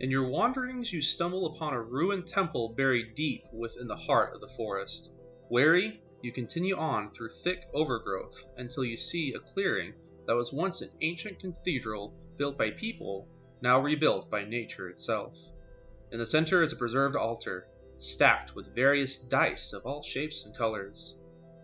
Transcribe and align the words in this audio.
In 0.00 0.12
your 0.12 0.28
wanderings, 0.28 0.92
you 0.92 1.02
stumble 1.02 1.46
upon 1.46 1.74
a 1.74 1.82
ruined 1.82 2.28
temple 2.28 2.68
buried 2.68 3.16
deep 3.16 3.44
within 3.52 3.88
the 3.88 3.96
heart 3.96 4.32
of 4.32 4.40
the 4.40 4.46
forest. 4.46 5.10
Wary, 5.50 6.00
you 6.22 6.30
continue 6.30 6.76
on 6.76 7.10
through 7.10 7.30
thick 7.30 7.66
overgrowth 7.74 8.44
until 8.56 8.84
you 8.84 8.96
see 8.96 9.32
a 9.32 9.40
clearing 9.40 9.94
that 10.28 10.36
was 10.36 10.52
once 10.52 10.82
an 10.82 10.90
ancient 11.00 11.40
cathedral 11.40 12.14
built 12.36 12.56
by 12.56 12.70
people, 12.70 13.26
now 13.60 13.80
rebuilt 13.80 14.30
by 14.30 14.44
nature 14.44 14.88
itself. 14.88 15.36
In 16.12 16.20
the 16.20 16.26
center 16.26 16.62
is 16.62 16.72
a 16.72 16.76
preserved 16.76 17.16
altar, 17.16 17.66
stacked 17.98 18.54
with 18.54 18.72
various 18.76 19.18
dice 19.18 19.72
of 19.72 19.84
all 19.84 20.04
shapes 20.04 20.44
and 20.44 20.54
colors. 20.54 21.18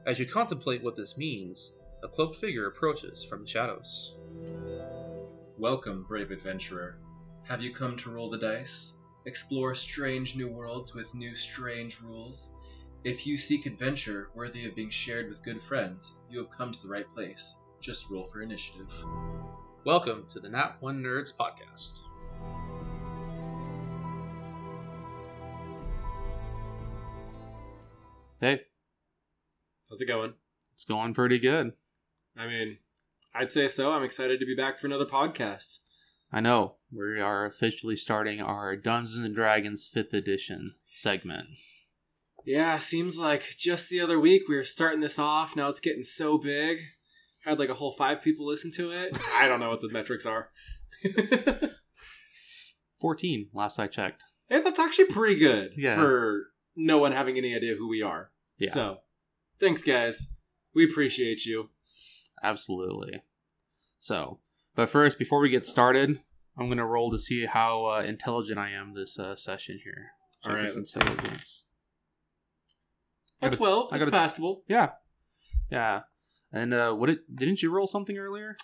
As 0.05 0.19
you 0.19 0.27
contemplate 0.27 0.83
what 0.83 0.97
this 0.97 1.17
means, 1.17 1.73
a 2.03 2.09
cloaked 2.09 2.35
figure 2.35 2.67
approaches 2.67 3.23
from 3.23 3.43
the 3.43 3.49
shadows. 3.49 4.17
Welcome, 5.57 6.03
brave 6.09 6.33
adventurer. 6.33 6.99
Have 7.45 7.63
you 7.63 7.73
come 7.73 7.97
to 7.97 8.11
roll 8.11 8.31
the 8.31 8.39
dice? 8.39 8.99
Explore 9.27 9.75
strange 9.75 10.37
new 10.37 10.49
worlds 10.49 10.95
with 10.95 11.15
new 11.15 11.35
strange 11.35 12.01
rules? 12.01 12.55
If 13.05 13.27
you 13.27 13.37
seek 13.37 13.67
adventure 13.67 14.31
worthy 14.35 14.65
of 14.67 14.75
being 14.75 14.91
shared 14.91 15.29
with 15.29 15.43
good 15.45 15.63
friends, 15.63 16.17
you 16.31 16.39
have 16.39 16.51
come 16.51 16.71
to 16.73 16.83
the 16.83 16.89
right 16.89 17.09
place. 17.09 17.55
Just 17.81 18.11
roll 18.11 18.25
for 18.25 18.41
initiative. 18.41 18.91
Welcome 19.85 20.25
to 20.29 20.41
the 20.41 20.49
Nat 20.49 20.77
One 20.81 21.03
Nerds 21.03 21.37
podcast. 21.37 22.01
Hey, 28.41 28.63
How's 29.89 30.01
it 30.01 30.07
going? 30.09 30.35
it's 30.73 30.85
going 30.85 31.15
pretty 31.15 31.39
good. 31.39 31.73
I 32.37 32.47
mean, 32.47 32.79
I'd 33.35 33.51
say 33.51 33.69
so. 33.69 33.93
I'm 33.93 34.03
excited 34.03 34.41
to 34.41 34.47
be 34.47 34.55
back 34.57 34.79
for 34.79 34.87
another 34.87 35.05
podcast. 35.07 35.84
I 36.35 36.41
know 36.41 36.75
we 36.91 37.21
are 37.21 37.47
officially 37.47 37.95
starting 37.95 38.41
our 38.41 38.75
Dungeons 38.75 39.19
and 39.25 39.33
Dragons 39.37 39.89
5th 39.95 40.13
edition 40.13 40.75
segment. 40.93 41.47
Yeah, 42.45 42.81
seems 42.81 43.17
like 43.21 43.55
just 43.57 43.89
the 43.89 44.01
other 44.01 44.19
week 44.19 44.43
we 44.49 44.57
were 44.57 44.65
starting 44.65 44.99
this 45.01 45.17
off. 45.17 45.55
Now 45.55 45.69
it's 45.69 45.79
getting 45.79 46.03
so 46.03 46.37
big. 46.37 46.79
Had 47.45 47.61
like 47.61 47.69
a 47.69 47.75
whole 47.75 47.93
five 47.93 48.21
people 48.21 48.47
listen 48.47 48.73
to 48.73 48.91
it. 48.91 49.17
I 49.33 49.47
don't 49.47 49.61
know 49.61 49.71
what 49.71 49.81
the 49.81 49.91
metrics 49.91 50.27
are. 50.27 50.49
14, 53.01 53.51
last 53.55 53.79
I 53.79 53.87
checked. 53.87 54.25
Hey, 54.49 54.61
that's 54.61 54.81
actually 54.81 55.07
pretty 55.07 55.37
good 55.39 55.71
Yeah. 55.77 55.95
for 55.95 56.49
no 56.75 56.99
one 56.99 57.13
having 57.13 57.39
any 57.39 57.55
idea 57.55 57.77
who 57.77 57.89
we 57.89 58.03
are. 58.03 58.33
Yeah. 58.59 58.71
So, 58.71 58.99
thanks, 59.61 59.83
guys. 59.83 60.35
We 60.75 60.85
appreciate 60.85 61.45
you. 61.47 61.71
Absolutely. 62.43 63.23
So, 64.01 64.41
but 64.75 64.89
first, 64.89 65.19
before 65.19 65.41
we 65.41 65.49
get 65.49 65.67
started, 65.67 66.21
I'm 66.59 66.67
going 66.67 66.79
to 66.79 66.85
roll 66.85 67.11
to 67.11 67.19
see 67.19 67.47
how 67.47 67.87
uh, 67.87 68.01
intelligent 68.03 68.59
I 68.59 68.71
am 68.71 68.95
this 68.95 69.19
uh, 69.19 69.37
session 69.37 69.81
here. 69.83 70.13
All 70.47 70.53
right, 70.55 70.63
let's 70.65 70.77
intelligence. 70.97 71.65
I 73.41 73.47
A 73.47 73.51
gotta- 73.51 73.57
12, 73.59 73.93
I 73.93 73.99
that's 73.99 74.11
passable. 74.11 74.63
Yeah. 74.69 74.91
Yeah. 75.71 76.03
And 76.53 76.73
uh, 76.73 76.93
what 76.93 77.11
it, 77.11 77.19
didn't 77.35 77.63
you 77.63 77.71
roll 77.73 77.87
something 77.87 78.17
earlier? 78.17 78.57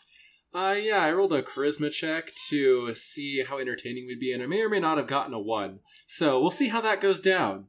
Uh, 0.53 0.77
yeah, 0.81 1.01
I 1.03 1.13
rolled 1.13 1.33
a 1.33 1.43
charisma 1.43 1.91
check 1.93 2.33
to 2.49 2.93
see 2.95 3.43
how 3.45 3.59
entertaining 3.59 4.07
we'd 4.07 4.19
be, 4.21 4.33
and 4.33 4.43
I 4.43 4.47
may 4.47 4.63
or 4.63 4.69
may 4.69 4.81
not 4.81 4.99
have 4.99 5.07
gotten 5.07 5.33
a 5.33 5.39
one. 5.41 5.79
So 6.09 6.41
we'll 6.41 6.51
see 6.51 6.69
how 6.69 6.81
that 6.81 7.01
goes 7.01 7.21
down. 7.21 7.69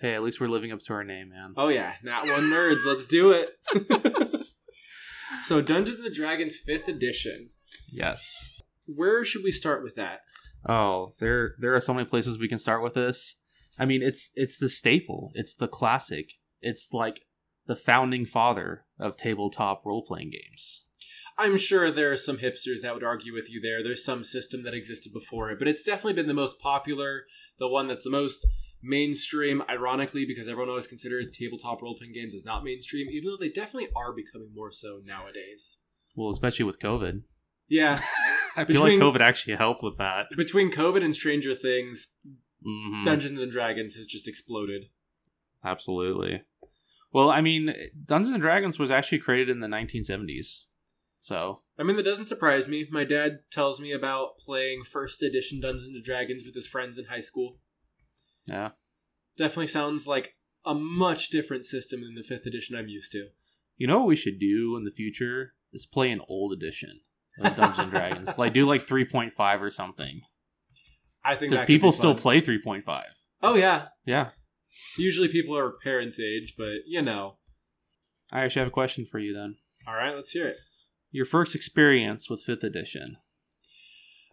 Hey, 0.00 0.14
at 0.14 0.22
least 0.22 0.40
we're 0.40 0.48
living 0.48 0.70
up 0.72 0.80
to 0.82 0.92
our 0.92 1.04
name, 1.04 1.30
man. 1.30 1.54
Oh 1.56 1.68
yeah, 1.68 1.94
Nat 2.04 2.22
one 2.22 2.48
nerds. 2.48 2.86
Let's 2.86 3.04
do 3.04 3.32
it. 3.32 3.50
so 5.40 5.60
Dungeons 5.60 5.98
and 5.98 6.14
Dragons 6.14 6.56
fifth 6.56 6.88
edition. 6.88 7.50
Yes. 7.92 8.60
Where 8.86 9.24
should 9.24 9.44
we 9.44 9.52
start 9.52 9.82
with 9.82 9.94
that? 9.96 10.20
Oh, 10.68 11.12
there 11.20 11.54
there 11.58 11.74
are 11.74 11.80
so 11.80 11.94
many 11.94 12.06
places 12.06 12.38
we 12.38 12.48
can 12.48 12.58
start 12.58 12.82
with 12.82 12.94
this. 12.94 13.36
I 13.78 13.86
mean, 13.86 14.02
it's 14.02 14.30
it's 14.34 14.58
the 14.58 14.68
staple. 14.68 15.32
It's 15.34 15.54
the 15.54 15.68
classic. 15.68 16.32
It's 16.60 16.92
like 16.92 17.22
the 17.66 17.76
founding 17.76 18.26
father 18.26 18.84
of 18.98 19.16
tabletop 19.16 19.86
role 19.86 20.02
playing 20.02 20.30
games. 20.30 20.86
I'm 21.38 21.56
sure 21.56 21.90
there 21.90 22.12
are 22.12 22.16
some 22.16 22.38
hipsters 22.38 22.82
that 22.82 22.92
would 22.92 23.04
argue 23.04 23.32
with 23.32 23.50
you 23.50 23.60
there. 23.60 23.82
There's 23.82 24.04
some 24.04 24.24
system 24.24 24.62
that 24.64 24.74
existed 24.74 25.12
before 25.12 25.50
it, 25.50 25.58
but 25.58 25.68
it's 25.68 25.82
definitely 25.82 26.12
been 26.14 26.26
the 26.26 26.34
most 26.34 26.60
popular, 26.60 27.24
the 27.58 27.68
one 27.68 27.86
that's 27.86 28.04
the 28.04 28.10
most 28.10 28.46
mainstream, 28.82 29.62
ironically, 29.70 30.26
because 30.26 30.48
everyone 30.48 30.68
always 30.68 30.86
considers 30.86 31.28
tabletop 31.30 31.80
role 31.80 31.96
playing 31.96 32.12
games 32.12 32.34
as 32.34 32.44
not 32.44 32.64
mainstream, 32.64 33.08
even 33.10 33.30
though 33.30 33.36
they 33.38 33.48
definitely 33.48 33.88
are 33.96 34.12
becoming 34.12 34.50
more 34.54 34.72
so 34.72 35.00
nowadays. 35.04 35.78
Well, 36.14 36.32
especially 36.32 36.64
with 36.64 36.80
COVID. 36.80 37.22
Yeah. 37.70 38.00
I 38.56 38.64
feel 38.64 38.82
Between- 38.84 38.98
like 39.00 39.16
COVID 39.16 39.20
actually 39.20 39.54
helped 39.56 39.82
with 39.82 39.96
that. 39.98 40.26
Between 40.36 40.70
COVID 40.70 41.02
and 41.04 41.14
Stranger 41.14 41.54
Things, 41.54 42.18
Mhm. 42.66 43.04
Dungeons 43.04 43.40
and 43.40 43.50
Dragons 43.50 43.94
has 43.94 44.04
just 44.06 44.28
exploded. 44.28 44.90
Absolutely. 45.64 46.42
Well, 47.12 47.30
I 47.30 47.40
mean, 47.40 47.74
Dungeons 48.04 48.34
and 48.34 48.42
Dragons 48.42 48.78
was 48.78 48.90
actually 48.90 49.18
created 49.18 49.48
in 49.50 49.60
the 49.60 49.66
1970s. 49.66 50.64
So, 51.22 51.62
I 51.78 51.82
mean, 51.82 51.96
that 51.96 52.02
doesn't 52.04 52.26
surprise 52.26 52.66
me. 52.68 52.86
My 52.90 53.04
dad 53.04 53.40
tells 53.50 53.80
me 53.80 53.92
about 53.92 54.36
playing 54.38 54.82
first 54.84 55.22
edition 55.22 55.60
Dungeons 55.60 55.86
and 55.96 56.04
Dragons 56.04 56.44
with 56.44 56.54
his 56.54 56.66
friends 56.66 56.98
in 56.98 57.06
high 57.06 57.20
school. 57.20 57.58
yeah. 58.46 58.70
Definitely 59.36 59.68
sounds 59.68 60.06
like 60.06 60.36
a 60.66 60.74
much 60.74 61.28
different 61.30 61.64
system 61.64 62.02
than 62.02 62.14
the 62.14 62.22
fifth 62.22 62.44
edition 62.46 62.76
I'm 62.76 62.88
used 62.88 63.12
to. 63.12 63.28
You 63.78 63.86
know 63.86 63.98
what 64.00 64.08
we 64.08 64.16
should 64.16 64.38
do 64.38 64.76
in 64.76 64.84
the 64.84 64.90
future 64.90 65.54
is 65.72 65.86
play 65.86 66.10
an 66.10 66.20
old 66.28 66.52
edition 66.52 67.00
of 67.40 67.56
Dungeons 67.56 67.78
and 67.78 67.90
Dragons. 67.90 68.38
Like 68.38 68.52
do 68.52 68.66
like 68.66 68.82
3.5 68.82 69.60
or 69.60 69.70
something. 69.70 70.20
I 71.24 71.34
think 71.34 71.50
Because 71.50 71.66
people 71.66 71.90
be 71.90 71.96
still 71.96 72.14
play 72.14 72.40
3.5. 72.40 73.02
Oh 73.42 73.54
yeah, 73.54 73.88
Yeah. 74.06 74.30
usually 74.98 75.28
people 75.28 75.56
are 75.56 75.72
parents' 75.82 76.18
age, 76.20 76.54
but 76.56 76.78
you 76.86 77.02
know. 77.02 77.36
I 78.32 78.42
actually 78.42 78.60
have 78.60 78.68
a 78.68 78.72
question 78.72 79.06
for 79.10 79.18
you 79.18 79.34
then. 79.34 79.56
All 79.86 79.94
right, 79.94 80.14
let's 80.14 80.30
hear 80.30 80.46
it. 80.46 80.56
Your 81.10 81.24
first 81.24 81.54
experience 81.54 82.30
with 82.30 82.44
5th 82.46 82.62
edition. 82.62 83.16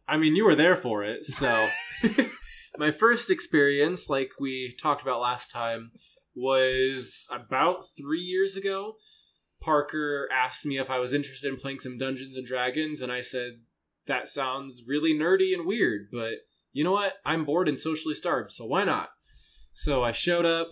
I 0.08 0.18
mean, 0.18 0.36
you 0.36 0.46
were 0.46 0.56
there 0.56 0.76
for 0.76 1.04
it, 1.04 1.26
so 1.26 1.68
my 2.78 2.92
first 2.92 3.30
experience, 3.30 4.10
like 4.10 4.32
we 4.40 4.74
talked 4.82 5.02
about 5.02 5.20
last 5.20 5.52
time, 5.52 5.92
was 6.36 7.28
about 7.32 7.84
three 7.98 8.22
years 8.22 8.56
ago. 8.56 8.94
Parker 9.60 10.28
asked 10.32 10.66
me 10.66 10.78
if 10.78 10.90
I 10.90 11.00
was 11.00 11.14
interested 11.14 11.52
in 11.52 11.58
playing 11.60 11.80
some 11.80 11.98
Dungeons 11.98 12.38
and 12.38 12.46
Dragons, 12.46 13.02
and 13.02 13.12
I 13.12 13.22
said 13.22 13.62
that 14.06 14.30
sounds 14.30 14.84
really 14.88 15.14
nerdy 15.14 15.54
and 15.54 15.66
weird, 15.66 16.08
but 16.12 16.36
you 16.72 16.84
know 16.84 16.92
what? 16.92 17.16
I'm 17.26 17.46
bored 17.46 17.68
and 17.68 17.78
socially 17.78 18.16
starved, 18.16 18.52
so 18.52 18.66
why 18.66 18.84
not? 18.84 19.10
So 19.74 20.04
I 20.04 20.12
showed 20.12 20.46
up, 20.46 20.70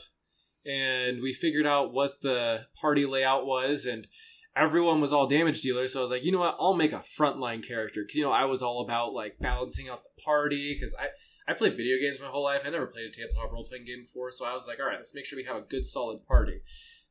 and 0.65 1.21
we 1.21 1.33
figured 1.33 1.65
out 1.65 1.93
what 1.93 2.21
the 2.21 2.65
party 2.79 3.05
layout 3.05 3.45
was, 3.45 3.85
and 3.85 4.07
everyone 4.55 5.01
was 5.01 5.11
all 5.11 5.27
damage 5.27 5.61
dealers. 5.61 5.93
So 5.93 5.99
I 5.99 6.01
was 6.01 6.11
like, 6.11 6.23
you 6.23 6.31
know 6.31 6.39
what? 6.39 6.55
I'll 6.59 6.73
make 6.73 6.93
a 6.93 7.03
frontline 7.19 7.65
character 7.65 8.01
because 8.01 8.15
you 8.15 8.23
know 8.23 8.31
I 8.31 8.45
was 8.45 8.61
all 8.61 8.81
about 8.81 9.13
like 9.13 9.37
balancing 9.39 9.89
out 9.89 10.03
the 10.03 10.21
party 10.23 10.73
because 10.73 10.95
I 10.99 11.07
I 11.47 11.53
played 11.53 11.77
video 11.77 11.97
games 11.99 12.19
my 12.19 12.27
whole 12.27 12.43
life. 12.43 12.63
I 12.65 12.69
never 12.69 12.87
played 12.87 13.05
a 13.05 13.11
tabletop 13.11 13.51
role 13.51 13.65
playing 13.65 13.85
game 13.85 14.03
before, 14.03 14.31
so 14.31 14.45
I 14.45 14.53
was 14.53 14.67
like, 14.67 14.79
all 14.79 14.87
right, 14.87 14.97
let's 14.97 15.13
make 15.13 15.25
sure 15.25 15.37
we 15.37 15.43
have 15.43 15.57
a 15.57 15.61
good 15.61 15.85
solid 15.85 16.25
party. 16.25 16.61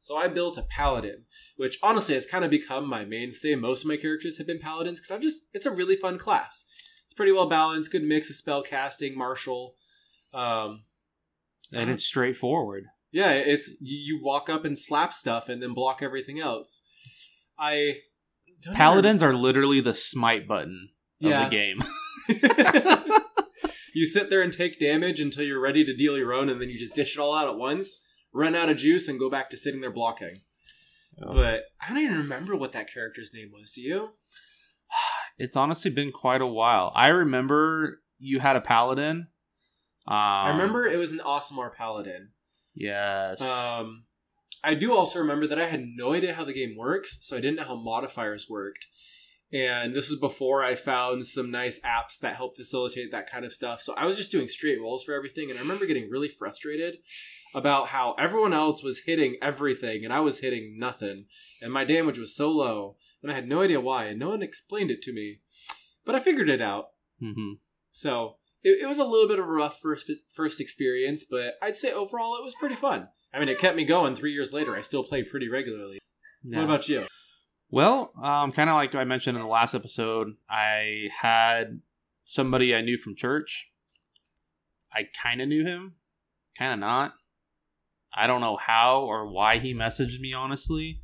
So 0.04 0.18
I 0.18 0.28
built 0.28 0.58
a 0.58 0.62
paladin, 0.62 1.24
which 1.56 1.78
honestly 1.82 2.14
has 2.14 2.26
kind 2.26 2.44
of 2.44 2.50
become 2.50 2.86
my 2.86 3.06
mainstay. 3.06 3.54
Most 3.54 3.84
of 3.84 3.88
my 3.88 3.96
characters 3.96 4.36
have 4.36 4.46
been 4.46 4.58
paladins 4.58 5.00
because 5.00 5.10
I'm 5.10 5.22
just 5.22 5.44
it's 5.54 5.64
a 5.64 5.70
really 5.70 5.96
fun 5.96 6.18
class. 6.18 6.66
It's 7.06 7.14
pretty 7.14 7.32
well 7.32 7.48
balanced, 7.48 7.90
good 7.90 8.02
mix 8.02 8.28
of 8.28 8.36
spell 8.36 8.60
casting, 8.62 9.16
martial. 9.16 9.76
Um, 10.34 10.82
And 11.72 11.88
it's 11.88 12.04
straightforward. 12.04 12.84
yeah, 13.12 13.30
it's 13.32 13.76
you, 13.80 14.20
walk 14.22 14.50
up 14.50 14.66
and 14.66 14.76
slap 14.78 15.14
stuff 15.14 15.48
and 15.48 15.62
then 15.62 15.72
block 15.72 16.02
everything 16.02 16.38
else. 16.38 16.82
I 17.58 18.00
don't 18.60 18.74
Paladins 18.74 19.22
are 19.22 19.32
literally 19.32 19.80
the 19.80 19.94
smite 19.94 20.46
button 20.46 20.90
of 21.22 21.30
Yeah. 21.30 21.44
the 21.44 21.50
game. 21.50 21.78
you 23.94 24.04
sit 24.04 24.28
there 24.28 24.42
and 24.42 24.52
take 24.52 24.78
damage 24.78 25.18
until 25.18 25.44
you're 25.44 25.60
ready 25.60 25.82
to 25.82 25.96
deal 25.96 26.18
your 26.18 26.34
own, 26.34 26.50
and 26.50 26.60
then 26.60 26.68
you 26.68 26.78
just 26.78 26.92
dish 26.94 27.16
it 27.16 27.20
all 27.20 27.34
out 27.34 27.48
at 27.48 27.56
once, 27.56 28.06
run 28.34 28.54
out 28.54 28.68
of 28.68 28.76
juice, 28.76 29.08
and 29.08 29.18
go 29.18 29.30
back 29.30 29.48
to 29.50 29.56
sitting 29.56 29.80
there 29.80 29.90
blocking. 29.90 30.40
But 31.18 31.64
I 31.80 31.88
don't 31.88 32.02
even 32.02 32.18
remember 32.18 32.56
what 32.56 32.72
that 32.72 32.92
character's 32.92 33.32
name 33.32 33.50
was. 33.52 33.72
Do 33.72 33.80
you? 33.80 34.10
It's 35.36 35.56
honestly 35.56 35.90
been 35.90 36.12
quite 36.12 36.40
a 36.40 36.46
while. 36.46 36.92
I 36.94 37.08
remember 37.08 38.02
you 38.20 38.38
had 38.38 38.54
a 38.54 38.60
paladin. 38.60 39.26
Um, 40.06 40.14
I 40.16 40.50
remember 40.50 40.86
it 40.86 40.96
was 40.96 41.10
an 41.10 41.18
Aasimar 41.18 41.74
Paladin. 41.74 42.28
Yes. 42.72 43.40
Um, 43.40 44.04
I 44.62 44.74
do 44.74 44.94
also 44.94 45.18
remember 45.18 45.48
that 45.48 45.58
I 45.58 45.66
had 45.66 45.84
no 45.96 46.12
idea 46.12 46.34
how 46.34 46.44
the 46.44 46.52
game 46.52 46.76
works, 46.76 47.18
so 47.26 47.36
I 47.36 47.40
didn't 47.40 47.56
know 47.56 47.64
how 47.64 47.74
modifiers 47.74 48.48
worked. 48.48 48.86
And 49.54 49.94
this 49.94 50.10
was 50.10 50.18
before 50.18 50.64
I 50.64 50.74
found 50.74 51.24
some 51.26 51.48
nice 51.52 51.78
apps 51.82 52.18
that 52.18 52.34
help 52.34 52.56
facilitate 52.56 53.12
that 53.12 53.30
kind 53.30 53.44
of 53.44 53.52
stuff. 53.52 53.82
So 53.82 53.94
I 53.96 54.04
was 54.04 54.16
just 54.16 54.32
doing 54.32 54.48
straight 54.48 54.80
rolls 54.80 55.04
for 55.04 55.14
everything, 55.14 55.48
and 55.48 55.56
I 55.56 55.62
remember 55.62 55.86
getting 55.86 56.10
really 56.10 56.26
frustrated 56.28 56.96
about 57.54 57.86
how 57.86 58.14
everyone 58.18 58.52
else 58.52 58.82
was 58.82 59.02
hitting 59.06 59.36
everything 59.40 60.04
and 60.04 60.12
I 60.12 60.18
was 60.18 60.40
hitting 60.40 60.76
nothing, 60.76 61.26
and 61.62 61.72
my 61.72 61.84
damage 61.84 62.18
was 62.18 62.34
so 62.34 62.50
low, 62.50 62.96
and 63.22 63.30
I 63.30 63.36
had 63.36 63.48
no 63.48 63.62
idea 63.62 63.80
why, 63.80 64.06
and 64.06 64.18
no 64.18 64.30
one 64.30 64.42
explained 64.42 64.90
it 64.90 65.02
to 65.02 65.12
me. 65.12 65.38
But 66.04 66.16
I 66.16 66.20
figured 66.20 66.50
it 66.50 66.60
out. 66.60 66.86
hmm 67.20 67.52
So 67.92 68.38
it, 68.64 68.82
it 68.82 68.88
was 68.88 68.98
a 68.98 69.04
little 69.04 69.28
bit 69.28 69.38
of 69.38 69.46
a 69.46 69.52
rough 69.52 69.78
first 69.80 70.10
first 70.34 70.60
experience, 70.60 71.22
but 71.22 71.54
I'd 71.62 71.76
say 71.76 71.92
overall 71.92 72.36
it 72.36 72.44
was 72.44 72.56
pretty 72.56 72.74
fun. 72.74 73.08
I 73.32 73.38
mean, 73.38 73.48
it 73.48 73.60
kept 73.60 73.76
me 73.76 73.84
going. 73.84 74.16
Three 74.16 74.32
years 74.32 74.52
later, 74.52 74.76
I 74.76 74.82
still 74.82 75.04
play 75.04 75.22
pretty 75.22 75.48
regularly. 75.48 76.00
Yeah. 76.42 76.58
What 76.58 76.64
about 76.64 76.88
you? 76.88 77.04
Well, 77.74 78.12
um, 78.22 78.52
kind 78.52 78.70
of 78.70 78.76
like 78.76 78.94
I 78.94 79.02
mentioned 79.02 79.36
in 79.36 79.42
the 79.42 79.48
last 79.48 79.74
episode, 79.74 80.36
I 80.48 81.08
had 81.20 81.80
somebody 82.22 82.72
I 82.72 82.82
knew 82.82 82.96
from 82.96 83.16
church. 83.16 83.68
I 84.92 85.08
kind 85.20 85.42
of 85.42 85.48
knew 85.48 85.64
him, 85.64 85.94
kind 86.56 86.72
of 86.72 86.78
not. 86.78 87.14
I 88.14 88.28
don't 88.28 88.40
know 88.40 88.56
how 88.56 89.00
or 89.00 89.28
why 89.28 89.58
he 89.58 89.74
messaged 89.74 90.20
me, 90.20 90.32
honestly. 90.32 91.00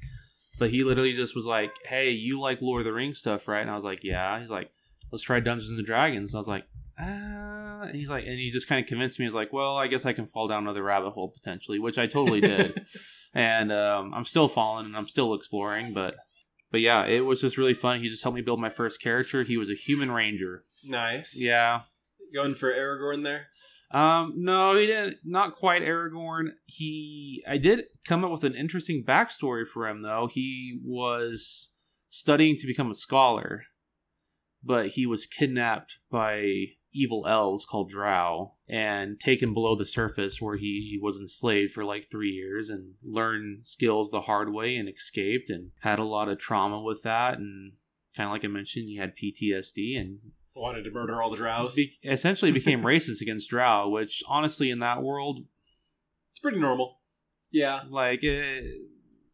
But 0.61 0.71
he 0.71 0.85
literally 0.85 1.13
just 1.13 1.35
was 1.35 1.45
like, 1.45 1.73
"Hey, 1.87 2.13
you 2.13 2.39
like 2.39 2.63
Lord 2.63 2.83
of 2.83 2.85
the 2.87 2.93
Rings 2.93 3.19
stuff, 3.19 3.49
right?" 3.49 3.63
And 3.63 3.71
I 3.71 3.75
was 3.75 3.83
like, 3.83 4.05
"Yeah." 4.05 4.39
He's 4.39 4.49
like, 4.49 4.71
"Let's 5.11 5.25
try 5.25 5.41
Dungeons 5.41 5.77
and 5.77 5.85
Dragons." 5.85 6.33
And 6.33 6.39
I 6.39 6.41
was 6.41 6.47
like, 6.47 6.67
"Ah." 7.01 7.81
And 7.83 7.97
he's 7.97 8.11
like, 8.11 8.27
and 8.27 8.39
he 8.39 8.51
just 8.53 8.69
kind 8.69 8.81
of 8.81 8.87
convinced 8.87 9.19
me. 9.19 9.25
He's 9.25 9.35
like, 9.35 9.53
"Well, 9.53 9.77
I 9.77 9.89
guess 9.89 10.07
I 10.07 10.13
can 10.13 10.27
fall 10.27 10.47
down 10.47 10.63
another 10.63 10.85
rabbit 10.85 11.11
hole 11.11 11.31
potentially," 11.31 11.81
which 11.81 11.99
I 11.99 12.07
totally 12.07 12.41
did. 12.41 12.87
and 13.35 13.73
um, 13.73 14.15
I'm 14.15 14.25
still 14.25 14.47
falling 14.47 14.87
and 14.87 14.97
I'm 14.97 15.09
still 15.09 15.35
exploring, 15.35 15.95
but 15.95 16.15
but 16.71 16.81
yeah, 16.81 17.05
it 17.05 17.25
was 17.25 17.41
just 17.41 17.59
really 17.59 17.75
fun. 17.75 18.01
He 18.01 18.09
just 18.09 18.23
helped 18.23 18.37
me 18.37 18.43
build 18.43 18.61
my 18.61 18.71
first 18.71 19.01
character. 19.03 19.43
He 19.43 19.57
was 19.57 19.71
a 19.71 19.75
human 19.75 20.11
ranger. 20.11 20.65
nice. 20.87 21.37
Yeah. 21.41 21.83
Going 22.33 22.55
for 22.55 22.73
Aragorn 22.73 23.25
there. 23.25 23.49
Um, 23.91 24.35
no, 24.37 24.77
he 24.77 24.87
didn't. 24.87 25.17
Not 25.25 25.57
quite 25.57 25.83
Aragorn. 25.83 26.51
He, 26.67 27.43
I 27.49 27.59
did 27.59 27.87
come 28.07 28.25
up 28.25 28.31
with 28.31 28.45
an 28.45 28.55
interesting 28.55 29.05
backstory 29.05 29.67
for 29.67 29.89
him, 29.89 30.03
though. 30.03 30.29
He 30.33 30.81
was 30.85 31.73
studying 32.09 32.55
to 32.57 32.67
become 32.69 32.91
a 32.91 32.95
scholar, 32.95 33.63
but 34.63 34.89
he 34.89 35.07
was 35.07 35.27
kidnapped 35.27 35.99
by 36.09 36.67
evil 36.93 37.27
elves 37.29 37.65
called 37.65 37.89
Drow 37.91 38.55
and 38.69 39.19
taken 39.21 39.55
below 39.55 39.75
the 39.77 39.85
surface, 39.85 40.41
where 40.41 40.57
he 40.57 40.99
was 41.01 41.19
enslaved 41.21 41.73
for 41.73 41.85
like 41.85 42.05
three 42.11 42.31
years 42.31 42.69
and 42.71 42.95
learned 43.03 43.65
skills 43.67 44.11
the 44.11 44.23
hard 44.23 44.53
way 44.53 44.77
and 44.77 44.89
escaped 44.89 45.51
and 45.51 45.71
had 45.83 45.99
a 45.99 46.05
lot 46.05 46.29
of 46.29 46.39
trauma 46.39 46.81
with 46.81 47.03
that. 47.03 47.39
And 47.39 47.73
kind 48.17 48.27
of 48.29 48.33
like 48.33 48.45
I 48.45 48.49
mentioned, 48.49 48.89
he 48.89 48.97
had 48.97 49.15
PTSD 49.17 50.01
and 50.01 50.19
Wanted 50.57 50.83
to 50.83 50.91
murder 50.91 51.23
all 51.23 51.31
the 51.31 51.37
drows. 51.37 51.77
be- 51.77 51.97
essentially 52.05 52.51
became 52.51 52.83
racist 52.85 53.21
against 53.23 53.49
Drow, 53.51 53.89
which 53.89 54.23
honestly, 54.29 54.69
in 54.71 54.81
that 54.81 55.01
world, 55.03 55.45
It's 56.31 56.41
pretty 56.41 56.59
normal. 56.59 56.99
Yeah. 57.53 57.83
like, 57.89 58.23
eh, 58.25 58.61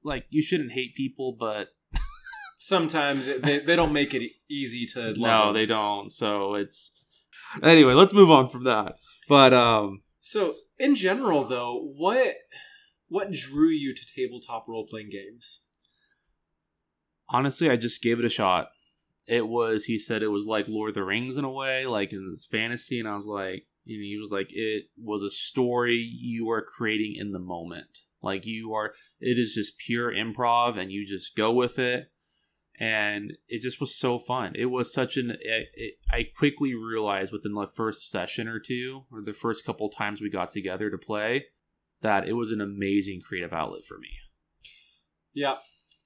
like 0.05 0.27
you 0.31 0.43
shouldn't 0.43 0.73
hate 0.73 0.95
people, 0.95 1.37
but 1.39 1.69
Sometimes 2.59 3.27
they, 3.27 3.59
they 3.59 3.77
don't 3.77 3.93
make 3.93 4.13
it 4.15 4.31
easy 4.51 4.87
to 4.87 5.01
love 5.17 5.17
no, 5.17 5.45
them. 5.47 5.55
they 5.55 5.67
don't. 5.67 6.11
So 6.11 6.55
it's 6.55 6.93
anyway. 7.63 7.95
Let's 7.95 8.15
move 8.15 8.31
on 8.31 8.49
from 8.49 8.65
that. 8.65 8.97
But 9.29 9.53
um, 9.53 10.03
So, 10.21 10.55
in 10.79 10.95
general, 10.95 11.45
though, 11.45 11.93
what 11.97 12.35
what 13.09 13.33
drew 13.33 13.69
you 13.69 13.95
to 13.95 14.07
tabletop 14.15 14.67
role 14.69 14.87
playing 14.89 15.11
games? 15.11 15.67
honestly, 17.29 17.71
I 17.71 17.77
just 17.77 18.03
gave 18.03 18.19
it 18.19 18.25
a 18.25 18.31
shot. 18.31 18.69
It 19.27 19.49
was 19.49 19.85
he 19.85 19.99
said 19.99 20.23
it 20.23 20.29
was 20.29 20.47
like 20.47 20.69
Lord 20.69 20.91
of 20.91 20.95
the 20.95 21.03
Rings 21.05 21.37
in 21.37 21.45
a 21.45 21.51
way, 21.51 21.87
like 21.87 22.13
in 22.13 22.31
this 22.31 22.47
fantasy, 22.47 23.01
and 23.01 23.09
I 23.09 23.15
was 23.15 23.27
like, 23.27 23.67
you 23.85 23.99
know, 23.99 24.05
he 24.05 24.17
was 24.19 24.31
like, 24.31 24.49
it 24.51 24.85
was 25.03 25.23
a 25.23 25.31
story 25.31 25.97
you 25.97 26.51
are 26.51 26.65
creating 26.65 27.17
in 27.19 27.33
the 27.33 27.39
moment. 27.41 27.99
Like 28.23 28.47
you 28.47 28.73
are, 28.75 28.93
it 29.21 29.39
is 29.39 29.55
just 29.55 29.79
pure 29.79 30.13
improv, 30.13 30.79
and 30.79 30.93
you 30.93 31.05
just 31.07 31.37
go 31.37 31.53
with 31.53 31.79
it. 31.79 32.11
And 32.79 33.33
it 33.49 33.63
just 33.63 33.81
was 33.81 33.95
so 33.95 34.19
fun. 34.19 34.53
It 34.55 34.67
was 34.67 34.93
such 34.93 35.17
an. 35.17 35.31
It, 35.41 35.69
it, 35.75 35.95
I 36.13 36.25
quickly 36.37 36.75
realized 36.75 37.33
within 37.33 37.53
the 37.53 37.69
first 37.75 38.11
session 38.11 38.49
or 38.49 38.61
two, 38.61 39.05
or 39.11 39.23
the 39.23 39.33
first 39.33 39.65
couple 39.65 39.89
times 39.89 40.21
we 40.21 40.29
got 40.29 40.51
together 40.51 40.91
to 40.91 40.99
play, 40.99 41.47
that 42.03 42.29
it 42.29 42.35
was 42.35 42.51
an 42.51 42.61
amazing 42.61 43.21
creative 43.27 43.55
outlet 43.55 43.85
for 43.85 43.99
me. 43.99 44.11
Yeah, 45.33 45.57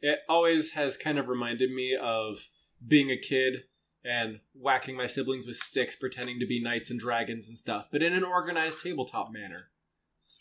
it 0.01 0.21
always 0.29 0.73
has 0.73 0.97
kind 0.97 1.19
of 1.19 1.29
reminded 1.29 1.73
me 1.73 1.97
of 1.97 2.49
being 2.87 3.11
a 3.11 3.17
kid 3.17 3.65
and 4.05 4.41
whacking 4.55 4.97
my 4.97 5.07
siblings 5.07 5.47
with 5.47 5.57
sticks, 5.57 5.97
pretending 5.97 6.41
to 6.41 6.47
be 6.47 6.63
knights 6.63 6.91
and 6.91 6.99
dragons 6.99 7.47
and 7.47 7.59
stuff, 7.59 7.89
but 7.93 8.03
in 8.03 8.15
an 8.15 8.25
organized 8.25 8.83
tabletop 8.83 9.31
manner. 9.33 9.71
It's 10.19 10.41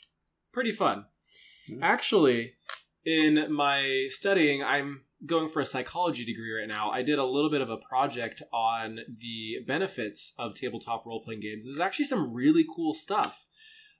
pretty 0.51 0.71
fun. 0.71 1.05
Yeah. 1.67 1.79
Actually, 1.81 2.53
in 3.05 3.51
my 3.53 4.07
studying, 4.09 4.63
I'm 4.63 5.01
going 5.25 5.49
for 5.49 5.61
a 5.61 5.65
psychology 5.65 6.23
degree 6.23 6.53
right 6.53 6.67
now. 6.67 6.89
I 6.89 7.01
did 7.01 7.19
a 7.19 7.25
little 7.25 7.49
bit 7.49 7.61
of 7.61 7.69
a 7.69 7.77
project 7.77 8.41
on 8.53 8.99
the 9.19 9.59
benefits 9.67 10.33
of 10.39 10.53
tabletop 10.53 11.05
role 11.05 11.21
playing 11.21 11.41
games. 11.41 11.65
There's 11.65 11.79
actually 11.79 12.05
some 12.05 12.33
really 12.33 12.65
cool 12.75 12.93
stuff. 12.93 13.45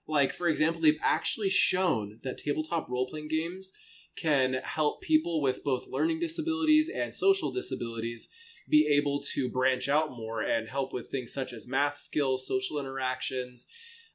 Like, 0.08 0.32
for 0.32 0.48
example, 0.48 0.80
they've 0.80 0.98
actually 1.02 1.50
shown 1.50 2.20
that 2.22 2.38
tabletop 2.38 2.88
role 2.88 3.06
playing 3.06 3.28
games 3.28 3.72
can 4.16 4.54
help 4.64 5.02
people 5.02 5.40
with 5.40 5.62
both 5.62 5.86
learning 5.88 6.20
disabilities 6.20 6.90
and 6.94 7.14
social 7.14 7.52
disabilities 7.52 8.28
be 8.68 8.88
able 8.88 9.20
to 9.34 9.50
branch 9.50 9.88
out 9.88 10.10
more 10.10 10.40
and 10.40 10.68
help 10.68 10.92
with 10.92 11.10
things 11.10 11.32
such 11.32 11.52
as 11.52 11.68
math 11.68 11.98
skills, 11.98 12.46
social 12.46 12.78
interactions, 12.78 13.66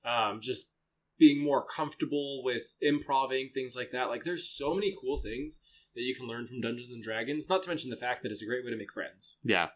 um, 0.04 0.40
just 0.42 0.72
being 1.18 1.44
more 1.44 1.66
comfortable 1.66 2.42
with 2.44 2.76
improving, 2.82 3.50
things 3.54 3.76
like 3.76 3.92
that. 3.92 4.10
Like, 4.10 4.24
there's 4.24 4.50
so 4.50 4.74
many 4.74 4.94
cool 5.02 5.18
things 5.18 5.64
that 5.96 6.04
you 6.04 6.16
can 6.16 6.28
learn 6.28 6.46
from 6.46 6.62
Dungeons 6.62 6.94
and 6.94 7.02
Dragons, 7.02 7.50
not 7.50 7.64
to 7.64 7.70
mention 7.70 7.90
the 7.90 7.98
fact 7.98 8.22
that 8.24 8.32
it's 8.32 8.44
a 8.44 8.46
great 8.46 8.64
way 8.64 8.72
to 8.72 8.78
make 8.78 8.94
friends. 8.94 9.40
Yeah. 9.44 9.70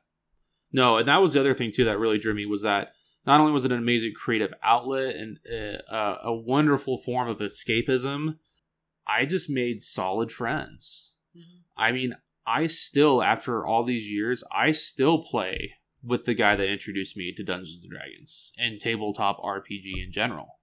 No, 0.72 0.98
and 0.98 1.08
that 1.08 1.22
was 1.22 1.34
the 1.34 1.40
other 1.40 1.54
thing 1.54 1.72
too 1.72 1.86
that 1.86 2.00
really 2.00 2.20
drew 2.20 2.34
me 2.34 2.46
was 2.46 2.62
that 2.62 2.94
not 3.26 3.40
only 3.40 3.52
was 3.52 3.66
it 3.66 3.72
an 3.72 3.80
amazing 3.80 4.14
creative 4.16 4.54
outlet 4.64 5.16
and 5.16 5.40
uh, 5.92 6.18
a 6.24 6.34
wonderful 6.34 6.98
form 6.98 7.28
of 7.28 7.40
escapism, 7.40 8.38
I 9.08 9.26
just 9.26 9.50
made 9.50 9.82
solid 9.82 10.32
friends. 10.32 11.16
I 11.76 11.92
mean, 11.92 12.16
I 12.46 12.68
still, 12.68 13.24
after 13.24 13.66
all 13.66 13.84
these 13.84 14.10
years, 14.10 14.44
I 14.52 14.72
still 14.72 15.24
play 15.24 15.76
with 16.04 16.26
the 16.26 16.34
guy 16.34 16.56
that 16.56 16.68
introduced 16.68 17.18
me 17.18 17.34
to 17.34 17.44
Dungeons 17.44 17.80
and 17.82 17.92
Dragons 17.92 18.52
and 18.58 18.80
tabletop 18.80 19.42
RPG 19.42 20.04
in 20.04 20.12
general. 20.12 20.60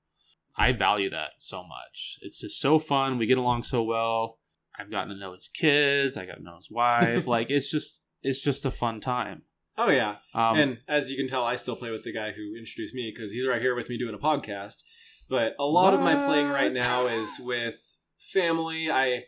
I 0.57 0.73
value 0.73 1.11
that 1.11 1.33
so 1.39 1.63
much. 1.63 2.19
It's 2.23 2.41
just 2.41 2.61
so 2.61 2.79
fun. 2.79 3.19
We 3.19 3.27
get 3.27 3.39
along 3.39 3.65
so 3.65 3.83
well. 3.83 4.39
I've 4.79 4.91
gotten 4.91 5.09
to 5.11 5.19
know 5.19 5.33
his 5.33 5.49
kids. 5.49 6.17
I 6.17 6.27
got 6.27 6.37
to 6.37 6.43
know 6.43 6.57
his 6.57 6.71
wife. 6.71 7.27
like 7.37 7.51
it's 7.51 7.71
just, 7.71 8.03
it's 8.23 8.41
just 8.41 8.65
a 8.65 8.71
fun 8.71 9.01
time. 9.01 9.43
Oh, 9.79 9.91
yeah. 9.91 10.17
Um, 10.35 10.57
and 10.57 10.79
as 10.89 11.11
you 11.11 11.17
can 11.17 11.29
tell, 11.29 11.45
I 11.45 11.57
still 11.57 11.77
play 11.77 11.91
with 11.91 12.05
the 12.05 12.13
guy 12.13 12.33
who 12.33 12.57
introduced 12.57 12.95
me 12.95 13.13
because 13.15 13.31
he's 13.31 13.47
right 13.47 13.61
here 13.61 13.75
with 13.75 13.91
me 13.91 13.99
doing 13.99 14.15
a 14.15 14.19
podcast. 14.19 14.83
But 15.29 15.55
a 15.59 15.67
lot 15.67 15.93
of 15.93 16.01
my 16.01 16.15
playing 16.15 16.49
right 16.49 16.73
now 16.73 17.07
is 17.07 17.41
with 17.41 17.93
family. 18.19 18.91
I 18.91 19.25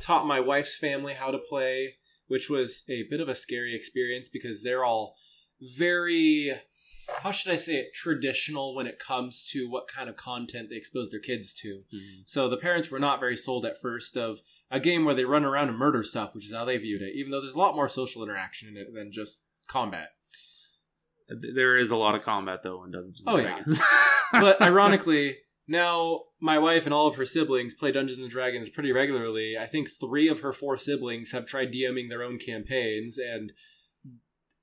taught 0.00 0.26
my 0.26 0.40
wife's 0.40 0.76
family 0.76 1.14
how 1.14 1.30
to 1.30 1.38
play, 1.38 1.94
which 2.26 2.48
was 2.48 2.84
a 2.88 3.04
bit 3.10 3.20
of 3.20 3.28
a 3.28 3.34
scary 3.34 3.74
experience 3.74 4.28
because 4.28 4.62
they're 4.62 4.84
all 4.84 5.14
very, 5.76 6.52
how 7.08 7.30
should 7.30 7.52
I 7.52 7.56
say 7.56 7.74
it, 7.76 7.94
traditional 7.94 8.74
when 8.74 8.86
it 8.86 8.98
comes 8.98 9.44
to 9.52 9.68
what 9.68 9.88
kind 9.88 10.08
of 10.08 10.16
content 10.16 10.68
they 10.70 10.76
expose 10.76 11.10
their 11.10 11.20
kids 11.20 11.52
to. 11.54 11.82
mhm. 11.94 12.22
So 12.26 12.48
the 12.48 12.56
parents 12.56 12.90
were 12.90 12.98
not 12.98 13.20
very 13.20 13.36
sold 13.36 13.64
at 13.64 13.80
first 13.80 14.16
of 14.16 14.40
a 14.70 14.80
game 14.80 15.04
where 15.04 15.14
they 15.14 15.24
run 15.24 15.44
around 15.44 15.68
and 15.68 15.78
murder 15.78 16.02
stuff, 16.02 16.34
which 16.34 16.46
is 16.46 16.52
how 16.54 16.64
they 16.64 16.78
viewed 16.78 17.02
it, 17.02 17.14
even 17.14 17.30
though 17.30 17.40
there's 17.40 17.54
a 17.54 17.58
lot 17.58 17.76
more 17.76 17.88
social 17.88 18.22
interaction 18.22 18.68
in 18.68 18.76
it 18.76 18.88
than 18.94 19.10
just 19.12 19.44
combat. 19.68 20.08
there 21.28 21.76
is 21.76 21.90
a 21.90 21.96
lot 21.96 22.14
of 22.14 22.22
combat 22.22 22.62
though 22.62 22.84
in 22.84 22.90
Dungeons 22.90 23.22
and 23.26 23.28
Oh, 23.34 23.38
yeah. 23.38 23.60
But 24.32 24.60
ironically, 24.70 25.38
now 25.66 26.22
my 26.40 26.58
wife 26.58 26.84
and 26.84 26.92
all 26.94 27.06
of 27.06 27.14
her 27.16 27.24
siblings 27.24 27.74
play 27.74 27.92
Dungeons 27.92 28.18
and 28.18 28.28
Dragons 28.28 28.68
pretty 28.68 28.92
regularly. 28.92 29.56
I 29.58 29.66
think 29.66 29.88
three 29.98 30.28
of 30.28 30.40
her 30.40 30.52
four 30.52 30.76
siblings 30.76 31.32
have 31.32 31.46
tried 31.46 31.72
DMing 31.72 32.08
their 32.10 32.22
own 32.22 32.38
campaigns 32.38 33.16
and 33.16 33.52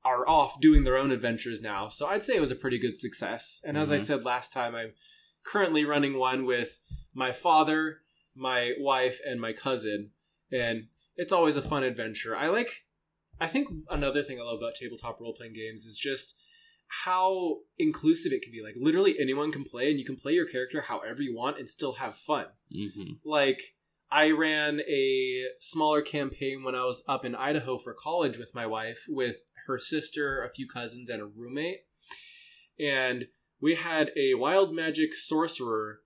are 0.04 0.28
off 0.28 0.60
doing 0.60 0.84
their 0.84 0.98
own 0.98 1.12
adventures 1.12 1.62
now. 1.62 1.88
So 1.88 2.08
I'd 2.08 2.24
say 2.24 2.36
it 2.36 2.42
was 2.42 2.52
a 2.52 2.56
pretty 2.56 2.80
good 2.80 2.98
success. 3.00 3.62
And 3.66 3.78
as 3.78 3.92
I 3.92 3.98
Mhm. 3.98 4.02
said 4.02 4.26
last 4.26 4.52
time, 4.52 4.76
I'm 4.76 4.94
currently 5.44 5.86
running 5.86 6.18
one 6.18 6.46
with 6.46 6.80
my 7.14 7.32
father, 7.32 8.02
my 8.34 8.74
wife, 8.80 9.20
and 9.26 9.40
my 9.40 9.54
cousin. 9.54 10.12
And 10.52 10.88
it's 11.16 11.32
always 11.32 11.56
a 11.56 11.62
fun 11.62 11.84
adventure. 11.84 12.36
I 12.36 12.48
like 12.48 12.86
I 13.40 13.48
think 13.48 13.70
another 13.90 14.22
thing 14.22 14.40
I 14.40 14.44
love 14.44 14.60
about 14.60 14.76
tabletop 14.76 15.20
role 15.20 15.34
playing 15.34 15.54
games 15.54 15.88
is 15.88 15.98
just 15.98 16.40
how 17.06 17.62
inclusive 17.80 18.32
it 18.32 18.44
can 18.44 18.52
be. 18.52 18.62
Like 18.62 18.76
literally 18.78 19.20
anyone 19.20 19.52
can 19.52 19.64
play 19.64 19.90
and 19.90 19.98
you 19.98 20.06
can 20.06 20.16
play 20.16 20.34
your 20.34 20.46
character 20.46 20.82
however 20.82 21.24
you 21.24 21.36
want 21.36 21.58
and 21.58 21.68
still 21.70 21.94
have 21.94 22.16
fun. 22.16 22.48
hmm 22.72 23.14
Like 23.24 23.76
I 24.12 24.32
ran 24.32 24.82
a 24.82 25.46
smaller 25.60 26.02
campaign 26.02 26.64
when 26.64 26.76
I 26.76 26.84
was 26.84 27.04
up 27.08 27.24
in 27.24 27.34
Idaho 27.34 27.78
for 27.78 27.94
college 27.94 28.38
with 28.38 28.54
my 28.54 28.66
wife 28.66 29.06
with 29.08 29.42
her 29.68 29.80
sister, 29.80 30.44
a 30.44 30.50
few 30.50 30.68
cousins 30.68 31.10
and 31.10 31.22
a 31.22 31.26
roommate. 31.26 31.82
And 32.80 33.28
we 33.62 33.76
had 33.76 34.12
a 34.18 34.34
wild 34.34 34.74
magic 34.74 35.14
sorcerer 35.14 36.00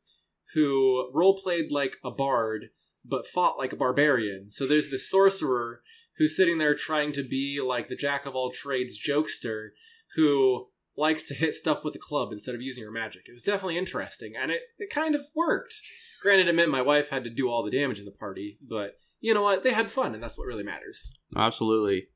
who 0.53 1.09
role 1.13 1.37
played 1.37 1.71
like 1.71 1.97
a 2.03 2.11
bard 2.11 2.69
but 3.03 3.27
fought 3.27 3.57
like 3.57 3.73
a 3.73 3.77
barbarian. 3.77 4.49
So 4.49 4.65
there's 4.65 4.89
this 4.89 5.09
sorcerer 5.09 5.81
who's 6.17 6.35
sitting 6.35 6.57
there 6.57 6.75
trying 6.75 7.11
to 7.13 7.23
be 7.27 7.61
like 7.61 7.87
the 7.87 7.95
jack 7.95 8.25
of 8.25 8.35
all 8.35 8.49
trades 8.49 8.97
jokester 8.99 9.69
who 10.15 10.67
likes 10.97 11.27
to 11.27 11.33
hit 11.33 11.53
stuff 11.53 11.83
with 11.83 11.95
a 11.95 11.99
club 11.99 12.29
instead 12.31 12.55
of 12.55 12.61
using 12.61 12.83
her 12.83 12.91
magic. 12.91 13.23
It 13.27 13.33
was 13.33 13.43
definitely 13.43 13.77
interesting, 13.77 14.33
and 14.39 14.49
it, 14.51 14.61
it 14.77 14.89
kind 14.89 15.13
of 15.13 15.25
worked. 15.35 15.75
Granted, 16.25 16.47
it 16.47 16.55
meant 16.55 16.71
my 16.71 16.81
wife 16.81 17.09
had 17.09 17.23
to 17.25 17.29
do 17.29 17.51
all 17.51 17.61
the 17.61 17.69
damage 17.69 17.99
in 17.99 18.05
the 18.05 18.11
party, 18.11 18.57
but 18.59 18.97
you 19.21 19.31
know 19.31 19.43
what? 19.43 19.61
They 19.61 19.73
had 19.73 19.91
fun, 19.91 20.15
and 20.15 20.23
that's 20.23 20.39
what 20.39 20.47
really 20.47 20.63
matters. 20.63 21.19
Absolutely. 21.37 22.07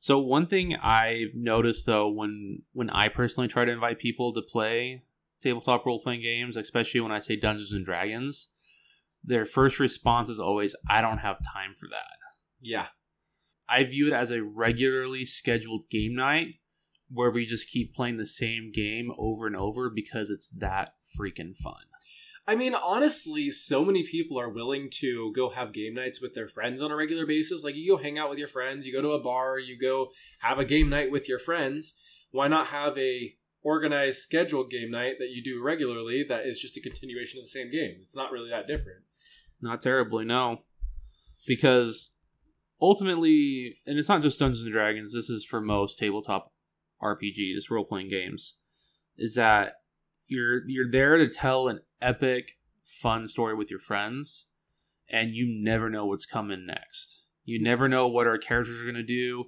So 0.00 0.18
one 0.18 0.46
thing 0.46 0.76
I've 0.76 1.34
noticed 1.34 1.86
though 1.86 2.10
when 2.10 2.58
when 2.74 2.90
I 2.90 3.08
personally 3.08 3.48
try 3.48 3.64
to 3.64 3.72
invite 3.72 3.98
people 3.98 4.34
to 4.34 4.42
play 4.42 5.04
tabletop 5.40 5.86
role 5.86 5.98
playing 5.98 6.20
games, 6.20 6.58
especially 6.58 7.00
when 7.00 7.10
I 7.10 7.20
say 7.20 7.36
Dungeons 7.36 7.72
and 7.72 7.86
Dragons, 7.86 8.50
their 9.24 9.46
first 9.46 9.80
response 9.80 10.28
is 10.28 10.38
always 10.38 10.76
I 10.86 11.00
don't 11.00 11.20
have 11.20 11.38
time 11.38 11.72
for 11.74 11.88
that. 11.88 12.18
Yeah. 12.60 12.88
I 13.66 13.84
view 13.84 14.08
it 14.08 14.12
as 14.12 14.30
a 14.30 14.42
regularly 14.42 15.24
scheduled 15.24 15.88
game 15.88 16.14
night 16.14 16.56
where 17.08 17.30
we 17.30 17.46
just 17.46 17.70
keep 17.70 17.94
playing 17.94 18.18
the 18.18 18.26
same 18.26 18.72
game 18.74 19.08
over 19.16 19.46
and 19.46 19.56
over 19.56 19.88
because 19.88 20.28
it's 20.28 20.50
that 20.50 20.96
freaking 21.18 21.56
fun. 21.56 21.84
I 22.46 22.56
mean, 22.56 22.74
honestly, 22.74 23.50
so 23.50 23.84
many 23.84 24.02
people 24.02 24.38
are 24.38 24.50
willing 24.50 24.90
to 25.00 25.32
go 25.32 25.48
have 25.48 25.72
game 25.72 25.94
nights 25.94 26.20
with 26.20 26.34
their 26.34 26.48
friends 26.48 26.82
on 26.82 26.90
a 26.90 26.96
regular 26.96 27.24
basis. 27.26 27.64
Like, 27.64 27.74
you 27.74 27.96
go 27.96 28.02
hang 28.02 28.18
out 28.18 28.28
with 28.28 28.38
your 28.38 28.48
friends, 28.48 28.86
you 28.86 28.92
go 28.92 29.00
to 29.00 29.12
a 29.12 29.22
bar, 29.22 29.58
you 29.58 29.78
go 29.78 30.10
have 30.40 30.58
a 30.58 30.64
game 30.64 30.90
night 30.90 31.10
with 31.10 31.26
your 31.28 31.38
friends. 31.38 31.94
Why 32.32 32.48
not 32.48 32.66
have 32.66 32.98
a 32.98 33.34
organized 33.62 34.18
scheduled 34.18 34.70
game 34.70 34.90
night 34.90 35.14
that 35.20 35.30
you 35.30 35.42
do 35.42 35.62
regularly 35.62 36.22
that 36.28 36.44
is 36.44 36.60
just 36.60 36.76
a 36.76 36.82
continuation 36.82 37.38
of 37.38 37.44
the 37.44 37.48
same 37.48 37.70
game? 37.70 37.96
It's 38.02 38.16
not 38.16 38.30
really 38.30 38.50
that 38.50 38.66
different. 38.66 39.04
Not 39.62 39.80
terribly, 39.80 40.26
no. 40.26 40.58
Because 41.46 42.14
ultimately, 42.78 43.78
and 43.86 43.98
it's 43.98 44.08
not 44.08 44.20
just 44.20 44.38
Dungeons 44.38 44.62
and 44.62 44.72
Dragons, 44.72 45.14
this 45.14 45.30
is 45.30 45.46
for 45.46 45.62
most 45.62 45.98
tabletop 45.98 46.52
RPGs, 47.02 47.70
role 47.70 47.84
playing 47.84 48.10
games, 48.10 48.56
is 49.16 49.34
that 49.36 49.76
you're 50.26 50.66
you're 50.68 50.90
there 50.90 51.16
to 51.18 51.28
tell 51.28 51.68
an 51.68 51.80
epic, 52.04 52.52
fun 52.82 53.26
story 53.26 53.54
with 53.54 53.70
your 53.70 53.80
friends, 53.80 54.46
and 55.08 55.30
you 55.34 55.46
never 55.48 55.88
know 55.88 56.06
what's 56.06 56.26
coming 56.26 56.66
next. 56.66 57.22
You 57.44 57.62
never 57.62 57.88
know 57.88 58.08
what 58.08 58.26
our 58.26 58.38
characters 58.38 58.80
are 58.80 58.86
gonna 58.86 59.02
do. 59.02 59.46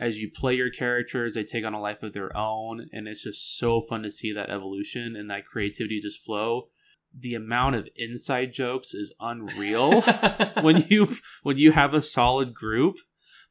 As 0.00 0.18
you 0.18 0.30
play 0.30 0.54
your 0.54 0.70
characters, 0.70 1.34
they 1.34 1.44
take 1.44 1.64
on 1.64 1.74
a 1.74 1.80
life 1.80 2.02
of 2.02 2.12
their 2.12 2.34
own, 2.36 2.88
and 2.92 3.06
it's 3.06 3.22
just 3.22 3.58
so 3.58 3.80
fun 3.80 4.02
to 4.02 4.10
see 4.10 4.32
that 4.32 4.50
evolution 4.50 5.14
and 5.14 5.30
that 5.30 5.46
creativity 5.46 6.00
just 6.00 6.24
flow. 6.24 6.68
The 7.14 7.34
amount 7.34 7.76
of 7.76 7.88
inside 7.94 8.52
jokes 8.52 8.94
is 8.94 9.14
unreal 9.20 10.00
when 10.62 10.86
you 10.88 11.14
when 11.42 11.58
you 11.58 11.72
have 11.72 11.94
a 11.94 12.02
solid 12.02 12.54
group. 12.54 12.96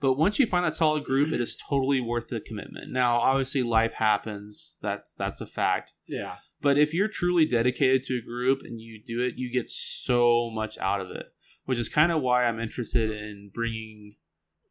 But 0.01 0.15
once 0.15 0.39
you 0.39 0.47
find 0.47 0.65
that 0.65 0.73
solid 0.73 1.03
group, 1.03 1.31
it 1.31 1.39
is 1.39 1.55
totally 1.69 2.01
worth 2.01 2.29
the 2.29 2.39
commitment. 2.41 2.91
Now, 2.91 3.19
obviously, 3.19 3.61
life 3.61 3.93
happens. 3.93 4.77
That's 4.81 5.13
that's 5.13 5.41
a 5.41 5.45
fact. 5.45 5.93
yeah. 6.07 6.37
But 6.61 6.77
if 6.77 6.93
you're 6.93 7.07
truly 7.07 7.45
dedicated 7.45 8.03
to 8.05 8.17
a 8.17 8.21
group 8.21 8.61
and 8.63 8.79
you 8.79 9.01
do 9.03 9.21
it, 9.21 9.35
you 9.37 9.51
get 9.51 9.69
so 9.69 10.49
much 10.51 10.77
out 10.77 11.01
of 11.01 11.09
it, 11.09 11.27
which 11.65 11.79
is 11.79 11.89
kind 11.89 12.11
of 12.11 12.21
why 12.21 12.45
I'm 12.45 12.59
interested 12.59 13.11
in 13.11 13.49
bringing 13.53 14.15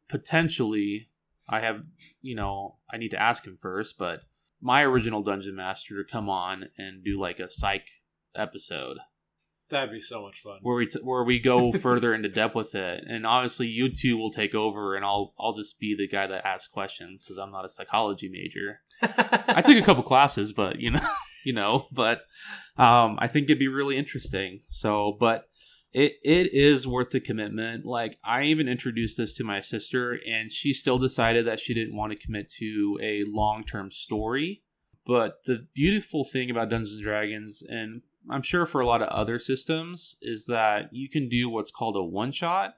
potentially. 0.07 1.09
I 1.49 1.59
have, 1.59 1.83
you 2.21 2.35
know, 2.35 2.77
I 2.91 2.97
need 2.97 3.11
to 3.11 3.21
ask 3.21 3.45
him 3.45 3.57
first, 3.57 3.97
but 3.97 4.21
my 4.61 4.83
original 4.83 5.23
dungeon 5.23 5.55
master 5.55 6.01
to 6.01 6.09
come 6.09 6.29
on 6.29 6.69
and 6.77 7.03
do 7.03 7.19
like 7.19 7.39
a 7.39 7.49
psych 7.49 7.87
episode 8.35 8.97
That'd 9.71 9.91
be 9.91 10.01
so 10.01 10.21
much 10.21 10.41
fun. 10.41 10.59
where 10.61 10.75
we 10.75 10.85
t- 10.85 10.99
where 11.01 11.23
we 11.23 11.39
go 11.39 11.71
further 11.79 12.13
into 12.13 12.27
depth 12.27 12.55
with 12.55 12.75
it. 12.75 13.05
And 13.07 13.25
obviously, 13.25 13.67
you 13.67 13.89
two 13.89 14.17
will 14.17 14.29
take 14.29 14.53
over, 14.53 14.95
and 14.97 15.05
I'll 15.05 15.33
I'll 15.39 15.53
just 15.53 15.79
be 15.79 15.95
the 15.95 16.09
guy 16.09 16.27
that 16.27 16.45
asks 16.45 16.69
questions 16.71 17.21
because 17.23 17.37
I'm 17.37 17.51
not 17.51 17.63
a 17.63 17.69
psychology 17.69 18.27
major. 18.27 18.81
I 19.01 19.61
took 19.61 19.77
a 19.77 19.81
couple 19.81 20.03
classes, 20.03 20.51
but 20.51 20.81
you 20.81 20.91
know, 20.91 20.99
you 21.45 21.53
know, 21.53 21.87
but 21.91 22.21
um, 22.77 23.17
I 23.19 23.27
think 23.27 23.45
it'd 23.45 23.59
be 23.59 23.67
really 23.67 23.97
interesting. 23.97 24.61
So, 24.67 25.15
but 25.19 25.47
it 25.93 26.13
it 26.23 26.53
is 26.53 26.87
worth 26.87 27.09
the 27.09 27.19
commitment. 27.19 27.85
Like 27.85 28.17
I 28.23 28.43
even 28.43 28.67
introduced 28.67 29.17
this 29.17 29.33
to 29.35 29.43
my 29.43 29.61
sister, 29.61 30.17
and 30.27 30.51
she 30.51 30.73
still 30.73 30.97
decided 30.97 31.45
that 31.45 31.59
she 31.59 31.73
didn't 31.73 31.97
want 31.97 32.11
to 32.13 32.17
commit 32.17 32.49
to 32.59 32.99
a 33.01 33.23
long 33.27 33.63
term 33.63 33.91
story. 33.91 34.63
But 35.05 35.43
the 35.45 35.67
beautiful 35.73 36.23
thing 36.23 36.49
about 36.51 36.69
Dungeons 36.69 36.93
and 36.93 37.03
Dragons, 37.03 37.63
and 37.67 38.03
I'm 38.29 38.43
sure 38.43 38.65
for 38.65 38.81
a 38.81 38.87
lot 38.87 39.01
of 39.01 39.09
other 39.09 39.39
systems, 39.39 40.15
is 40.21 40.45
that 40.45 40.89
you 40.91 41.09
can 41.09 41.27
do 41.27 41.49
what's 41.49 41.71
called 41.71 41.97
a 41.97 42.03
one 42.03 42.31
shot, 42.31 42.75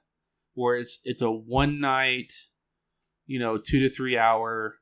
where 0.54 0.78
it's 0.78 1.00
it's 1.04 1.22
a 1.22 1.32
one 1.32 1.80
night, 1.80 2.34
you 3.26 3.40
know, 3.40 3.58
two 3.58 3.80
to 3.82 3.90
three 3.90 4.18
hour 4.18 4.76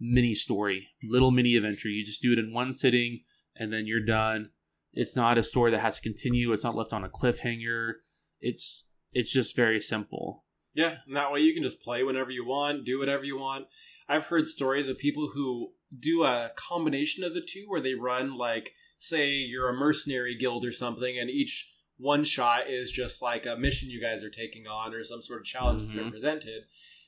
mini 0.00 0.34
story, 0.34 0.88
little 1.04 1.30
mini 1.30 1.56
adventure. 1.56 1.88
You 1.88 2.04
just 2.04 2.22
do 2.22 2.32
it 2.32 2.38
in 2.38 2.52
one 2.52 2.72
sitting, 2.72 3.20
and 3.58 3.72
then 3.72 3.86
you're 3.86 4.04
done. 4.04 4.50
It's 4.92 5.16
not 5.16 5.38
a 5.38 5.42
story 5.42 5.70
that 5.72 5.80
has 5.80 5.96
to 5.96 6.02
continue. 6.02 6.52
It's 6.52 6.64
not 6.64 6.74
left 6.76 6.92
on 6.92 7.04
a 7.04 7.08
cliffhanger. 7.08 7.94
It's 8.40 8.84
it's 9.12 9.32
just 9.32 9.56
very 9.56 9.80
simple. 9.80 10.44
Yeah, 10.74 10.96
and 11.06 11.16
that 11.16 11.32
way 11.32 11.40
you 11.40 11.54
can 11.54 11.62
just 11.62 11.80
play 11.82 12.02
whenever 12.02 12.30
you 12.30 12.44
want, 12.46 12.84
do 12.84 12.98
whatever 12.98 13.24
you 13.24 13.38
want. 13.38 13.66
I've 14.08 14.26
heard 14.26 14.46
stories 14.46 14.88
of 14.88 14.98
people 14.98 15.28
who 15.34 15.72
do 15.98 16.24
a 16.24 16.50
combination 16.56 17.24
of 17.24 17.32
the 17.32 17.40
two 17.40 17.64
where 17.68 17.80
they 17.80 17.94
run 17.94 18.36
like 18.36 18.72
say 18.98 19.30
you're 19.36 19.68
a 19.70 19.72
mercenary 19.72 20.34
guild 20.36 20.64
or 20.64 20.72
something 20.72 21.18
and 21.18 21.30
each 21.30 21.72
one 21.96 22.24
shot 22.24 22.68
is 22.68 22.90
just 22.92 23.22
like 23.22 23.46
a 23.46 23.56
mission 23.56 23.88
you 23.88 24.00
guys 24.00 24.22
are 24.22 24.28
taking 24.30 24.66
on 24.66 24.92
or 24.92 25.02
some 25.04 25.22
sort 25.22 25.40
of 25.40 25.46
challenge 25.46 25.80
that's 25.80 25.92
been 25.92 26.06
Mhm. 26.08 26.10
presented. 26.10 26.64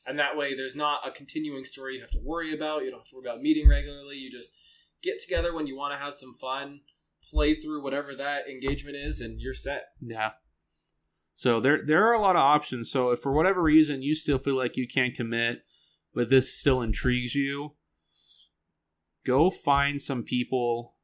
And 0.06 0.18
that 0.18 0.36
way 0.36 0.54
there's 0.54 0.76
not 0.76 1.06
a 1.06 1.10
continuing 1.10 1.64
story 1.66 1.96
you 1.96 2.00
have 2.00 2.10
to 2.12 2.20
worry 2.20 2.54
about. 2.54 2.84
You 2.84 2.90
don't 2.90 3.00
have 3.00 3.08
to 3.08 3.16
worry 3.16 3.26
about 3.26 3.42
meeting 3.42 3.68
regularly. 3.68 4.16
You 4.16 4.30
just 4.30 4.52
get 5.02 5.20
together 5.22 5.54
when 5.54 5.66
you 5.66 5.76
want 5.76 5.92
to 5.92 6.04
have 6.04 6.14
some 6.14 6.34
fun, 6.34 6.80
play 7.30 7.54
through 7.54 7.82
whatever 7.82 8.14
that 8.14 8.48
engagement 8.48 8.96
is 8.96 9.20
and 9.20 9.40
you're 9.40 9.54
set. 9.54 9.86
Yeah. 10.00 10.32
So 11.34 11.60
there 11.60 11.84
there 11.84 12.06
are 12.06 12.14
a 12.14 12.20
lot 12.20 12.36
of 12.36 12.42
options. 12.42 12.90
So 12.90 13.10
if 13.10 13.20
for 13.20 13.32
whatever 13.32 13.62
reason 13.62 14.02
you 14.02 14.14
still 14.14 14.38
feel 14.38 14.56
like 14.56 14.76
you 14.76 14.88
can't 14.88 15.14
commit, 15.14 15.62
but 16.14 16.30
this 16.30 16.52
still 16.52 16.82
intrigues 16.82 17.34
you, 17.34 17.74
go 19.24 19.50
find 19.50 20.02
some 20.02 20.24
people 20.24 20.94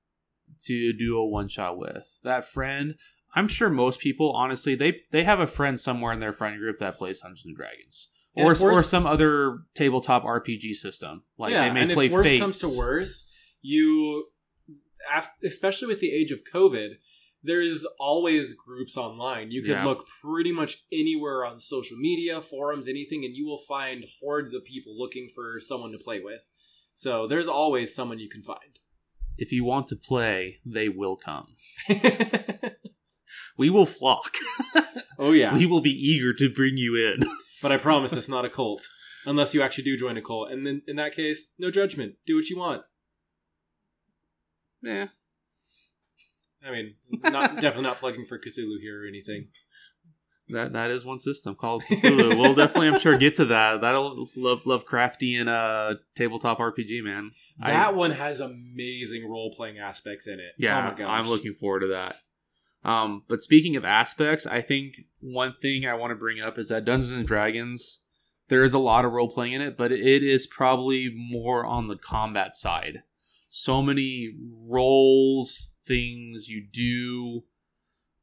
to 0.65 0.93
do 0.93 1.19
a 1.19 1.27
one 1.27 1.49
shot 1.49 1.79
with. 1.79 2.19
That 2.25 2.45
friend, 2.45 2.97
I'm 3.35 3.49
sure 3.49 3.71
most 3.71 4.01
people 4.01 4.33
honestly 4.33 4.75
they 4.75 5.03
they 5.13 5.25
have 5.25 5.41
a 5.41 5.47
friend 5.47 5.79
somewhere 5.79 6.13
in 6.13 6.21
their 6.21 6.33
friend 6.33 6.59
group 6.59 6.79
that 6.79 6.97
plays 6.97 7.21
Dungeons 7.21 7.45
and 7.45 7.57
Dragons. 7.57 8.09
And 8.37 8.47
Or, 8.49 8.73
or 8.73 8.83
some 8.83 9.07
other 9.07 9.59
tabletop 9.75 10.25
RPG 10.25 10.75
system. 10.75 11.23
Like 11.39 11.53
yeah, 11.53 11.69
they 11.69 11.75
may 11.75 11.83
and 11.83 11.93
play 11.93 12.07
if 12.07 12.13
worse 12.13 12.29
Fates. 12.29 12.43
comes 12.43 12.59
to 12.59 12.77
worse, 12.77 13.33
you, 13.65 14.27
after, 15.11 15.47
especially 15.47 15.89
with 15.89 16.01
the 16.01 16.13
age 16.13 16.31
of 16.31 16.43
COVID, 16.53 16.91
there's 17.43 17.85
always 17.99 18.55
groups 18.55 18.97
online. 18.97 19.51
You 19.51 19.63
can 19.63 19.73
Yeah. 19.73 19.85
look 19.85 20.07
pretty 20.23 20.53
much 20.53 20.85
anywhere 20.93 21.45
on 21.45 21.59
social 21.61 21.97
media, 21.99 22.41
forums, 22.41 22.89
anything, 22.89 23.25
and 23.25 23.35
you 23.37 23.45
will 23.47 23.63
find 23.69 24.05
hordes 24.21 24.55
of 24.55 24.65
people 24.65 24.97
looking 24.99 25.29
for 25.35 25.61
someone 25.61 25.93
to 25.93 25.99
play 25.99 26.21
with. 26.21 26.49
So 26.95 27.27
there's 27.27 27.49
always 27.49 27.95
someone 27.95 28.19
you 28.19 28.29
can 28.29 28.43
find. 28.43 28.79
If 29.37 29.51
you 29.51 29.65
want 29.65 29.89
to 29.89 29.97
play, 29.97 30.61
they 30.65 30.89
will 30.89 31.17
come. 31.17 31.57
We 33.57 33.71
will 33.71 33.87
flock. 33.87 34.33
oh 35.19 35.33
yeah, 35.33 35.55
We 35.57 35.67
will 35.67 35.81
be 35.81 35.91
eager 35.91 36.33
to 36.35 36.49
bring 36.53 36.77
you 36.77 36.95
in. 36.97 37.21
but 37.63 37.73
I 37.73 37.77
promise 37.77 38.13
it's 38.13 38.29
not 38.29 38.45
a 38.45 38.51
cult. 38.51 38.87
Unless 39.27 39.55
you 39.55 39.63
actually 39.63 39.85
do 39.85 39.97
join 39.97 40.17
a 40.17 40.23
cult, 40.23 40.51
and 40.51 40.67
then 40.67 40.83
in 40.87 40.97
that 40.97 41.15
case, 41.15 41.53
no 41.59 41.71
judgment. 41.71 42.15
Do 42.27 42.37
what 42.37 42.49
you 42.51 42.59
want. 42.59 42.83
Yeah, 44.85 45.07
I 46.67 46.71
mean, 46.71 46.95
not 47.23 47.55
definitely 47.61 47.83
not 47.85 47.99
plugging 47.99 48.25
for 48.25 48.39
Cthulhu 48.39 48.81
here 48.81 49.03
or 49.05 49.07
anything. 49.07 49.49
that 50.49 50.73
that 50.75 50.91
is 50.91 51.05
one 51.05 51.19
system 51.19 51.55
called 51.55 51.83
Cthulhu. 51.85 52.37
we'll 52.39 52.55
definitely, 52.55 52.89
I'm 52.89 52.99
sure, 53.01 53.17
get 53.19 53.37
to 53.37 53.47
that. 53.47 53.81
That'll 53.81 54.27
love 54.37 54.63
Lovecraftian 54.65 55.49
uh, 55.49 55.95
tabletop 56.17 56.59
RPG, 56.59 57.03
man. 57.03 57.31
I- 57.61 57.71
That 57.73 57.95
one 57.95 58.11
has 58.13 58.41
amazing 58.41 59.29
role 59.29 59.53
playing 59.57 59.79
aspects 59.79 60.27
in 60.27 60.35
it. 60.41 60.53
Yeah, 60.59 60.79
oh 60.79 60.91
my 60.91 60.95
gosh. 60.95 61.09
I'm 61.09 61.29
looking 61.29 61.55
forward 61.55 61.81
to 61.81 61.87
that. 61.89 62.17
Um, 62.85 63.23
but 63.29 63.41
speaking 63.41 63.77
of 63.77 63.85
aspects, 63.87 64.47
I 64.47 64.61
think 64.61 64.97
one 65.21 65.55
thing 65.63 65.87
I 65.87 65.95
want 65.95 66.11
to 66.11 66.17
bring 66.17 66.43
up 66.43 66.59
is 66.59 66.69
that 66.69 66.85
Dungeons 66.85 67.17
and 67.17 67.27
Dragons, 67.27 68.03
there 68.49 68.63
is 68.63 68.75
a 68.75 68.79
lot 68.79 69.07
of 69.07 69.13
role 69.13 69.31
playing 69.31 69.55
in 69.55 69.63
it, 69.63 69.79
but 69.79 69.91
it 69.91 70.23
is 70.23 70.47
probably 70.47 71.11
more 71.17 71.65
on 71.65 71.89
the 71.89 71.97
combat 71.97 72.55
side. 72.55 73.03
So 73.57 73.81
many 73.83 74.35
roles, 74.67 75.77
things 75.85 76.49
you 76.49 76.67
do. 76.73 77.45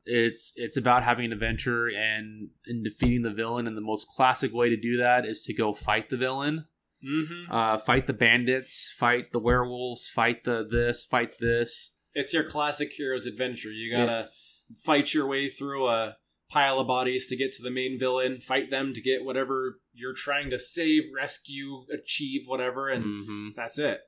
It's 0.04 0.52
it's 0.58 0.76
about 0.76 1.04
having 1.04 1.26
an 1.26 1.32
adventure 1.32 1.88
and 1.88 2.50
and 2.66 2.84
defeating 2.84 3.22
the 3.22 3.32
villain, 3.32 3.66
and 3.66 3.78
the 3.78 3.82
most 3.82 4.10
classic 4.10 4.52
way 4.54 4.70
to 4.70 4.76
do 4.76 4.98
that 4.98 5.26
is 5.26 5.44
to 5.44 5.54
go 5.54 5.74
fight 5.74 6.10
the 6.10 6.18
villain 6.18 6.66
Mm-hmm. 7.04 7.52
uh, 7.52 7.78
fight 7.80 8.06
the 8.06 8.14
bandits, 8.14 8.94
fight 8.96 9.32
the 9.32 9.40
werewolves, 9.40 10.08
fight 10.08 10.44
the 10.44 10.68
this, 10.70 11.04
fight 11.04 11.38
this. 11.40 11.96
It's 12.14 12.34
your 12.34 12.44
classic 12.44 12.92
hero's 12.92 13.26
adventure. 13.26 13.72
You 13.72 13.90
gotta 13.90 14.30
fight 14.84 15.14
your 15.14 15.28
way 15.28 15.48
through 15.48 15.88
a 15.88 16.18
pile 16.50 16.80
of 16.80 16.88
bodies 16.88 17.26
to 17.28 17.38
get 17.38 17.54
to 17.54 17.64
the 17.64 17.72
main 17.72 17.98
villain, 17.98 18.42
fight 18.42 18.70
them 18.70 18.94
to 18.94 19.02
get 19.02 19.24
whatever 19.24 19.80
you're 19.94 20.14
trying 20.14 20.50
to 20.50 20.60
save, 20.60 21.04
rescue, 21.16 21.86
achieve, 21.92 22.42
whatever, 22.48 22.90
and 22.90 23.04
hmm 23.06 23.48
that's 23.56 23.80
it. 23.80 24.02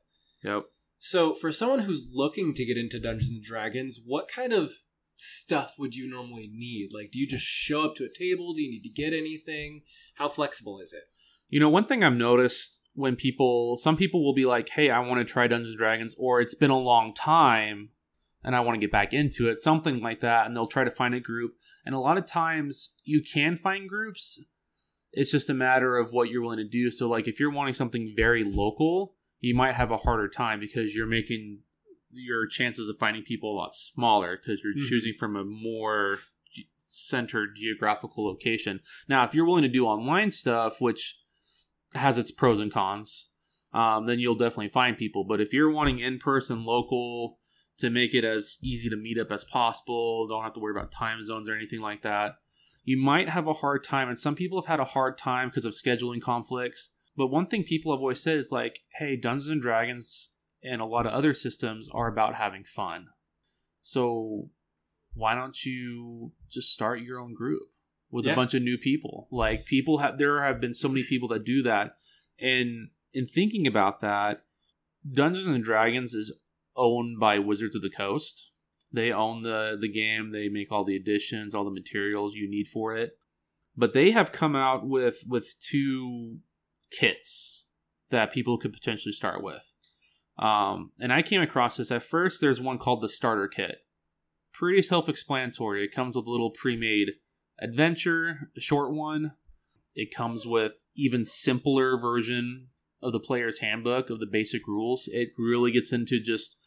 Yep. 0.44 0.66
So, 1.06 1.36
for 1.36 1.52
someone 1.52 1.80
who's 1.80 2.14
looking 2.16 2.54
to 2.54 2.64
get 2.64 2.78
into 2.78 2.98
Dungeons 2.98 3.30
and 3.30 3.44
Dragons, 3.44 4.00
what 4.06 4.30
kind 4.30 4.54
of 4.54 4.72
stuff 5.18 5.76
would 5.78 5.96
you 5.96 6.10
normally 6.10 6.50
need? 6.50 6.92
Like, 6.94 7.12
do 7.12 7.20
you 7.20 7.28
just 7.28 7.44
show 7.44 7.84
up 7.84 7.96
to 7.96 8.06
a 8.06 8.10
table? 8.10 8.54
Do 8.54 8.62
you 8.62 8.72
need 8.72 8.84
to 8.84 8.90
get 8.90 9.12
anything? 9.12 9.82
How 10.14 10.30
flexible 10.30 10.80
is 10.80 10.94
it? 10.94 11.04
You 11.50 11.60
know, 11.60 11.70
one 11.70 11.88
thing 11.88 12.06
I've 12.06 12.16
noticed 12.16 12.80
when 12.94 13.18
people, 13.18 13.76
some 13.76 13.98
people 13.98 14.24
will 14.24 14.34
be 14.34 14.46
like, 14.46 14.70
hey, 14.70 14.92
I 14.92 15.00
want 15.00 15.20
to 15.20 15.26
try 15.30 15.46
Dungeons 15.46 15.72
and 15.72 15.78
Dragons, 15.78 16.16
or 16.18 16.40
it's 16.40 16.56
been 16.56 16.72
a 16.72 16.80
long 16.80 17.14
time 17.14 17.90
and 18.42 18.56
I 18.56 18.62
want 18.62 18.76
to 18.76 18.80
get 18.80 18.92
back 18.94 19.12
into 19.12 19.50
it, 19.50 19.60
something 19.60 20.00
like 20.00 20.22
that. 20.22 20.46
And 20.46 20.56
they'll 20.56 20.68
try 20.68 20.86
to 20.86 20.90
find 20.90 21.14
a 21.14 21.20
group. 21.20 21.56
And 21.86 21.94
a 21.94 22.00
lot 22.00 22.18
of 22.18 22.26
times 22.26 22.96
you 23.04 23.22
can 23.22 23.58
find 23.58 23.90
groups. 23.90 24.42
It's 25.12 25.32
just 25.32 25.50
a 25.50 25.54
matter 25.54 25.98
of 25.98 26.14
what 26.14 26.30
you're 26.30 26.44
willing 26.44 26.60
to 26.60 26.64
do. 26.64 26.92
So, 26.92 27.10
like, 27.10 27.28
if 27.28 27.42
you're 27.42 27.52
wanting 27.52 27.74
something 27.74 28.14
very 28.16 28.46
local, 28.46 29.16
you 29.44 29.54
might 29.54 29.74
have 29.76 29.92
a 29.92 29.98
harder 29.98 30.30
time 30.30 30.58
because 30.58 30.96
you're 30.96 31.06
making 31.06 31.60
your 32.12 32.48
chances 32.48 32.88
of 32.88 32.98
finding 32.98 33.24
people 33.24 33.52
a 33.52 33.58
lot 33.58 33.76
smaller 33.76 34.38
because 34.38 34.62
you're 34.64 34.74
Mhm. 34.74 34.88
choosing 34.88 35.14
from 35.14 35.36
a 35.36 35.44
more 35.44 36.20
ge- 36.50 36.70
centered 36.78 37.56
geographical 37.56 38.24
location. 38.26 38.80
Now, 39.10 39.26
if 39.26 39.36
you're 39.36 39.46
willing 39.46 39.64
to 39.64 39.68
do 39.68 39.86
online 39.86 40.32
stuff, 40.32 40.80
which 40.80 41.20
has 41.94 42.18
its 42.18 42.32
pros 42.32 42.62
and 42.62 42.72
cons, 42.72 43.32
um, 43.74 44.06
then 44.06 44.20
you'll 44.20 44.36
definitely 44.36 44.70
find 44.70 44.96
people. 44.96 45.26
But 45.26 45.42
if 45.42 45.52
you're 45.52 45.72
wanting 45.72 46.00
in 46.00 46.20
person, 46.20 46.64
local, 46.64 47.40
to 47.80 47.90
make 47.90 48.14
it 48.14 48.24
as 48.24 48.58
easy 48.64 48.88
to 48.90 48.96
meet 48.96 49.18
up 49.18 49.30
as 49.32 49.44
possible, 49.44 50.26
don't 50.28 50.44
have 50.44 50.54
to 50.54 50.60
worry 50.62 50.72
about 50.72 50.92
time 50.92 51.22
zones 51.22 51.50
or 51.50 51.56
anything 51.56 51.82
like 51.82 52.04
that, 52.04 52.36
you 52.86 52.96
might 52.98 53.28
have 53.28 53.48
a 53.48 53.54
hard 53.54 53.84
time. 53.84 54.08
And 54.08 54.18
some 54.18 54.36
people 54.36 54.62
have 54.62 54.68
had 54.68 54.80
a 54.80 54.86
hard 54.86 55.18
time 55.18 55.50
because 55.50 55.66
of 55.66 55.74
scheduling 55.74 56.22
conflicts. 56.22 56.94
But 57.16 57.28
one 57.28 57.48
thing 57.48 57.64
people 57.64 57.92
have 57.94 58.00
always 58.00 58.22
said 58.22 58.38
is 58.38 58.52
like, 58.52 58.80
hey, 58.98 59.16
Dungeons 59.16 59.50
and 59.50 59.62
Dragons 59.62 60.32
and 60.64 60.82
a 60.82 60.86
lot 60.86 61.06
of 61.06 61.14
other 61.14 61.34
systems 61.34 61.88
are 61.92 62.08
about 62.08 62.36
having 62.36 62.64
fun. 62.64 63.08
So 63.82 64.50
why 65.14 65.36
don't 65.36 65.64
you 65.66 66.32
just 66.50 66.72
start 66.74 67.02
your 67.02 67.20
own 67.20 67.34
group 67.36 67.64
with 68.10 68.26
Yeah. 68.26 68.34
a 68.34 68.36
bunch 68.36 68.54
of 68.54 68.64
new 68.64 68.78
people? 68.78 69.28
Like 69.32 69.66
people 69.66 70.00
have 70.00 70.18
there 70.18 70.42
have 70.44 70.60
been 70.60 70.74
so 70.74 70.88
many 70.88 71.04
people 71.04 71.28
that 71.30 71.44
do 71.44 71.62
that. 71.64 71.98
And 72.40 72.90
in 73.14 73.28
thinking 73.28 73.68
about 73.68 74.00
that, 74.00 74.46
Dungeons 75.10 75.46
and 75.48 75.64
Dragons 75.64 76.14
is 76.14 76.34
owned 76.76 77.20
by 77.20 77.38
Wizards 77.40 77.76
of 77.76 77.82
the 77.82 77.90
Coast. 77.90 78.52
They 78.92 79.12
own 79.12 79.44
the 79.44 79.78
the 79.80 79.92
game, 79.92 80.32
they 80.32 80.50
make 80.50 80.72
all 80.72 80.84
the 80.84 80.96
additions, 80.96 81.54
all 81.54 81.66
the 81.66 81.72
materials 81.72 82.36
you 82.36 82.50
need 82.50 82.68
for 82.68 82.96
it. 82.96 83.18
But 83.76 83.94
they 83.94 84.12
have 84.12 84.32
come 84.32 84.56
out 84.56 84.88
with 84.88 85.24
with 85.28 85.56
two 85.60 86.40
kits 86.98 87.66
that 88.10 88.32
people 88.32 88.58
could 88.58 88.74
potentially 88.74 89.12
start 89.12 89.44
with. 89.44 89.74
Um, 90.38 90.92
and 91.00 91.14
I 91.14 91.22
came 91.22 91.42
across 91.42 91.78
this 91.78 91.92
at 91.92 92.04
first. 92.04 92.42
There's 92.42 92.62
one 92.62 92.78
called 92.78 93.02
the 93.02 93.10
starter 93.10 93.48
kit. 93.48 93.78
Pretty 94.54 94.82
self-explanatory. 94.82 95.84
It 95.84 95.94
comes 95.94 96.16
with 96.16 96.28
a 96.28 96.32
little 96.32 96.52
pre-made 96.52 97.10
adventure, 97.60 98.50
a 98.56 98.62
short 98.62 98.94
one. 98.94 99.34
It 99.96 100.14
comes 100.14 100.46
with 100.46 100.74
even 100.96 101.26
simpler 101.26 102.00
version 102.00 102.68
of 103.02 103.12
the 103.12 103.20
player's 103.20 103.60
handbook 103.60 104.10
of 104.10 104.20
the 104.20 104.28
basic 104.32 104.68
rules. 104.68 105.10
It 105.12 105.30
really 105.38 105.72
gets 105.72 105.92
into 105.92 106.20
just 106.20 106.60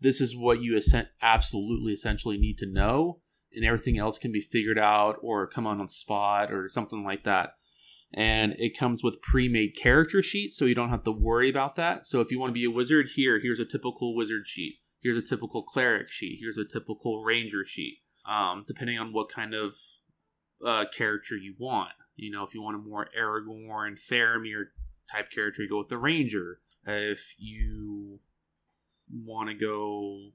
this 0.00 0.20
is 0.20 0.36
what 0.36 0.60
you 0.60 0.78
absolutely 1.22 1.92
essentially 1.92 2.36
need 2.36 2.58
to 2.58 2.66
know, 2.66 3.20
and 3.54 3.64
everything 3.64 3.98
else 3.98 4.18
can 4.18 4.32
be 4.32 4.40
figured 4.40 4.78
out 4.78 5.16
or 5.22 5.46
come 5.46 5.66
on 5.66 5.80
on 5.80 5.88
spot 5.88 6.52
or 6.52 6.68
something 6.68 7.04
like 7.04 7.24
that 7.24 7.50
and 8.14 8.54
it 8.58 8.78
comes 8.78 9.02
with 9.02 9.20
pre-made 9.22 9.76
character 9.76 10.22
sheets 10.22 10.56
so 10.56 10.64
you 10.64 10.74
don't 10.74 10.90
have 10.90 11.04
to 11.04 11.12
worry 11.12 11.50
about 11.50 11.76
that. 11.76 12.06
So 12.06 12.20
if 12.20 12.30
you 12.30 12.38
want 12.38 12.50
to 12.50 12.54
be 12.54 12.64
a 12.64 12.70
wizard 12.70 13.08
here 13.14 13.40
here's 13.40 13.60
a 13.60 13.64
typical 13.64 14.14
wizard 14.14 14.46
sheet. 14.46 14.76
Here's 15.02 15.18
a 15.18 15.22
typical 15.22 15.62
cleric 15.62 16.08
sheet. 16.08 16.38
Here's 16.40 16.56
a 16.56 16.64
typical 16.64 17.22
ranger 17.22 17.64
sheet 17.66 17.98
um, 18.26 18.64
depending 18.66 18.98
on 18.98 19.12
what 19.12 19.28
kind 19.28 19.54
of 19.54 19.76
uh, 20.64 20.84
character 20.96 21.36
you 21.36 21.54
want. 21.58 21.92
You 22.16 22.30
know 22.30 22.44
if 22.44 22.54
you 22.54 22.62
want 22.62 22.76
a 22.76 22.78
more 22.78 23.08
aragorn 23.18 23.98
faramir 23.98 24.66
type 25.10 25.30
character 25.30 25.62
you 25.62 25.68
go 25.68 25.78
with 25.78 25.88
the 25.88 25.98
ranger. 25.98 26.60
If 26.86 27.34
you 27.38 28.20
want 29.10 29.48
to 29.48 29.54
go 29.54 30.30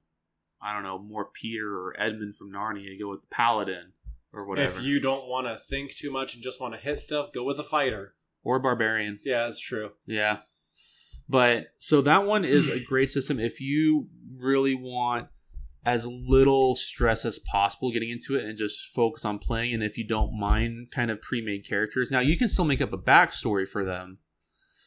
i 0.61 0.73
don't 0.73 0.83
know 0.83 0.99
more 0.99 1.25
peter 1.25 1.75
or 1.75 1.95
edmund 1.99 2.35
from 2.35 2.51
narnia 2.51 2.83
you 2.83 2.99
go 2.99 3.09
with 3.09 3.21
the 3.21 3.27
paladin 3.27 3.93
or 4.33 4.45
whatever 4.45 4.79
If 4.79 4.85
you 4.85 4.99
don't 4.99 5.27
want 5.27 5.47
to 5.47 5.57
think 5.57 5.95
too 5.95 6.11
much 6.11 6.33
and 6.33 6.43
just 6.43 6.61
want 6.61 6.73
to 6.73 6.79
hit 6.79 6.99
stuff, 6.99 7.31
go 7.33 7.43
with 7.43 7.59
a 7.59 7.63
fighter. 7.63 8.15
or 8.43 8.59
barbarian 8.59 9.19
Yeah, 9.23 9.45
that's 9.45 9.59
true. 9.59 9.91
Yeah. 10.05 10.39
But 11.27 11.67
so 11.77 12.01
that 12.01 12.25
one 12.25 12.45
is 12.45 12.69
a 12.69 12.79
great 12.87 13.11
system 13.11 13.39
if 13.39 13.61
you 13.61 14.07
really 14.37 14.75
want 14.75 15.27
as 15.85 16.05
little 16.05 16.75
stress 16.75 17.23
as 17.25 17.39
possible 17.39 17.91
getting 17.91 18.09
into 18.09 18.35
it 18.35 18.43
and 18.43 18.57
just 18.57 18.93
focus 18.93 19.25
on 19.25 19.39
playing. 19.39 19.73
And 19.73 19.83
if 19.83 19.97
you 19.97 20.05
don't 20.05 20.37
mind 20.37 20.91
kind 20.91 21.09
of 21.09 21.21
pre 21.21 21.41
made 21.41 21.67
characters, 21.67 22.11
now 22.11 22.19
you 22.19 22.37
can 22.37 22.47
still 22.47 22.65
make 22.65 22.81
up 22.81 22.93
a 22.93 22.97
backstory 22.97 23.67
for 23.67 23.83
them 23.85 24.17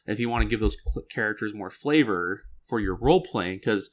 if 0.05 0.19
you 0.19 0.29
want 0.29 0.43
to 0.43 0.49
give 0.49 0.59
those 0.59 0.77
characters 1.09 1.53
more 1.53 1.69
flavor 1.69 2.43
for 2.65 2.79
your 2.79 2.95
role 2.95 3.21
playing. 3.21 3.57
Because 3.57 3.89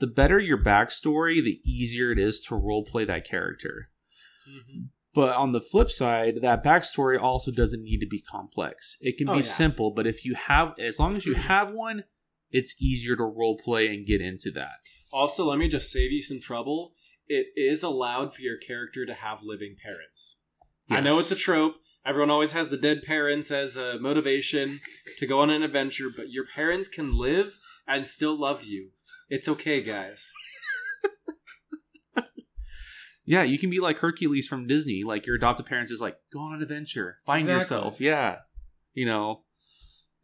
the 0.00 0.06
better 0.06 0.38
your 0.38 0.62
backstory, 0.62 1.42
the 1.42 1.60
easier 1.64 2.12
it 2.12 2.18
is 2.18 2.40
to 2.42 2.56
role 2.56 2.84
play 2.84 3.04
that 3.04 3.24
character. 3.24 3.88
Mm-hmm. 4.48 4.84
But 5.14 5.36
on 5.36 5.52
the 5.52 5.60
flip 5.60 5.90
side, 5.90 6.38
that 6.40 6.64
backstory 6.64 7.20
also 7.20 7.50
doesn't 7.50 7.82
need 7.82 7.98
to 8.00 8.06
be 8.06 8.20
complex. 8.20 8.96
It 9.00 9.18
can 9.18 9.28
Oh, 9.28 9.34
be 9.34 9.38
yeah. 9.40 9.44
simple, 9.44 9.90
but 9.90 10.06
if 10.06 10.24
you 10.24 10.34
have, 10.34 10.74
as 10.78 10.98
long 10.98 11.16
as 11.16 11.26
you 11.26 11.34
have 11.34 11.70
one, 11.70 12.04
it's 12.50 12.74
easier 12.80 13.14
to 13.16 13.24
role 13.24 13.58
play 13.58 13.88
and 13.88 14.06
get 14.06 14.20
into 14.22 14.50
that. 14.52 14.76
Also, 15.12 15.44
let 15.44 15.58
me 15.58 15.68
just 15.68 15.90
save 15.92 16.12
you 16.12 16.22
some 16.22 16.40
trouble. 16.40 16.94
It 17.28 17.48
is 17.56 17.82
allowed 17.82 18.34
for 18.34 18.40
your 18.40 18.56
character 18.56 19.04
to 19.04 19.12
have 19.14 19.42
living 19.42 19.76
parents. 19.82 20.44
I 20.90 21.00
know 21.00 21.18
it's 21.18 21.30
a 21.30 21.36
trope. 21.36 21.76
Everyone 22.04 22.30
always 22.30 22.52
has 22.52 22.68
the 22.68 22.76
dead 22.76 23.02
parents 23.02 23.50
as 23.50 23.76
a 23.76 23.98
motivation 24.00 24.80
to 25.18 25.26
go 25.26 25.40
on 25.40 25.48
an 25.50 25.62
adventure, 25.62 26.08
but 26.14 26.30
your 26.30 26.44
parents 26.46 26.88
can 26.88 27.16
live 27.16 27.58
and 27.86 28.06
still 28.06 28.38
love 28.38 28.64
you. 28.64 28.90
It's 29.30 29.48
okay, 29.48 29.82
guys. 29.82 30.32
Yeah, 33.24 33.42
you 33.42 33.58
can 33.58 33.70
be 33.70 33.78
like 33.80 33.98
Hercules 33.98 34.48
from 34.48 34.66
Disney. 34.66 35.02
Like 35.04 35.26
your 35.26 35.36
adopted 35.36 35.66
parents 35.66 35.92
is 35.92 36.00
like, 36.00 36.16
go 36.32 36.40
on 36.40 36.54
an 36.54 36.62
adventure, 36.62 37.18
find 37.24 37.40
Exactly. 37.40 37.58
yourself. 37.60 38.00
Yeah, 38.00 38.38
you 38.94 39.06
know, 39.06 39.44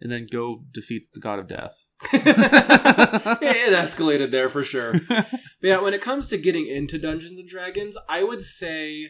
and 0.00 0.10
then 0.10 0.26
go 0.30 0.64
defeat 0.72 1.08
the 1.14 1.20
god 1.20 1.38
of 1.38 1.48
death. 1.48 1.84
it 2.12 3.72
escalated 3.74 4.30
there 4.30 4.48
for 4.48 4.64
sure. 4.64 4.94
But 5.08 5.26
yeah, 5.62 5.80
when 5.80 5.94
it 5.94 6.02
comes 6.02 6.28
to 6.30 6.38
getting 6.38 6.66
into 6.66 6.98
Dungeons 6.98 7.38
and 7.38 7.48
Dragons, 7.48 7.96
I 8.08 8.22
would 8.24 8.42
say 8.42 9.08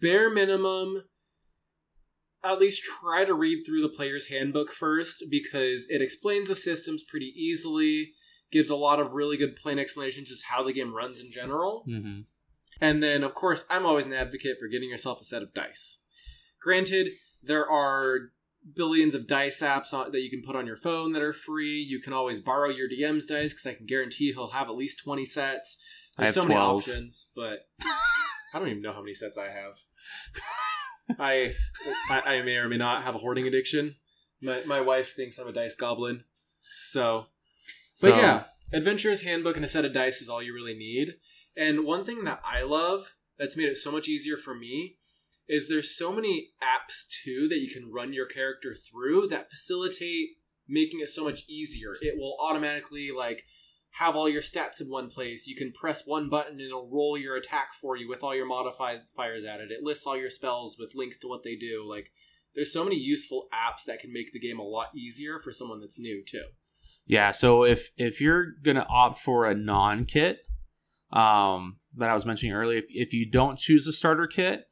bare 0.00 0.30
minimum 0.30 1.04
at 2.44 2.58
least 2.60 2.82
try 3.00 3.24
to 3.24 3.34
read 3.34 3.64
through 3.64 3.82
the 3.82 3.88
player's 3.88 4.28
handbook 4.28 4.70
first 4.70 5.24
because 5.30 5.86
it 5.90 6.00
explains 6.00 6.48
the 6.48 6.54
systems 6.54 7.02
pretty 7.02 7.32
easily, 7.36 8.12
gives 8.52 8.70
a 8.70 8.76
lot 8.76 9.00
of 9.00 9.12
really 9.12 9.36
good 9.36 9.56
plain 9.56 9.78
explanations 9.78 10.28
just 10.28 10.44
how 10.48 10.62
the 10.62 10.72
game 10.72 10.94
runs 10.94 11.20
in 11.20 11.30
general. 11.30 11.84
hmm 11.86 12.20
And 12.80 13.02
then, 13.02 13.24
of 13.24 13.34
course, 13.34 13.64
I'm 13.68 13.86
always 13.86 14.06
an 14.06 14.12
advocate 14.12 14.58
for 14.60 14.68
getting 14.68 14.90
yourself 14.90 15.20
a 15.20 15.24
set 15.24 15.42
of 15.42 15.52
dice. 15.52 16.04
Granted, 16.60 17.10
there 17.42 17.68
are 17.68 18.30
billions 18.74 19.14
of 19.14 19.26
dice 19.26 19.62
apps 19.62 19.92
on, 19.92 20.12
that 20.12 20.20
you 20.20 20.30
can 20.30 20.42
put 20.42 20.56
on 20.56 20.66
your 20.66 20.76
phone 20.76 21.12
that 21.12 21.22
are 21.22 21.32
free. 21.32 21.78
You 21.78 22.00
can 22.00 22.12
always 22.12 22.40
borrow 22.40 22.68
your 22.68 22.88
DM's 22.88 23.26
dice 23.26 23.52
because 23.52 23.66
I 23.66 23.74
can 23.74 23.86
guarantee 23.86 24.32
he'll 24.32 24.50
have 24.50 24.68
at 24.68 24.76
least 24.76 25.02
20 25.02 25.24
sets. 25.24 25.82
I 26.16 26.22
There's 26.22 26.34
have 26.34 26.44
so 26.44 26.48
many 26.48 26.60
options, 26.60 27.30
but 27.34 27.68
I 28.54 28.58
don't 28.58 28.68
even 28.68 28.82
know 28.82 28.92
how 28.92 29.02
many 29.02 29.14
sets 29.14 29.38
I 29.38 29.48
have. 29.48 29.74
I, 31.18 31.54
I 32.10 32.38
I 32.38 32.42
may 32.42 32.56
or 32.56 32.68
may 32.68 32.76
not 32.76 33.02
have 33.02 33.14
a 33.14 33.18
hoarding 33.18 33.46
addiction. 33.46 33.96
My 34.42 34.62
my 34.66 34.80
wife 34.80 35.14
thinks 35.14 35.38
I'm 35.38 35.48
a 35.48 35.52
dice 35.52 35.74
goblin. 35.74 36.24
So 36.80 37.28
but 38.00 38.10
So, 38.10 38.16
yeah, 38.16 38.44
Adventurer's 38.72 39.22
Handbook 39.22 39.56
and 39.56 39.64
a 39.64 39.68
set 39.68 39.84
of 39.84 39.92
dice 39.92 40.20
is 40.20 40.28
all 40.28 40.42
you 40.42 40.54
really 40.54 40.74
need. 40.74 41.14
And 41.58 41.84
one 41.84 42.04
thing 42.04 42.24
that 42.24 42.40
I 42.44 42.62
love 42.62 43.16
that's 43.36 43.56
made 43.56 43.68
it 43.68 43.76
so 43.76 43.90
much 43.90 44.08
easier 44.08 44.36
for 44.36 44.54
me 44.54 44.96
is 45.48 45.68
there's 45.68 45.96
so 45.96 46.12
many 46.12 46.50
apps 46.62 47.08
too 47.08 47.48
that 47.48 47.58
you 47.58 47.68
can 47.68 47.90
run 47.90 48.12
your 48.12 48.26
character 48.26 48.74
through 48.74 49.26
that 49.28 49.50
facilitate 49.50 50.36
making 50.68 51.00
it 51.00 51.08
so 51.08 51.24
much 51.24 51.42
easier. 51.48 51.96
It 52.00 52.18
will 52.18 52.36
automatically 52.40 53.10
like 53.16 53.44
have 53.92 54.14
all 54.14 54.28
your 54.28 54.42
stats 54.42 54.80
in 54.80 54.88
one 54.88 55.08
place. 55.08 55.46
You 55.46 55.56
can 55.56 55.72
press 55.72 56.06
one 56.06 56.28
button 56.28 56.52
and 56.52 56.60
it'll 56.60 56.90
roll 56.90 57.16
your 57.16 57.36
attack 57.36 57.72
for 57.80 57.96
you 57.96 58.08
with 58.08 58.22
all 58.22 58.36
your 58.36 58.46
modifiers 58.46 59.44
added. 59.44 59.72
It 59.72 59.82
lists 59.82 60.06
all 60.06 60.16
your 60.16 60.30
spells 60.30 60.76
with 60.78 60.94
links 60.94 61.18
to 61.18 61.28
what 61.28 61.42
they 61.42 61.56
do. 61.56 61.84
Like 61.88 62.12
there's 62.54 62.72
so 62.72 62.84
many 62.84 62.96
useful 62.96 63.48
apps 63.52 63.84
that 63.86 64.00
can 64.00 64.12
make 64.12 64.32
the 64.32 64.40
game 64.40 64.58
a 64.58 64.62
lot 64.62 64.88
easier 64.94 65.38
for 65.38 65.52
someone 65.52 65.80
that's 65.80 65.98
new 65.98 66.22
too. 66.24 66.44
Yeah, 67.06 67.32
so 67.32 67.64
if 67.64 67.90
if 67.96 68.20
you're 68.20 68.52
gonna 68.62 68.86
opt 68.90 69.18
for 69.18 69.46
a 69.46 69.54
non 69.54 70.04
kit, 70.04 70.40
um, 71.10 71.76
that 71.96 72.10
I 72.10 72.14
was 72.14 72.26
mentioning 72.26 72.54
earlier, 72.54 72.78
if 72.78 72.86
if 72.88 73.12
you 73.12 73.28
don't 73.28 73.58
choose 73.58 73.86
a 73.86 73.92
starter 73.92 74.26
kit, 74.26 74.68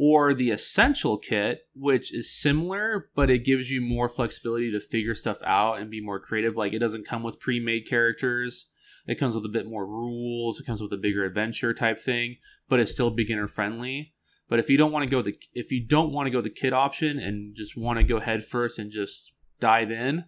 or 0.00 0.32
the 0.32 0.50
essential 0.50 1.18
kit, 1.18 1.62
which 1.74 2.14
is 2.14 2.32
similar, 2.32 3.10
but 3.16 3.30
it 3.30 3.44
gives 3.44 3.68
you 3.68 3.80
more 3.80 4.08
flexibility 4.08 4.70
to 4.70 4.78
figure 4.78 5.14
stuff 5.14 5.38
out 5.44 5.80
and 5.80 5.90
be 5.90 6.00
more 6.00 6.20
creative. 6.20 6.56
Like 6.56 6.72
it 6.72 6.78
doesn't 6.78 7.04
come 7.04 7.24
with 7.24 7.40
pre-made 7.40 7.88
characters. 7.88 8.70
It 9.08 9.16
comes 9.16 9.34
with 9.34 9.44
a 9.44 9.48
bit 9.48 9.66
more 9.66 9.84
rules. 9.84 10.60
It 10.60 10.66
comes 10.66 10.80
with 10.80 10.92
a 10.92 10.96
bigger 10.96 11.24
adventure 11.24 11.74
type 11.74 11.98
thing, 11.98 12.36
but 12.68 12.78
it's 12.78 12.92
still 12.92 13.10
beginner 13.10 13.48
friendly. 13.48 14.12
But 14.48 14.60
if 14.60 14.70
you 14.70 14.78
don't 14.78 14.92
want 14.92 15.02
to 15.02 15.10
go 15.10 15.20
the 15.20 15.34
if 15.52 15.72
you 15.72 15.84
don't 15.84 16.12
want 16.12 16.26
to 16.26 16.30
go 16.30 16.40
the 16.40 16.48
kit 16.48 16.72
option 16.72 17.18
and 17.18 17.56
just 17.56 17.76
want 17.76 17.98
to 17.98 18.04
go 18.04 18.20
head 18.20 18.44
first 18.44 18.78
and 18.78 18.92
just 18.92 19.32
dive 19.58 19.90
in, 19.90 20.26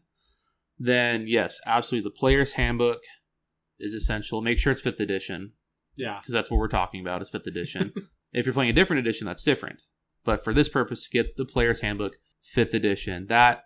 then 0.80 1.26
yes, 1.28 1.60
absolutely 1.64 2.10
the 2.10 2.18
player's 2.18 2.52
handbook 2.52 3.02
is 3.80 3.94
essential. 3.94 4.40
Make 4.42 4.58
sure 4.58 4.72
it's 4.72 4.80
fifth 4.80 5.00
edition 5.00 5.52
Yeah. 5.96 6.18
because 6.18 6.32
that's 6.32 6.50
what 6.50 6.58
we're 6.58 6.68
talking 6.68 7.00
about 7.00 7.22
is 7.22 7.28
fifth 7.30 7.46
edition. 7.46 7.92
if 8.32 8.46
you're 8.46 8.54
playing 8.54 8.70
a 8.70 8.74
different 8.74 9.00
edition, 9.00 9.26
that's 9.26 9.44
different. 9.44 9.82
But 10.24 10.44
for 10.44 10.52
this 10.54 10.68
purpose, 10.68 11.08
get 11.08 11.36
the 11.36 11.44
player's 11.44 11.80
handbook 11.80 12.16
fifth 12.42 12.74
edition. 12.74 13.26
That 13.28 13.64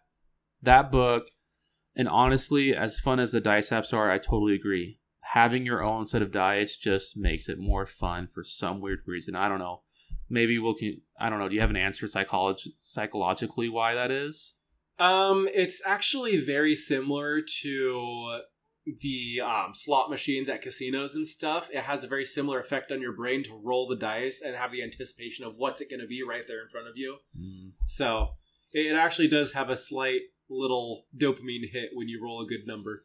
that 0.63 0.91
book, 0.91 1.25
and 1.97 2.09
honestly, 2.09 2.75
as 2.75 2.99
fun 2.99 3.21
as 3.21 3.33
the 3.33 3.41
dice 3.41 3.71
apps 3.71 3.93
are, 3.93 4.11
I 4.11 4.19
totally 4.19 4.55
agree. 4.55 4.99
Having 5.21 5.67
your 5.67 5.83
own 5.83 6.07
set 6.07 6.23
of 6.23 6.31
dice 6.33 6.77
just 6.77 7.17
makes 7.17 7.49
it 7.49 7.59
more 7.59 7.87
fun 7.87 8.29
for 8.29 8.45
some 8.45 8.81
weird 8.81 9.01
reason. 9.07 9.35
I 9.35 9.49
don't 9.49 9.59
know. 9.59 9.83
Maybe 10.31 10.59
we'll. 10.59 10.75
Can, 10.75 11.01
I 11.19 11.29
don't 11.29 11.39
know. 11.39 11.49
Do 11.49 11.55
you 11.55 11.61
have 11.61 11.71
an 11.71 11.77
answer 11.77 12.07
psycholog- 12.07 12.67
psychologically 12.77 13.69
why 13.69 13.95
that 13.95 14.11
is? 14.11 14.55
Um, 14.99 15.49
it's 15.53 15.83
actually 15.85 16.39
very 16.39 16.77
similar 16.77 17.41
to 17.63 18.41
the 18.87 19.41
um, 19.41 19.73
slot 19.75 20.11
machines 20.11 20.49
at 20.49 20.61
casinos 20.63 21.15
and 21.15 21.27
stuff. 21.27 21.71
It 21.73 21.81
has 21.81 22.05
a 22.05 22.09
very 22.09 22.25
similar 22.25 22.61
effect 22.61 22.93
on 22.93 23.01
your 23.01 23.15
brain 23.15 23.43
to 23.45 23.61
roll 23.63 23.87
the 23.87 23.97
dice 23.97 24.43
and 24.45 24.55
have 24.55 24.73
the 24.73 24.83
anticipation 24.83 25.45
of 25.45 25.57
what's 25.57 25.81
it 25.81 25.89
going 25.91 26.01
to 26.01 26.07
be 26.07 26.23
right 26.23 26.47
there 26.47 26.63
in 26.63 26.69
front 26.69 26.89
of 26.89 26.97
you. 26.97 27.19
So 27.87 28.31
it 28.73 28.95
actually 28.95 29.29
does 29.29 29.53
have 29.53 29.71
a 29.71 29.77
slight 29.77 30.21
little 30.51 31.07
dopamine 31.17 31.71
hit 31.71 31.91
when 31.95 32.09
you 32.09 32.23
roll 32.23 32.43
a 32.43 32.47
good 32.47 32.67
number. 32.67 33.05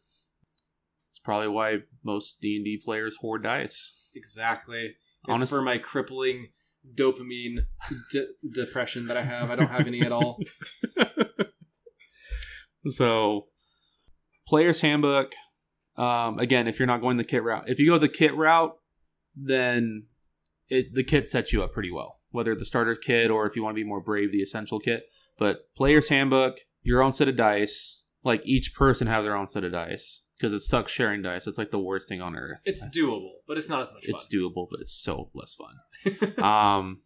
It's 1.10 1.20
probably 1.20 1.48
why 1.48 1.78
most 2.04 2.42
D 2.42 2.58
and 2.58 2.66
D 2.66 2.82
players 2.84 3.18
hoard 3.22 3.44
dice. 3.44 4.10
Exactly. 4.16 4.86
It's 4.86 4.96
Honest- 5.28 5.52
for 5.52 5.62
my 5.62 5.78
crippling 5.78 6.50
dopamine 6.96 7.60
de- 8.12 8.28
depression 8.54 9.08
that 9.08 9.18
I 9.18 9.22
have. 9.22 9.50
I 9.52 9.56
don't 9.56 9.68
have 9.70 9.88
any 9.88 10.02
at 10.02 10.12
all. 10.12 10.40
So, 12.88 13.48
player's 14.48 14.82
handbook. 14.82 15.34
Um, 16.00 16.40
again, 16.40 16.68
if 16.68 16.80
you're 16.80 16.88
not 16.88 17.02
going 17.02 17.18
the 17.18 17.26
kit 17.26 17.44
route, 17.44 17.66
if 17.68 17.78
you 17.78 17.88
go 17.88 17.98
the 17.98 18.08
kit 18.08 18.34
route, 18.34 18.76
then 19.36 20.06
it 20.70 20.94
the 20.94 21.04
kit 21.04 21.28
sets 21.28 21.52
you 21.52 21.62
up 21.62 21.74
pretty 21.74 21.92
well. 21.92 22.20
Whether 22.32 22.56
the 22.56 22.66
starter 22.66 22.96
kit 22.96 23.30
or 23.30 23.46
if 23.46 23.56
you 23.56 23.64
want 23.64 23.76
to 23.76 23.82
be 23.84 23.88
more 23.88 24.02
brave, 24.02 24.32
the 24.32 24.42
essential 24.42 24.80
kit. 24.80 25.04
But 25.38 25.74
player's 25.76 26.08
handbook, 26.08 26.60
your 26.84 27.02
own 27.04 27.12
set 27.12 27.28
of 27.28 27.36
dice. 27.36 28.06
Like 28.24 28.42
each 28.46 28.74
person 28.74 29.08
have 29.08 29.24
their 29.24 29.36
own 29.36 29.48
set 29.48 29.64
of 29.64 29.74
dice 29.74 30.24
because 30.38 30.54
it 30.54 30.62
sucks 30.62 30.92
sharing 30.92 31.22
dice. 31.22 31.48
It's 31.48 31.58
like 31.58 31.72
the 31.72 31.80
worst 31.80 32.08
thing 32.08 32.22
on 32.22 32.36
earth. 32.36 32.62
It's 32.66 32.84
doable, 32.96 33.32
but 33.46 33.58
it's 33.58 33.68
not 33.68 33.82
as 33.82 33.92
much 33.92 34.06
fun. 34.06 34.16
it's 34.16 34.28
fun. 34.28 34.40
doable, 34.40 34.68
but 34.70 34.80
it's 34.80 34.94
so 34.94 35.30
less 35.34 35.54
fun. 35.54 36.38
um, 36.44 37.02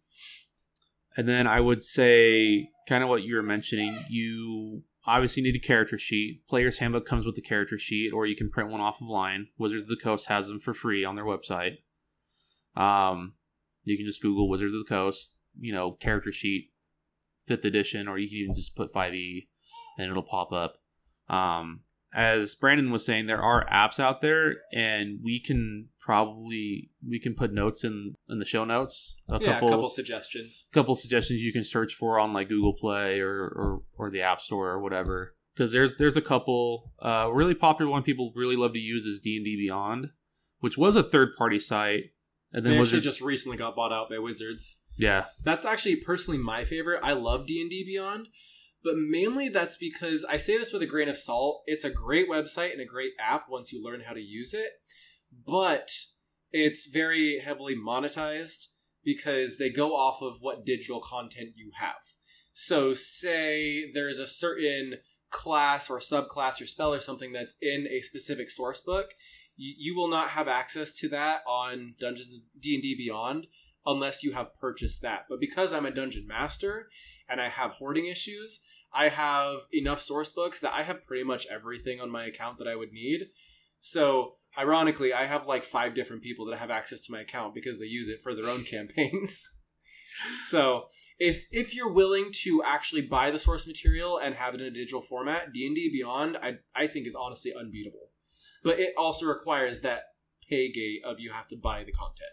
and 1.16 1.28
then 1.28 1.46
I 1.46 1.60
would 1.60 1.82
say, 1.82 2.68
kind 2.88 3.02
of 3.02 3.08
what 3.08 3.22
you 3.22 3.36
were 3.36 3.42
mentioning, 3.42 3.92
you 4.08 4.82
obviously 5.06 5.42
you 5.42 5.52
need 5.52 5.58
a 5.58 5.66
character 5.66 5.98
sheet. 5.98 6.46
Player's 6.48 6.78
Handbook 6.78 7.06
comes 7.06 7.26
with 7.26 7.36
a 7.38 7.42
character 7.42 7.78
sheet, 7.78 8.12
or 8.12 8.26
you 8.26 8.36
can 8.36 8.50
print 8.50 8.70
one 8.70 8.80
off 8.80 9.00
of 9.00 9.08
line. 9.08 9.48
Wizards 9.58 9.84
of 9.84 9.88
the 9.88 9.96
Coast 9.96 10.28
has 10.28 10.48
them 10.48 10.60
for 10.60 10.74
free 10.74 11.04
on 11.04 11.14
their 11.14 11.24
website. 11.24 11.78
Um, 12.76 13.34
you 13.84 13.96
can 13.96 14.06
just 14.06 14.22
Google 14.22 14.48
Wizards 14.48 14.74
of 14.74 14.80
the 14.80 14.88
Coast, 14.88 15.36
you 15.58 15.72
know, 15.72 15.92
character 15.92 16.32
sheet, 16.32 16.72
fifth 17.46 17.64
edition, 17.64 18.08
or 18.08 18.18
you 18.18 18.28
can 18.28 18.38
even 18.38 18.54
just 18.54 18.76
put 18.76 18.92
5e 18.92 19.46
and 19.98 20.10
it'll 20.10 20.22
pop 20.22 20.52
up. 20.52 20.76
Um, 21.28 21.80
as 22.14 22.54
Brandon 22.54 22.90
was 22.90 23.04
saying, 23.04 23.26
there 23.26 23.42
are 23.42 23.66
apps 23.68 23.98
out 23.98 24.22
there, 24.22 24.54
and 24.72 25.18
we 25.22 25.40
can 25.40 25.88
probably 25.98 26.90
we 27.06 27.18
can 27.18 27.34
put 27.34 27.52
notes 27.52 27.82
in 27.82 28.14
in 28.28 28.38
the 28.38 28.44
show 28.44 28.64
notes. 28.64 29.16
A 29.30 29.40
yeah, 29.40 29.54
couple, 29.54 29.68
a 29.68 29.70
couple 29.72 29.88
suggestions. 29.90 30.68
A 30.70 30.74
couple 30.74 30.94
suggestions 30.94 31.42
you 31.42 31.52
can 31.52 31.64
search 31.64 31.94
for 31.94 32.18
on 32.18 32.32
like 32.32 32.48
Google 32.48 32.74
Play 32.74 33.20
or 33.20 33.42
or, 33.44 33.82
or 33.98 34.10
the 34.10 34.22
App 34.22 34.40
Store 34.40 34.70
or 34.70 34.80
whatever. 34.80 35.34
Because 35.54 35.72
there's 35.72 35.96
there's 35.96 36.16
a 36.16 36.22
couple 36.22 36.92
uh, 37.02 37.30
really 37.32 37.54
popular 37.54 37.90
one 37.90 38.02
people 38.02 38.32
really 38.36 38.56
love 38.56 38.72
to 38.74 38.80
use 38.80 39.06
is 39.06 39.20
D 39.20 39.36
and 39.36 39.44
D 39.44 39.56
Beyond, 39.56 40.10
which 40.60 40.78
was 40.78 40.96
a 40.96 41.02
third 41.02 41.34
party 41.36 41.58
site, 41.58 42.12
and 42.52 42.64
They 42.64 42.70
then 42.70 42.80
actually 42.80 43.00
just 43.00 43.20
recently 43.20 43.56
got 43.56 43.74
bought 43.74 43.92
out 43.92 44.08
by 44.08 44.18
Wizards. 44.18 44.82
yeah 44.96 45.24
That's 45.42 45.64
actually 45.64 45.96
personally 45.96 46.38
my 46.38 46.64
favorite. 46.64 47.00
I 47.02 47.12
love 47.14 47.46
D 47.46 47.60
and 47.60 47.70
D 47.70 47.84
Beyond, 47.84 48.28
but 48.84 48.96
mainly 48.96 49.48
that's 49.48 49.78
because 49.78 50.24
I 50.24 50.36
say 50.36 50.58
this 50.58 50.72
with 50.72 50.82
a 50.82 50.86
grain 50.86 51.08
of 51.08 51.16
salt. 51.16 51.62
It's 51.66 51.84
a 51.84 51.90
great 51.90 52.28
website 52.28 52.72
and 52.72 52.80
a 52.80 52.86
great 52.86 53.12
app 53.18 53.46
once 53.48 53.72
you 53.72 53.82
learn 53.82 54.02
how 54.02 54.12
to 54.12 54.20
use 54.20 54.52
it, 54.52 54.72
but 55.46 55.90
it's 56.52 56.86
very 56.86 57.40
heavily 57.40 57.74
monetized 57.74 58.66
because 59.02 59.58
they 59.58 59.70
go 59.70 59.96
off 59.96 60.22
of 60.22 60.36
what 60.40 60.64
digital 60.64 61.00
content 61.00 61.50
you 61.56 61.70
have. 61.80 62.02
So, 62.52 62.94
say 62.94 63.90
there's 63.92 64.20
a 64.20 64.26
certain 64.26 64.94
class 65.30 65.90
or 65.90 65.98
subclass 65.98 66.62
or 66.62 66.66
spell 66.66 66.94
or 66.94 67.00
something 67.00 67.32
that's 67.32 67.56
in 67.60 67.88
a 67.90 68.00
specific 68.00 68.48
source 68.48 68.80
book, 68.80 69.14
you, 69.56 69.74
you 69.76 69.96
will 69.96 70.08
not 70.08 70.28
have 70.28 70.46
access 70.46 70.92
to 71.00 71.08
that 71.08 71.40
on 71.48 71.94
Dungeons 71.98 72.28
D 72.60 72.74
and 72.74 72.82
D 72.82 72.94
Beyond 72.96 73.48
unless 73.84 74.22
you 74.22 74.32
have 74.32 74.54
purchased 74.54 75.02
that. 75.02 75.26
But 75.28 75.40
because 75.40 75.72
I'm 75.72 75.86
a 75.86 75.90
dungeon 75.90 76.26
master 76.26 76.88
and 77.28 77.40
I 77.40 77.48
have 77.48 77.72
hoarding 77.72 78.06
issues, 78.06 78.60
I 78.94 79.08
have 79.08 79.66
enough 79.72 80.00
source 80.00 80.30
books 80.30 80.60
that 80.60 80.72
I 80.72 80.82
have 80.82 81.04
pretty 81.04 81.24
much 81.24 81.46
everything 81.50 82.00
on 82.00 82.10
my 82.10 82.26
account 82.26 82.58
that 82.58 82.68
I 82.68 82.76
would 82.76 82.92
need. 82.92 83.26
So, 83.80 84.36
ironically, 84.56 85.12
I 85.12 85.24
have 85.26 85.46
like 85.46 85.64
five 85.64 85.94
different 85.94 86.22
people 86.22 86.46
that 86.46 86.58
have 86.58 86.70
access 86.70 87.00
to 87.02 87.12
my 87.12 87.20
account 87.20 87.54
because 87.54 87.78
they 87.78 87.86
use 87.86 88.08
it 88.08 88.22
for 88.22 88.34
their 88.34 88.48
own 88.48 88.64
campaigns. 88.70 89.60
so, 90.38 90.86
if 91.18 91.46
if 91.50 91.74
you're 91.74 91.92
willing 91.92 92.30
to 92.42 92.62
actually 92.64 93.02
buy 93.02 93.30
the 93.30 93.38
source 93.38 93.66
material 93.66 94.18
and 94.18 94.34
have 94.34 94.54
it 94.54 94.60
in 94.60 94.68
a 94.68 94.70
digital 94.70 95.00
format, 95.00 95.52
D&D 95.52 95.90
Beyond 95.92 96.36
I 96.36 96.58
I 96.74 96.86
think 96.86 97.06
is 97.06 97.14
honestly 97.14 97.52
unbeatable. 97.52 98.10
But 98.62 98.78
it 98.78 98.94
also 98.96 99.26
requires 99.26 99.80
that 99.80 100.04
pay 100.48 100.70
gate 100.72 101.02
of 101.04 101.20
you 101.20 101.32
have 101.32 101.48
to 101.48 101.56
buy 101.56 101.84
the 101.84 101.92
content. 101.92 102.30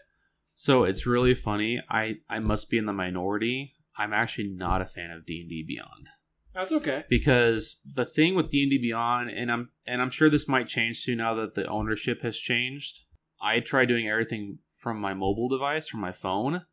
So 0.54 0.84
it's 0.84 1.06
really 1.06 1.34
funny. 1.34 1.82
I 1.90 2.18
I 2.28 2.38
must 2.38 2.70
be 2.70 2.78
in 2.78 2.86
the 2.86 2.92
minority. 2.92 3.74
I'm 3.96 4.12
actually 4.12 4.48
not 4.48 4.80
a 4.80 4.86
fan 4.86 5.10
of 5.10 5.26
D 5.26 5.40
and 5.40 5.48
D 5.48 5.64
Beyond 5.66 6.08
That's 6.54 6.72
okay. 6.72 7.04
because 7.08 7.80
the 7.94 8.04
thing 8.04 8.34
with 8.34 8.50
D 8.50 8.62
and 8.62 8.70
D 8.70 8.78
Beyond, 8.78 9.30
and 9.30 9.50
I'm 9.50 9.70
and 9.86 10.02
I'm 10.02 10.10
sure 10.10 10.28
this 10.28 10.48
might 10.48 10.68
change 10.68 11.04
too 11.04 11.16
now 11.16 11.34
that 11.34 11.54
the 11.54 11.66
ownership 11.66 12.22
has 12.22 12.36
changed. 12.36 13.00
I 13.40 13.60
try 13.60 13.84
doing 13.84 14.08
everything 14.08 14.58
from 14.78 15.00
my 15.00 15.14
mobile 15.14 15.48
device, 15.48 15.88
from 15.88 16.00
my 16.00 16.12
phone, 16.12 16.66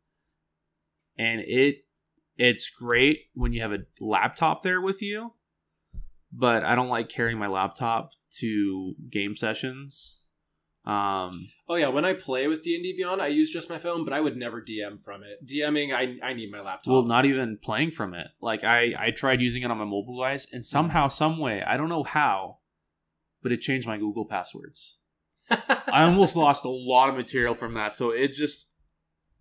and 1.18 1.40
it 1.40 1.84
it's 2.36 2.68
great 2.70 3.26
when 3.34 3.52
you 3.52 3.60
have 3.60 3.72
a 3.72 3.84
laptop 4.00 4.62
there 4.62 4.80
with 4.80 5.02
you, 5.02 5.32
but 6.32 6.64
I 6.64 6.74
don't 6.74 6.88
like 6.88 7.08
carrying 7.08 7.38
my 7.38 7.48
laptop 7.48 8.12
to 8.38 8.94
game 9.10 9.36
sessions. 9.36 10.19
Um, 10.84 11.46
Oh 11.68 11.76
yeah, 11.76 11.88
when 11.88 12.04
I 12.04 12.14
play 12.14 12.48
with 12.48 12.62
D 12.62 12.74
and 12.74 12.82
D 12.82 12.94
Beyond, 12.96 13.22
I 13.22 13.28
use 13.28 13.50
just 13.50 13.70
my 13.70 13.78
phone, 13.78 14.04
but 14.04 14.12
I 14.12 14.20
would 14.20 14.36
never 14.36 14.60
DM 14.60 15.00
from 15.00 15.22
it. 15.22 15.46
DMing, 15.46 15.94
I 15.94 16.16
I 16.26 16.32
need 16.32 16.50
my 16.50 16.60
laptop. 16.60 16.92
Well, 16.92 17.02
not 17.04 17.26
even 17.26 17.58
playing 17.58 17.92
from 17.92 18.14
it. 18.14 18.26
Like 18.40 18.64
I, 18.64 18.94
I 18.98 19.10
tried 19.10 19.40
using 19.40 19.62
it 19.62 19.70
on 19.70 19.78
my 19.78 19.84
mobile 19.84 20.16
device, 20.16 20.48
and 20.52 20.64
somehow, 20.64 21.08
some 21.08 21.38
way, 21.38 21.62
I 21.62 21.76
don't 21.76 21.90
know 21.90 22.02
how, 22.02 22.58
but 23.42 23.52
it 23.52 23.60
changed 23.60 23.86
my 23.86 23.98
Google 23.98 24.24
passwords. 24.24 24.98
I 25.50 26.04
almost 26.04 26.34
lost 26.34 26.64
a 26.64 26.70
lot 26.70 27.08
of 27.08 27.14
material 27.14 27.54
from 27.54 27.74
that. 27.74 27.92
So 27.92 28.10
it 28.10 28.32
just, 28.32 28.72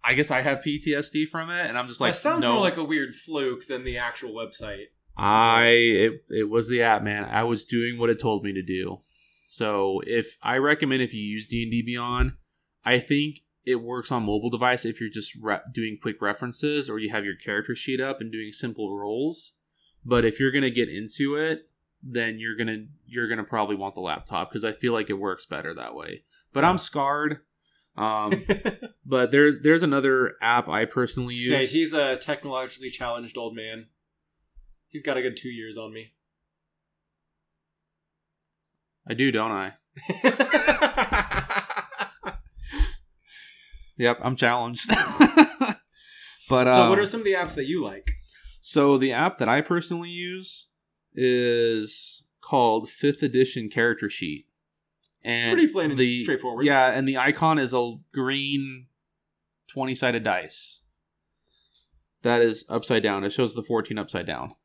I 0.04 0.15
guess 0.15 0.32
I 0.32 0.41
have 0.41 0.60
PTSD 0.60 1.28
from 1.30 1.49
it, 1.49 1.65
and 1.67 1.78
I'm 1.78 1.88
just 1.88 2.02
like, 2.02 2.13
that 2.13 2.19
sounds 2.19 2.43
no. 2.43 2.54
more 2.54 2.62
like 2.62 2.78
a 2.78 2.84
weird 2.84 3.15
fluke 3.15 3.65
than 3.67 3.84
the 3.86 3.97
actual 3.97 4.34
website. 4.34 4.86
I 5.17 5.65
it 5.67 6.13
it 6.30 6.49
was 6.49 6.69
the 6.69 6.84
app, 6.84 7.02
man. 7.02 7.25
I 7.25 7.43
was 7.43 7.65
doing 7.65 7.97
what 7.97 8.10
it 8.10 8.19
told 8.19 8.43
me 8.43 8.54
to 8.54 8.62
do. 8.62 8.99
So 9.49 10.03
if 10.05 10.38
I 10.43 10.57
recommend 10.57 11.01
if 11.01 11.12
you 11.12 11.23
use 11.23 11.47
D 11.47 11.63
and 11.63 11.71
D 11.71 11.81
Beyond, 11.81 12.33
I 12.85 12.99
think 12.99 13.39
it 13.65 13.77
works 13.81 14.12
on 14.12 14.21
mobile 14.21 14.51
device 14.51 14.85
if 14.85 15.01
you're 15.01 15.09
just 15.09 15.33
re- 15.41 15.57
doing 15.73 15.97
quick 15.99 16.21
references 16.21 16.88
or 16.88 16.99
you 16.99 17.09
have 17.09 17.25
your 17.25 17.35
character 17.35 17.75
sheet 17.75 17.99
up 17.99 18.21
and 18.21 18.31
doing 18.31 18.51
simple 18.51 18.95
rolls. 18.95 19.53
But 20.05 20.23
if 20.23 20.39
you're 20.39 20.51
gonna 20.51 20.69
get 20.69 20.88
into 20.88 21.35
it, 21.35 21.67
then 22.03 22.38
you're 22.38 22.55
gonna 22.55 22.85
you're 23.07 23.27
gonna 23.27 23.43
probably 23.43 23.75
want 23.75 23.95
the 23.95 24.01
laptop 24.01 24.51
because 24.51 24.63
I 24.63 24.71
feel 24.71 24.93
like 24.93 25.09
it 25.09 25.13
works 25.13 25.47
better 25.47 25.73
that 25.73 25.95
way. 25.95 26.25
But 26.53 26.63
I'm 26.63 26.77
scarred. 26.77 27.39
Um, 27.97 28.45
but 29.03 29.31
there's 29.31 29.62
there's 29.62 29.81
another 29.81 30.35
app 30.43 30.69
I 30.69 30.85
personally 30.85 31.33
use. 31.33 31.55
okay, 31.55 31.65
he's 31.65 31.93
a 31.93 32.17
technologically 32.17 32.91
challenged 32.91 33.35
old 33.35 33.55
man. 33.55 33.88
He's 34.89 35.01
got 35.01 35.17
a 35.17 35.23
good 35.23 35.38
two 35.38 35.49
years 35.49 35.75
on 35.75 35.91
me. 35.91 36.12
I 39.09 39.13
do, 39.15 39.31
don't 39.31 39.51
I? 39.51 39.73
Yep, 43.99 44.19
I'm 44.23 44.35
challenged. 44.35 44.89
But 46.49 46.65
so, 46.65 46.81
um, 46.81 46.89
what 46.89 46.97
are 46.97 47.05
some 47.05 47.19
of 47.19 47.25
the 47.25 47.33
apps 47.33 47.53
that 47.53 47.67
you 47.67 47.83
like? 47.83 48.09
So 48.59 48.97
the 48.97 49.11
app 49.11 49.37
that 49.37 49.47
I 49.47 49.61
personally 49.61 50.09
use 50.09 50.69
is 51.13 52.23
called 52.41 52.89
Fifth 52.89 53.21
Edition 53.21 53.69
Character 53.69 54.09
Sheet, 54.09 54.47
and 55.23 55.55
Pretty 55.55 55.71
plain 55.71 55.91
and 55.91 55.99
the 55.99 56.23
straightforward. 56.23 56.65
Yeah, 56.65 56.89
and 56.89 57.07
the 57.07 57.19
icon 57.19 57.59
is 57.59 57.71
a 57.71 57.93
green 58.15 58.87
twenty-sided 59.67 60.23
dice 60.23 60.81
that 62.23 62.41
is 62.41 62.65
upside 62.67 63.03
down. 63.03 63.23
It 63.23 63.31
shows 63.31 63.53
the 63.53 63.61
fourteen 63.61 63.99
upside 63.99 64.25
down, 64.25 64.55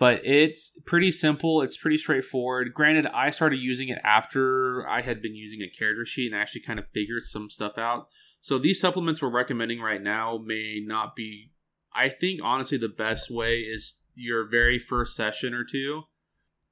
but 0.00 0.24
it's 0.24 0.80
pretty 0.86 1.12
simple. 1.12 1.60
It's 1.60 1.76
pretty 1.76 1.98
straightforward. 1.98 2.72
Granted, 2.72 3.06
I 3.08 3.30
started 3.30 3.58
using 3.58 3.90
it 3.90 3.98
after 4.02 4.88
I 4.88 5.02
had 5.02 5.20
been 5.20 5.34
using 5.34 5.60
a 5.60 5.68
character 5.68 6.06
sheet 6.06 6.32
and 6.32 6.40
actually 6.40 6.62
kind 6.62 6.78
of 6.78 6.86
figured 6.94 7.22
some 7.24 7.50
stuff 7.50 7.76
out. 7.76 8.08
So 8.40 8.58
these 8.58 8.80
supplements 8.80 9.20
we're 9.20 9.28
recommending 9.28 9.78
right 9.78 10.02
now 10.02 10.40
may 10.42 10.82
not 10.82 11.14
be 11.14 11.52
I 11.92 12.08
think 12.08 12.40
honestly 12.42 12.78
the 12.78 12.88
best 12.88 13.30
way 13.30 13.58
is 13.58 14.00
your 14.14 14.48
very 14.48 14.78
first 14.78 15.14
session 15.14 15.52
or 15.52 15.64
two. 15.64 16.04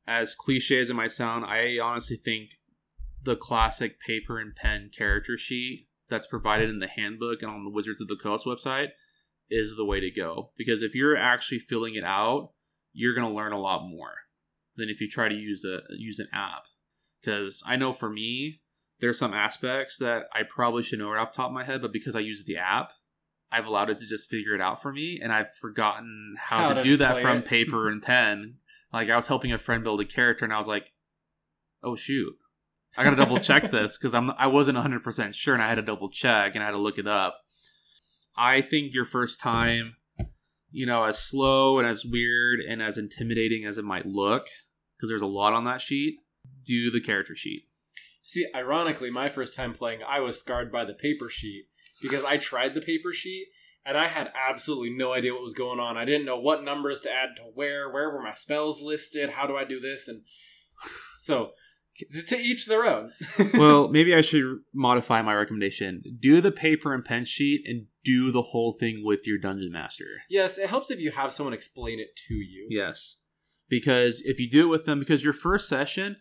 As 0.07 0.35
cliche 0.35 0.81
as 0.81 0.89
it 0.89 0.95
might 0.95 1.13
sound, 1.13 1.45
I 1.45 1.79
honestly 1.83 2.17
think 2.17 2.53
the 3.23 3.37
classic 3.37 4.01
paper 4.01 4.39
and 4.39 4.57
pen 4.57 4.91
character 4.97 5.37
sheet 5.37 5.89
that's 6.09 6.27
provided 6.27 6.71
in 6.71 6.79
the 6.79 6.87
handbook 6.87 7.43
and 7.43 7.51
on 7.51 7.65
the 7.65 7.71
Wizards 7.71 8.01
of 8.01 8.09
the 8.09 8.17
Coast 8.17 8.47
website 8.47 8.89
is 9.51 9.77
the 9.77 9.85
way 9.85 10.01
to 10.01 10.11
go. 10.11 10.53
Because 10.57 10.83
if 10.83 10.95
you're 10.95 11.17
actually 11.17 11.59
filling 11.59 11.95
it 11.95 12.05
out, 12.05 12.53
you're 12.99 13.15
gonna 13.15 13.33
learn 13.33 13.53
a 13.53 13.61
lot 13.61 13.87
more 13.89 14.13
than 14.77 14.89
if 14.89 15.01
you 15.01 15.09
try 15.09 15.29
to 15.29 15.35
use 15.35 15.65
a 15.65 15.81
use 15.97 16.19
an 16.19 16.29
app. 16.33 16.65
Because 17.21 17.63
I 17.67 17.77
know 17.77 17.93
for 17.93 18.11
me, 18.11 18.61
there's 19.01 19.19
some 19.19 19.33
aspects 19.35 19.99
that 19.99 20.27
I 20.33 20.43
probably 20.43 20.83
should 20.83 20.99
know 20.99 21.11
right 21.11 21.21
off 21.21 21.33
the 21.33 21.37
top 21.37 21.47
of 21.47 21.53
my 21.53 21.65
head, 21.65 21.81
but 21.81 21.93
because 21.93 22.17
I 22.17 22.21
use 22.21 22.45
the 22.45 22.57
app, 22.57 22.93
I've 23.53 23.67
allowed 23.67 23.91
it 23.91 23.99
to 23.99 24.07
just 24.07 24.29
figure 24.29 24.55
it 24.55 24.61
out 24.61 24.83
for 24.83 24.93
me, 24.93 25.21
and 25.23 25.33
I've 25.33 25.55
forgotten 25.55 26.35
how, 26.39 26.59
How 26.59 26.69
to 26.71 26.75
to 26.77 26.83
do 26.83 26.97
that 26.97 27.23
from 27.23 27.39
it. 27.39 27.45
paper 27.57 27.89
and 27.89 28.03
pen. 28.03 28.57
Like 28.93 29.11
I 29.11 29.17
was 29.17 29.29
helping 29.29 29.53
a 29.53 29.59
friend 29.59 29.85
build 29.85 30.01
a 30.01 30.05
character, 30.05 30.45
and 30.45 30.53
I 30.53 30.59
was 30.59 30.67
like, 30.67 30.93
"Oh 31.85 31.95
shoot, 31.95 32.35
I 32.97 33.05
gotta 33.05 33.17
double 33.17 33.39
check 33.39 33.71
this 33.71 33.97
because 33.97 34.13
I'm 34.15 34.33
I 34.33 34.49
wasn't 34.49 34.77
100 34.77 35.05
percent 35.05 35.37
sure, 35.37 35.55
and 35.55 35.63
I 35.63 35.69
had 35.69 35.77
to 35.77 35.83
double 35.83 36.09
check 36.09 36.55
and 36.55 36.65
I 36.65 36.67
had 36.67 36.73
to 36.73 36.79
look 36.79 36.99
it 36.99 37.07
up." 37.07 37.39
I 38.37 38.61
think 38.61 38.95
your 38.95 39.05
first 39.05 39.41
time, 39.41 39.97
you 40.71 40.87
know, 40.87 41.05
as 41.05 41.19
slow 41.19 41.79
and 41.79 41.89
as 41.89 42.05
weird 42.05 42.61
and 42.61 42.83
as 42.83 42.99
intimidating 42.99 43.65
as 43.65 43.79
it 43.79 43.85
might 43.85 44.07
look, 44.07 44.47
because 44.97 45.09
there's 45.09 45.23
a 45.23 45.27
lot 45.27 45.53
on 45.53 45.65
that 45.65 45.81
sheet, 45.81 46.19
do 46.65 46.91
the 46.91 47.01
character 47.01 47.35
sheet. 47.35 47.63
See, 48.23 48.47
ironically, 48.55 49.11
my 49.11 49.29
first 49.29 49.55
time 49.55 49.73
playing, 49.73 50.01
I 50.07 50.21
was 50.21 50.39
scarred 50.39 50.71
by 50.71 50.85
the 50.85 50.95
paper 50.95 51.29
sheet 51.29 51.65
because 52.03 52.25
I 52.25 52.37
tried 52.37 52.75
the 52.75 52.81
paper 52.81 53.13
sheet 53.13 53.49
and 53.87 53.97
I 53.97 54.09
had 54.09 54.31
absolutely 54.35 54.91
no 54.91 55.13
idea 55.13 55.33
what 55.33 55.43
was 55.43 55.55
going 55.55 55.81
on. 55.81 55.97
I 55.97 56.05
didn't 56.05 56.27
know 56.27 56.39
what 56.39 56.63
numbers 56.63 57.01
to 57.01 57.11
add 57.11 57.37
to 57.37 57.43
where, 57.55 57.91
where 57.91 58.11
were 58.11 58.23
my 58.23 58.35
spells 58.35 58.83
listed, 58.83 59.31
how 59.31 59.47
do 59.47 59.57
I 59.57 59.65
do 59.65 59.81
this, 59.81 60.09
and 60.09 60.23
so 61.17 61.53
to 62.27 62.37
each 62.37 62.67
their 62.67 62.87
own. 62.87 63.13
well, 63.55 63.89
maybe 63.89 64.15
I 64.15 64.21
should 64.21 64.61
modify 64.75 65.23
my 65.23 65.35
recommendation. 65.35 66.03
Do 66.21 66.41
the 66.41 66.53
paper 66.53 66.95
and 66.95 67.05
pen 67.05 67.25
sheet 67.25 67.63
and 67.67 67.87
do 68.13 68.31
the 68.33 68.43
whole 68.51 68.73
thing 68.73 69.03
with 69.05 69.27
your 69.27 69.39
dungeon 69.39 69.73
master. 69.73 70.07
yes, 70.31 70.59
it 70.59 70.69
helps 70.69 70.91
if 70.91 70.99
you 71.01 71.11
have 71.11 71.33
someone 71.33 71.53
explain 71.55 71.99
it 72.01 72.09
to 72.29 72.35
you. 72.35 72.67
Yes. 72.71 73.23
Because 73.69 74.23
if 74.25 74.41
you 74.41 74.49
do 74.51 74.63
it 74.67 74.71
with 74.71 74.85
them, 74.87 74.99
because 74.99 75.23
your 75.23 75.33
first 75.35 75.69
session, 75.69 76.17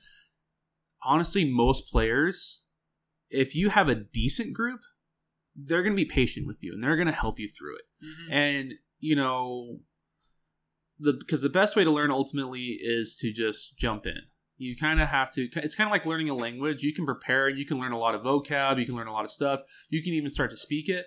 honestly, 1.04 1.46
most 1.46 1.90
players, 1.92 2.64
if 3.30 3.56
you 3.56 3.70
have 3.70 3.90
a 3.90 3.96
decent 3.96 4.54
group, 4.54 4.82
they're 5.56 5.82
going 5.84 5.94
to 5.98 6.04
be 6.06 6.06
patient 6.22 6.46
with 6.46 6.58
you 6.62 6.74
and 6.74 6.84
they're 6.84 6.96
going 7.02 7.08
to 7.08 7.14
help 7.26 7.40
you 7.40 7.48
through 7.50 7.76
it. 7.78 7.86
Mhm. 8.06 8.32
And, 8.32 8.74
you 9.00 9.16
know, 9.16 9.80
the 11.00 11.14
because 11.14 11.42
the 11.42 11.50
best 11.50 11.76
way 11.76 11.84
to 11.84 11.92
learn 11.92 12.12
ultimately 12.12 12.78
is 12.82 13.16
to 13.22 13.32
just 13.32 13.78
jump 13.78 14.06
in. 14.06 14.22
You 14.60 14.76
kind 14.76 15.00
of 15.00 15.08
have 15.10 15.32
to, 15.34 15.48
it's 15.58 15.76
kind 15.76 15.88
of 15.88 15.92
like 15.92 16.06
learning 16.08 16.30
a 16.30 16.36
language. 16.36 16.82
You 16.82 16.94
can 16.94 17.06
prepare, 17.06 17.48
you 17.48 17.66
can 17.66 17.78
learn 17.80 17.92
a 17.92 18.00
lot 18.00 18.16
of 18.16 18.22
vocab, 18.24 18.80
you 18.80 18.86
can 18.86 18.96
learn 18.96 19.08
a 19.08 19.14
lot 19.14 19.24
of 19.24 19.32
stuff, 19.32 19.62
you 19.90 20.02
can 20.04 20.14
even 20.14 20.32
start 20.32 20.50
to 20.50 20.58
speak 20.58 20.90
it, 20.90 21.06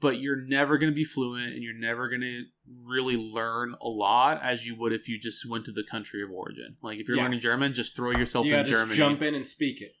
but 0.00 0.18
you're 0.20 0.40
never 0.40 0.78
going 0.78 0.90
to 0.90 0.94
be 0.94 1.04
fluent 1.04 1.52
and 1.54 1.62
you're 1.62 1.74
never 1.78 2.08
going 2.08 2.20
to 2.20 2.44
really 2.84 3.16
learn 3.16 3.74
a 3.80 3.88
lot 3.88 4.40
as 4.42 4.64
you 4.66 4.76
would 4.78 4.92
if 4.92 5.08
you 5.08 5.18
just 5.18 5.48
went 5.48 5.64
to 5.64 5.72
the 5.72 5.82
country 5.82 6.22
of 6.22 6.30
origin. 6.30 6.76
Like 6.82 6.98
if 6.98 7.08
you're 7.08 7.16
Yeah. 7.16 7.24
learning 7.24 7.40
German, 7.40 7.72
just 7.74 7.96
throw 7.96 8.10
yourself 8.12 8.46
You 8.46 8.54
in 8.54 8.58
gotta 8.60 8.68
just 8.68 8.80
Germany. 8.80 8.96
jump 8.96 9.22
in 9.22 9.34
and 9.34 9.46
speak 9.46 9.80
it. 9.80 9.92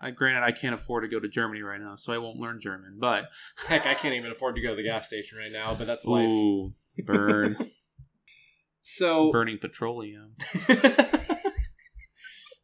I, 0.00 0.10
granted, 0.10 0.42
I 0.42 0.50
can't 0.52 0.74
afford 0.74 1.04
to 1.04 1.08
go 1.08 1.20
to 1.20 1.28
Germany 1.28 1.62
right 1.62 1.80
now, 1.80 1.94
so 1.94 2.12
I 2.12 2.18
won't 2.18 2.38
learn 2.38 2.60
German, 2.60 2.96
but. 2.98 3.26
Heck, 3.68 3.86
I 3.86 3.94
can't 3.94 4.14
even 4.14 4.32
afford 4.32 4.56
to 4.56 4.60
go 4.60 4.70
to 4.70 4.74
the 4.76 4.82
gas 4.82 5.06
station 5.06 5.38
right 5.38 5.52
now, 5.52 5.74
but 5.74 5.86
that's 5.86 6.04
life. 6.04 6.28
Ooh, 6.28 6.72
burn. 7.04 7.56
So 8.84 9.30
burning 9.30 9.58
petroleum. 9.58 10.34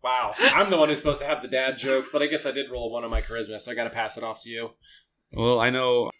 wow, 0.03 0.33
I'm 0.39 0.69
the 0.71 0.77
one 0.77 0.89
who's 0.89 0.99
supposed 0.99 1.21
to 1.21 1.27
have 1.27 1.43
the 1.43 1.49
dad 1.49 1.79
jokes, 1.79 2.11
but 2.13 2.23
I 2.23 2.27
guess 2.27 2.45
I 2.47 2.51
did 2.51 2.71
roll 2.73 2.91
one 2.91 3.05
on 3.05 3.11
my 3.11 3.21
charisma, 3.21 3.61
so 3.61 3.71
I 3.71 3.75
got 3.75 3.85
to 3.85 3.91
pass 3.91 4.17
it 4.17 4.25
off 4.25 4.43
to 4.43 4.51
you. 4.51 4.71
Well, 5.33 5.61
I 5.61 5.71
know 5.71 6.11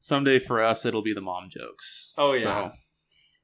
someday 0.00 0.38
for 0.40 0.60
us 0.62 0.84
it'll 0.84 1.02
be 1.02 1.14
the 1.14 1.20
mom 1.20 1.48
jokes. 1.50 2.12
Oh, 2.18 2.32
So, 2.32 2.48
yeah. 2.48 2.72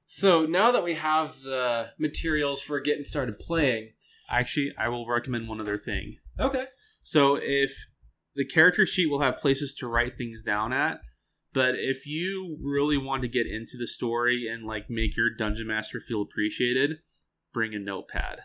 So 0.07 0.47
now 0.47 0.73
that 0.73 0.83
we 0.85 0.95
have 0.95 1.41
the 1.43 1.91
materials 1.99 2.61
for 2.63 2.81
getting 2.81 3.05
started 3.05 3.39
playing, 3.39 3.93
actually, 4.31 4.73
I 4.79 4.89
will 4.89 5.07
recommend 5.07 5.49
one 5.49 5.61
other 5.61 5.79
thing. 5.79 6.17
okay, 6.39 6.67
So 7.03 7.37
if 7.37 7.73
the 8.35 8.45
character 8.45 8.87
sheet 8.87 9.07
will 9.11 9.21
have 9.21 9.37
places 9.39 9.75
to 9.75 9.89
write 9.89 10.17
things 10.19 10.43
down 10.43 10.73
at, 10.73 11.01
but 11.53 11.75
if 11.77 12.07
you 12.07 12.59
really 12.63 12.99
want 12.99 13.23
to 13.23 13.29
get 13.29 13.47
into 13.47 13.77
the 13.79 13.87
story 13.87 14.47
and 14.47 14.65
like 14.65 14.91
make 14.91 15.17
your 15.17 15.31
dungeon 15.35 15.67
master 15.69 16.01
feel 16.01 16.21
appreciated, 16.23 16.99
bring 17.53 17.75
a 17.75 17.79
notepad 17.79 18.41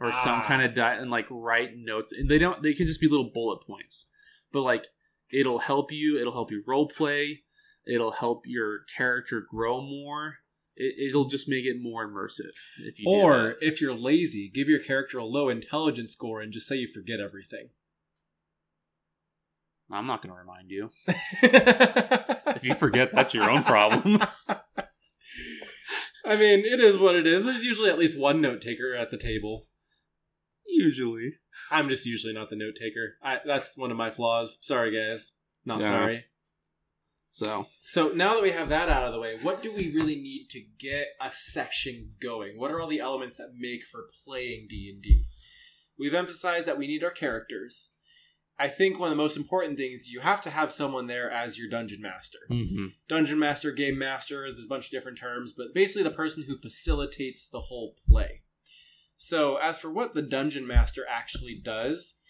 or 0.00 0.12
some 0.12 0.40
Ah. 0.40 0.44
kind 0.46 0.62
of 0.62 0.74
di- 0.74 0.96
and 0.96 1.10
like 1.10 1.26
write 1.30 1.70
notes. 1.76 2.10
And 2.12 2.28
they 2.28 2.38
don't. 2.38 2.62
They 2.62 2.74
can 2.74 2.86
just 2.86 3.00
be 3.00 3.06
little 3.08 3.30
bullet 3.32 3.60
points, 3.66 4.08
but 4.52 4.62
like 4.62 4.86
it'll 5.30 5.60
help 5.60 5.92
you. 5.92 6.18
It'll 6.20 6.32
help 6.32 6.50
you 6.50 6.62
role 6.66 6.88
play. 6.88 7.44
It'll 7.88 8.12
help 8.12 8.42
your 8.46 8.80
character 8.96 9.42
grow 9.48 9.80
more. 9.80 10.36
It, 10.76 11.08
it'll 11.10 11.24
just 11.24 11.48
make 11.48 11.64
it 11.64 11.76
more 11.80 12.06
immersive 12.08 12.52
if 12.84 12.98
you. 13.00 13.08
or 13.08 13.32
that. 13.32 13.56
if 13.60 13.80
you're 13.80 13.94
lazy, 13.94 14.48
give 14.52 14.68
your 14.68 14.78
character 14.78 15.18
a 15.18 15.24
low 15.24 15.48
intelligence 15.48 16.12
score 16.12 16.40
and 16.40 16.52
just 16.52 16.68
say 16.68 16.76
you 16.76 16.86
forget 16.86 17.18
everything. 17.20 17.70
I'm 19.90 20.06
not 20.06 20.20
going 20.22 20.34
to 20.34 20.38
remind 20.38 20.70
you. 20.70 20.90
If 22.58 22.64
you 22.64 22.74
forget, 22.74 23.12
that's 23.12 23.34
your 23.34 23.48
own 23.48 23.62
problem. 23.62 24.18
I 26.24 26.36
mean, 26.36 26.64
it 26.64 26.80
is 26.80 26.98
what 26.98 27.14
it 27.14 27.26
is. 27.26 27.44
There's 27.44 27.64
usually 27.64 27.88
at 27.90 27.98
least 27.98 28.18
one 28.18 28.40
note 28.40 28.60
taker 28.60 28.94
at 28.94 29.10
the 29.10 29.16
table. 29.16 29.66
Usually. 30.66 31.32
I'm 31.70 31.88
just 31.88 32.04
usually 32.04 32.32
not 32.32 32.50
the 32.50 32.56
note 32.56 32.74
taker. 32.74 33.16
That's 33.44 33.76
one 33.76 33.90
of 33.90 33.96
my 33.96 34.10
flaws. 34.10 34.58
Sorry, 34.62 34.90
guys. 34.90 35.38
Not 35.64 35.80
Yeah. 35.82 35.88
sorry. 35.88 36.24
So 37.30 37.66
So 37.82 38.08
now 38.08 38.34
that 38.34 38.42
we 38.42 38.50
have 38.50 38.68
that 38.70 38.88
out 38.88 39.04
of 39.04 39.12
the 39.12 39.20
way, 39.20 39.36
what 39.40 39.62
do 39.62 39.72
we 39.72 39.94
really 39.94 40.16
need 40.16 40.48
to 40.50 40.60
get 40.78 41.08
a 41.20 41.30
session 41.32 42.14
going? 42.20 42.58
What 42.58 42.70
are 42.70 42.80
all 42.80 42.88
the 42.88 43.00
elements 43.00 43.36
that 43.36 43.52
make 43.56 43.84
for 43.84 44.08
playing 44.24 44.66
D 44.68 44.90
and 44.92 45.02
D? 45.02 45.22
We've 45.98 46.14
emphasized 46.14 46.66
that 46.66 46.78
we 46.78 46.86
need 46.86 47.04
our 47.04 47.10
characters. 47.10 47.96
I 48.60 48.68
think 48.68 48.98
one 48.98 49.10
of 49.12 49.16
the 49.16 49.22
most 49.22 49.36
important 49.36 49.76
things 49.76 50.10
you 50.10 50.20
have 50.20 50.40
to 50.42 50.50
have 50.50 50.72
someone 50.72 51.06
there 51.06 51.30
as 51.30 51.58
your 51.58 51.68
dungeon 51.68 52.02
master. 52.02 52.38
mm-hmm. 52.50 52.86
Dungeon 53.08 53.38
master, 53.38 53.70
game 53.70 53.98
master, 53.98 54.50
there's 54.50 54.64
a 54.64 54.68
bunch 54.68 54.86
of 54.86 54.90
different 54.90 55.18
terms, 55.18 55.52
but 55.56 55.72
basically 55.74 56.02
the 56.02 56.10
person 56.10 56.44
who 56.46 56.56
facilitates 56.56 57.46
the 57.46 57.60
whole 57.60 57.94
play. 58.08 58.42
So, 59.16 59.56
as 59.56 59.78
for 59.78 59.90
what 59.90 60.14
the 60.14 60.22
dungeon 60.22 60.66
master 60.66 61.04
actually 61.08 61.60
does, 61.62 62.20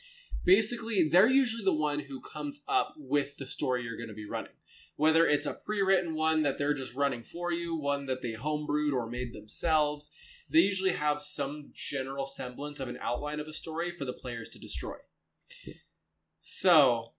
basically 0.44 1.08
they're 1.08 1.28
usually 1.28 1.64
the 1.64 1.74
one 1.74 2.00
who 2.00 2.20
comes 2.20 2.60
up 2.68 2.94
with 2.98 3.36
the 3.38 3.46
story 3.46 3.82
you're 3.82 3.96
going 3.96 4.08
to 4.08 4.14
be 4.14 4.28
running. 4.28 4.52
Whether 4.98 5.28
it's 5.28 5.46
a 5.46 5.54
pre 5.54 5.80
written 5.80 6.16
one 6.16 6.42
that 6.42 6.58
they're 6.58 6.74
just 6.74 6.96
running 6.96 7.22
for 7.22 7.52
you, 7.52 7.76
one 7.76 8.06
that 8.06 8.20
they 8.20 8.32
homebrewed 8.32 8.92
or 8.92 9.08
made 9.08 9.32
themselves, 9.32 10.10
they 10.50 10.58
usually 10.58 10.90
have 10.90 11.22
some 11.22 11.70
general 11.72 12.26
semblance 12.26 12.80
of 12.80 12.88
an 12.88 12.98
outline 13.00 13.38
of 13.38 13.46
a 13.46 13.52
story 13.52 13.92
for 13.92 14.04
the 14.04 14.12
players 14.12 14.48
to 14.48 14.58
destroy. 14.58 14.96
So, 16.40 17.12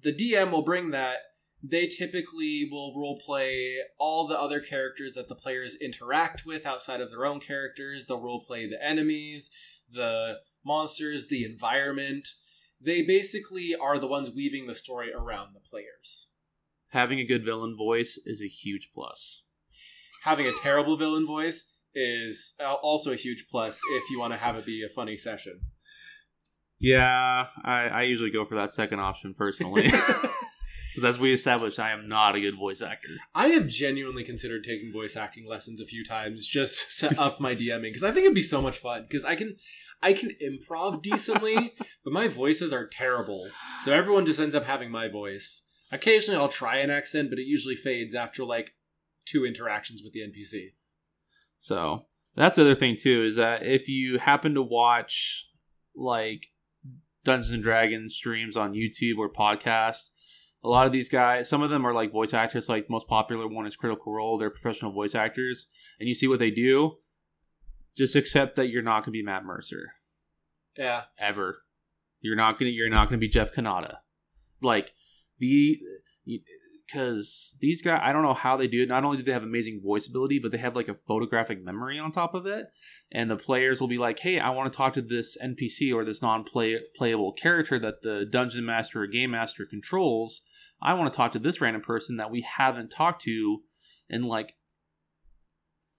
the 0.00 0.14
DM 0.14 0.52
will 0.52 0.62
bring 0.62 0.90
that 0.92 1.16
they 1.60 1.88
typically 1.88 2.68
will 2.70 2.94
role 2.96 3.18
play 3.18 3.78
all 3.98 4.28
the 4.28 4.40
other 4.40 4.60
characters 4.60 5.14
that 5.14 5.28
the 5.28 5.34
players 5.34 5.74
interact 5.74 6.46
with 6.46 6.66
outside 6.66 7.00
of 7.00 7.10
their 7.10 7.26
own 7.26 7.40
characters. 7.40 8.06
They'll 8.06 8.20
role 8.20 8.44
play 8.46 8.68
the 8.68 8.80
enemies, 8.80 9.50
the 9.92 10.38
monsters, 10.64 11.26
the 11.26 11.44
environment. 11.44 12.28
They 12.80 13.02
basically 13.02 13.74
are 13.74 13.98
the 13.98 14.06
ones 14.06 14.30
weaving 14.30 14.68
the 14.68 14.76
story 14.76 15.12
around 15.12 15.52
the 15.52 15.68
players. 15.68 16.36
Having 16.90 17.18
a 17.18 17.24
good 17.24 17.44
villain 17.44 17.76
voice 17.76 18.18
is 18.24 18.40
a 18.40 18.48
huge 18.48 18.90
plus. 18.94 19.44
Having 20.24 20.46
a 20.46 20.52
terrible 20.62 20.96
villain 20.96 21.26
voice 21.26 21.76
is 21.94 22.56
also 22.82 23.12
a 23.12 23.16
huge 23.16 23.46
plus 23.50 23.80
if 23.92 24.02
you 24.10 24.20
want 24.20 24.32
to 24.32 24.38
have 24.38 24.56
it 24.56 24.66
be 24.66 24.84
a 24.84 24.88
funny 24.88 25.16
session. 25.16 25.60
Yeah, 26.78 27.46
I, 27.64 27.88
I 27.88 28.02
usually 28.02 28.30
go 28.30 28.44
for 28.44 28.54
that 28.54 28.70
second 28.70 29.00
option 29.00 29.34
personally. 29.34 29.90
Because 30.90 31.04
as 31.04 31.20
we 31.20 31.32
established, 31.32 31.78
I 31.78 31.92
am 31.92 32.08
not 32.08 32.34
a 32.34 32.40
good 32.40 32.56
voice 32.56 32.82
actor. 32.82 33.10
I 33.34 33.48
have 33.48 33.68
genuinely 33.68 34.24
considered 34.24 34.64
taking 34.64 34.92
voice 34.92 35.16
acting 35.16 35.46
lessons 35.46 35.80
a 35.80 35.84
few 35.86 36.04
times 36.04 36.46
just 36.46 36.98
to 37.00 37.20
up 37.20 37.40
my 37.40 37.54
DMing 37.54 37.82
because 37.82 38.02
I 38.02 38.10
think 38.10 38.24
it'd 38.24 38.34
be 38.34 38.42
so 38.42 38.60
much 38.60 38.78
fun. 38.78 39.02
Because 39.02 39.24
I 39.24 39.36
can, 39.36 39.56
I 40.02 40.12
can 40.12 40.30
improv 40.42 41.02
decently, 41.02 41.74
but 42.04 42.12
my 42.12 42.28
voices 42.28 42.72
are 42.72 42.86
terrible. 42.88 43.48
So 43.82 43.92
everyone 43.92 44.26
just 44.26 44.40
ends 44.40 44.54
up 44.54 44.64
having 44.64 44.90
my 44.90 45.08
voice. 45.08 45.66
Occasionally, 45.92 46.40
I'll 46.40 46.48
try 46.48 46.76
an 46.78 46.90
accent, 46.90 47.30
but 47.30 47.38
it 47.38 47.46
usually 47.46 47.76
fades 47.76 48.14
after 48.14 48.44
like 48.44 48.74
two 49.24 49.44
interactions 49.44 50.02
with 50.02 50.12
the 50.12 50.20
NPC. 50.20 50.72
So 51.58 52.06
that's 52.36 52.56
the 52.56 52.62
other 52.62 52.74
thing 52.74 52.96
too 52.96 53.24
is 53.24 53.36
that 53.36 53.64
if 53.64 53.88
you 53.88 54.18
happen 54.18 54.54
to 54.54 54.62
watch 54.62 55.48
like 55.94 56.46
Dungeons 57.24 57.50
and 57.50 57.62
Dragons 57.62 58.14
streams 58.14 58.56
on 58.56 58.72
YouTube 58.72 59.18
or 59.18 59.30
podcast, 59.30 60.10
a 60.62 60.68
lot 60.68 60.86
of 60.86 60.92
these 60.92 61.08
guys, 61.08 61.48
some 61.48 61.62
of 61.62 61.70
them 61.70 61.86
are 61.86 61.94
like 61.94 62.12
voice 62.12 62.34
actors. 62.34 62.68
Like 62.68 62.86
the 62.86 62.92
most 62.92 63.08
popular 63.08 63.48
one 63.48 63.66
is 63.66 63.76
Critical 63.76 64.12
Role. 64.12 64.38
They're 64.38 64.50
professional 64.50 64.92
voice 64.92 65.14
actors, 65.14 65.68
and 65.98 66.08
you 66.08 66.14
see 66.14 66.28
what 66.28 66.38
they 66.38 66.50
do. 66.50 66.96
Just 67.96 68.14
accept 68.14 68.56
that 68.56 68.68
you're 68.68 68.82
not 68.82 69.04
going 69.04 69.06
to 69.06 69.10
be 69.10 69.22
Matt 69.22 69.44
Mercer 69.44 69.92
Yeah, 70.76 71.04
ever. 71.18 71.62
You're 72.20 72.36
not 72.36 72.58
gonna. 72.58 72.70
You're 72.70 72.90
not 72.90 73.08
gonna 73.08 73.18
be 73.18 73.28
Jeff 73.28 73.52
Kanata. 73.54 73.96
Like 74.60 74.92
the 75.40 75.80
because 76.86 77.56
these 77.60 77.82
guys, 77.82 78.00
I 78.02 78.12
don't 78.12 78.22
know 78.22 78.34
how 78.34 78.56
they 78.56 78.66
do 78.66 78.82
it. 78.82 78.88
Not 78.88 79.04
only 79.04 79.18
do 79.18 79.22
they 79.22 79.32
have 79.32 79.42
amazing 79.42 79.80
voice 79.84 80.08
ability, 80.08 80.40
but 80.40 80.50
they 80.50 80.58
have 80.58 80.74
like 80.74 80.88
a 80.88 80.94
photographic 80.94 81.64
memory 81.64 81.98
on 81.98 82.10
top 82.10 82.34
of 82.34 82.46
it. 82.46 82.66
And 83.12 83.30
the 83.30 83.36
players 83.36 83.80
will 83.80 83.88
be 83.88 83.98
like, 83.98 84.18
"Hey, 84.18 84.38
I 84.38 84.50
want 84.50 84.72
to 84.72 84.76
talk 84.76 84.94
to 84.94 85.02
this 85.02 85.36
NPC 85.40 85.92
or 85.92 86.04
this 86.04 86.22
non-playable 86.22 87.32
character 87.34 87.78
that 87.78 88.02
the 88.02 88.26
dungeon 88.30 88.64
master 88.64 89.02
or 89.02 89.06
game 89.06 89.30
master 89.30 89.66
controls. 89.66 90.42
I 90.82 90.94
want 90.94 91.12
to 91.12 91.16
talk 91.16 91.32
to 91.32 91.38
this 91.38 91.60
random 91.60 91.82
person 91.82 92.16
that 92.16 92.30
we 92.30 92.40
haven't 92.42 92.90
talked 92.90 93.22
to 93.22 93.60
in 94.08 94.24
like 94.24 94.54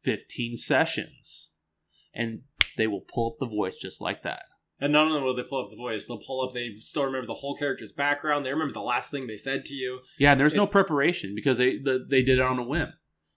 15 0.03 0.57
sessions." 0.57 1.53
And 2.13 2.41
they 2.75 2.87
will 2.87 3.05
pull 3.13 3.31
up 3.31 3.37
the 3.39 3.47
voice 3.47 3.77
just 3.77 4.01
like 4.01 4.23
that. 4.23 4.43
And 4.81 4.91
not 4.91 5.07
only 5.07 5.21
will 5.21 5.35
they 5.35 5.43
pull 5.43 5.63
up 5.63 5.69
the 5.69 5.77
voice, 5.77 6.05
they'll 6.05 6.17
pull 6.17 6.41
up. 6.41 6.53
They 6.53 6.73
still 6.73 7.05
remember 7.05 7.27
the 7.27 7.35
whole 7.35 7.55
character's 7.55 7.91
background. 7.91 8.45
They 8.45 8.51
remember 8.51 8.73
the 8.73 8.81
last 8.81 9.11
thing 9.11 9.27
they 9.27 9.37
said 9.37 9.63
to 9.65 9.75
you. 9.75 9.99
Yeah, 10.17 10.31
and 10.31 10.41
there's 10.41 10.55
no 10.55 10.65
preparation 10.65 11.35
because 11.35 11.59
they 11.59 11.77
the, 11.77 12.05
they 12.09 12.23
did 12.23 12.39
it 12.39 12.45
on 12.45 12.59
a 12.59 12.63
whim. 12.63 12.91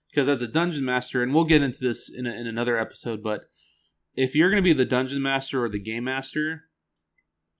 Because 0.09 0.27
as 0.27 0.41
a 0.41 0.47
dungeon 0.47 0.85
master, 0.85 1.21
and 1.21 1.33
we'll 1.33 1.43
get 1.43 1.61
into 1.61 1.81
this 1.81 2.09
in, 2.09 2.25
a, 2.25 2.31
in 2.31 2.47
another 2.47 2.77
episode, 2.77 3.21
but 3.21 3.49
if 4.15 4.35
you're 4.35 4.49
going 4.49 4.63
to 4.63 4.67
be 4.67 4.73
the 4.73 4.85
dungeon 4.85 5.21
master 5.21 5.63
or 5.63 5.69
the 5.69 5.79
game 5.79 6.05
master, 6.05 6.63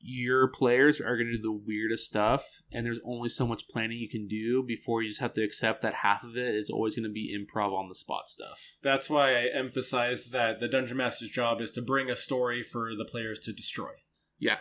your 0.08 0.48
players 0.48 1.02
are 1.02 1.18
going 1.18 1.26
to 1.26 1.38
do 1.38 1.42
the 1.42 1.52
weirdest 1.52 2.06
stuff, 2.06 2.46
and 2.72 2.86
there's 2.86 3.00
only 3.04 3.28
so 3.28 3.48
much 3.48 3.68
planning 3.68 3.98
you 3.98 4.08
can 4.08 4.28
do 4.28 4.62
before 4.62 5.02
you 5.02 5.10
just 5.10 5.20
have 5.22 5.34
to 5.34 5.44
accept 5.44 5.82
that 5.82 5.96
half 5.96 6.24
of 6.24 6.38
it 6.38 6.54
is 6.54 6.70
always 6.70 6.96
going 6.96 7.04
to 7.06 7.12
be 7.12 7.36
improv 7.36 7.74
on 7.74 7.90
the 7.90 7.96
spot 7.96 8.28
stuff. 8.28 8.78
That's 8.84 9.10
why 9.10 9.32
I 9.32 9.50
emphasize 9.52 10.28
that 10.28 10.60
the 10.60 10.68
dungeon 10.68 10.98
master's 10.98 11.30
job 11.30 11.60
is 11.60 11.72
to 11.72 11.82
bring 11.82 12.12
a 12.12 12.16
story 12.16 12.62
for 12.62 12.96
the 12.96 13.06
players 13.06 13.40
to 13.40 13.52
destroy. 13.54 13.90
Yeah. 14.38 14.58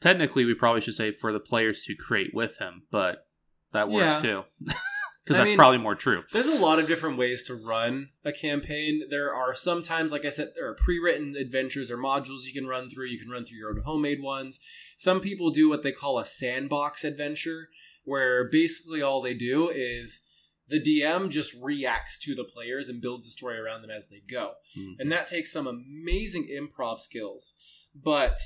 Technically, 0.00 0.44
we 0.44 0.54
probably 0.54 0.82
should 0.82 0.94
say 0.94 1.10
for 1.10 1.32
the 1.32 1.40
players 1.40 1.82
to 1.84 1.94
create 1.94 2.30
with 2.34 2.58
him, 2.58 2.82
but 2.90 3.26
that 3.72 3.88
works 3.88 4.22
Yeah. 4.24 4.42
too. 4.66 4.72
Because 5.24 5.36
that's 5.36 5.48
mean, 5.50 5.56
probably 5.56 5.78
more 5.78 5.94
true. 5.94 6.24
There's 6.32 6.48
a 6.48 6.62
lot 6.62 6.78
of 6.78 6.88
different 6.88 7.18
ways 7.18 7.42
to 7.44 7.54
run 7.54 8.10
a 8.24 8.32
campaign. 8.32 9.02
There 9.10 9.32
are 9.32 9.54
sometimes, 9.54 10.12
like 10.12 10.24
I 10.24 10.30
said, 10.30 10.52
there 10.54 10.68
are 10.68 10.74
pre-written 10.74 11.36
adventures 11.36 11.90
or 11.90 11.98
modules 11.98 12.46
you 12.46 12.54
can 12.54 12.66
run 12.66 12.88
through. 12.88 13.06
You 13.06 13.20
can 13.20 13.30
run 13.30 13.44
through 13.44 13.58
your 13.58 13.70
own 13.70 13.82
homemade 13.82 14.22
ones. 14.22 14.60
Some 14.96 15.20
people 15.20 15.50
do 15.50 15.68
what 15.68 15.82
they 15.82 15.92
call 15.92 16.18
a 16.18 16.26
sandbox 16.26 17.04
adventure, 17.04 17.68
where 18.04 18.48
basically 18.48 19.02
all 19.02 19.20
they 19.20 19.34
do 19.34 19.68
is 19.68 20.26
the 20.68 20.80
DM 20.80 21.28
just 21.28 21.54
reacts 21.60 22.18
to 22.20 22.34
the 22.34 22.44
players 22.44 22.88
and 22.88 23.02
builds 23.02 23.26
a 23.26 23.30
story 23.30 23.58
around 23.58 23.82
them 23.82 23.90
as 23.90 24.08
they 24.08 24.20
go. 24.20 24.54
Mhm. 24.76 24.94
And 25.00 25.12
that 25.12 25.26
takes 25.26 25.52
some 25.52 25.66
amazing 25.66 26.48
improv 26.48 26.98
skills. 26.98 27.54
But 27.94 28.38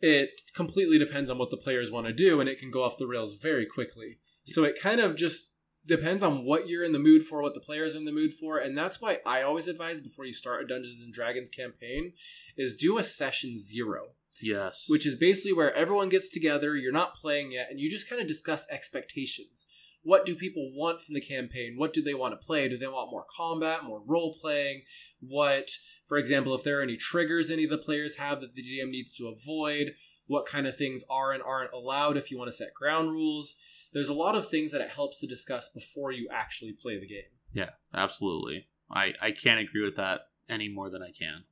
it 0.00 0.42
completely 0.54 0.98
depends 0.98 1.30
on 1.30 1.38
what 1.38 1.50
the 1.50 1.56
players 1.56 1.90
want 1.90 2.06
to 2.06 2.12
do, 2.12 2.40
and 2.40 2.48
it 2.48 2.58
can 2.58 2.70
go 2.70 2.82
off 2.82 2.98
the 2.98 3.06
rails 3.06 3.34
very 3.34 3.64
quickly. 3.64 4.18
So 4.44 4.64
it 4.64 4.80
kind 4.80 5.00
of 5.00 5.14
just 5.14 5.52
depends 5.90 6.22
on 6.22 6.44
what 6.44 6.68
you're 6.68 6.84
in 6.84 6.92
the 6.92 6.98
mood 6.98 7.24
for, 7.24 7.42
what 7.42 7.52
the 7.52 7.60
players 7.60 7.94
are 7.94 7.98
in 7.98 8.04
the 8.06 8.12
mood 8.12 8.32
for, 8.32 8.56
and 8.58 8.78
that's 8.78 9.00
why 9.00 9.18
I 9.26 9.42
always 9.42 9.68
advise 9.68 10.00
before 10.00 10.24
you 10.24 10.32
start 10.32 10.62
a 10.62 10.66
Dungeons 10.66 11.02
and 11.04 11.12
Dragons 11.12 11.50
campaign 11.50 12.12
is 12.56 12.76
do 12.76 12.96
a 12.96 13.04
session 13.04 13.58
zero, 13.58 14.12
Yes. 14.40 14.86
which 14.88 15.04
is 15.04 15.16
basically 15.16 15.52
where 15.52 15.74
everyone 15.74 16.08
gets 16.08 16.30
together, 16.30 16.76
you're 16.76 16.92
not 16.92 17.14
playing 17.14 17.52
yet, 17.52 17.68
and 17.70 17.78
you 17.78 17.90
just 17.90 18.08
kind 18.08 18.22
of 18.22 18.28
discuss 18.28 18.70
expectations. 18.70 19.66
What 20.02 20.24
do 20.24 20.34
people 20.34 20.72
want 20.74 21.02
from 21.02 21.14
the 21.14 21.20
campaign? 21.20 21.74
What 21.76 21.92
do 21.92 22.00
they 22.02 22.14
want 22.14 22.32
to 22.32 22.46
play? 22.46 22.68
Do 22.70 22.78
they 22.78 22.86
want 22.86 23.10
more 23.10 23.26
combat, 23.36 23.84
more 23.84 24.02
role 24.06 24.34
playing? 24.40 24.82
What, 25.20 25.70
for 26.06 26.16
example, 26.16 26.54
if 26.54 26.64
there 26.64 26.78
are 26.78 26.82
any 26.82 26.96
triggers 26.96 27.50
any 27.50 27.64
of 27.64 27.70
the 27.70 27.76
players 27.76 28.16
have 28.16 28.40
that 28.40 28.54
the 28.54 28.62
GM 28.62 28.88
needs 28.90 29.12
to 29.16 29.28
avoid? 29.28 29.92
What 30.26 30.46
kind 30.46 30.66
of 30.66 30.74
things 30.76 31.04
are 31.10 31.32
and 31.32 31.42
aren't 31.42 31.72
allowed 31.74 32.16
if 32.16 32.30
you 32.30 32.38
want 32.38 32.48
to 32.48 32.56
set 32.56 32.72
ground 32.72 33.10
rules? 33.10 33.56
There's 33.92 34.08
a 34.08 34.14
lot 34.14 34.34
of 34.36 34.48
things 34.48 34.70
that 34.72 34.80
it 34.80 34.90
helps 34.90 35.18
to 35.20 35.26
discuss 35.26 35.68
before 35.68 36.12
you 36.12 36.28
actually 36.30 36.72
play 36.72 36.98
the 36.98 37.06
game. 37.08 37.24
Yeah, 37.52 37.70
absolutely. 37.92 38.68
I, 38.90 39.12
I 39.20 39.30
can't 39.32 39.60
agree 39.60 39.84
with 39.84 39.96
that 39.96 40.20
any 40.48 40.68
more 40.68 40.90
than 40.90 41.02
I 41.02 41.10
can. 41.10 41.44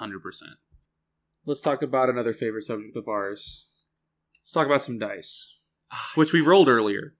100%. 0.00 0.20
Let's 1.46 1.60
talk 1.60 1.82
about 1.82 2.08
another 2.10 2.32
favorite 2.32 2.64
subject 2.64 2.96
of 2.96 3.08
ours. 3.08 3.68
Let's 4.42 4.52
talk 4.52 4.66
about 4.66 4.82
some 4.82 4.98
dice, 4.98 5.58
ah, 5.90 6.12
which 6.14 6.32
we 6.32 6.40
rolled 6.40 6.68
earlier. 6.68 7.14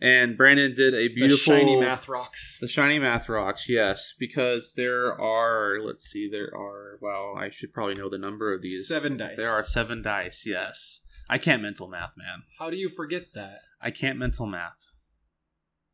And 0.00 0.36
Brandon 0.36 0.74
did 0.74 0.92
a 0.92 1.08
The 1.08 1.14
beautiful 1.14 1.54
shiny 1.54 1.80
math 1.80 2.08
rocks. 2.08 2.58
The 2.60 2.68
shiny 2.68 2.98
math 2.98 3.28
rocks, 3.28 3.68
yes, 3.68 4.12
because 4.18 4.72
there 4.76 5.18
are. 5.18 5.78
Let's 5.80 6.02
see, 6.04 6.28
there 6.28 6.50
are. 6.54 6.98
Well, 7.00 7.34
I 7.38 7.50
should 7.50 7.72
probably 7.72 7.94
know 7.94 8.10
the 8.10 8.18
number 8.18 8.52
of 8.52 8.60
these. 8.60 8.86
Seven 8.88 9.16
dice. 9.16 9.36
There 9.36 9.50
are 9.50 9.64
seven 9.64 10.02
dice. 10.02 10.44
Yes, 10.46 11.00
I 11.28 11.38
can't 11.38 11.62
mental 11.62 11.88
math, 11.88 12.12
man. 12.16 12.42
How 12.58 12.70
do 12.70 12.76
you 12.76 12.88
forget 12.88 13.34
that? 13.34 13.60
I 13.80 13.90
can't 13.90 14.18
mental 14.18 14.46
math. 14.46 14.90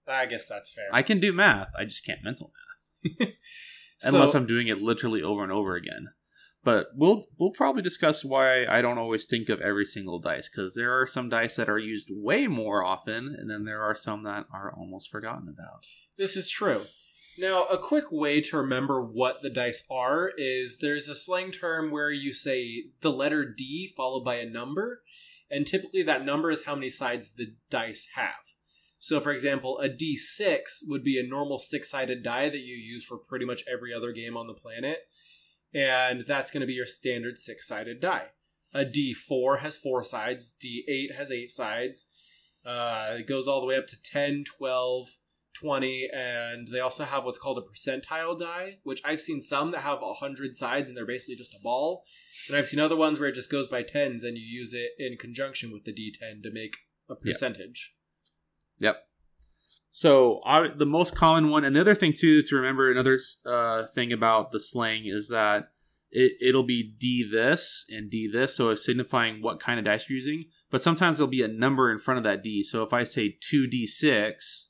I 0.07 0.27
guess 0.27 0.47
that's 0.47 0.73
fair. 0.73 0.89
I 0.93 1.03
can 1.03 1.21
do 1.21 1.33
math. 1.33 1.69
I 1.79 1.85
just 1.85 2.05
can't 2.05 2.25
mental 2.25 2.53
math 2.53 3.29
So- 3.99 4.15
unless 4.17 4.35
I'm 4.35 4.47
doing 4.47 4.69
it 4.69 4.81
literally 4.81 5.23
over 5.23 5.43
and 5.43 5.53
over 5.53 5.77
again. 5.77 6.09
But 6.63 6.89
we'll 6.95 7.25
we'll 7.39 7.53
probably 7.53 7.81
discuss 7.81 8.23
why 8.23 8.67
I 8.67 8.83
don't 8.83 8.99
always 8.99 9.25
think 9.25 9.49
of 9.49 9.63
every 9.63 9.87
single 9.87 10.19
dice 10.19 10.47
because 10.49 10.75
there 10.75 11.01
are 11.01 11.07
some 11.07 11.31
dice 11.31 11.57
that 11.57 11.71
are 11.71 11.79
used 11.79 12.09
way 12.11 12.49
more 12.49 12.85
often, 12.85 13.35
and 13.39 13.49
then 13.51 13.65
there 13.65 13.81
are 13.81 13.95
some 13.95 14.25
that 14.25 14.45
are 14.53 14.71
almost 14.77 15.09
forgotten 15.11 15.49
about. 15.49 15.85
This 16.19 16.37
is 16.37 16.51
true. 16.51 16.83
Now, 17.41 17.65
a 17.65 17.79
quick 17.79 18.13
way 18.13 18.43
to 18.43 18.59
remember 18.59 19.03
what 19.03 19.41
the 19.41 19.49
dice 19.49 19.83
are 19.91 20.31
is 20.37 20.77
there's 20.77 21.09
a 21.09 21.15
slang 21.15 21.51
term 21.53 21.91
where 21.91 22.11
you 22.11 22.35
say 22.35 22.91
the 23.01 23.11
letter 23.11 23.47
D 23.47 23.91
followed 23.97 24.27
by 24.27 24.35
a 24.35 24.51
number, 24.51 25.01
and 25.51 25.67
typically 25.67 26.03
that 26.03 26.23
number 26.23 26.51
is 26.51 26.67
how 26.67 26.75
many 26.75 26.91
sides 26.91 27.33
the 27.33 27.55
dice 27.71 28.11
have. 28.15 28.35
So, 28.99 29.21
for 29.21 29.33
example, 29.33 29.79
a 29.79 29.89
D6 29.89 30.83
would 30.89 31.03
be 31.03 31.19
a 31.19 31.27
normal 31.27 31.59
six 31.59 31.91
sided 31.91 32.23
die 32.23 32.51
that 32.51 32.59
you 32.59 32.77
use 32.77 33.07
for 33.07 33.17
pretty 33.17 33.47
much 33.47 33.65
every 33.67 33.95
other 33.95 34.13
game 34.13 34.37
on 34.37 34.47
the 34.47 34.53
planet, 34.53 34.99
and 35.73 36.21
that's 36.27 36.51
going 36.51 36.61
to 36.61 36.67
be 36.67 36.75
your 36.75 36.85
standard 36.85 37.39
six 37.39 37.67
sided 37.67 38.01
die. 38.01 38.33
A 38.75 38.85
D4 38.85 39.61
has 39.61 39.79
four 39.79 40.05
sides, 40.05 40.55
D8 40.63 41.17
has 41.17 41.31
eight 41.31 41.51
sides. 41.51 42.09
Uh, 42.67 43.17
it 43.21 43.27
goes 43.27 43.49
all 43.49 43.63
the 43.63 43.67
way 43.67 43.79
up 43.79 43.87
to 43.87 44.03
10, 44.03 44.45
12, 44.45 45.17
20 45.55 46.09
and 46.15 46.69
they 46.69 46.81
also 46.81 47.05
have 47.05 47.25
what's 47.25 47.39
called 47.39 47.59
a 47.59 47.61
percentile 47.61 48.39
die 48.39 48.79
which 48.83 49.01
i've 49.05 49.21
seen 49.21 49.41
some 49.41 49.71
that 49.71 49.81
have 49.81 50.01
100 50.01 50.57
sides 50.57 50.89
and 50.89 50.97
they're 50.97 51.07
basically 51.07 51.35
just 51.35 51.55
a 51.55 51.63
ball 51.63 52.05
and 52.49 52.57
i've 52.57 52.67
seen 52.67 52.81
other 52.81 52.97
ones 52.97 53.19
where 53.19 53.29
it 53.29 53.35
just 53.35 53.51
goes 53.51 53.69
by 53.69 53.83
tens 53.83 54.25
and 54.25 54.39
you 54.39 54.45
use 54.45 54.73
it 54.73 54.93
in 54.99 55.17
conjunction 55.17 55.73
with 55.73 55.85
the 55.85 55.93
d10 55.93 56.43
to 56.43 56.51
make 56.51 56.77
a 57.09 57.15
percentage 57.15 57.95
Yep. 58.81 58.97
So 59.91 60.41
I, 60.45 60.69
the 60.69 60.87
most 60.87 61.15
common 61.15 61.51
one, 61.51 61.65
and 61.65 61.75
the 61.75 61.81
other 61.81 61.95
thing 61.95 62.13
too 62.13 62.43
to 62.43 62.57
remember, 62.57 62.91
another 62.91 63.19
uh, 63.47 63.87
thing 63.87 64.13
about 64.13 64.53
the 64.53 64.61
slang 64.61 65.05
is 65.07 65.29
that 65.29 65.71
it, 66.11 66.33
it'll 66.41 66.65
be 66.65 66.95
D 66.99 67.29
this 67.31 67.85
and 67.89 68.11
D 68.11 68.29
this, 68.33 68.55
so 68.55 68.71
it's 68.71 68.85
signifying 68.85 69.43
what 69.43 69.61
kind 69.61 69.79
of 69.79 69.85
dice 69.85 70.09
you're 70.09 70.17
using. 70.17 70.45
But 70.71 70.83
sometimes 70.83 71.19
there'll 71.19 71.31
be 71.31 71.43
a 71.43 71.49
number 71.49 71.91
in 71.91 71.99
front 71.99 72.19
of 72.19 72.25
that 72.25 72.43
D. 72.43 72.63
So 72.63 72.83
if 72.83 72.93
I 72.93 73.05
say 73.05 73.37
two 73.41 73.67
D 73.67 73.87
six, 73.87 74.70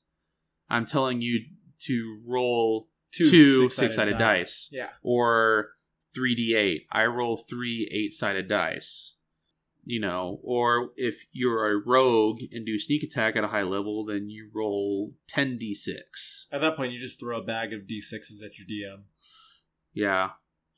I'm 0.71 0.87
telling 0.87 1.21
you 1.21 1.41
to 1.81 2.21
roll 2.27 2.89
two, 3.13 3.25
six-sided 3.25 3.73
six 3.73 3.97
sided 3.97 4.13
die. 4.19 4.39
dice, 4.39 4.69
yeah 4.73 4.89
or 5.03 5.71
three 6.15 6.35
D 6.35 6.55
eight. 6.55 6.87
I 6.93 7.07
roll 7.07 7.37
three 7.37 7.89
eight 7.93 8.13
sided 8.13 8.49
dice 8.49 9.17
you 9.83 9.99
know, 9.99 10.39
or 10.43 10.91
if 10.97 11.25
you're 11.33 11.67
a 11.73 11.79
rogue 11.85 12.41
and 12.53 12.67
do 12.67 12.79
sneak 12.79 13.03
attack 13.03 13.35
at 13.35 13.45
a 13.45 13.49
high 13.49 13.63
level, 13.63 14.05
then 14.05 14.29
you 14.29 14.51
roll 14.55 15.15
10d6. 15.35 16.47
at 16.53 16.61
that 16.61 16.77
point 16.77 16.93
you 16.93 16.99
just 16.99 17.19
throw 17.19 17.39
a 17.39 17.43
bag 17.43 17.73
of 17.73 17.83
d6s 17.83 18.45
at 18.45 18.59
your 18.59 18.67
dm 18.69 19.05
Yeah. 19.95 20.31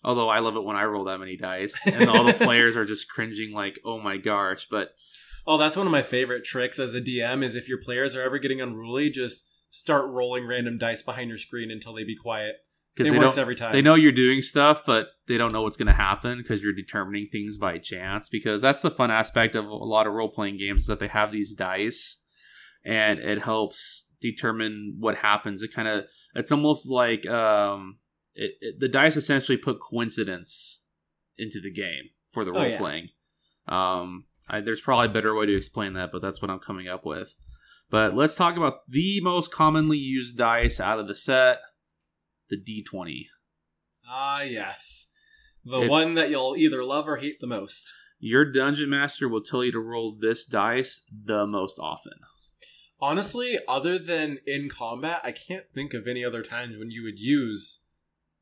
Although 0.05 0.29
I 0.29 0.39
love 0.41 0.57
it 0.57 0.65
when 0.65 0.77
I 0.77 0.85
roll 0.85 1.05
that 1.05 1.19
many 1.19 1.37
dice 1.37 1.87
and 1.87 2.09
all 2.09 2.25
the 2.25 2.33
players 2.49 2.75
are 2.77 2.85
just 2.85 3.09
cringing 3.09 3.53
like, 3.53 3.79
"Oh 3.85 4.01
my 4.01 4.17
gosh." 4.17 4.67
But 4.71 4.95
Oh, 5.47 5.59
that's 5.59 5.77
one 5.77 5.87
of 5.87 5.93
my 5.93 6.03
favorite 6.03 6.45
tricks 6.45 6.79
as 6.79 6.93
a 6.95 7.01
DM 7.01 7.43
is 7.45 7.55
if 7.57 7.69
your 7.69 7.79
players 7.79 8.17
are 8.17 8.23
ever 8.23 8.39
getting 8.39 8.61
unruly, 8.61 9.11
just 9.11 9.49
start 9.73 10.09
rolling 10.09 10.47
random 10.47 10.79
dice 10.79 11.03
behind 11.03 11.29
your 11.29 11.39
screen 11.39 11.71
until 11.71 11.93
they 11.95 12.05
be 12.05 12.15
quiet. 12.15 12.57
because 12.95 13.09
It 13.11 13.15
they 13.15 13.19
works 13.19 13.39
every 13.39 13.57
time. 13.57 13.73
they 13.73 13.81
know 13.83 13.95
you're 13.95 14.13
doing 14.13 14.43
stuff, 14.43 14.83
but 14.87 15.09
they 15.27 15.37
don't 15.39 15.53
know 15.53 15.63
what's 15.63 15.77
going 15.79 15.87
to 15.87 15.93
happen 15.95 16.39
because 16.39 16.61
you're 16.63 16.73
determining 16.75 17.29
things 17.33 17.57
by 17.59 17.79
chance. 17.79 18.29
Because 18.29 18.61
that's 18.63 18.83
the 18.83 18.91
fun 18.91 19.11
aspect 19.11 19.57
of 19.57 19.65
a 19.65 19.75
lot 19.75 20.07
of 20.07 20.13
role 20.13 20.29
playing 20.29 20.59
games 20.59 20.83
is 20.83 20.87
that 20.89 20.99
they 21.01 21.09
have 21.09 21.33
these 21.33 21.55
dice, 21.55 22.23
and 22.85 23.19
it 23.19 23.39
helps 23.43 24.11
determine 24.21 24.97
what 25.01 25.17
happens. 25.17 25.63
It 25.63 25.73
kind 25.75 25.89
of 25.89 26.05
it's 26.35 26.53
almost 26.53 26.87
like 26.89 27.27
um, 27.27 27.99
it, 28.35 28.53
it, 28.61 28.79
the 28.79 28.89
dice 28.89 29.17
essentially 29.17 29.57
put 29.59 29.81
coincidence 29.81 30.85
into 31.39 31.61
the 31.63 31.73
game 31.73 32.11
for 32.31 32.45
the 32.45 32.51
Oh, 32.51 32.55
role 32.61 32.69
yeah. 32.69 32.79
playing. 32.79 33.09
Um, 33.69 34.25
I, 34.49 34.61
there's 34.61 34.81
probably 34.83 35.07
a 35.07 35.13
better 35.13 35.35
way 35.35 35.47
to 35.47 35.57
explain 35.57 35.95
that, 35.95 36.11
but 36.13 36.21
that's 36.21 36.43
what 36.43 36.51
I'm 36.51 36.59
coming 36.59 36.89
up 36.89 37.07
with. 37.07 37.35
But 37.93 38.17
let's 38.17 38.35
talk 38.35 38.57
about 38.57 38.89
the 38.89 39.21
most 39.21 39.53
commonly 39.53 39.99
used 39.99 40.37
dice 40.39 40.81
out 40.81 40.99
of 40.99 41.07
the 41.07 41.15
set, 41.15 41.61
the 42.49 42.57
D20. 42.57 43.27
Ah, 44.09 44.41
yes. 44.43 45.13
The 45.65 45.83
If- 45.83 45.91
one 45.91 46.15
that 46.15 46.31
you'll 46.31 46.57
either 46.57 46.83
love 46.85 47.07
or 47.07 47.19
hate 47.19 47.39
the 47.39 47.47
most. 47.47 47.93
Your 48.19 48.51
dungeon 48.51 48.89
master 48.89 49.29
will 49.29 49.43
tell 49.43 49.63
you 49.63 49.73
to 49.73 49.79
roll 49.79 50.17
this 50.17 50.47
dice 50.47 51.03
the 51.13 51.47
most 51.47 51.79
often. 51.79 52.15
Honestly, 52.99 53.59
other 53.69 53.99
than 53.99 54.39
in 54.47 54.69
combat, 54.71 55.21
I 55.23 55.33
can't 55.33 55.67
think 55.75 55.93
of 55.93 56.07
any 56.07 56.25
other 56.25 56.43
times 56.43 56.79
when 56.79 56.91
you 56.91 57.03
would 57.03 57.19
use 57.19 57.89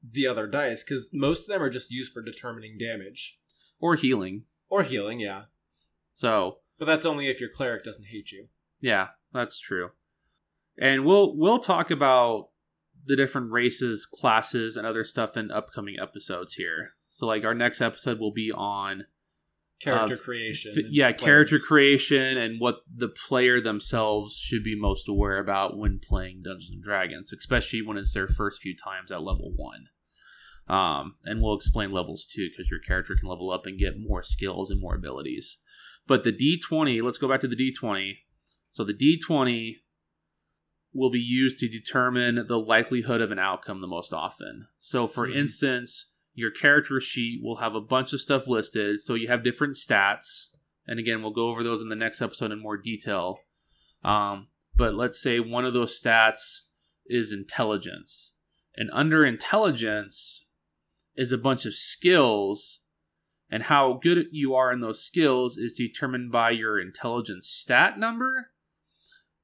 the 0.03 0.27
other 0.29 0.47
dice 0.47 0.85
because 0.85 1.11
most 1.13 1.43
of 1.49 1.49
them 1.55 1.63
are 1.63 1.71
just 1.71 1.91
used 1.91 2.13
for 2.13 2.23
determining 2.23 2.79
damage 2.79 3.39
Or 3.81 3.97
healing. 3.97 4.45
or 4.69 4.83
healing. 4.85 5.19
Yeah, 5.19 5.47
So, 6.15 6.61
but 6.79 6.85
that's 6.85 7.05
only 7.07 7.27
if 7.27 7.41
your 7.41 7.49
cleric 7.51 7.83
doesn't 7.83 8.07
hate 8.07 8.31
you. 8.31 8.49
yeah, 8.81 9.09
that's 9.33 9.59
true. 9.59 9.91
And 10.79 11.05
we'll 11.05 11.37
we'll 11.37 11.59
talk 11.59 11.91
about 11.91 12.49
the 13.07 13.17
different 13.17 13.51
races, 13.51 14.07
classes, 14.07 14.77
and 14.77 14.87
other 14.87 15.05
stuff 15.05 15.37
in 15.37 15.51
upcoming 15.51 15.97
episodes 16.01 16.55
here. 16.55 16.91
So 17.09 17.27
like 17.27 17.45
our 17.45 17.55
next 17.55 17.81
episode 17.81 18.19
will 18.21 18.33
be 18.33 18.53
on 18.53 19.05
Character 19.81 20.15
Uh, 20.15 20.19
creation. 20.19 20.73
F- 20.77 20.85
yeah, 20.91 21.11
character 21.13 21.55
plans. 21.57 21.65
creation 21.65 22.37
and 22.37 22.61
what 22.61 22.81
the 22.95 23.09
player 23.09 23.61
themselves 23.63 24.37
should 24.37 24.63
be 24.63 24.79
most 24.79 25.09
aware 25.09 25.39
about 25.39 25.79
when 25.79 25.99
playing 25.99 26.43
Dungeons 26.45 26.71
and 26.71 26.83
Dragons, 26.83 27.33
especially 27.33 27.81
when 27.81 27.97
it's 27.97 28.13
their 28.13 28.29
first 28.29 28.61
few 28.61 28.77
times 28.77 29.11
at 29.11 29.23
level 29.23 29.53
one. 29.57 29.87
Um, 30.69 31.17
and 31.25 31.41
we'll 31.43 31.57
explain 31.57 31.93
levels 31.93 32.27
too, 32.27 32.49
because 32.51 32.71
your 32.71 32.79
character 32.81 33.15
can 33.19 33.29
level 33.29 33.51
up 33.51 33.65
and 33.67 33.79
get 33.79 33.95
more 33.99 34.23
skills 34.23 34.71
and 34.71 34.81
more 34.81 34.95
abilities. 34.95 35.59
But 36.07 36.25
the 36.25 36.33
D20, 36.33 37.03
let's 37.03 37.19
go 37.19 37.29
back 37.29 37.41
to 37.41 37.49
the 37.49 37.57
D20. 37.57 38.19
So 38.73 38.85
the 38.85 38.95
D20 38.95 39.77
will 40.93 41.11
be 41.11 41.21
used 41.21 41.61
to 41.61 41.69
determine 41.69 42.47
the 42.47 42.59
likelihood 42.59 43.21
of 43.21 43.31
an 43.31 43.39
outcome 43.39 43.81
the 43.81 43.87
most 43.87 44.13
often. 44.13 44.67
So, 44.79 45.07
for 45.07 45.29
Mhm. 45.29 45.37
instance, 45.37 46.15
your 46.35 46.51
character 46.51 47.01
sheet 47.01 47.43
will 47.43 47.57
have 47.57 47.75
a 47.75 47.81
bunch 47.81 48.13
of 48.13 48.21
stuff 48.21 48.47
listed. 48.47 49.01
So, 49.01 49.15
you 49.15 49.29
have 49.29 49.45
different 49.45 49.75
stats. 49.75 50.55
And 50.87 50.99
again, 50.99 51.23
we'll 51.23 51.33
go 51.33 51.49
over 51.49 51.63
those 51.63 51.83
in 51.83 51.89
the 51.89 51.97
next 51.97 52.21
episode 52.21 52.51
in 52.51 52.59
more 52.59 52.77
detail. 52.77 53.39
Um, 54.03 54.49
but 54.77 54.95
let's 54.95 55.21
say 55.21 55.39
one 55.39 55.65
of 55.65 55.75
those 55.75 56.01
stats 56.01 56.63
is 57.07 57.33
intelligence. 57.33 58.33
And 58.77 58.91
under 58.93 59.25
intelligence 59.25 60.47
is 61.15 61.33
a 61.33 61.39
bunch 61.39 61.67
of 61.67 61.75
skills. 61.75 62.85
And 63.49 63.65
how 63.65 64.01
good 64.03 64.29
you 64.31 64.55
are 64.55 64.73
in 64.73 64.81
those 64.81 65.05
skills 65.05 65.57
is 65.59 65.75
determined 65.75 66.33
by 66.33 66.51
your 66.51 66.81
intelligence 66.81 67.49
stat 67.49 67.99
number 67.99 68.53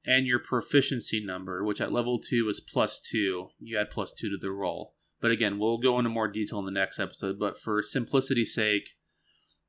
and 0.07 0.25
your 0.25 0.39
proficiency 0.39 1.23
number, 1.23 1.63
which 1.63 1.81
at 1.81 1.91
level 1.91 2.17
two 2.17 2.47
is 2.47 2.61
plus 2.61 2.99
two. 2.99 3.49
You 3.59 3.77
add 3.77 3.89
plus 3.91 4.13
two 4.13 4.29
to 4.29 4.37
the 4.39 4.51
roll. 4.51 4.93
But 5.19 5.31
again, 5.31 5.59
we'll 5.59 5.79
go 5.79 5.99
into 5.99 6.09
more 6.09 6.29
detail 6.29 6.59
in 6.59 6.65
the 6.65 6.71
next 6.71 6.99
episode. 6.99 7.37
But 7.37 7.59
for 7.59 7.81
simplicity's 7.81 8.53
sake, 8.53 8.91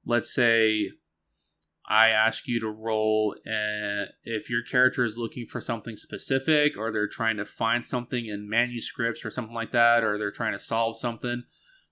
let's 0.07 0.33
say 0.33 0.91
I 1.87 2.11
ask 2.11 2.47
you 2.47 2.61
to 2.61 2.69
roll 2.69 3.35
uh, 3.47 4.13
if 4.23 4.49
your 4.49 4.63
character 4.63 5.05
is 5.05 5.19
looking 5.19 5.47
for 5.47 5.61
something 5.61 5.97
specific 5.97 6.77
or 6.77 6.93
they're 6.93 7.09
trying 7.09 7.39
to 7.39 7.45
find 7.45 7.85
something 7.85 8.27
in 8.27 8.49
manuscripts 8.49 9.25
or 9.25 9.31
something 9.31 9.55
like 9.55 9.73
that, 9.73 10.05
or 10.05 10.19
they're 10.19 10.31
trying 10.31 10.53
to 10.53 10.61
solve 10.61 10.99
something, 10.99 11.43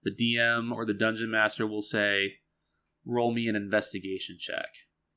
the 0.05 0.15
DM 0.15 0.71
or 0.71 0.85
the 0.85 0.95
dungeon 0.95 1.31
master 1.31 1.67
will 1.67 1.83
say, 1.83 2.35
roll 3.05 3.33
me 3.33 3.49
an 3.49 3.57
investigation 3.57 4.37
check. 4.39 4.69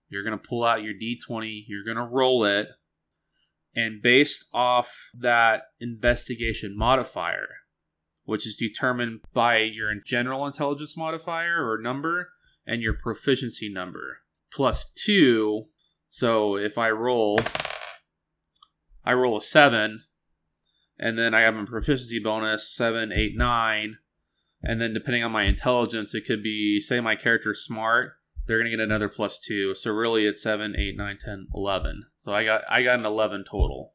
You're 0.08 0.24
going 0.24 0.40
to 0.40 0.48
pull 0.48 0.64
out 0.64 0.82
your 0.82 0.94
d20, 0.94 1.66
you're 1.68 1.84
going 1.84 1.98
to 1.98 2.12
roll 2.12 2.46
it, 2.46 2.70
and 3.76 4.02
based 4.02 4.46
off 4.54 5.10
that 5.18 5.64
investigation 5.80 6.76
modifier, 6.78 7.48
which 8.24 8.46
is 8.48 8.58
determined 8.58 9.22
by 9.34 9.58
your 9.60 9.92
general 10.06 10.46
intelligence 10.46 10.98
modifier 10.98 11.70
or 11.70 11.82
number 11.82 12.30
and 12.66 12.82
your 12.82 12.94
proficiency 12.94 13.72
number, 13.72 14.20
plus 14.52 14.92
two. 14.94 15.66
So 16.08 16.58
if 16.58 16.78
I 16.78 16.90
roll, 16.92 17.40
I 19.04 19.14
roll 19.14 19.38
a 19.38 19.42
seven, 19.42 20.02
and 20.98 21.18
then 21.18 21.34
I 21.34 21.42
have 21.42 21.56
a 21.56 21.66
proficiency 21.66 22.20
bonus 22.20 22.76
seven, 22.76 23.12
eight, 23.12 23.36
nine, 23.36 23.98
and 24.62 24.82
then 24.82 24.94
depending 24.94 25.24
on 25.24 25.32
my 25.32 25.44
intelligence, 25.44 26.14
it 26.14 26.26
could 26.26 26.44
be 26.44 26.82
say 26.82 27.00
my 27.00 27.16
character's 27.16 27.64
smart, 27.64 28.14
they're 28.50 28.58
gonna 28.58 28.72
get 28.72 28.80
another 28.80 29.08
plus 29.08 29.40
two. 29.40 29.76
So 29.76 29.92
really, 29.92 30.26
it's 30.26 30.42
seven, 30.42 30.76
eight, 30.76 30.98
nine, 30.98 31.18
ten, 31.24 31.48
eleven. 31.54 32.08
So 32.16 32.34
I 32.34 32.44
got 32.44 32.64
I 32.68 32.84
got 32.84 33.00
an 33.00 33.06
eleven 33.06 33.44
total. 33.44 33.94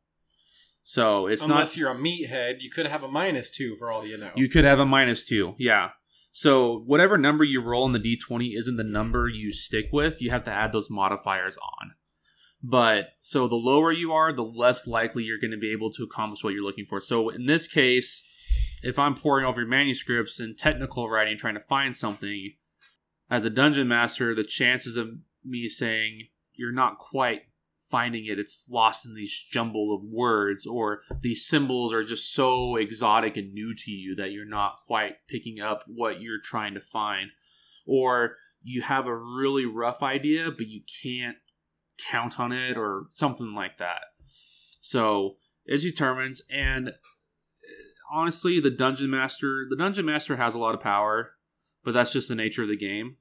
So 0.84 1.26
it's 1.26 1.42
Unless 1.42 1.76
not 1.76 1.76
you're 1.76 1.90
a 1.90 1.96
meathead, 1.96 2.62
you 2.62 2.70
could 2.70 2.86
have 2.86 3.02
a 3.02 3.08
minus 3.08 3.50
two 3.50 3.74
for 3.74 3.90
all 3.90 4.06
you 4.06 4.16
know. 4.16 4.30
you 4.36 4.48
could 4.48 4.64
have 4.64 4.78
a 4.78 4.86
minus 4.86 5.24
two, 5.24 5.54
yeah. 5.58 5.90
So 6.32 6.82
whatever 6.86 7.18
number 7.18 7.42
you 7.42 7.62
roll 7.62 7.86
in 7.86 7.92
the 7.92 7.98
d20 7.98 8.56
isn't 8.56 8.76
the 8.76 8.84
number 8.84 9.28
you 9.28 9.52
stick 9.52 9.86
with. 9.92 10.22
You 10.22 10.30
have 10.30 10.44
to 10.44 10.50
add 10.50 10.72
those 10.72 10.90
modifiers 10.90 11.56
on. 11.56 11.92
But 12.62 13.10
so 13.20 13.46
the 13.48 13.56
lower 13.56 13.92
you 13.92 14.12
are, 14.12 14.32
the 14.32 14.44
less 14.44 14.86
likely 14.86 15.24
you're 15.24 15.38
going 15.38 15.50
to 15.50 15.58
be 15.58 15.72
able 15.72 15.92
to 15.92 16.02
accomplish 16.02 16.42
what 16.42 16.54
you're 16.54 16.64
looking 16.64 16.86
for. 16.86 17.00
So 17.00 17.28
in 17.28 17.46
this 17.46 17.68
case, 17.68 18.24
if 18.82 18.98
I'm 18.98 19.14
poring 19.14 19.44
over 19.44 19.64
manuscripts 19.66 20.40
and 20.40 20.56
technical 20.58 21.08
writing, 21.08 21.38
trying 21.38 21.54
to 21.54 21.60
find 21.60 21.94
something, 21.94 22.52
as 23.30 23.44
a 23.44 23.50
dungeon 23.50 23.88
master, 23.88 24.34
the 24.34 24.44
chances 24.44 24.96
of 24.96 25.10
me 25.44 25.68
saying 25.68 26.28
you're 26.52 26.72
not 26.72 26.98
quite 26.98 27.42
finding 27.90 28.26
it, 28.26 28.38
it's 28.40 28.66
lost 28.68 29.06
in 29.06 29.14
these 29.14 29.44
jumble 29.52 29.94
of 29.94 30.02
words, 30.02 30.66
or 30.66 31.02
these 31.20 31.46
symbols 31.46 31.92
are 31.92 32.02
just 32.02 32.34
so 32.34 32.74
exotic 32.74 33.36
and 33.36 33.52
new 33.54 33.72
to 33.72 33.90
you 33.92 34.16
that 34.16 34.32
you're 34.32 34.44
not 34.44 34.78
quite 34.86 35.14
picking 35.28 35.60
up 35.60 35.84
what 35.86 36.20
you're 36.20 36.40
trying 36.42 36.74
to 36.74 36.80
find, 36.80 37.30
or 37.86 38.34
you 38.62 38.82
have 38.82 39.06
a 39.06 39.16
really 39.16 39.64
rough 39.64 40.02
idea, 40.02 40.50
but 40.50 40.66
you 40.66 40.80
can't 41.02 41.36
count 42.10 42.40
on 42.40 42.50
it, 42.50 42.76
or 42.76 43.04
something 43.10 43.54
like 43.54 43.78
that. 43.78 44.00
So 44.80 45.36
it 45.64 45.78
determines, 45.78 46.42
and 46.50 46.88
uh, 46.88 46.92
honestly, 48.12 48.58
the 48.58 48.70
dungeon 48.70 49.10
master, 49.10 49.66
the 49.70 49.76
dungeon 49.76 50.06
master 50.06 50.36
has 50.36 50.56
a 50.56 50.58
lot 50.58 50.74
of 50.74 50.80
power, 50.80 51.32
but 51.84 51.94
that's 51.94 52.12
just 52.12 52.28
the 52.28 52.34
nature 52.34 52.62
of 52.62 52.68
the 52.68 52.76
game. 52.76 53.16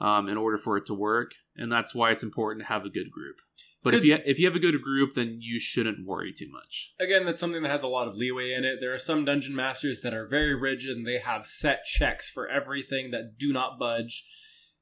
Um, 0.00 0.28
in 0.28 0.36
order 0.36 0.58
for 0.58 0.76
it 0.76 0.86
to 0.86 0.94
work, 0.94 1.34
and 1.56 1.70
that's 1.70 1.94
why 1.94 2.10
it's 2.10 2.24
important 2.24 2.62
to 2.62 2.68
have 2.68 2.84
a 2.84 2.90
good 2.90 3.12
group. 3.12 3.36
But 3.84 3.94
if 3.94 4.02
you 4.02 4.18
if 4.24 4.38
you 4.40 4.46
have 4.46 4.56
a 4.56 4.60
good 4.60 4.80
group, 4.82 5.14
then 5.14 5.38
you 5.40 5.60
shouldn't 5.60 6.06
worry 6.06 6.32
too 6.32 6.50
much. 6.50 6.92
Again, 6.98 7.26
that's 7.26 7.38
something 7.38 7.62
that 7.62 7.70
has 7.70 7.82
a 7.82 7.88
lot 7.88 8.08
of 8.08 8.16
leeway 8.16 8.52
in 8.52 8.64
it. 8.64 8.78
There 8.80 8.94
are 8.94 8.98
some 8.98 9.26
dungeon 9.26 9.54
masters 9.54 10.00
that 10.00 10.14
are 10.14 10.26
very 10.26 10.54
rigid 10.54 10.96
and 10.96 11.06
they 11.06 11.18
have 11.18 11.46
set 11.46 11.84
checks 11.84 12.30
for 12.30 12.48
everything 12.48 13.10
that 13.10 13.38
do 13.38 13.52
not 13.52 13.78
budge, 13.78 14.24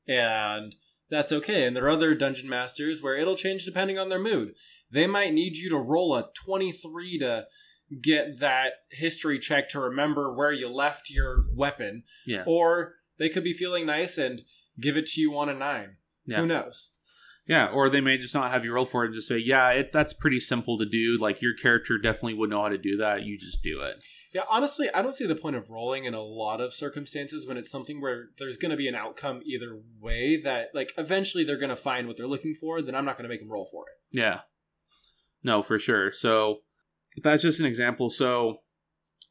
and 0.06 0.76
that's 1.10 1.32
okay. 1.32 1.66
And 1.66 1.76
there 1.76 1.84
are 1.86 1.90
other 1.90 2.14
dungeon 2.14 2.48
masters 2.48 3.02
where 3.02 3.16
it'll 3.16 3.36
change 3.36 3.64
depending 3.64 3.98
on 3.98 4.08
their 4.08 4.20
mood. 4.20 4.54
They 4.90 5.08
might 5.08 5.34
need 5.34 5.56
you 5.56 5.68
to 5.70 5.76
roll 5.76 6.14
a 6.14 6.30
23 6.46 7.18
to 7.18 7.46
get 8.00 8.40
that 8.40 8.72
history 8.90 9.38
check 9.38 9.68
to 9.70 9.80
remember 9.80 10.32
where 10.34 10.52
you 10.52 10.68
left 10.68 11.10
your 11.10 11.42
weapon, 11.54 12.02
Yeah, 12.26 12.44
or 12.46 12.94
they 13.18 13.28
could 13.28 13.44
be 13.44 13.52
feeling 13.52 13.86
nice 13.86 14.18
and 14.18 14.42
give 14.80 14.96
it 14.96 15.06
to 15.06 15.20
you 15.20 15.36
on 15.36 15.48
a 15.48 15.54
9. 15.54 15.96
Yeah. 16.24 16.38
Who 16.38 16.46
knows? 16.46 16.98
yeah. 17.48 17.66
Or 17.66 17.90
they 17.90 18.00
may 18.00 18.16
just 18.16 18.34
not 18.34 18.52
have 18.52 18.64
you 18.64 18.72
roll 18.72 18.86
for 18.86 19.02
it 19.02 19.06
and 19.08 19.14
just 19.16 19.26
say, 19.26 19.36
"Yeah, 19.36 19.70
it, 19.70 19.90
that's 19.92 20.14
pretty 20.14 20.38
simple 20.38 20.78
to 20.78 20.86
do. 20.86 21.18
Like 21.20 21.42
your 21.42 21.54
character 21.54 21.98
definitely 21.98 22.34
would 22.34 22.50
know 22.50 22.62
how 22.62 22.68
to 22.68 22.78
do 22.78 22.96
that. 22.98 23.22
You 23.24 23.36
just 23.36 23.62
do 23.64 23.80
it." 23.82 24.04
Yeah, 24.32 24.42
honestly, 24.48 24.88
I 24.94 25.02
don't 25.02 25.12
see 25.12 25.26
the 25.26 25.34
point 25.34 25.56
of 25.56 25.68
rolling 25.68 26.04
in 26.04 26.14
a 26.14 26.22
lot 26.22 26.60
of 26.60 26.72
circumstances 26.72 27.46
when 27.46 27.56
it's 27.56 27.70
something 27.70 28.00
where 28.00 28.26
there's 28.38 28.56
going 28.56 28.70
to 28.70 28.76
be 28.76 28.86
an 28.88 28.94
outcome 28.94 29.42
either 29.44 29.80
way 30.00 30.40
that, 30.40 30.68
like, 30.72 30.92
eventually 30.96 31.42
they're 31.44 31.56
going 31.58 31.68
to 31.68 31.76
find 31.76 32.06
what 32.06 32.16
they're 32.16 32.28
looking 32.28 32.54
for, 32.54 32.80
then 32.80 32.94
I'm 32.94 33.04
not 33.04 33.18
going 33.18 33.24
to 33.24 33.28
make 33.28 33.40
them 33.40 33.50
roll 33.50 33.66
for 33.70 33.86
it. 33.92 33.98
Yeah. 34.16 34.40
No, 35.42 35.62
for 35.64 35.78
sure. 35.80 36.12
So 36.12 36.60
that's 37.22 37.42
just 37.42 37.60
an 37.60 37.66
example. 37.66 38.10
So 38.10 38.58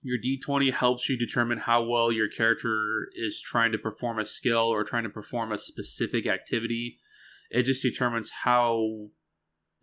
your 0.01 0.17
D20 0.17 0.73
helps 0.73 1.09
you 1.09 1.17
determine 1.17 1.59
how 1.59 1.84
well 1.84 2.11
your 2.11 2.27
character 2.27 3.07
is 3.15 3.41
trying 3.41 3.71
to 3.71 3.77
perform 3.77 4.19
a 4.19 4.25
skill 4.25 4.67
or 4.67 4.84
trying 4.84 5.03
to 5.03 5.09
perform 5.09 5.51
a 5.51 5.57
specific 5.57 6.25
activity. 6.25 6.97
It 7.49 7.63
just 7.63 7.84
determines 7.84 8.32
how 8.43 9.09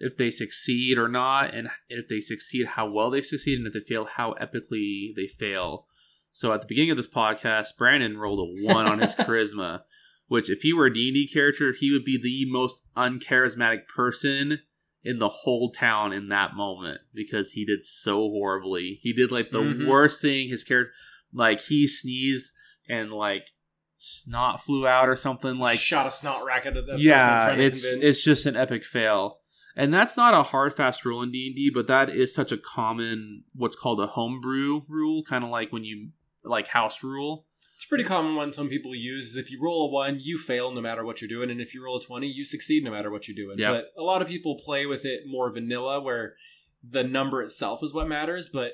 if 0.01 0.16
they 0.16 0.30
succeed 0.30 0.99
or 0.99 1.09
not, 1.09 1.55
and 1.55 1.68
if 1.88 2.09
they 2.09 2.20
succeed, 2.20 2.66
how 2.66 2.88
well 2.88 3.11
they 3.11 3.20
succeed, 3.20 3.59
and 3.59 3.66
if 3.66 3.72
they 3.72 3.80
fail, 3.80 4.05
how 4.05 4.34
epically 4.40 5.09
they 5.16 5.26
fail. 5.26 5.86
So 6.32 6.53
at 6.53 6.61
the 6.61 6.68
beginning 6.68 6.92
of 6.92 6.96
this 6.96 7.12
podcast, 7.12 7.76
Brandon 7.76 8.16
rolled 8.16 8.38
a 8.38 8.64
one 8.64 8.86
on 8.86 9.01
his 9.01 9.14
charisma, 9.16 9.80
which 10.28 10.51
if 10.51 10.61
he 10.62 10.72
were 10.72 10.86
a 10.86 10.92
D&D 10.92 11.28
character, 11.32 11.74
he 11.76 11.92
would 11.92 12.05
be 12.05 12.18
the 12.20 12.51
most 12.51 12.84
uncharismatic 12.96 13.88
person 13.88 14.61
in 15.05 15.18
the 15.18 15.28
whole 15.28 15.70
town 15.70 16.12
in 16.12 16.28
that 16.28 16.55
moment 16.55 17.01
because 17.14 17.53
he 17.53 17.64
did 17.64 17.84
so 17.84 18.16
horribly. 18.28 18.99
He 19.03 19.12
did 19.12 19.30
like 19.30 19.51
the 19.51 19.62
Mhm. 19.62 19.86
worst 19.86 20.20
thing 20.20 20.49
his 20.49 20.64
character 20.64 20.92
like 21.32 21.61
he 21.61 21.86
sneezed 21.86 22.53
and 22.88 23.12
like 23.12 23.49
snot 23.96 24.62
flew 24.62 24.86
out 24.86 25.09
or 25.09 25.16
something 25.16 25.57
like 25.57 25.78
shot 25.78 26.07
a 26.07 26.12
snot 26.12 26.44
racket 26.44 26.76
at 26.76 26.86
that 26.86 27.01
yeah, 27.01 27.51
it's 27.51 27.84
it's 27.84 28.22
just 28.22 28.46
an 28.46 28.57
epic 28.57 28.84
fail. 28.84 29.40
And 29.76 29.94
that's 29.94 30.16
not 30.16 30.34
a 30.34 30.42
hard 30.42 30.74
fast 30.74 31.05
rule 31.05 31.22
in 31.22 31.30
D&D, 31.30 31.70
but 31.72 31.86
that 31.86 32.11
is 32.11 32.34
such 32.34 32.51
a 32.51 32.59
common 32.59 33.44
what's 33.55 33.76
called 33.76 34.01
a 34.01 34.09
homebrew 34.09 34.82
rule, 34.88 35.22
kind 35.22 35.44
of 35.44 35.51
like 35.51 35.72
when 35.72 35.84
you 35.84 36.11
like 36.42 36.66
house 36.68 37.05
rule. 37.05 37.46
It's 37.79 37.85
a 37.85 37.89
pretty 37.89 38.03
common 38.03 38.35
one 38.35 38.51
some 38.51 38.68
people 38.68 38.93
use 38.93 39.26
is 39.31 39.37
if 39.37 39.53
you 39.53 39.61
roll 39.62 39.87
a 39.87 39.93
one, 39.93 40.18
you 40.20 40.37
fail 40.37 40.72
no 40.72 40.81
matter 40.81 41.05
what 41.05 41.20
you're 41.22 41.29
doing, 41.29 41.49
and 41.49 41.61
if 41.61 41.74
you 41.74 41.85
roll 41.85 41.99
a 41.99 42.03
twenty, 42.03 42.26
you 42.26 42.45
succeed 42.45 42.83
no 42.83 42.91
matter 42.91 43.09
what 43.09 43.29
you're 43.29 43.37
doing. 43.37 43.57
Yeah. 43.57 43.70
But 43.70 43.93
a 43.97 44.03
lot 44.03 44.20
of 44.20 44.26
people 44.26 44.59
play 44.59 44.85
with 44.85 45.05
it 45.05 45.22
more 45.29 45.53
vanilla, 45.53 46.01
where 46.01 46.35
the 46.83 47.05
number 47.05 47.41
itself 47.41 47.85
is 47.85 47.95
what 47.95 48.09
matters. 48.09 48.49
But 48.53 48.72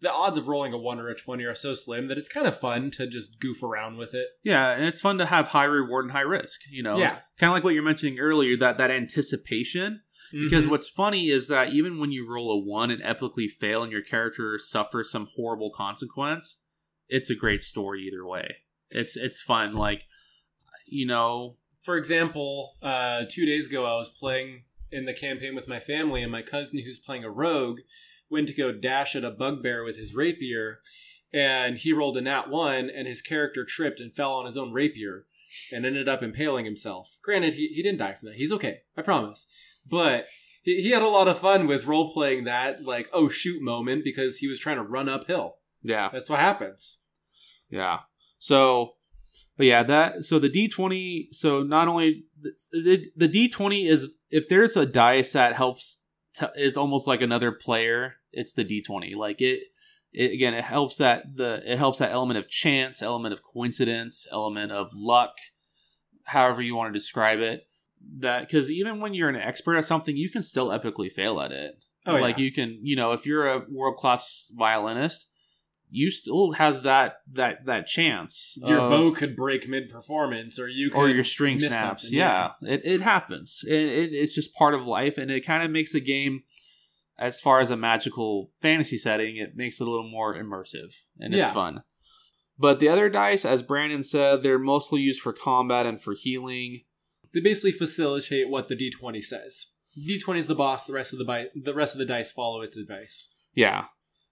the 0.00 0.10
odds 0.10 0.38
of 0.38 0.48
rolling 0.48 0.72
a 0.72 0.78
one 0.78 0.98
or 0.98 1.08
a 1.10 1.14
twenty 1.14 1.44
are 1.44 1.54
so 1.54 1.74
slim 1.74 2.08
that 2.08 2.16
it's 2.16 2.30
kind 2.30 2.46
of 2.46 2.58
fun 2.58 2.90
to 2.92 3.06
just 3.06 3.40
goof 3.40 3.62
around 3.62 3.98
with 3.98 4.14
it. 4.14 4.26
Yeah, 4.42 4.70
and 4.70 4.86
it's 4.86 5.02
fun 5.02 5.18
to 5.18 5.26
have 5.26 5.48
high 5.48 5.64
reward 5.64 6.06
and 6.06 6.12
high 6.12 6.20
risk, 6.22 6.60
you 6.70 6.82
know. 6.82 6.96
Yeah. 6.96 7.10
Kind 7.38 7.50
of 7.50 7.52
like 7.52 7.62
what 7.62 7.74
you're 7.74 7.82
mentioning 7.82 8.18
earlier 8.18 8.56
that 8.56 8.78
that 8.78 8.90
anticipation 8.90 10.00
because 10.32 10.64
Mhm. 10.64 10.70
what's 10.70 10.88
funny 10.88 11.28
is 11.28 11.48
that 11.48 11.74
even 11.74 11.98
when 12.00 12.10
you 12.10 12.26
roll 12.26 12.50
a 12.50 12.58
1 12.58 12.90
and 12.90 13.02
epically 13.02 13.50
fail 13.50 13.82
and 13.82 13.92
your 13.92 14.02
character 14.02 14.58
suffers 14.58 15.10
some 15.10 15.28
horrible 15.36 15.70
consequence, 15.70 16.62
it's 17.08 17.30
a 17.30 17.34
great 17.34 17.62
story 17.62 18.02
either 18.02 18.26
way. 18.26 18.56
It's 18.90 19.16
it's 19.16 19.40
fun 19.40 19.74
like 19.74 20.04
you 20.86 21.06
know, 21.06 21.56
for 21.82 21.96
example, 21.96 22.74
uh, 22.82 23.24
two 23.28 23.46
days 23.46 23.66
ago 23.66 23.84
I 23.84 23.96
was 23.96 24.08
playing 24.08 24.62
in 24.90 25.04
the 25.04 25.12
campaign 25.12 25.54
with 25.54 25.68
my 25.68 25.80
family, 25.80 26.22
and 26.22 26.30
my 26.30 26.42
cousin, 26.42 26.80
who's 26.80 26.98
playing 26.98 27.24
a 27.24 27.30
rogue, 27.30 27.80
went 28.30 28.48
to 28.48 28.54
go 28.54 28.72
dash 28.72 29.16
at 29.16 29.24
a 29.24 29.30
bugbear 29.30 29.84
with 29.84 29.96
his 29.96 30.14
rapier, 30.14 30.80
and 31.32 31.78
he 31.78 31.92
rolled 31.92 32.16
a 32.16 32.20
nat 32.20 32.48
one, 32.48 32.88
and 32.88 33.06
his 33.06 33.22
character 33.22 33.64
tripped 33.64 34.00
and 34.00 34.12
fell 34.12 34.34
on 34.34 34.46
his 34.46 34.56
own 34.56 34.72
rapier, 34.72 35.26
and 35.72 35.84
ended 35.84 36.08
up 36.08 36.22
impaling 36.22 36.64
himself. 36.64 37.18
Granted, 37.22 37.54
he, 37.54 37.68
he 37.68 37.82
didn't 37.82 37.98
die 37.98 38.12
from 38.12 38.28
that. 38.28 38.36
He's 38.36 38.52
okay, 38.52 38.82
I 38.96 39.02
promise. 39.02 39.46
But 39.88 40.26
he, 40.62 40.82
he 40.82 40.90
had 40.90 41.02
a 41.02 41.08
lot 41.08 41.28
of 41.28 41.38
fun 41.38 41.66
with 41.66 41.86
role 41.86 42.12
playing 42.12 42.44
that, 42.44 42.82
like, 42.84 43.08
oh 43.12 43.28
shoot 43.28 43.62
moment, 43.62 44.04
because 44.04 44.38
he 44.38 44.46
was 44.46 44.58
trying 44.58 44.76
to 44.76 44.82
run 44.82 45.08
uphill. 45.08 45.58
Yeah. 45.88 46.10
That's 46.12 46.30
what 46.30 46.40
happens. 46.40 47.04
Yeah. 47.70 48.00
So, 48.38 48.94
but 49.56 49.66
yeah, 49.66 49.82
that 49.84 50.24
so 50.24 50.38
the 50.38 50.48
D 50.48 50.68
twenty. 50.68 51.28
So 51.32 51.62
not 51.62 51.88
only 51.88 52.24
the 52.40 53.06
the 53.16 53.28
D 53.28 53.48
twenty 53.48 53.86
is 53.86 54.08
if 54.30 54.48
there's 54.48 54.76
a 54.76 54.86
dice 54.86 55.32
that 55.32 55.54
helps 55.54 56.02
t- 56.34 56.46
is 56.56 56.76
almost 56.76 57.06
like 57.06 57.22
another 57.22 57.52
player. 57.52 58.16
It's 58.32 58.52
the 58.52 58.64
D 58.64 58.82
twenty. 58.82 59.14
Like 59.14 59.40
it, 59.40 59.60
it 60.12 60.32
again. 60.32 60.54
It 60.54 60.64
helps 60.64 60.98
that 60.98 61.36
the 61.36 61.62
it 61.64 61.78
helps 61.78 61.98
that 61.98 62.12
element 62.12 62.38
of 62.38 62.48
chance, 62.48 63.02
element 63.02 63.32
of 63.32 63.42
coincidence, 63.42 64.26
element 64.30 64.72
of 64.72 64.92
luck, 64.94 65.36
however 66.24 66.62
you 66.62 66.76
want 66.76 66.92
to 66.92 66.98
describe 66.98 67.40
it. 67.40 67.66
That 68.18 68.42
because 68.42 68.70
even 68.70 69.00
when 69.00 69.14
you're 69.14 69.30
an 69.30 69.36
expert 69.36 69.76
at 69.76 69.84
something, 69.84 70.16
you 70.16 70.30
can 70.30 70.42
still 70.42 70.68
epically 70.68 71.10
fail 71.10 71.40
at 71.40 71.50
it. 71.50 71.78
Oh, 72.06 72.14
like 72.14 72.38
yeah. 72.38 72.44
you 72.44 72.52
can, 72.52 72.78
you 72.82 72.94
know, 72.94 73.12
if 73.12 73.26
you're 73.26 73.48
a 73.48 73.64
world 73.68 73.96
class 73.96 74.52
violinist, 74.56 75.28
you 75.90 76.10
still 76.10 76.52
has 76.52 76.82
that 76.82 77.20
that 77.32 77.64
that 77.66 77.86
chance. 77.86 78.58
Your 78.64 78.80
of- 78.80 78.90
bow 78.90 79.10
could 79.12 79.36
break 79.36 79.68
mid 79.68 79.88
performance, 79.88 80.58
or 80.58 80.68
you 80.68 80.90
could 80.90 80.98
or 80.98 81.08
your 81.08 81.24
string 81.24 81.60
snaps. 81.60 82.02
something, 82.04 82.18
Yeah, 82.18 82.52
It, 82.62 82.82
it 82.84 83.00
happens. 83.00 83.62
It, 83.66 83.72
it, 83.72 84.12
it's 84.12 84.34
just 84.34 84.54
part 84.54 84.74
of 84.74 84.86
life, 84.86 85.16
and 85.18 85.30
it 85.30 85.40
kind 85.46 85.62
of 85.62 85.70
makes 85.70 85.92
the 85.92 86.00
game, 86.00 86.42
as 87.18 87.40
far 87.40 87.60
as 87.60 87.70
a 87.70 87.76
magical 87.76 88.50
fantasy 88.60 88.98
setting, 88.98 89.36
it 89.36 89.56
makes 89.56 89.80
it 89.80 89.86
a 89.86 89.90
little 89.90 90.08
more 90.10 90.34
immersive 90.34 90.92
and 91.18 91.32
it's 91.32 91.46
Yeah. 91.46 91.52
fun. 91.52 91.82
But 92.58 92.80
the 92.80 92.88
other 92.88 93.08
dice, 93.10 93.44
as 93.44 93.62
Brandon 93.62 94.02
said, 94.02 94.42
they're 94.42 94.58
mostly 94.58 95.00
used 95.02 95.20
for 95.20 95.32
combat 95.32 95.84
and 95.86 96.00
for 96.00 96.14
healing. 96.14 96.82
they 97.34 97.40
basically 97.40 97.72
facilitate 97.72 98.48
what 98.48 98.68
the 98.68 98.76
d20 98.76 99.22
says. 99.22 99.72
D20 99.98 100.36
is 100.38 100.46
the 100.46 100.54
boss. 100.54 100.86
The 100.86 100.92
rest 100.94 101.12
of 101.12 101.18
the 101.18 101.24
bi- 101.24 101.48
the 101.54 101.74
rest 101.74 101.94
of 101.94 101.98
the 101.98 102.06
dice 102.06 102.32
follow 102.32 102.60
its 102.62 102.76
advice. 102.76 103.34
Yeah. 103.54 103.84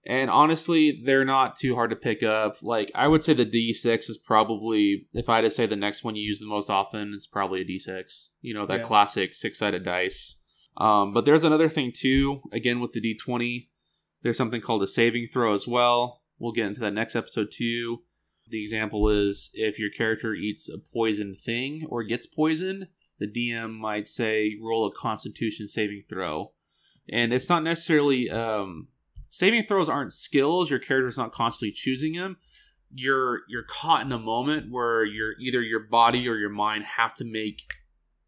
And 0.07 0.29
honestly, 0.29 1.01
they're 1.03 1.25
not 1.25 1.55
too 1.55 1.73
hard 1.73 1.89
to 1.89 1.95
pick 1.95 2.21
up. 2.21 2.57
Like, 2.61 2.91
I 2.93 3.07
would 3.07 3.23
say 3.23 3.33
the 3.33 3.45
D6 3.45 4.09
is 4.09 4.19
probably, 4.19 5.07
if 5.13 5.29
I 5.29 5.37
had 5.37 5.41
to 5.41 5.49
say 5.51 5.65
the 5.65 5.75
next 5.75 6.03
one 6.03 6.15
you 6.15 6.27
use 6.27 6.39
the 6.39 6.45
most 6.45 6.69
often, 6.69 7.11
it's 7.15 7.25
probably 7.25 7.61
a 7.61 7.65
D6. 7.65 8.29
You 8.41 8.53
know, 8.53 8.67
that 8.67 8.81
Yeah. 8.81 8.85
classic 8.85 9.35
six 9.35 9.57
sided 9.59 9.83
dice. 9.83 10.41
Um, 10.77 11.11
but 11.13 11.25
there's 11.25 11.43
another 11.43 11.69
thing 11.69 11.91
too, 11.91 12.41
again, 12.51 12.79
with 12.79 12.91
the 12.91 13.01
D20. 13.01 13.69
There's 14.21 14.37
something 14.37 14.61
called 14.61 14.83
a 14.83 14.87
saving 14.87 15.25
throw 15.27 15.53
as 15.53 15.65
well. 15.67 16.21
We'll 16.37 16.51
get 16.51 16.67
into 16.67 16.81
that 16.81 16.93
next 16.93 17.15
episode 17.15 17.47
too. 17.51 18.03
The 18.47 18.61
example 18.61 19.09
is 19.09 19.49
if 19.53 19.79
your 19.79 19.89
character 19.89 20.35
eats 20.35 20.69
a 20.69 20.77
poisoned 20.77 21.37
thing 21.39 21.85
or 21.89 22.03
gets 22.03 22.27
poisoned, 22.27 22.89
the 23.17 23.27
DM 23.27 23.71
might 23.73 24.07
say 24.07 24.55
roll 24.61 24.85
a 24.85 24.91
constitution 24.93 25.67
saving 25.67 26.03
throw. 26.07 26.51
And 27.09 27.33
it's 27.33 27.49
not 27.49 27.63
necessarily 27.63 28.29
um, 28.29 28.89
saving 29.35 29.65
throws 29.65 29.89
aren't 29.89 30.13
skills. 30.13 30.69
Your 30.69 30.79
character's 30.79 31.17
not 31.17 31.33
constantly 31.33 31.73
choosing 31.73 32.13
them. 32.13 32.37
You're 32.93 33.41
you're 33.49 33.65
caught 33.67 34.05
in 34.05 34.11
a 34.13 34.19
moment 34.19 34.71
where 34.71 35.03
you're 35.03 35.33
either 35.39 35.61
your 35.61 35.81
body 35.81 36.29
or 36.29 36.37
your 36.37 36.49
mind 36.49 36.85
have 36.85 37.13
to 37.15 37.25
make 37.25 37.63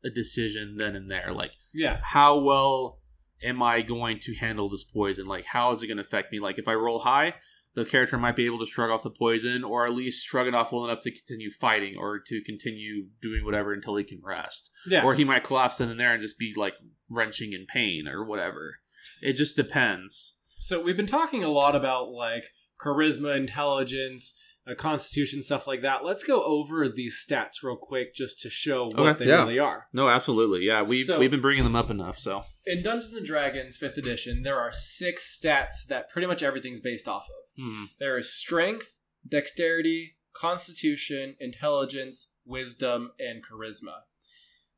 a 0.03 0.09
decision 0.09 0.75
then 0.75 0.97
and 0.97 1.09
there. 1.09 1.31
Like 1.31 1.53
Yeah, 1.73 1.99
how 2.03 2.39
well 2.39 2.99
am 3.41 3.61
i 3.63 3.81
going 3.81 4.19
to 4.19 4.35
handle 4.35 4.69
this 4.69 4.83
poison? 4.83 5.27
Like 5.27 5.45
how 5.45 5.71
is 5.71 5.81
it 5.81 5.87
going 5.87 5.97
to 5.97 6.03
affect 6.03 6.31
me? 6.31 6.39
Like 6.39 6.59
if 6.59 6.67
i 6.67 6.73
roll 6.73 6.99
high 6.99 7.35
the 7.75 7.85
character 7.85 8.17
might 8.17 8.35
be 8.35 8.47
able 8.47 8.57
to 8.57 8.65
shrug 8.65 8.89
off 8.89 9.03
the 9.03 9.11
poison 9.11 9.63
or 9.63 9.85
at 9.85 9.93
least 9.93 10.25
shrug 10.25 10.47
it 10.47 10.55
off 10.55 10.71
well 10.71 10.85
enough 10.85 10.99
to 11.01 11.11
continue 11.11 11.51
fighting 11.51 11.95
or 11.95 12.17
to 12.17 12.41
continue 12.43 13.05
doing 13.21 13.45
whatever 13.45 13.71
until 13.71 13.95
he 13.95 14.03
can 14.03 14.19
rest. 14.23 14.71
Yeah. 14.87 15.03
or 15.03 15.13
he 15.13 15.23
might 15.23 15.43
collapse 15.43 15.79
in 15.79 15.95
there 15.95 16.11
and 16.11 16.21
just 16.21 16.39
be 16.39 16.55
like 16.57 16.73
wrenching 17.07 17.53
in 17.53 17.67
pain 17.67 18.07
or 18.07 18.25
whatever. 18.25 18.79
It 19.21 19.33
just 19.33 19.55
depends 19.55 20.36
so 20.59 20.81
we've 20.81 20.97
been 20.97 21.05
talking 21.05 21.43
a 21.43 21.49
lot 21.49 21.75
about 21.75 22.09
like 22.09 22.45
charisma, 22.79 23.35
intelligence, 23.35 24.37
uh, 24.69 24.75
constitution, 24.75 25.41
stuff 25.41 25.65
like 25.67 25.81
that. 25.81 26.03
Let's 26.03 26.23
go 26.23 26.43
over 26.43 26.87
these 26.89 27.25
stats 27.25 27.63
real 27.63 27.77
quick 27.77 28.13
just 28.13 28.41
to 28.41 28.49
show 28.49 28.87
what 28.87 28.99
Okay, 28.99 29.23
they 29.25 29.29
yeah. 29.31 29.37
really 29.43 29.59
are. 29.59 29.85
No, 29.93 30.09
absolutely. 30.09 30.65
Yeah, 30.65 30.83
we've 30.83 31.05
So- 31.05 31.19
we've 31.19 31.31
been 31.31 31.41
bringing 31.41 31.63
them 31.63 31.75
up 31.75 31.89
enough. 31.89 32.19
So 32.19 32.43
In 32.65 32.83
Dungeons 32.83 33.13
and 33.13 33.25
Dragons 33.25 33.77
5th 33.77 33.97
edition, 33.97 34.43
there 34.43 34.59
are 34.59 34.71
six 34.73 35.39
stats 35.41 35.85
that 35.87 36.09
pretty 36.09 36.27
much 36.27 36.43
everything's 36.43 36.81
based 36.81 37.07
off 37.07 37.23
of. 37.29 37.63
hmm. 37.63 37.85
There 37.99 38.17
is 38.17 38.33
strength, 38.33 38.97
dexterity, 39.27 40.17
constitution, 40.33 41.35
intelligence, 41.39 42.35
wisdom, 42.45 43.11
and 43.19 43.43
charisma. 43.43 44.01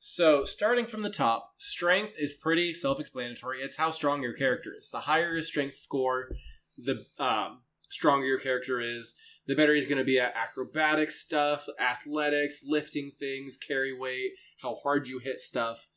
So, 0.01 0.45
starting 0.45 0.85
from 0.85 1.01
the 1.01 1.09
top, 1.09 1.55
strength 1.57 2.13
is 2.17 2.33
pretty 2.33 2.71
self 2.71 3.01
explanatory. 3.01 3.59
It's 3.59 3.75
how 3.75 3.91
strong 3.91 4.23
your 4.23 4.31
character 4.31 4.73
is. 4.75 4.89
The 4.89 5.01
higher 5.01 5.33
your 5.33 5.43
strength 5.43 5.75
score, 5.75 6.31
the 6.77 7.03
um, 7.19 7.63
stronger 7.89 8.25
your 8.25 8.39
character 8.39 8.79
is. 8.79 9.15
The 9.45 9.55
better 9.55 9.75
he's 9.75 9.87
going 9.87 9.97
to 9.97 10.05
be 10.05 10.17
at 10.17 10.33
acrobatic 10.37 11.11
stuff, 11.11 11.65
athletics, 11.79 12.63
lifting 12.65 13.11
things, 13.11 13.57
carry 13.57 13.91
weight, 13.91 14.31
how 14.61 14.75
hard 14.75 15.09
you 15.09 15.19
hit 15.19 15.41
stuff. 15.41 15.87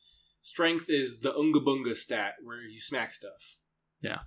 Strength 0.41 0.89
is 0.89 1.21
the 1.21 1.33
unga 1.33 1.61
bunga 1.61 1.95
stat 1.95 2.33
where 2.43 2.61
you 2.61 2.81
smack 2.81 3.13
stuff. 3.13 3.55
Yeah. 4.01 4.19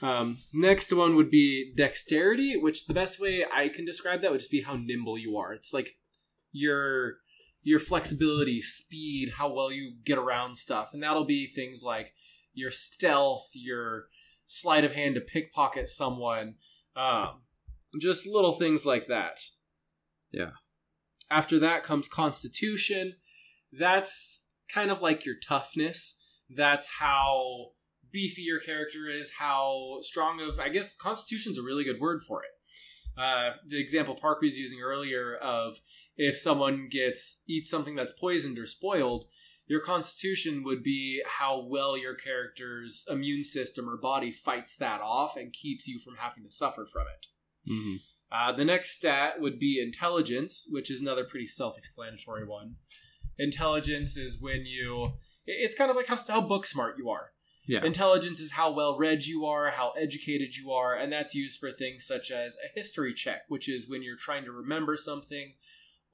Um, 0.00 0.38
next 0.54 0.90
one 0.90 1.16
would 1.16 1.30
be 1.30 1.74
dexterity, 1.76 2.56
which 2.56 2.86
the 2.86 2.94
best 2.94 3.20
way 3.20 3.44
I 3.52 3.68
can 3.68 3.84
describe 3.84 4.22
that 4.22 4.30
would 4.30 4.40
just 4.40 4.50
be 4.50 4.62
how 4.62 4.76
nimble 4.76 5.18
you 5.18 5.36
are. 5.36 5.52
It's 5.52 5.74
like 5.74 5.98
your 6.50 7.16
your 7.68 7.78
flexibility, 7.78 8.62
speed, 8.62 9.32
how 9.36 9.52
well 9.52 9.70
you 9.70 9.92
get 10.02 10.16
around 10.16 10.56
stuff, 10.56 10.94
and 10.94 11.02
that'll 11.02 11.26
be 11.26 11.46
things 11.46 11.82
like 11.82 12.14
your 12.54 12.70
stealth, 12.70 13.50
your 13.52 14.06
sleight 14.46 14.84
of 14.84 14.94
hand 14.94 15.14
to 15.14 15.20
pickpocket 15.20 15.90
someone, 15.90 16.54
um, 16.96 17.42
just 18.00 18.26
little 18.26 18.52
things 18.52 18.86
like 18.86 19.06
that. 19.06 19.40
Yeah. 20.32 20.52
After 21.30 21.58
that 21.58 21.84
comes 21.84 22.08
constitution. 22.08 23.16
That's 23.70 24.46
kind 24.72 24.90
of 24.90 25.02
like 25.02 25.26
your 25.26 25.36
toughness. 25.46 26.24
That's 26.48 26.88
how 26.98 27.72
beefy 28.10 28.40
your 28.40 28.60
character 28.60 29.06
is, 29.10 29.34
how 29.38 29.98
strong 30.00 30.40
of 30.40 30.58
I 30.58 30.70
guess 30.70 30.96
constitution's 30.96 31.58
a 31.58 31.62
really 31.62 31.84
good 31.84 32.00
word 32.00 32.22
for 32.26 32.42
it. 32.42 32.50
Uh, 33.18 33.52
the 33.66 33.80
example 33.80 34.14
Park 34.14 34.40
was 34.40 34.56
using 34.56 34.80
earlier 34.80 35.34
of 35.34 35.80
if 36.16 36.36
someone 36.36 36.88
gets 36.88 37.42
eats 37.48 37.68
something 37.68 37.96
that's 37.96 38.12
poisoned 38.12 38.58
or 38.58 38.66
spoiled, 38.66 39.24
your 39.66 39.80
constitution 39.80 40.62
would 40.62 40.82
be 40.82 41.22
how 41.26 41.66
well 41.66 41.96
your 41.96 42.14
character's 42.14 43.04
immune 43.10 43.42
system 43.42 43.88
or 43.88 43.96
body 43.96 44.30
fights 44.30 44.76
that 44.76 45.00
off 45.00 45.36
and 45.36 45.52
keeps 45.52 45.88
you 45.88 45.98
from 45.98 46.14
having 46.16 46.44
to 46.44 46.52
suffer 46.52 46.86
from 46.86 47.06
it. 47.06 47.26
hmm 47.70 47.96
Uh, 48.30 48.52
the 48.52 48.64
next 48.64 48.90
stat 48.90 49.40
would 49.40 49.58
be 49.58 49.80
intelligence, 49.80 50.68
which 50.70 50.90
is 50.90 51.00
another 51.00 51.24
pretty 51.24 51.46
self-explanatory 51.46 52.46
one. 52.46 52.76
Intelligence 53.38 54.16
is 54.16 54.40
when 54.40 54.64
you 54.64 55.14
it's 55.46 55.74
kind 55.74 55.90
of 55.90 55.96
like 55.96 56.06
how, 56.06 56.16
how 56.28 56.40
book 56.40 56.66
smart 56.66 56.96
you 56.98 57.08
are. 57.08 57.32
Yeah. 57.68 57.84
Intelligence 57.84 58.40
is 58.40 58.52
how 58.52 58.72
well 58.72 58.96
read 58.96 59.26
you 59.26 59.44
are, 59.44 59.70
how 59.70 59.90
educated 59.90 60.56
you 60.56 60.72
are, 60.72 60.96
and 60.96 61.12
that's 61.12 61.34
used 61.34 61.60
for 61.60 61.70
things 61.70 62.06
such 62.06 62.30
as 62.30 62.56
a 62.64 62.74
history 62.74 63.12
check, 63.12 63.42
which 63.48 63.68
is 63.68 63.88
when 63.88 64.02
you're 64.02 64.16
trying 64.16 64.46
to 64.46 64.52
remember 64.52 64.96
something 64.96 65.52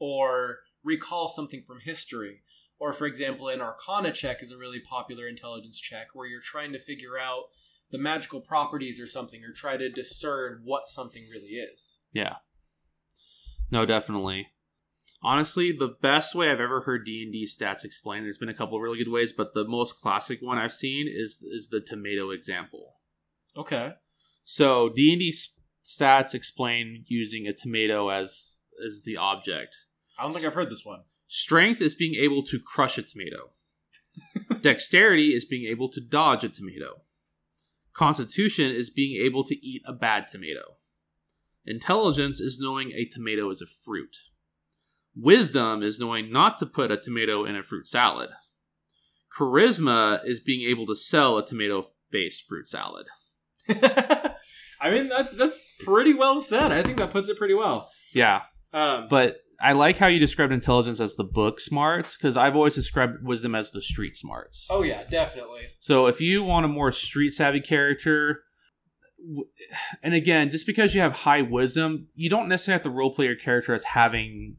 or 0.01 0.59
recall 0.83 1.29
something 1.29 1.63
from 1.65 1.79
history. 1.81 2.43
Or, 2.81 2.93
for 2.93 3.07
example, 3.07 3.49
an 3.49 3.61
Arcana 3.61 4.11
check 4.11 4.43
is 4.43 4.51
a 4.51 4.59
really 4.59 4.81
popular 4.81 5.29
intelligence 5.29 5.79
check 5.81 6.09
where 6.13 6.27
you're 6.27 6.41
trying 6.41 6.73
to 6.73 6.81
figure 6.81 7.17
out 7.17 7.45
the 7.93 7.99
magical 7.99 8.41
properties 8.41 9.01
or 9.01 9.07
something 9.07 9.45
or 9.45 9.53
try 9.53 9.77
to 9.77 9.89
discern 9.89 10.61
what 10.65 10.89
something 10.89 11.25
really 11.31 11.53
is. 11.53 12.09
Yeah. 12.13 12.37
No, 13.71 13.87
definitely. 13.87 14.49
Honestly, 15.25 15.73
the 15.73 15.97
best 16.03 16.35
way 16.35 16.51
I've 16.51 16.61
ever 16.61 16.83
heard 16.83 17.07
D 17.07 17.23
and 17.23 17.33
D 17.33 17.47
stats 17.47 17.83
explained. 17.83 18.27
There's 18.27 18.37
been 18.37 18.51
a 18.51 18.55
couple 18.55 18.77
of 18.77 18.83
really 18.83 18.99
good 18.99 19.11
ways, 19.11 19.33
but 19.33 19.55
the 19.55 19.65
most 19.65 20.01
classic 20.01 20.43
one 20.43 20.59
I've 20.59 20.75
seen 20.75 21.09
is 21.09 21.43
is 21.43 21.71
the 21.71 21.81
tomato 21.81 22.31
example. 22.31 22.97
Okay. 23.57 23.95
So 24.45 24.91
D 24.91 25.13
and 25.13 25.21
D 25.21 25.35
stats 25.83 26.35
explain 26.35 27.05
using 27.09 27.47
a 27.47 27.55
tomato 27.55 28.11
as 28.11 28.61
as 28.85 29.03
the 29.05 29.17
object. 29.17 29.77
I 30.19 30.25
don't 30.25 30.33
think 30.33 30.45
I've 30.45 30.55
heard 30.55 30.71
this 30.71 30.85
one. 30.85 31.05
Strength 31.27 31.81
is 31.81 31.95
being 31.95 32.15
able 32.17 32.43
to 32.43 32.61
crush 32.61 32.99
a 32.99 33.03
tomato. 33.03 33.51
Dexterity 34.61 35.35
is 35.35 35.47
being 35.47 35.67
able 35.67 35.89
to 35.89 36.01
dodge 36.01 36.45
a 36.45 36.51
tomato. 36.51 37.03
Constitution 37.95 38.73
is 38.73 38.91
being 38.91 39.21
able 39.25 39.43
to 39.45 39.55
eat 39.67 39.83
a 39.87 39.93
bad 39.93 40.29
tomato. 40.29 40.77
Intelligence 41.65 42.41
is 42.41 42.61
knowing 42.61 42.93
a 42.93 43.07
tomato 43.07 43.49
is 43.51 43.63
a 43.63 43.67
fruit. 43.67 44.17
Wisdom 45.17 45.83
is 45.83 46.01
knowing 46.01 46.33
not 46.33 46.59
to 46.59 46.67
put 46.67 46.91
a 46.91 46.97
tomato 46.97 47.45
in 47.45 47.55
a 47.57 47.63
fruit 47.63 47.87
salad. 47.87 48.31
Charisma 49.37 50.21
is 50.25 50.41
being 50.41 50.69
able 50.69 50.87
to 50.87 50.97
sell 50.97 51.39
a 51.39 51.47
tomato 51.47 51.85
based 52.11 52.47
fruit 52.47 52.69
salad. 52.69 53.07
I 53.69 54.91
mean, 54.91 55.09
that's 55.09 55.33
that's 55.33 55.57
pretty 55.81 56.15
well 56.15 56.39
said. 56.41 56.73
I 56.73 56.83
think 56.83 56.99
that 56.99 57.11
puts 57.11 57.29
it 57.29 57.37
pretty 57.39 57.55
well. 57.55 57.91
Yeah, 58.13 58.43
Um, 58.73 59.07
but 59.09 59.39
I 59.61 59.73
like 59.73 59.99
how 59.99 60.07
you 60.09 60.19
described 60.19 60.53
intelligence 60.53 61.01
as 61.01 61.17
the 61.17 61.25
book 61.25 61.59
smarts 61.61 62.17
because 62.17 62.37
I've 62.37 62.55
always 62.55 62.75
described 62.75 63.25
wisdom 63.25 63.55
as 63.55 63.71
the 63.71 63.81
street 63.83 64.17
smarts. 64.17 64.69
oh 64.71 64.83
yeah, 64.83 65.05
definitely. 65.09 65.63
So 65.79 66.07
if 66.07 66.21
you 66.21 66.43
want 66.45 66.65
a 66.67 66.69
more 66.69 66.93
street 66.93 67.33
savvy 67.33 67.61
character, 67.61 68.43
and 70.03 70.13
again, 70.15 70.51
just 70.51 70.67
because 70.67 70.95
you 70.95 71.01
have 71.01 71.13
high 71.21 71.43
wisdom, 71.43 72.09
you 72.15 72.29
don't 72.29 72.49
necessarily 72.49 72.77
have 72.77 72.83
to 72.83 72.91
roleplay 72.91 73.25
your 73.25 73.37
character 73.37 73.73
as 73.75 73.85
having 73.85 74.57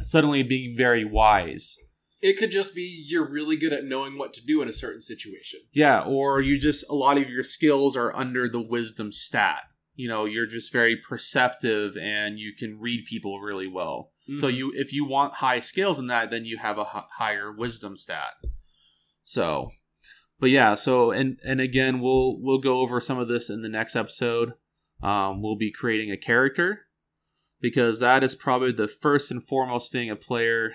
suddenly 0.00 0.42
being 0.42 0.76
very 0.76 1.04
wise. 1.04 1.76
It 2.20 2.38
could 2.38 2.50
just 2.52 2.74
be 2.74 3.04
you're 3.08 3.28
really 3.28 3.56
good 3.56 3.72
at 3.72 3.84
knowing 3.84 4.16
what 4.16 4.32
to 4.34 4.44
do 4.46 4.62
in 4.62 4.68
a 4.68 4.72
certain 4.72 5.02
situation. 5.02 5.60
Yeah, 5.72 6.02
or 6.02 6.40
you 6.40 6.58
just 6.58 6.88
a 6.88 6.94
lot 6.94 7.18
of 7.18 7.28
your 7.28 7.42
skills 7.42 7.96
are 7.96 8.14
under 8.14 8.48
the 8.48 8.60
wisdom 8.62 9.12
stat. 9.12 9.64
You 9.96 10.08
know, 10.08 10.24
you're 10.24 10.46
just 10.46 10.72
very 10.72 10.96
perceptive 10.96 11.96
and 11.96 12.38
you 12.38 12.52
can 12.56 12.78
read 12.80 13.04
people 13.06 13.40
really 13.40 13.66
well. 13.66 14.12
So 14.36 14.46
Mhm. 14.48 14.56
you 14.56 14.72
if 14.76 14.92
you 14.92 15.04
want 15.04 15.34
high 15.34 15.58
skills 15.60 15.98
in 15.98 16.06
that, 16.06 16.30
then 16.30 16.44
you 16.44 16.58
have 16.58 16.78
a 16.78 16.82
h- 16.94 17.02
higher 17.18 17.50
wisdom 17.52 17.96
stat. 17.96 18.34
So, 19.22 19.72
but 20.38 20.50
yeah, 20.50 20.74
so 20.76 21.10
and 21.10 21.38
and 21.44 21.60
again, 21.60 22.00
we'll 22.00 22.40
we'll 22.40 22.58
go 22.60 22.78
over 22.80 23.00
some 23.00 23.18
of 23.18 23.28
this 23.28 23.50
in 23.50 23.62
the 23.62 23.68
next 23.68 23.96
episode. 23.96 24.52
Um, 25.02 25.42
we'll 25.42 25.56
be 25.56 25.72
creating 25.72 26.12
a 26.12 26.16
character 26.16 26.86
because 27.62 28.00
that 28.00 28.22
is 28.24 28.34
probably 28.34 28.72
the 28.72 28.88
first 28.88 29.30
and 29.30 29.42
foremost 29.42 29.92
thing 29.92 30.10
a 30.10 30.16
player, 30.16 30.74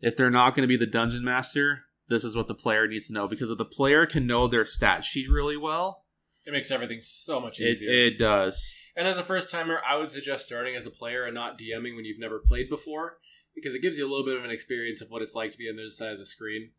if 0.00 0.16
they're 0.16 0.30
not 0.30 0.54
going 0.54 0.64
to 0.64 0.68
be 0.68 0.76
the 0.76 0.84
dungeon 0.84 1.24
master, 1.24 1.84
this 2.08 2.24
is 2.24 2.36
what 2.36 2.48
the 2.48 2.54
player 2.54 2.86
needs 2.86 3.06
to 3.06 3.14
know 3.14 3.26
because 3.26 3.50
if 3.50 3.56
the 3.56 3.64
player 3.64 4.04
can 4.04 4.26
know 4.26 4.46
their 4.46 4.66
stat 4.66 5.04
sheet 5.04 5.30
really 5.30 5.56
well, 5.56 6.04
it 6.44 6.52
makes 6.52 6.70
everything 6.70 7.00
so 7.00 7.40
much 7.40 7.60
easier. 7.60 7.90
it 7.90 8.18
does. 8.18 8.70
and 8.96 9.08
as 9.08 9.18
a 9.18 9.22
first 9.22 9.50
timer, 9.50 9.80
I 9.88 9.96
would 9.96 10.10
suggest 10.10 10.46
starting 10.46 10.76
as 10.76 10.86
a 10.86 10.90
player 10.90 11.24
and 11.24 11.34
not 11.34 11.58
DMing 11.58 11.96
when 11.96 12.04
you've 12.04 12.20
never 12.20 12.38
played 12.38 12.68
before, 12.68 13.18
because 13.54 13.74
it 13.74 13.82
gives 13.82 13.96
you 13.96 14.06
a 14.06 14.10
little 14.10 14.26
bit 14.26 14.36
of 14.36 14.44
an 14.44 14.50
experience 14.50 15.00
of 15.00 15.08
what 15.10 15.22
it's 15.22 15.34
like 15.34 15.52
to 15.52 15.58
be 15.58 15.68
on 15.68 15.76
the 15.76 15.82
other 15.82 15.90
side 15.90 16.12
of 16.12 16.18
the 16.18 16.26
screen. 16.26 16.70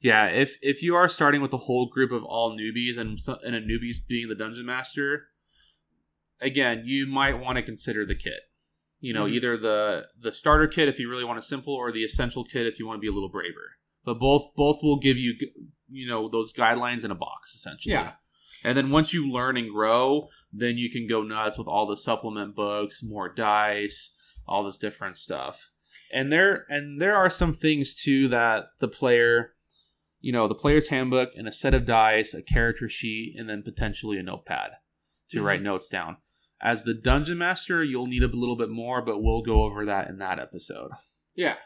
Yeah, 0.00 0.26
if 0.26 0.58
if 0.62 0.82
you 0.82 0.96
are 0.96 1.08
starting 1.08 1.40
with 1.40 1.52
a 1.52 1.58
whole 1.58 1.86
group 1.86 2.10
of 2.10 2.24
all 2.24 2.56
newbies 2.56 2.98
and 2.98 3.18
and 3.44 3.54
a 3.54 3.60
newbie's 3.60 4.00
being 4.00 4.28
the 4.28 4.34
dungeon 4.34 4.66
master, 4.66 5.28
again, 6.40 6.82
you 6.84 7.06
might 7.06 7.38
want 7.38 7.58
to 7.58 7.62
consider 7.62 8.04
the 8.04 8.16
kit. 8.16 8.40
You 9.04 9.12
know, 9.12 9.26
Mhm. 9.26 9.32
either 9.34 9.56
the 9.56 10.06
the 10.18 10.32
starter 10.32 10.66
kit 10.68 10.88
if 10.88 10.98
you 11.00 11.08
really 11.10 11.24
want 11.24 11.38
a 11.38 11.42
simple, 11.42 11.74
or 11.74 11.90
the 11.92 12.04
essential 12.04 12.44
kit 12.44 12.66
if 12.66 12.78
you 12.78 12.86
want 12.86 12.98
to 12.98 13.00
be 13.00 13.08
a 13.08 13.12
little 13.12 13.28
braver. 13.28 13.76
But 14.04 14.18
both 14.18 14.54
both 14.56 14.78
will 14.82 14.98
give 14.98 15.18
you 15.18 15.34
you 15.90 16.06
know 16.06 16.28
those 16.28 16.52
guidelines 16.52 17.04
in 17.04 17.10
a 17.10 17.14
box 17.16 17.54
essentially. 17.54 17.92
Yeah. 17.94 18.14
And 18.64 18.76
then 18.78 18.90
once 18.90 19.12
you 19.12 19.28
learn 19.28 19.56
and 19.56 19.68
grow, 19.68 20.28
then 20.52 20.78
you 20.78 20.88
can 20.88 21.08
go 21.08 21.22
nuts 21.22 21.58
with 21.58 21.66
all 21.66 21.84
the 21.86 21.96
supplement 21.96 22.54
books, 22.54 23.02
more 23.02 23.28
dice, 23.28 24.16
all 24.46 24.62
this 24.64 24.78
different 24.78 25.18
stuff. 25.18 25.68
And 26.14 26.32
there 26.32 26.64
and 26.68 27.00
there 27.00 27.16
are 27.16 27.28
some 27.30 27.54
things 27.54 27.94
too 27.96 28.28
that 28.28 28.66
the 28.78 28.86
player, 28.88 29.54
you 30.20 30.30
know, 30.30 30.46
the 30.46 30.54
player's 30.54 30.88
handbook 30.88 31.30
and 31.36 31.48
a 31.48 31.52
set 31.52 31.74
of 31.74 31.86
dice, 31.86 32.34
a 32.34 32.42
character 32.42 32.88
sheet, 32.88 33.34
and 33.36 33.48
then 33.48 33.62
potentially 33.64 34.16
a 34.18 34.22
notepad 34.22 34.70
to 35.30 35.40
Mhm. 35.40 35.44
write 35.44 35.62
notes 35.62 35.88
down. 35.88 36.18
As 36.62 36.84
the 36.84 36.94
dungeon 36.94 37.38
master, 37.38 37.82
you'll 37.82 38.06
need 38.06 38.22
a 38.22 38.28
little 38.28 38.56
bit 38.56 38.70
more, 38.70 39.02
but 39.02 39.22
we'll 39.22 39.42
go 39.42 39.62
over 39.62 39.84
that 39.86 40.08
in 40.08 40.18
that 40.18 40.38
episode. 40.38 40.92
Yeah. 41.34 41.56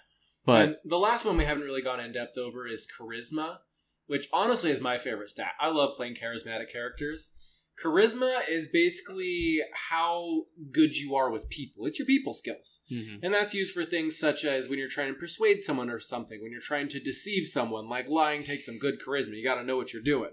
But 0.45 0.63
and 0.63 0.77
the 0.85 0.99
last 0.99 1.25
one 1.25 1.37
we 1.37 1.45
haven't 1.45 1.65
really 1.65 1.83
gone 1.83 2.01
in 2.01 2.13
depth 2.13 2.39
over 2.39 2.67
is 2.67 2.89
charisma, 2.89 3.59
which 4.07 4.29
honestly 4.33 4.71
is 4.71 4.81
my 4.81 4.97
favorite 4.97 5.29
stat. 5.29 5.53
I 5.61 5.71
love 5.71 5.97
playing 5.97 6.15
charismatic 6.15 6.73
characters. 6.73 7.37
Charisma 7.83 8.41
is 8.49 8.71
basically 8.73 9.61
how 9.75 10.45
good 10.73 10.97
you 10.97 11.15
are 11.15 11.31
with 11.31 11.51
people. 11.51 11.85
It's 11.85 11.99
your 11.99 12.07
people 12.07 12.33
skills. 12.33 12.81
Mhm. 12.91 13.19
And 13.23 13.35
that's 13.35 13.53
used 13.53 13.75
for 13.75 13.85
things 13.85 14.17
such 14.17 14.45
as 14.47 14.67
when 14.67 14.79
you're 14.79 14.89
trying 14.89 15.13
to 15.13 15.19
persuade 15.19 15.61
someone 15.61 15.91
or 15.91 16.01
something, 16.01 16.41
when 16.43 16.53
you're 16.53 16.61
trying 16.63 16.89
to 16.89 17.01
deceive 17.01 17.47
someone, 17.47 17.87
like 17.87 18.09
lying 18.09 18.45
takes 18.45 18.65
some 18.65 18.79
good 18.79 18.99
charisma. 18.99 19.37
You 19.37 19.45
got 19.45 19.57
to 19.57 19.65
know 19.65 19.77
what 19.77 19.93
you're 19.93 20.01
doing. 20.01 20.31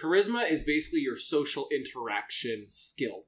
Charisma 0.00 0.50
is 0.50 0.64
basically 0.64 1.00
your 1.00 1.18
social 1.18 1.68
interaction 1.70 2.68
skill, 2.72 3.26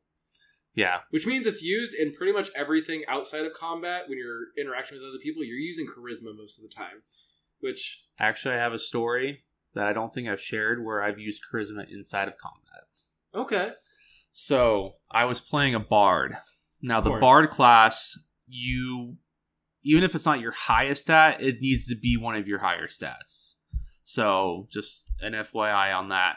yeah, 0.74 1.00
which 1.10 1.26
means 1.26 1.46
it's 1.46 1.62
used 1.62 1.94
in 1.94 2.12
pretty 2.12 2.32
much 2.32 2.50
everything 2.54 3.04
outside 3.08 3.46
of 3.46 3.52
combat. 3.54 4.08
When 4.08 4.18
you're 4.18 4.46
interacting 4.58 4.98
with 4.98 5.06
other 5.06 5.18
people, 5.22 5.44
you're 5.44 5.56
using 5.56 5.86
charisma 5.86 6.36
most 6.36 6.58
of 6.58 6.62
the 6.62 6.74
time, 6.74 7.02
which 7.60 8.04
actually, 8.18 8.54
I 8.54 8.58
have 8.58 8.72
a 8.72 8.78
story 8.78 9.44
that 9.74 9.86
I 9.86 9.92
don't 9.92 10.12
think 10.12 10.28
I've 10.28 10.40
shared 10.40 10.84
where 10.84 11.02
I've 11.02 11.18
used 11.18 11.42
charisma 11.52 11.90
inside 11.90 12.28
of 12.28 12.38
combat. 12.38 12.84
okay, 13.34 13.72
So 14.30 14.94
I 15.10 15.24
was 15.24 15.40
playing 15.40 15.74
a 15.74 15.80
bard. 15.80 16.36
Now 16.82 17.00
the 17.00 17.10
bard 17.10 17.48
class, 17.48 18.18
you 18.46 19.16
even 19.84 20.02
if 20.02 20.14
it's 20.14 20.26
not 20.26 20.40
your 20.40 20.52
highest 20.52 21.02
stat, 21.02 21.42
it 21.42 21.60
needs 21.60 21.86
to 21.88 21.94
be 21.94 22.16
one 22.16 22.34
of 22.34 22.48
your 22.48 22.58
higher 22.58 22.88
stats. 22.88 23.54
So 24.02 24.66
just 24.70 25.12
an 25.20 25.32
FYI 25.34 25.94
on 25.94 26.08
that. 26.08 26.36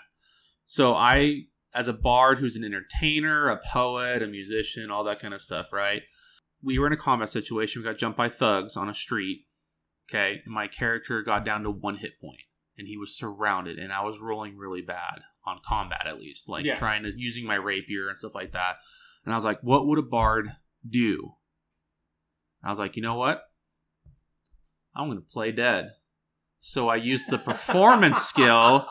So 0.65 0.95
I, 0.95 1.43
as 1.77 1.87
a 1.87 1.93
bard 1.93 2.39
who's 2.39 2.55
an 2.55 2.63
entertainer, 2.63 3.49
a 3.49 3.59
poet, 3.71 4.23
a 4.23 4.27
musician, 4.27 4.89
all 4.89 5.03
that 5.03 5.19
kind 5.19 5.33
of 5.33 5.41
stuff, 5.41 5.71
right? 5.71 6.01
We 6.63 6.79
were 6.79 6.87
in 6.87 6.93
a 6.93 6.97
combat 6.97 7.29
situation. 7.29 7.81
We 7.81 7.87
got 7.87 7.97
jumped 7.99 8.17
by 8.17 8.29
thugs 8.29 8.75
on 8.75 8.89
a 8.89 8.93
street. 8.93 9.45
Okay, 10.09 10.41
and 10.45 10.53
my 10.53 10.67
character 10.67 11.21
got 11.21 11.45
down 11.45 11.63
to 11.63 11.69
one 11.69 11.97
hit 11.97 12.19
point, 12.21 12.39
and 12.77 12.87
he 12.87 12.97
was 12.97 13.15
surrounded, 13.17 13.77
and 13.77 13.91
I 13.91 14.03
was 14.05 14.19
rolling 14.19 14.57
really 14.57 14.81
bad 14.81 15.19
on 15.45 15.59
combat, 15.65 16.07
at 16.07 16.17
least, 16.17 16.47
like 16.49 16.65
Yeah. 16.65 16.75
trying 16.75 17.03
to 17.03 17.11
using 17.15 17.45
my 17.45 17.55
rapier 17.55 18.07
and 18.09 18.17
stuff 18.17 18.33
like 18.33 18.53
that. 18.53 18.77
And 19.25 19.33
I 19.33 19.37
was 19.37 19.43
like, 19.45 19.59
what 19.61 19.85
would 19.85 19.99
a 19.99 20.03
bard 20.03 20.49
do? 20.89 21.33
I 22.63 22.69
was 22.69 22.79
like, 22.79 22.95
you 22.95 23.01
know 23.01 23.15
what? 23.15 23.41
I'm 24.95 25.07
going 25.07 25.19
to 25.19 25.25
play 25.29 25.51
dead. 25.51 25.91
So 26.59 26.89
I 26.89 26.95
used 26.95 27.29
the 27.29 27.37
performance 27.37 28.21
skill 28.23 28.87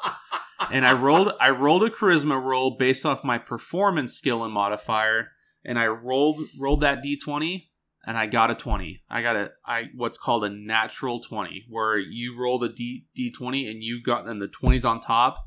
and 0.70 0.86
I 0.86 0.92
rolled 0.92 1.32
I 1.40 1.50
rolled 1.50 1.84
a 1.84 1.90
charisma 1.90 2.42
roll 2.42 2.76
based 2.76 3.04
off 3.06 3.24
my 3.24 3.38
performance 3.38 4.14
skill 4.14 4.44
and 4.44 4.52
modifier 4.52 5.32
and 5.64 5.78
I 5.78 5.86
rolled 5.86 6.40
rolled 6.58 6.80
that 6.82 7.02
d20 7.04 7.66
and 8.06 8.16
I 8.16 8.26
got 8.26 8.50
a 8.50 8.54
20. 8.54 9.02
I 9.10 9.22
got 9.22 9.36
a 9.36 9.52
I 9.66 9.90
what's 9.94 10.18
called 10.18 10.44
a 10.44 10.50
natural 10.50 11.20
20 11.20 11.66
where 11.68 11.98
you 11.98 12.38
roll 12.38 12.58
the 12.58 12.68
d 12.68 13.06
d20 13.18 13.70
and 13.70 13.82
you 13.82 14.02
got 14.02 14.26
and 14.28 14.40
the 14.40 14.48
20's 14.48 14.84
on 14.84 15.00
top 15.00 15.44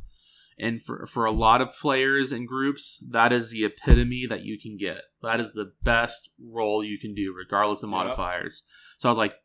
And 0.62 0.82
for, 0.82 1.08
for 1.08 1.24
a 1.26 1.32
lot 1.32 1.62
of 1.62 1.72
players 1.72 2.34
and 2.34 2.46
groups, 2.46 3.02
that 3.12 3.32
is 3.32 3.50
the 3.50 3.64
epitome 3.64 4.26
that 4.28 4.44
you 4.44 4.60
can 4.60 4.76
get. 4.76 5.04
That 5.22 5.40
is 5.40 5.54
the 5.54 5.72
best 5.84 6.32
roll 6.38 6.84
you 6.84 7.00
can 7.00 7.16
do, 7.16 7.34
regardless 7.34 7.82
of 7.82 7.90
Yep. 7.90 7.98
modifiers. 7.98 8.64
So 8.98 9.08
I 9.08 9.12
was 9.12 9.18
like, 9.18 9.36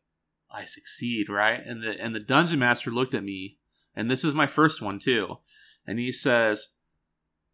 I 0.51 0.65
succeed, 0.65 1.29
right? 1.29 1.61
And 1.65 1.81
the 1.81 1.99
and 2.01 2.13
the 2.13 2.19
dungeon 2.19 2.59
master 2.59 2.91
looked 2.91 3.15
at 3.15 3.23
me, 3.23 3.59
and 3.95 4.11
this 4.11 4.25
is 4.25 4.33
my 4.33 4.45
first 4.47 4.81
one 4.81 4.99
too, 4.99 5.37
and 5.85 5.99
he 5.99 6.11
says, 6.11 6.69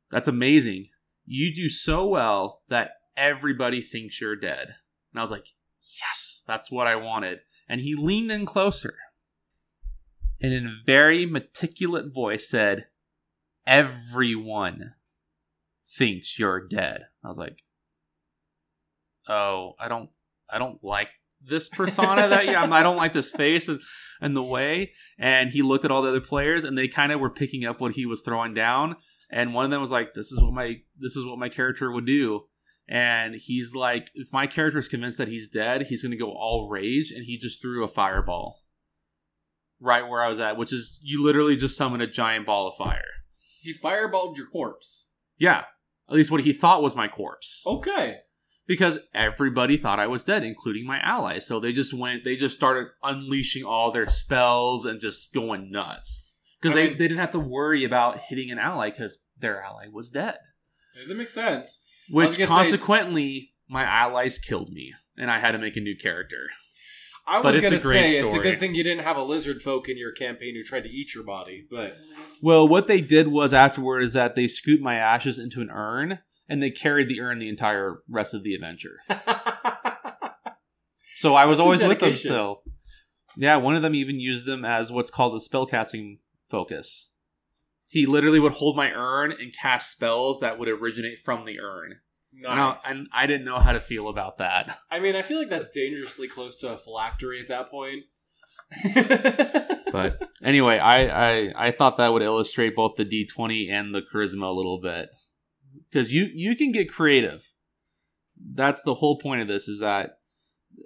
"That's 0.10 0.28
amazing. 0.28 0.90
You 1.26 1.54
do 1.54 1.70
so 1.70 2.08
well 2.08 2.64
that 2.68 3.02
everybody 3.16 3.82
thinks 3.82 4.20
you're 4.20 4.36
dead." 4.36 4.76
And 5.12 5.20
I 5.20 5.22
was 5.22 5.32
like, 5.32 5.48
"Yes, 6.00 6.44
that's 6.48 6.72
what 6.72 6.88
I 6.88 6.96
wanted." 6.96 7.42
And 7.68 7.82
he 7.82 7.96
leaned 7.96 8.32
in 8.32 8.46
closer, 8.46 8.98
and 10.42 10.54
in 10.54 10.68
a 10.68 10.84
very 10.86 11.26
meticulous 11.26 12.12
voice 12.14 12.50
said, 12.50 12.88
"Everyone 13.66 14.96
thinks 15.86 16.38
you're 16.40 16.68
dead." 16.68 17.08
I 17.24 17.28
was 17.28 17.38
like, 17.38 17.64
"Oh, 19.28 19.76
I 19.80 19.88
don't, 19.88 20.10
I 20.50 20.58
don't 20.58 20.84
like." 20.84 21.12
This 21.44 21.70
persona 21.70 22.28
that 22.28 22.46
yeah, 22.46 22.72
I 22.72 22.84
don't 22.84 22.98
like 22.98 23.14
this 23.14 23.32
face 23.32 23.68
and, 23.68 23.80
and 24.22 24.36
the 24.36 24.44
way. 24.44 24.92
And 25.18 25.50
he 25.50 25.62
looked 25.62 25.86
at 25.86 25.92
all 25.92 26.02
the 26.02 26.10
other 26.10 26.22
players, 26.22 26.64
and 26.64 26.78
they 26.78 26.88
kind 26.88 27.12
of 27.12 27.20
were 27.20 27.30
picking 27.30 27.66
up 27.66 27.82
what 27.82 27.94
he 27.94 28.06
was 28.06 28.22
throwing 28.22 28.54
down. 28.54 28.96
And 29.32 29.54
one 29.54 29.66
of 29.66 29.72
them 29.72 29.82
was 29.82 29.92
like, 29.92 30.14
"This 30.14 30.32
is 30.32 30.42
what 30.42 30.54
my 30.54 30.82
this 30.98 31.16
is 31.16 31.26
what 31.26 31.40
my 31.40 31.50
character 31.50 31.92
would 31.92 32.06
do." 32.06 32.46
And 32.88 33.36
he's 33.36 33.74
like, 33.74 34.10
"If 34.14 34.32
my 34.34 34.48
character 34.48 34.80
is 34.80 34.88
convinced 34.88 35.18
that 35.18 35.30
he's 35.30 35.50
dead, 35.50 35.84
he's 35.84 36.04
going 36.04 36.12
to 36.12 36.18
go 36.18 36.32
all 36.32 36.70
rage." 36.70 37.12
And 37.12 37.26
he 37.26 37.38
just 37.38 37.62
threw 37.62 37.84
a 37.84 37.88
fireball 37.88 38.60
right 39.80 40.08
where 40.08 40.22
I 40.22 40.30
was 40.30 40.40
at, 40.40 40.58
which 40.58 40.72
is 40.72 41.00
you 41.04 41.24
literally 41.24 41.56
just 41.56 41.76
summon 41.76 42.02
a 42.02 42.08
giant 42.08 42.46
ball 42.46 42.68
of 42.68 42.76
fire. 42.76 43.02
He 43.62 43.74
fireballed 43.74 44.38
your 44.38 44.48
corpse. 44.48 45.16
Yeah, 45.38 45.66
at 46.10 46.16
least 46.16 46.32
what 46.32 46.44
he 46.44 46.54
thought 46.54 46.84
was 46.84 46.96
my 46.96 47.08
corpse. 47.08 47.64
Okay. 47.66 48.18
Because 48.68 49.00
everybody 49.14 49.78
thought 49.78 50.00
I 50.00 50.08
was 50.08 50.24
dead, 50.24 50.44
including 50.44 50.86
my 50.86 51.00
allies. 51.00 51.46
So 51.46 51.60
they 51.60 51.74
just 51.74 51.94
went, 51.94 52.24
they 52.24 52.36
just 52.36 52.56
started 52.56 52.88
unleashing 53.04 53.64
all 53.64 53.92
their 53.92 54.08
spells 54.10 54.86
and 54.86 55.02
just 55.02 55.34
going 55.34 55.72
nuts. 55.72 56.30
Because 56.62 56.76
they, 56.76 56.90
mean- 56.90 56.98
they 56.98 57.08
didn't 57.08 57.20
have 57.20 57.32
to 57.32 57.40
worry 57.40 57.84
about 57.84 58.20
hitting 58.20 58.52
an 58.52 58.60
ally 58.60 58.90
because 58.92 59.18
their 59.38 59.62
ally 59.62 59.88
was 59.92 60.10
dead. 60.10 60.38
That 61.08 61.16
makes 61.18 61.34
sense. 61.34 61.84
Which 62.10 62.38
gonna 62.38 62.48
say- 62.48 62.54
consequently, 62.54 63.54
my 63.70 63.84
allies 63.84 64.38
killed 64.38 64.70
me. 64.72 64.94
And 65.18 65.30
I 65.30 65.40
had 65.40 65.52
to 65.52 65.58
make 65.60 65.76
a 65.78 65.82
new 65.82 65.96
character. 65.98 66.48
I 67.28 67.38
was 67.38 67.44
But 67.44 67.56
it's 67.56 67.64
gonna 67.64 67.76
a 67.76 67.80
great 67.80 68.10
say 68.10 68.16
it's 68.18 68.28
a 68.28 68.30
story. 68.30 68.44
good 68.44 68.60
thing 68.60 68.74
you 68.76 68.84
didn't 68.84 69.04
have 69.04 69.18
a 69.18 69.24
lizard 69.24 69.62
folk 69.62 69.88
in 69.90 69.98
your 69.98 70.12
campaign 70.12 70.56
who 70.56 70.64
tried 70.64 70.84
to 70.86 70.96
eat 70.96 71.14
your 71.14 71.24
body, 71.24 71.68
but 71.70 71.96
Well, 72.42 72.68
what 72.68 72.88
they 72.88 73.02
did 73.02 73.28
was 73.28 73.54
afterward 73.54 74.02
is 74.02 74.14
that 74.14 74.36
they 74.36 74.48
scooped 74.48 74.82
my 74.82 74.96
ashes 74.96 75.38
into 75.38 75.62
an 75.62 75.70
urn 75.70 76.20
and 76.52 76.62
they 76.62 76.70
carried 76.70 77.08
the 77.08 77.22
urn 77.22 77.40
the 77.40 77.48
entire 77.48 78.04
rest 78.10 78.34
of 78.34 78.44
the 78.44 78.54
adventure. 78.54 78.98
So 81.18 81.36
I 81.36 81.46
was 81.46 81.60
That's 81.60 81.64
always 81.64 81.84
with 81.84 82.00
them 82.00 82.16
still. 82.16 82.64
Yeah, 83.38 83.58
one 83.58 83.76
of 83.76 83.84
them 83.84 83.94
even 83.94 84.20
used 84.20 84.48
them 84.48 84.66
as 84.66 84.92
what's 84.92 85.12
called 85.12 85.36
a 85.36 85.38
spellcasting 85.38 86.18
focus. 86.50 87.12
He 87.92 88.08
literally 88.08 88.40
would 88.40 88.54
hold 88.54 88.76
my 88.76 88.92
urn 88.92 89.32
and 89.32 89.54
cast 89.54 89.92
spells 89.92 90.40
that 90.40 90.58
would 90.58 90.68
originate 90.68 91.20
from 91.20 91.46
the 91.46 91.60
urn. 91.60 92.00
Nice. 92.34 92.90
and 92.90 93.06
I 93.14 93.28
didn't 93.28 93.46
know 93.46 93.60
how 93.60 93.72
to 93.72 93.80
feel 93.80 94.08
about 94.08 94.40
that. 94.40 94.80
I 94.92 95.00
mean, 95.00 95.16
I 95.16 95.22
feel 95.22 95.38
like 95.38 95.50
that's 95.50 95.70
dangerously 95.70 96.28
close 96.28 96.56
to 96.62 96.74
a 96.74 96.78
phylactery 96.78 97.40
at 97.40 97.50
that 97.50 97.70
point. 97.70 98.06
But 99.92 100.30
anyway, 100.42 100.80
I, 100.80 101.04
I 101.50 101.68
I 101.68 101.72
thought 101.72 101.98
that 101.98 102.14
would 102.14 102.22
illustrate 102.22 102.76
both 102.76 102.96
the 102.96 103.04
D 103.04 103.28
twenty 103.28 103.70
and 103.70 103.94
the 103.94 104.02
charisma 104.02 104.48
a 104.48 104.54
little 104.54 104.80
bit 104.80 105.10
because 105.90 106.14
you 106.14 106.30
you 106.34 106.56
can 106.56 106.72
get 106.72 106.92
creative. 106.92 107.52
That's 108.54 108.82
the 108.84 108.96
whole 108.96 109.18
point 109.20 109.42
of 109.42 109.48
this 109.48 109.68
is 109.68 109.80
that 109.80 110.18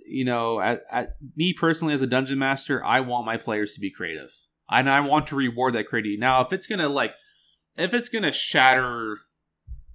you 0.05 0.25
know, 0.25 0.59
at, 0.59 0.83
at 0.91 1.09
me 1.35 1.53
personally 1.53 1.93
as 1.93 2.01
a 2.01 2.07
dungeon 2.07 2.39
master, 2.39 2.83
I 2.83 2.99
want 3.01 3.25
my 3.25 3.37
players 3.37 3.73
to 3.73 3.79
be 3.79 3.91
creative, 3.91 4.31
and 4.69 4.89
I 4.89 4.99
want 5.01 5.27
to 5.27 5.35
reward 5.35 5.73
that 5.73 5.87
creativity. 5.87 6.17
Now, 6.17 6.41
if 6.41 6.53
it's 6.53 6.67
gonna 6.67 6.89
like, 6.89 7.13
if 7.77 7.93
it's 7.93 8.09
gonna 8.09 8.31
shatter, 8.31 9.17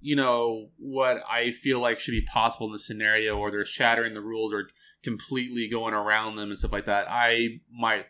you 0.01 0.17
know, 0.17 0.69
what 0.79 1.23
I 1.29 1.51
feel 1.51 1.81
like 1.81 2.01
should 2.01 2.13
be 2.13 2.23
possible 2.23 2.67
in 2.67 2.73
the 2.73 2.79
scenario, 2.79 3.37
or 3.37 3.51
they're 3.51 3.65
shattering 3.65 4.15
the 4.15 4.21
rules, 4.21 4.53
or 4.53 4.69
completely 5.03 5.69
going 5.69 5.95
around 5.95 6.37
them 6.37 6.51
and 6.51 6.59
stuff 6.59 6.73
like 6.73 6.87
that, 6.87 7.07
I 7.09 7.61
might 7.73 8.07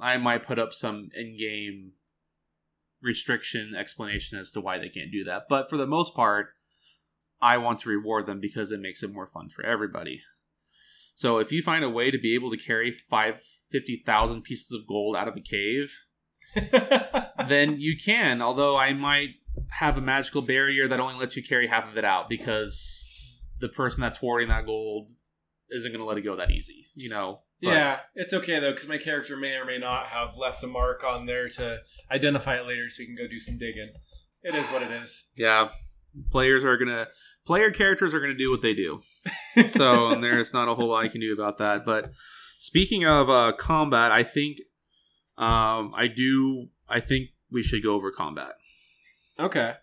I 0.00 0.16
might 0.18 0.42
put 0.42 0.58
up 0.58 0.72
some 0.72 1.10
in-game 1.14 1.92
restriction 3.02 3.74
explanation 3.74 4.38
as 4.38 4.50
to 4.52 4.60
why 4.60 4.78
they 4.78 4.88
can't 4.88 5.12
do 5.12 5.24
that. 5.24 5.44
But 5.48 5.68
for 5.68 5.76
the 5.76 5.86
most 5.86 6.14
part, 6.14 6.48
I 7.40 7.58
want 7.58 7.80
to 7.80 7.88
reward 7.88 8.26
them 8.26 8.40
because 8.40 8.70
it 8.70 8.80
makes 8.80 9.02
it 9.02 9.12
more 9.12 9.26
fun 9.26 9.48
for 9.48 9.64
everybody. 9.64 10.22
So 11.14 11.38
if 11.38 11.52
you 11.52 11.62
find 11.62 11.84
a 11.84 11.90
way 11.90 12.10
to 12.10 12.18
be 12.18 12.34
able 12.34 12.50
to 12.50 12.56
carry 12.56 12.90
five 12.90 13.42
fifty 13.70 14.02
thousand 14.06 14.42
pieces 14.42 14.72
of 14.72 14.86
gold 14.86 15.16
out 15.16 15.28
of 15.28 15.36
a 15.36 15.40
cave, 15.40 15.92
then 17.48 17.80
you 17.80 17.96
can. 17.96 18.40
Although 18.40 18.76
I 18.76 18.92
might 18.92 19.30
have 19.68 19.98
a 19.98 20.00
magical 20.00 20.42
barrier 20.42 20.88
that 20.88 21.00
only 21.00 21.18
lets 21.18 21.36
you 21.36 21.42
carry 21.42 21.66
half 21.66 21.88
of 21.88 21.98
it 21.98 22.04
out 22.04 22.28
because 22.28 23.40
the 23.60 23.68
person 23.68 24.00
that's 24.00 24.18
hoarding 24.18 24.48
that 24.48 24.66
gold 24.66 25.10
isn't 25.70 25.90
going 25.90 26.00
to 26.00 26.06
let 26.06 26.18
it 26.18 26.22
go 26.22 26.36
that 26.36 26.50
easy. 26.50 26.86
You 26.94 27.10
know. 27.10 27.40
But- 27.62 27.70
yeah, 27.74 28.00
it's 28.14 28.34
okay 28.34 28.58
though 28.58 28.72
because 28.72 28.88
my 28.88 28.98
character 28.98 29.36
may 29.36 29.56
or 29.56 29.64
may 29.64 29.78
not 29.78 30.06
have 30.06 30.36
left 30.36 30.64
a 30.64 30.66
mark 30.66 31.04
on 31.04 31.26
there 31.26 31.48
to 31.48 31.80
identify 32.10 32.56
it 32.56 32.66
later, 32.66 32.88
so 32.88 33.02
we 33.02 33.06
can 33.06 33.14
go 33.14 33.28
do 33.28 33.38
some 33.38 33.56
digging. 33.58 33.92
It 34.42 34.54
is 34.54 34.66
what 34.68 34.82
it 34.82 34.90
is. 34.90 35.32
yeah. 35.36 35.68
Players 36.30 36.62
are 36.64 36.76
gonna 36.76 37.06
player 37.46 37.70
characters 37.70 38.12
are 38.12 38.20
gonna 38.20 38.34
do 38.34 38.50
what 38.50 38.60
they 38.62 38.74
do. 38.74 39.00
So 39.68 40.08
and 40.08 40.24
there's 40.24 40.52
not 40.54 40.68
a 40.68 40.74
whole 40.74 40.88
lot 40.88 41.04
i 41.04 41.08
can 41.08 41.20
do 41.20 41.32
about 41.32 41.58
that. 41.58 41.84
But 41.84 42.10
speaking 42.58 43.04
of 43.04 43.28
uh 43.30 43.52
combat 43.58 44.10
i 44.12 44.22
think 44.22 44.58
um 45.38 45.92
i 45.94 46.06
do 46.14 46.68
i 46.88 47.00
think 47.00 47.28
we 47.50 47.62
should 47.62 47.82
go 47.82 47.94
over 47.94 48.10
combat. 48.10 48.52
Okay, 49.38 49.74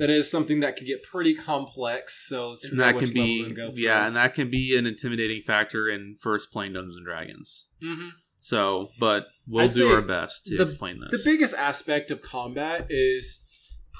that 0.00 0.10
is 0.10 0.28
something 0.28 0.58
that 0.60 0.74
can 0.76 0.86
get 0.86 1.02
pretty 1.04 1.34
complex. 1.34 2.26
So 2.28 2.56
and 2.68 2.80
that 2.80 2.98
can 2.98 3.12
be 3.12 3.42
we're 3.42 3.48
gonna 3.50 3.54
go 3.68 3.70
through. 3.70 3.84
yeah 3.84 4.06
and 4.08 4.16
that 4.16 4.34
can 4.34 4.50
be 4.50 4.76
an 4.76 4.86
intimidating 4.86 5.42
factor 5.42 5.88
in 5.88 6.16
first 6.20 6.50
playing 6.52 6.72
dungeons 6.72 6.96
and 6.96 7.06
dragons 7.06 7.68
Mhm. 7.82 8.10
so 8.40 8.88
but 8.98 9.28
we'll 9.46 9.66
I'd 9.66 9.72
do 9.72 9.88
our 9.92 10.02
best 10.02 10.46
to 10.46 10.56
the- 10.56 10.64
explain 10.64 10.98
this. 11.00 11.22
The 11.24 11.30
biggest 11.30 11.54
aspect 11.54 12.10
of 12.10 12.20
combat 12.22 12.86
is 12.90 13.46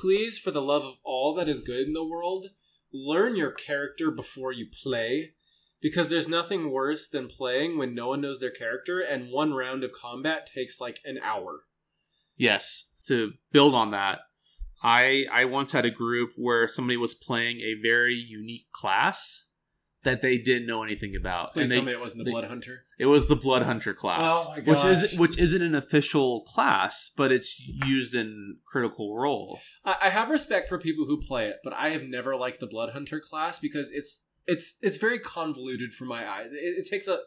please, 0.00 0.38
for 0.38 0.50
the 0.50 0.62
love 0.62 0.84
of 0.84 0.94
all 1.04 1.34
that 1.34 1.48
is 1.48 1.60
good 1.60 1.86
in 1.86 1.92
the 1.92 2.04
world, 2.04 2.46
learn 2.92 3.36
your 3.36 3.50
character 3.52 4.10
before 4.10 4.52
you 4.52 4.66
play. 4.82 5.34
Because 5.82 6.10
there's 6.10 6.28
nothing 6.28 6.70
worse 6.70 7.08
than 7.08 7.26
playing 7.26 7.78
when 7.78 7.94
no 7.94 8.08
one 8.08 8.20
knows 8.20 8.38
their 8.38 8.50
character, 8.50 9.00
and 9.00 9.30
one 9.32 9.54
round 9.54 9.82
of 9.82 9.92
combat 9.92 10.44
takes 10.46 10.78
like 10.78 10.98
an 11.06 11.18
hour. 11.22 11.64
Yes, 12.36 12.90
to 13.06 13.32
build 13.50 13.74
on 13.74 13.90
that, 13.90 14.18
I 14.82 15.26
I 15.30 15.44
once 15.44 15.72
had 15.72 15.84
a 15.84 15.90
group 15.90 16.30
where 16.36 16.66
somebody 16.68 16.96
was 16.96 17.14
playing 17.14 17.60
a 17.60 17.74
very 17.82 18.14
unique 18.14 18.66
class 18.72 19.46
that 20.02 20.22
they 20.22 20.38
didn't 20.38 20.66
know 20.66 20.82
anything 20.82 21.14
about, 21.14 21.52
Please 21.52 21.64
and 21.64 21.72
tell 21.72 21.80
they, 21.82 21.86
me 21.88 21.92
it 21.92 22.00
wasn't 22.00 22.20
the 22.20 22.24
they- 22.24 22.30
Blood 22.30 22.44
Hunter. 22.44 22.84
it 22.98 23.04
was 23.06 23.28
the 23.28 23.36
Blood 23.36 23.62
Hunter 23.64 23.92
class, 23.92 24.46
Oh 24.48 24.54
which 24.64 24.82
is 24.84 25.18
which 25.18 25.38
isn't 25.38 25.60
an 25.60 25.74
official 25.74 26.42
class, 26.44 27.10
but 27.16 27.30
it's 27.30 27.60
used 27.60 28.14
in 28.14 28.56
Critical 28.66 29.16
Role. 29.18 29.60
I, 29.84 29.96
I 30.04 30.10
have 30.10 30.30
respect 30.30 30.68
for 30.70 30.78
people 30.78 31.04
who 31.04 31.20
play 31.20 31.48
it, 31.48 31.56
but 31.62 31.74
I 31.74 31.90
have 31.90 32.04
never 32.04 32.34
liked 32.34 32.60
the 32.60 32.66
Blood 32.66 32.90
Hunter 32.94 33.20
class 33.20 33.58
because 33.58 33.92
it's 33.92 34.26
it's 34.46 34.78
it's 34.80 34.96
very 34.96 35.18
convoluted 35.18 35.92
for 35.92 36.06
my 36.06 36.26
eyes. 36.28 36.50
It, 36.52 36.56
it 36.78 36.88
takes 36.88 37.06
a 37.06 37.18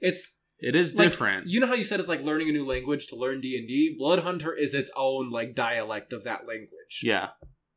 it's 0.00 0.38
It 0.62 0.76
is 0.76 0.94
Like, 0.94 1.08
different. 1.08 1.46
You 1.48 1.60
know 1.60 1.66
how 1.66 1.74
you 1.74 1.84
said 1.84 2.00
it's 2.00 2.08
like 2.08 2.22
learning 2.22 2.48
a 2.48 2.52
new 2.52 2.66
language 2.66 3.06
to 3.08 3.16
learn 3.16 3.40
D 3.40 3.56
and 3.56 3.66
D. 3.66 3.94
Blood 3.98 4.20
Hunter 4.20 4.54
is 4.54 4.74
its 4.74 4.90
own 4.96 5.30
like 5.30 5.54
dialect 5.54 6.12
of 6.12 6.24
that 6.24 6.46
language. 6.46 7.00
yeah, 7.02 7.30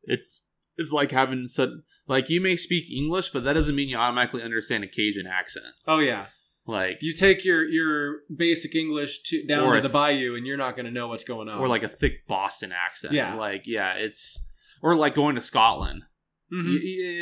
it's 0.03 0.41
it's 0.77 0.91
like 0.91 1.11
having 1.11 1.47
said 1.47 1.69
like 2.07 2.29
you 2.29 2.41
may 2.41 2.55
speak 2.55 2.91
English, 2.91 3.29
but 3.29 3.43
that 3.45 3.53
doesn't 3.53 3.75
mean 3.75 3.87
you 3.89 3.97
automatically 3.97 4.41
understand 4.43 4.83
a 4.83 4.87
Cajun 4.87 5.27
accent. 5.27 5.73
Oh 5.87 5.99
yeah. 5.99 6.25
Like 6.65 6.99
You 7.01 7.13
take 7.13 7.43
your 7.45 7.63
your 7.63 8.19
basic 8.35 8.73
English 8.75 9.21
to 9.23 9.45
down 9.45 9.67
to 9.73 9.81
the 9.81 9.87
th- 9.89 9.93
bayou, 9.93 10.35
and 10.35 10.47
you're 10.47 10.57
not 10.57 10.75
going 10.75 10.85
to 10.85 10.91
know 10.91 11.07
what's 11.09 11.23
going 11.25 11.49
on. 11.49 11.59
or 11.59 11.67
like 11.67 11.83
a 11.83 11.89
thick 11.89 12.25
Boston 12.27 12.71
accent. 12.73 13.13
Yeah. 13.13 13.35
like 13.35 13.63
yeah, 13.65 13.93
it's 13.95 14.39
or 14.81 14.95
like 14.95 15.13
going 15.15 15.35
to 15.35 15.41
Scotland. 15.41 16.03
Mhm. 16.53 16.65
Y- 16.65 16.79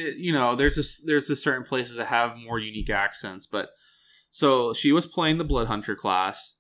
y- 0.08 0.14
you 0.18 0.32
know 0.34 0.56
there's 0.56 0.76
just 0.76 1.04
there's 1.08 1.28
just 1.28 1.44
certain 1.44 1.64
places 1.64 1.96
that 1.98 2.06
have 2.08 2.36
more 2.38 2.60
unique 2.60 2.90
accents 2.90 3.46
but 3.48 3.70
so 4.32 4.74
she 4.74 4.92
was 4.92 5.06
playing 5.06 5.38
the 5.38 5.44
blood 5.44 5.68
hunter 5.68 5.96
class 5.96 6.58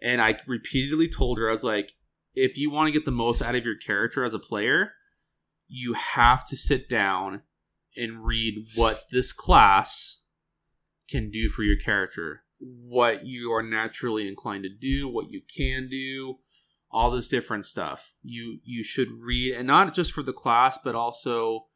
and 0.00 0.20
i 0.20 0.38
repeatedly 0.46 1.08
told 1.08 1.38
her 1.38 1.48
i 1.48 1.52
was 1.52 1.64
like 1.64 1.92
if 2.34 2.56
you 2.56 2.70
want 2.70 2.86
to 2.86 2.92
get 2.92 3.04
the 3.04 3.10
most 3.10 3.42
out 3.42 3.54
of 3.54 3.64
your 3.64 3.76
character 3.76 4.22
as 4.24 4.34
a 4.34 4.38
player 4.38 4.92
you 5.66 5.94
have 5.94 6.46
to 6.46 6.56
sit 6.56 6.88
down 6.88 7.42
and 7.96 8.24
read 8.24 8.54
what 8.76 9.04
this 9.10 9.32
class 9.32 10.22
can 11.08 11.30
do 11.30 11.48
for 11.48 11.62
your 11.62 11.78
character 11.78 12.44
what 12.58 13.26
you 13.26 13.52
are 13.52 13.62
naturally 13.62 14.28
inclined 14.28 14.64
to 14.64 14.70
do 14.70 15.08
what 15.08 15.30
you 15.30 15.40
can 15.54 15.88
do 15.88 16.36
all 16.94 17.10
this 17.10 17.28
different 17.28 17.66
stuff. 17.66 18.14
You 18.22 18.60
you 18.62 18.84
should 18.84 19.10
read, 19.10 19.56
and 19.56 19.66
not 19.66 19.92
just 19.92 20.12
for 20.12 20.22
the 20.22 20.32
class, 20.32 20.78
but 20.78 20.94
also 20.94 21.66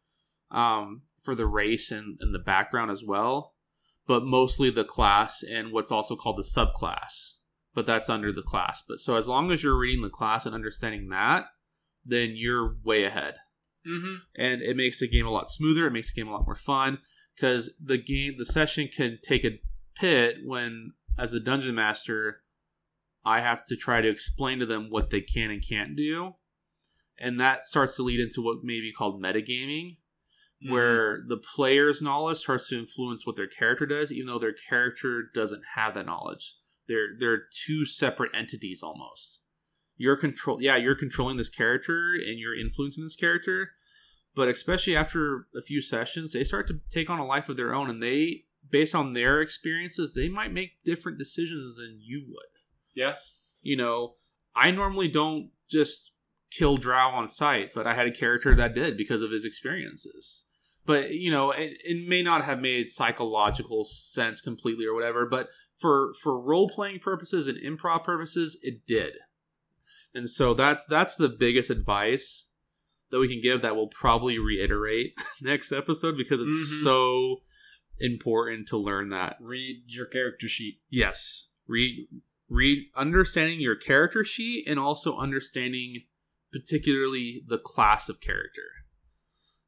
um, 0.51 1.03
for 1.23 1.35
the 1.35 1.47
race 1.47 1.91
and, 1.91 2.17
and 2.21 2.33
the 2.33 2.39
background 2.39 2.93
as 2.93 3.03
well. 3.03 3.55
But 4.09 4.25
mostly 4.25 4.71
the 4.71 4.85
class 4.85 5.45
and 5.45 5.71
what's 5.71 5.93
also 5.93 6.17
called 6.17 6.39
the 6.39 6.43
subclass. 6.43 7.35
But 7.75 7.87
that's 7.87 8.09
under 8.09 8.33
the 8.33 8.43
class. 8.43 8.83
But 8.89 8.99
so 8.99 9.17
as 9.17 9.29
long 9.29 9.53
as 9.53 9.63
you're 9.63 9.79
reading 9.79 10.03
the 10.03 10.11
class 10.11 10.47
and 10.47 10.55
understanding 10.55 11.11
that, 11.11 11.45
then 12.05 12.33
you're 12.35 12.77
way 12.83 13.05
ahead. 13.05 13.37
Mm-hmm. 13.87 14.15
And 14.37 14.63
it 14.63 14.77
makes 14.77 14.99
the 14.99 15.09
game 15.09 15.27
a 15.27 15.31
lot 15.31 15.51
smoother. 15.51 15.87
It 15.87 15.93
makes 15.93 16.13
the 16.13 16.21
game 16.21 16.29
a 16.29 16.33
lot 16.33 16.47
more 16.47 16.57
fun 16.57 16.99
because 17.37 17.73
the 17.83 17.99
game, 17.99 18.35
the 18.37 18.47
session 18.47 18.89
can 18.89 19.19
take 19.23 19.45
a 19.45 19.61
pit 19.95 20.39
when, 20.45 20.95
as 21.19 21.33
a 21.35 21.41
dungeon 21.41 21.75
master, 21.75 22.41
I 23.25 23.41
have 23.41 23.65
to 23.67 23.77
try 23.77 24.01
to 24.01 24.09
explain 24.09 24.59
to 24.61 24.67
them 24.67 24.89
what 24.91 25.11
they 25.11 25.21
can 25.21 25.51
and 25.51 25.63
can't 25.67 25.97
do. 25.97 26.35
And 27.19 27.39
that 27.41 27.65
starts 27.65 27.97
to 27.97 28.03
lead 28.03 28.21
into 28.21 28.43
what 28.43 28.65
may 28.65 28.81
be 28.81 28.93
called 28.93 29.23
metagaming, 29.23 29.99
Mm-hmm. 30.61 30.73
where 30.73 31.23
the 31.29 31.37
player's 31.37 32.03
knowledge 32.03 32.39
starts 32.39 32.69
to 32.71 32.79
influence 32.81 33.25
what 33.25 33.37
their 33.37 33.47
character 33.47 33.87
does, 33.87 34.11
even 34.11 34.27
though 34.27 34.41
their 34.41 34.57
character 34.69 35.31
doesn't 35.33 35.63
have 35.77 35.95
that 35.95 36.07
knowledge. 36.07 36.57
They're 36.89 37.11
they're 37.17 37.43
two 37.65 37.87
separate 37.87 38.33
entities 38.35 38.83
almost. 38.83 39.43
You're 39.97 40.17
control 40.17 40.61
yeah, 40.61 40.75
you're 40.75 40.97
controlling 40.97 41.37
this 41.37 41.49
character 41.49 42.15
and 42.15 42.41
you're 42.41 42.59
influencing 42.59 43.05
this 43.05 43.15
character, 43.15 43.71
but 44.35 44.49
especially 44.49 44.97
after 44.97 45.47
a 45.57 45.63
few 45.63 45.81
sessions, 45.81 46.33
they 46.33 46.43
start 46.43 46.67
to 46.69 46.81
take 46.91 47.09
on 47.09 47.21
a 47.21 47.27
life 47.27 47.49
of 47.49 47.57
their 47.57 47.73
own 47.73 47.89
and 47.89 48.03
they 48.03 48.43
based 48.69 48.97
on 48.97 49.13
their 49.13 49.41
experiences, 49.41 50.13
they 50.13 50.29
might 50.29 50.53
make 50.53 50.83
different 50.85 51.19
decisions 51.19 51.77
than 51.77 52.01
you 52.03 52.25
would. 52.29 52.51
Yeah. 52.97 53.15
You 53.63 53.77
know, 53.77 54.15
I 54.57 54.73
normally 54.73 55.07
don't 55.07 55.51
just 55.71 56.11
kill 56.51 56.79
Drow 56.79 57.11
on 57.11 57.29
sight, 57.29 57.71
but 57.77 57.87
I 57.87 57.95
had 57.95 58.09
a 58.09 58.13
character 58.13 58.57
that 58.57 58.75
did 58.75 58.97
because 58.97 59.23
of 59.23 59.31
his 59.31 59.45
experiences. 59.45 60.47
But 60.89 61.11
you 61.11 61.30
know, 61.30 61.51
it, 61.53 61.74
it 61.84 62.09
may 62.09 62.22
not 62.22 62.45
have 62.45 62.61
made 62.61 62.89
psychological 62.91 63.84
sense 63.84 64.41
completely 64.41 64.86
or 64.86 64.95
whatever. 64.95 65.26
But 65.26 65.49
for 65.76 66.14
for 66.22 66.41
role 66.41 66.68
playing 66.68 67.01
purposes 67.01 67.47
and 67.47 67.59
improv 67.59 68.03
purposes, 68.05 68.59
it 68.62 68.86
did. 68.86 69.12
And 70.14 70.28
so 70.30 70.55
that's 70.55 70.86
that's 70.86 71.16
the 71.16 71.28
biggest 71.28 71.68
advice 71.68 72.51
that 73.11 73.20
we 73.20 73.28
can 73.28 73.43
give. 73.43 73.61
That 73.62 73.76
we'll 73.76 73.89
probably 73.89 74.39
reiterate 74.39 75.12
next 75.43 75.70
episode 75.72 76.16
because 76.16 76.41
it's 76.41 76.57
Mhm. 76.57 76.82
so 76.82 77.36
important 78.01 78.66
to 78.68 78.78
learn 78.78 79.11
that. 79.11 79.36
Read 79.41 79.82
your 79.89 80.07
character 80.07 80.49
sheet. 80.49 80.80
Yes. 80.89 81.51
Read 81.66 82.09
read 82.49 82.84
understanding 82.97 83.61
your 83.61 83.76
character 83.76 84.24
sheet 84.24 84.66
and 84.66 84.78
also 84.80 85.18
understanding 85.18 86.05
particularly 86.51 87.43
the 87.47 87.59
class 87.59 88.09
of 88.09 88.22
character. 88.22 88.62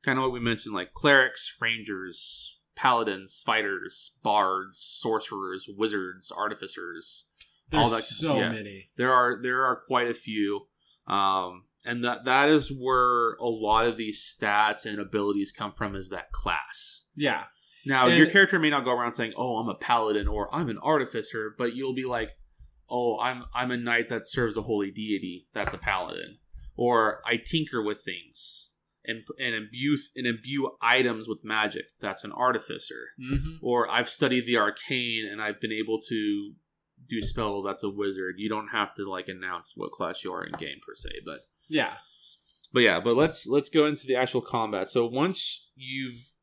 Kind 0.03 0.18
of 0.18 0.22
what 0.22 0.32
we 0.32 0.40
mentioned 0.40 0.74
like 0.74 0.94
clerics, 0.94 1.55
rangers, 1.61 2.59
paladins, 2.74 3.42
fighters, 3.44 4.18
bards, 4.22 4.78
sorcerers, 4.78 5.66
wizards, 5.68 6.30
artificers. 6.32 7.28
There's 7.70 7.82
All 7.84 7.90
that- 7.96 8.03
so 8.03 8.38
yeah. 8.38 8.51
many. 8.51 8.88
There 8.96 9.12
are 9.12 9.40
there 9.42 9.64
are 9.64 9.82
quite 9.86 10.09
a 10.09 10.14
few. 10.14 10.66
Um 11.07 11.64
and 11.84 12.05
that 12.05 12.24
that 12.24 12.48
is 12.48 12.70
where 12.70 13.34
a 13.34 13.46
lot 13.48 13.86
of 13.86 13.96
these 13.96 14.22
stats 14.22 14.84
and 14.86 14.98
abilities 14.98 15.53
come 15.53 15.72
from 15.72 15.94
is 15.96 16.11
that 16.11 16.30
class. 16.32 17.07
Yeah. 17.16 17.44
Now, 17.86 18.09
And- 18.09 18.16
your 18.18 18.30
character 18.30 18.59
may 18.59 18.68
not 18.70 18.84
go 18.84 18.92
around 18.92 19.12
saying, 19.12 19.32
"Oh, 19.36 19.57
I'm 19.57 19.68
a 19.68 19.74
paladin" 19.74 20.28
or 20.28 20.55
"I'm 20.55 20.68
an 20.68 20.78
artificer," 20.78 21.55
but 21.57 21.74
you'll 21.74 21.94
be 21.94 22.05
like, 22.05 22.36
"Oh, 22.90 23.18
I'm 23.18 23.44
I'm 23.55 23.70
a 23.70 23.76
knight 23.78 24.09
that 24.11 24.26
serves 24.28 24.57
a 24.57 24.62
holy 24.62 24.90
deity. 24.90 25.48
That's 25.55 25.72
a 25.74 25.78
paladin." 25.78 26.38
Or 26.76 27.22
I 27.26 27.36
tinker 27.38 27.82
with 27.82 28.03
things 28.03 28.69
and 29.05 29.22
and 29.38 29.55
imbue 29.55 29.96
and 30.16 30.26
imbue 30.26 30.70
items 30.82 31.26
with 31.28 31.42
magic. 31.44 31.84
That's 32.01 32.24
an 32.24 32.32
artificer. 32.32 33.09
Mm-hmm. 33.20 33.57
Or 33.62 33.88
I've 33.90 34.09
studied 34.11 34.46
the 34.46 34.57
arcane 34.59 35.26
and 35.30 35.40
I've 35.40 35.61
been 35.61 35.72
able 35.72 35.98
to 36.09 36.53
do 37.09 37.22
spells. 37.22 37.64
That's 37.64 37.82
a 37.82 37.88
wizard. 37.88 38.34
You 38.38 38.48
don't 38.48 38.68
have 38.68 38.94
to 38.94 39.09
like 39.11 39.28
announce 39.28 39.72
what 39.76 39.90
class 39.92 40.22
you 40.22 40.32
are 40.32 40.44
in 40.44 40.53
game 40.59 40.78
per 40.86 40.94
se, 40.94 41.09
but 41.24 41.40
Yeah. 41.68 41.94
but 42.72 42.80
yeah, 42.80 43.01
but 43.01 43.16
let's 43.16 43.46
let's 43.46 43.70
go 43.70 43.86
into 43.86 44.07
the 44.07 44.16
actual 44.16 44.42
combat. 44.42 44.88
So 44.88 45.07
once 45.07 45.70
you've 45.74 46.34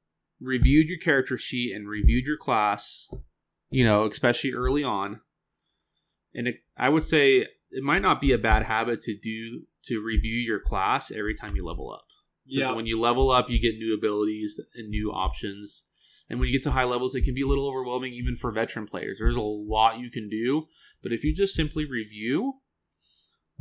reviewed 0.41 0.87
your 0.87 0.99
character 0.99 1.37
sheet 1.37 1.75
and 1.75 1.87
reviewed 1.87 2.25
your 2.25 2.37
class, 2.37 3.07
you 3.69 3.83
know, 3.83 4.05
especially 4.05 4.53
early 4.53 4.83
on, 4.83 5.21
and 6.33 6.47
it, 6.47 6.61
I 6.77 6.89
would 6.89 7.03
say 7.03 7.47
it 7.69 7.83
might 7.83 8.01
not 8.01 8.19
be 8.21 8.31
a 8.31 8.37
bad 8.37 8.63
habit 8.63 9.01
to 9.01 9.15
do 9.17 9.63
to 9.85 10.03
review 10.03 10.35
your 10.35 10.59
class 10.59 11.11
every 11.11 11.33
time 11.35 11.55
you 11.55 11.65
level 11.65 11.91
up. 11.91 12.06
Yeah. 12.47 12.71
when 12.71 12.85
you 12.85 12.99
level 12.99 13.29
up, 13.29 13.49
you 13.49 13.59
get 13.59 13.77
new 13.77 13.93
abilities 13.93 14.59
and 14.75 14.89
new 14.89 15.11
options. 15.11 15.83
And 16.29 16.39
when 16.39 16.47
you 16.47 16.53
get 16.53 16.63
to 16.63 16.71
high 16.71 16.83
levels, 16.83 17.15
it 17.15 17.21
can 17.21 17.33
be 17.33 17.41
a 17.41 17.47
little 17.47 17.67
overwhelming 17.67 18.13
even 18.13 18.35
for 18.35 18.51
veteran 18.51 18.85
players. 18.85 19.19
There's 19.19 19.35
a 19.35 19.41
lot 19.41 19.99
you 19.99 20.09
can 20.11 20.29
do, 20.29 20.67
but 21.01 21.13
if 21.13 21.23
you 21.23 21.33
just 21.33 21.53
simply 21.53 21.85
review, 21.85 22.55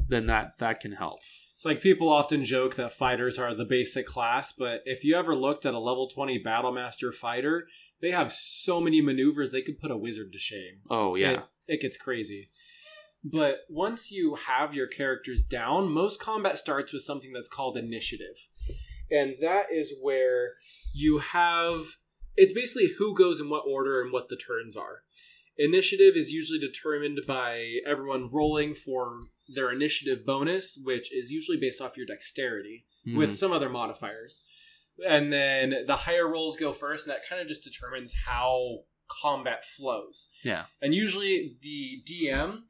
then 0.09 0.27
that 0.27 0.59
that 0.59 0.81
can 0.81 0.93
help. 0.93 1.21
It's 1.55 1.65
like 1.65 1.81
people 1.81 2.11
often 2.11 2.45
joke 2.45 2.75
that 2.75 2.93
fighters 2.93 3.39
are 3.39 3.55
the 3.55 3.65
basic 3.65 4.07
class, 4.07 4.53
but 4.53 4.83
if 4.85 5.05
you 5.05 5.17
ever 5.17 5.35
looked 5.35 5.65
at 5.65 5.73
a 5.73 5.79
level 5.79 6.07
20 6.07 6.43
Battlemaster 6.43 7.15
fighter, 7.15 7.67
they 8.03 8.11
have 8.11 8.31
so 8.31 8.79
many 8.79 9.01
maneuvers 9.01 9.53
they 9.53 9.63
could 9.63 9.79
put 9.79 9.91
a 9.91 9.97
wizard 9.97 10.33
to 10.33 10.39
shame. 10.39 10.81
Oh 10.91 11.15
yeah. 11.15 11.31
It, 11.31 11.41
it 11.67 11.81
gets 11.81 11.97
crazy. 11.97 12.51
But 13.33 13.61
once 13.69 14.11
you 14.13 14.35
have 14.35 14.75
your 14.75 14.87
characters 14.87 15.43
down, 15.43 15.91
most 15.91 16.21
combat 16.21 16.59
starts 16.59 16.93
with 16.93 17.03
something 17.03 17.33
that's 17.33 17.49
called 17.49 17.77
initiative. 17.77 18.49
And 19.11 19.35
that 19.41 19.67
is 19.73 19.95
where 20.01 20.55
you 20.95 21.19
have 21.19 21.85
it's 22.37 22.53
basically 22.53 22.89
who 22.99 23.17
goes 23.17 23.41
in 23.41 23.49
what 23.49 23.65
order 23.67 24.03
and 24.03 24.13
what 24.13 24.29
the 24.29 24.37
turns 24.37 24.77
are. 24.77 25.03
Initiative 25.57 26.17
is 26.17 26.33
usually 26.33 26.59
determined 26.59 27.21
by 27.27 27.79
everyone 27.87 28.29
rolling 28.31 28.75
for 28.75 29.29
their 29.49 29.73
initiative 29.73 30.27
bonus, 30.27 30.79
which 30.85 31.11
is 31.15 31.31
usually 31.31 31.57
based 31.57 31.81
off 31.81 31.97
your 31.97 32.05
dexterity 32.05 32.85
Mhm. 33.07 33.17
with 33.17 33.37
some 33.37 33.53
other 33.53 33.71
modifiers. 33.71 34.43
And 35.07 35.33
then 35.33 35.85
the 35.87 35.97
higher 35.97 36.29
rolls 36.29 36.59
go 36.59 36.75
first, 36.75 37.07
and 37.07 37.15
that 37.15 37.27
kind 37.27 37.41
of 37.41 37.49
just 37.49 37.65
determines 37.65 38.13
how 38.27 38.85
combat 39.09 39.65
flows. 39.65 40.29
Yeah. 40.43 40.67
And 40.83 40.95
usually 40.95 41.57
the 41.63 42.03
DM 42.05 42.65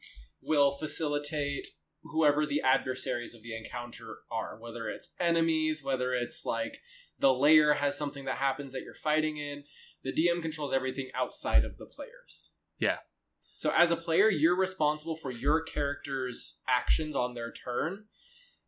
will 0.47 0.70
facilitate 0.70 1.66
whoever 2.03 2.47
the 2.47 2.62
adversaries 2.62 3.34
of 3.34 3.42
the 3.42 3.57
encounter 3.57 4.18
are, 4.30 4.59
whether 4.61 4.88
it's 4.88 5.14
enemies, 5.18 5.82
whether 5.82 6.12
it's 6.12 6.44
like 6.44 6.78
the 7.18 7.32
layer 7.32 7.74
has 7.74 7.99
something 7.99 8.24
that 8.26 8.36
happens 8.36 8.72
that 8.72 8.82
you're 8.82 8.94
fighting 8.94 9.36
in. 9.36 9.64
The 10.05 10.12
DM 10.12 10.40
controls 10.40 10.72
everything 10.72 11.09
outside 11.14 11.64
of 11.64 11.78
the 11.78 11.86
players. 11.86 12.55
Yeah. 12.78 12.99
So 13.53 13.72
as 13.74 13.90
a 13.90 13.97
player, 13.97 14.28
you're 14.28 14.57
responsible 14.57 15.16
for 15.16 15.30
your 15.30 15.62
character's 15.62 16.62
actions 16.68 17.16
on 17.16 17.34
their 17.34 17.51
turn. 17.51 18.05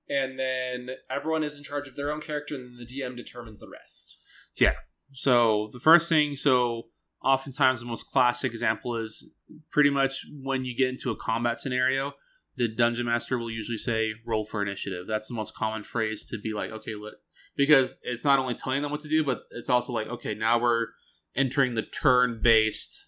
And 0.09 0.39
then 0.39 0.91
everyone 1.11 1.45
is 1.45 1.57
in 1.57 1.63
charge 1.63 1.87
of 1.87 1.95
their 1.95 2.11
own 2.11 2.23
character, 2.23 2.55
and 2.55 2.79
the 2.81 2.87
DM 2.87 3.15
determines 3.15 3.61
the 3.61 3.69
rest. 3.69 4.19
Yeah. 4.57 4.73
So 5.13 5.69
the 5.73 5.79
first 5.79 6.09
thing, 6.09 6.37
so 6.37 6.89
oftentimes 7.23 7.81
the 7.81 7.87
most 7.87 8.11
classic 8.11 8.53
example 8.53 8.97
is 8.97 9.33
pretty 9.71 9.91
much 9.91 10.25
when 10.43 10.65
you 10.65 10.77
get 10.77 10.89
into 10.89 11.11
a 11.11 11.17
combat 11.17 11.59
scenario, 11.59 12.13
the 12.57 12.69
dungeon 12.69 13.07
master 13.07 13.39
will 13.39 13.51
usually 13.51 13.79
say 13.79 14.13
roll 14.27 14.45
for 14.45 14.63
initiative. 14.63 15.07
That's 15.07 15.29
the 15.29 15.35
most 15.35 15.55
common 15.55 15.83
phrase 15.83 16.25
to 16.27 16.39
be 16.39 16.53
like, 16.53 16.71
okay, 16.71 16.95
let 16.95 17.15
because 17.57 17.95
it's 18.03 18.25
not 18.25 18.39
only 18.39 18.55
telling 18.55 18.83
them 18.83 18.91
what 18.93 19.01
to 19.01 19.09
do, 19.09 19.25
but 19.25 19.41
it's 19.51 19.69
also 19.69 19.93
like, 19.93 20.07
okay, 20.07 20.35
now 20.35 20.59
we're 20.61 20.87
entering 21.35 21.75
the 21.75 21.83
turn-based 21.83 23.07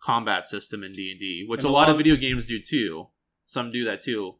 combat 0.00 0.46
system 0.46 0.82
in 0.84 0.92
D 0.92 1.10
and 1.10 1.20
D, 1.20 1.44
which 1.48 1.60
And 1.60 1.70
a 1.70 1.72
lot 1.72 1.80
lot 1.82 1.90
of- 1.90 1.96
video 1.96 2.16
games 2.16 2.46
do 2.46 2.60
too. 2.60 3.08
Some 3.46 3.70
do 3.70 3.84
that 3.84 4.00
too. 4.00 4.36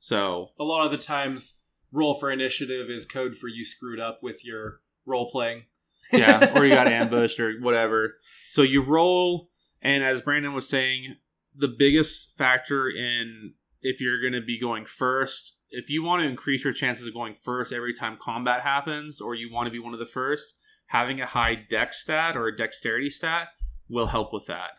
So 0.00 0.50
A 0.58 0.64
lot 0.64 0.84
of 0.84 0.90
the 0.90 0.98
times, 0.98 1.64
roll 1.92 2.14
for 2.14 2.30
initiative 2.30 2.88
is 2.90 3.04
code 3.06 3.36
for 3.36 3.48
you 3.48 3.64
screwed 3.64 4.00
up 4.00 4.22
with 4.22 4.44
your 4.44 4.80
role 5.06 5.30
playing. 5.30 5.66
Yeah, 6.12 6.52
or 6.58 6.64
you 6.64 6.74
got 6.74 6.86
ambushed 6.86 7.40
or 7.40 7.58
whatever. 7.60 8.14
So 8.50 8.62
you 8.62 8.82
roll, 8.82 9.50
and 9.82 10.02
as 10.02 10.20
Brandon 10.20 10.54
was 10.54 10.68
saying, 10.68 11.16
the 11.54 11.68
biggest 11.68 12.36
factor 12.36 12.88
in 12.88 13.54
if 13.80 14.00
you're 14.00 14.20
going 14.20 14.32
to 14.32 14.40
be 14.40 14.58
going 14.58 14.84
first, 14.84 15.56
if 15.70 15.90
you 15.90 16.02
want 16.02 16.22
to 16.22 16.28
increase 16.28 16.64
your 16.64 16.72
chances 16.72 17.06
of 17.06 17.14
going 17.14 17.34
first 17.34 17.72
every 17.72 17.94
time 17.94 18.16
combat 18.20 18.60
happens, 18.62 19.20
or 19.20 19.34
you 19.34 19.52
want 19.52 19.66
to 19.66 19.72
be 19.72 19.78
one 19.78 19.92
of 19.92 20.00
the 20.00 20.06
first, 20.06 20.54
having 20.86 21.20
a 21.20 21.26
high 21.26 21.54
dex 21.54 22.00
stat 22.00 22.36
or 22.36 22.46
a 22.46 22.56
dexterity 22.56 23.10
stat 23.10 23.48
will 23.88 24.06
help 24.06 24.32
with 24.32 24.46
that. 24.46 24.70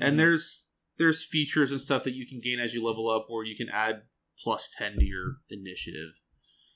And 0.00 0.14
mm. 0.14 0.18
there's 0.18 0.70
there's 0.98 1.24
features 1.24 1.70
and 1.70 1.80
stuff 1.80 2.04
that 2.04 2.14
you 2.14 2.26
can 2.26 2.40
gain 2.40 2.60
as 2.60 2.74
you 2.74 2.84
level 2.84 3.10
up, 3.10 3.26
or 3.30 3.44
you 3.44 3.56
can 3.56 3.68
add 3.68 4.02
plus 4.42 4.70
ten 4.76 4.98
to 4.98 5.04
your 5.04 5.36
initiative. 5.50 6.20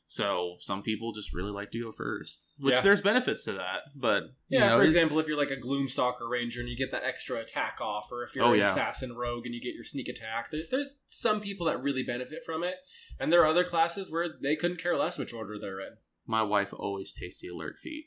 So 0.09 0.55
some 0.61 0.83
people 0.83 1.13
just 1.13 1.35
really 1.35 1.51
like 1.51 1.73
to 1.73 1.83
go 1.83 1.91
first, 1.91 2.57
which 2.61 2.75
Yeah. 2.77 2.81
there's 2.81 3.03
benefits 3.03 3.45
to 3.45 3.53
that. 3.55 3.81
But 3.97 4.23
you 4.49 4.59
Yeah, 4.61 4.69
know, 4.69 4.77
for 4.79 4.85
example, 4.85 5.19
if 5.19 5.27
you're 5.27 5.37
like 5.37 5.51
a 5.51 5.57
Gloomstalker 5.57 6.29
Ranger 6.31 6.61
and 6.61 6.69
you 6.69 6.77
get 6.77 6.93
that 6.93 7.03
extra 7.03 7.39
attack 7.41 7.79
off, 7.81 8.13
or 8.13 8.23
if 8.23 8.35
you're 8.37 8.45
Oh, 8.45 8.53
an 8.53 8.61
yeah. 8.61 8.67
Assassin 8.67 9.15
Rogue 9.17 9.47
and 9.47 9.55
you 9.55 9.61
get 9.61 9.75
your 9.75 9.83
sneak 9.85 10.09
attack, 10.09 10.51
there, 10.51 10.63
there's 10.71 10.99
some 11.07 11.41
people 11.41 11.67
that 11.67 11.83
really 11.83 12.05
benefit 12.05 12.45
from 12.45 12.63
it, 12.63 12.77
and 13.19 13.33
there 13.33 13.43
are 13.43 13.47
other 13.47 13.65
classes 13.65 14.11
where 14.11 14.29
they 14.41 14.55
couldn't 14.55 14.79
care 14.81 14.97
less 14.97 15.19
which 15.19 15.33
order 15.35 15.59
they're 15.59 15.81
in. 15.81 15.97
my 16.29 16.43
wife 16.43 16.73
always 16.73 17.13
takes 17.13 17.41
the 17.41 17.49
alert 17.49 17.77
feat 17.79 18.07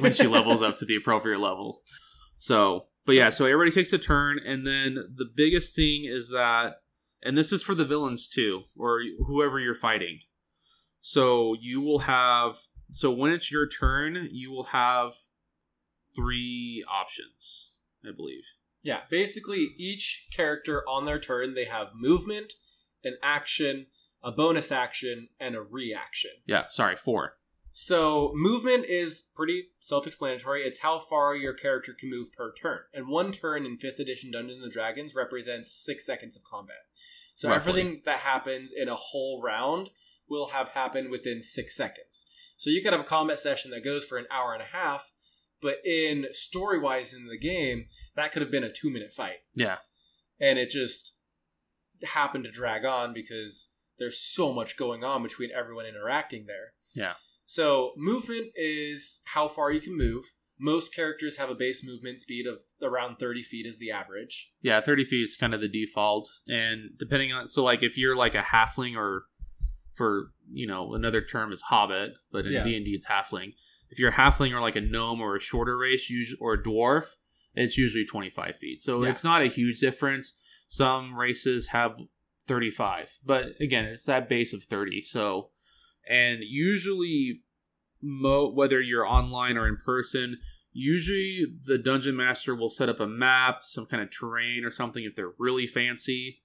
when 0.00 0.12
she 0.12 0.26
levels 0.28 0.62
up 0.62 0.76
to 0.76 0.84
the 0.84 0.94
appropriate 0.96 1.40
level. 1.40 1.82
So, 2.38 2.86
but 3.04 3.14
yeah, 3.14 3.30
so 3.30 3.44
everybody 3.44 3.70
takes 3.70 3.92
a 3.92 3.98
turn, 3.98 4.38
and 4.44 4.66
then 4.66 4.94
the 5.14 5.28
biggest 5.32 5.74
thing 5.76 6.04
is 6.06 6.30
that, 6.30 6.82
and 7.22 7.36
this 7.38 7.52
is 7.52 7.62
for 7.62 7.74
the 7.74 7.84
villains 7.84 8.28
too, 8.28 8.64
or 8.76 9.00
whoever 9.26 9.58
you're 9.60 9.74
fighting. 9.74 10.20
So 11.08 11.54
you 11.60 11.80
will 11.80 12.00
have, 12.00 12.58
so 12.90 13.12
when 13.12 13.30
it's 13.30 13.48
your 13.48 13.68
turn, 13.68 14.28
you 14.32 14.50
will 14.50 14.64
have 14.64 15.12
three 16.16 16.84
options, 16.90 17.70
I 18.04 18.10
believe. 18.10 18.42
Yeah, 18.82 19.02
basically 19.08 19.68
each 19.78 20.26
character 20.34 20.82
on 20.88 21.04
their 21.04 21.20
turn 21.20 21.54
they 21.54 21.66
have 21.66 21.92
movement, 21.94 22.54
an 23.04 23.14
action, 23.22 23.86
a 24.20 24.32
bonus 24.32 24.72
action, 24.72 25.28
and 25.38 25.54
a 25.54 25.62
reaction. 25.62 26.32
Yeah, 26.44 26.64
sorry, 26.70 26.96
four. 26.96 27.34
So 27.70 28.32
movement 28.34 28.86
is 28.86 29.28
pretty 29.36 29.68
self-explanatory. 29.78 30.62
It's 30.62 30.80
how 30.80 30.98
far 30.98 31.36
your 31.36 31.54
character 31.54 31.94
can 31.96 32.10
move 32.10 32.32
per 32.32 32.52
turn, 32.52 32.80
and 32.92 33.06
one 33.06 33.30
turn 33.30 33.64
in 33.64 33.78
Fifth 33.78 34.00
Edition 34.00 34.32
Dungeons 34.32 34.64
and 34.64 34.72
Dragons 34.72 35.14
represents 35.14 35.72
six 35.72 36.04
seconds 36.04 36.36
of 36.36 36.42
combat. 36.42 36.82
So 37.36 37.48
Roughly. 37.48 37.70
everything 37.70 38.02
that 38.06 38.18
happens 38.18 38.72
in 38.72 38.88
a 38.88 38.96
whole 38.96 39.40
round 39.40 39.90
will 40.28 40.48
have 40.48 40.70
happened 40.70 41.10
within 41.10 41.40
six 41.40 41.76
seconds. 41.76 42.30
So 42.56 42.70
you 42.70 42.82
could 42.82 42.92
have 42.92 43.00
a 43.00 43.04
combat 43.04 43.38
session 43.38 43.70
that 43.72 43.84
goes 43.84 44.04
for 44.04 44.18
an 44.18 44.26
hour 44.30 44.52
and 44.54 44.62
a 44.62 44.76
half, 44.76 45.12
but 45.60 45.76
in 45.84 46.26
story-wise 46.32 47.12
in 47.12 47.26
the 47.26 47.38
game, 47.38 47.86
that 48.14 48.32
could 48.32 48.42
have 48.42 48.50
been 48.50 48.64
a 48.64 48.70
two-minute 48.72 49.12
fight 49.12 49.38
Yeah, 49.54 49.76
and 50.40 50.58
it 50.58 50.70
just 50.70 51.16
happened 52.04 52.44
to 52.44 52.50
drag 52.50 52.84
on 52.84 53.12
because 53.14 53.74
there's 53.98 54.18
so 54.18 54.52
much 54.52 54.76
going 54.76 55.04
on 55.04 55.22
between 55.22 55.50
everyone 55.56 55.86
interacting 55.86 56.46
there. 56.46 56.72
Yeah. 56.94 57.14
So 57.46 57.92
movement 57.96 58.48
is 58.54 59.22
how 59.26 59.48
far 59.48 59.70
you 59.70 59.80
can 59.80 59.96
move. 59.96 60.24
Most 60.58 60.94
characters 60.94 61.36
have 61.36 61.50
a 61.50 61.54
base 61.54 61.86
movement 61.86 62.20
speed 62.20 62.46
of 62.46 62.60
around 62.82 63.16
30 63.18 63.42
feet 63.42 63.66
is 63.66 63.78
the 63.78 63.90
average. 63.90 64.52
yeah, 64.62 64.80
thirty 64.80 65.04
feet 65.04 65.22
is 65.22 65.36
kind 65.36 65.52
of 65.54 65.60
the 65.60 65.68
default, 65.68 66.28
and 66.48 66.90
depending 66.98 67.32
on 67.32 67.46
so 67.46 67.62
like 67.62 67.82
if 67.82 67.96
you're 67.98 68.16
like 68.16 68.34
a 68.34 68.40
halfling 68.42 68.96
or 68.96 69.24
for 69.96 70.30
you 70.52 70.66
know 70.66 70.94
another 70.94 71.20
term 71.22 71.52
is 71.52 71.62
hobbit, 71.62 72.12
but 72.30 72.46
in 72.46 72.64
D 72.64 72.76
and 72.76 72.84
D 72.84 72.92
it's 72.92 73.06
halfling. 73.06 73.54
If 73.88 73.98
you're 73.98 74.10
a 74.10 74.14
halfling 74.14 74.52
or 74.52 74.60
like 74.60 74.76
a 74.76 74.80
gnome 74.80 75.20
or 75.20 75.36
a 75.36 75.40
shorter 75.40 75.76
race, 75.78 76.10
or 76.40 76.54
a 76.54 76.62
dwarf, 76.62 77.14
it's 77.54 77.78
usually 77.78 78.04
twenty 78.04 78.30
five 78.30 78.56
feet. 78.56 78.82
So 78.82 79.02
Yeah. 79.02 79.10
it's 79.10 79.24
not 79.24 79.42
a 79.42 79.46
huge 79.46 79.80
difference. 79.80 80.32
Some 80.68 81.14
races 81.14 81.68
have 81.68 81.98
thirty 82.46 82.70
five, 82.70 83.16
but 83.24 83.60
again, 83.60 83.84
it's 83.86 84.04
that 84.04 84.28
base 84.28 84.52
of 84.52 84.62
thirty. 84.62 85.02
So, 85.02 85.50
and 86.08 86.40
usually, 86.42 87.42
mo 88.02 88.50
whether 88.52 88.80
you're 88.80 89.06
online 89.06 89.56
or 89.56 89.66
in 89.68 89.76
person, 89.76 90.38
usually 90.72 91.46
the 91.64 91.78
dungeon 91.78 92.16
master 92.16 92.54
will 92.54 92.70
set 92.70 92.88
up 92.88 93.00
a 93.00 93.06
map, 93.06 93.60
some 93.62 93.86
kind 93.86 94.02
of 94.02 94.10
terrain 94.10 94.64
or 94.64 94.70
something 94.70 95.04
if 95.04 95.14
they're 95.16 95.32
really 95.38 95.66
fancy. 95.66 96.42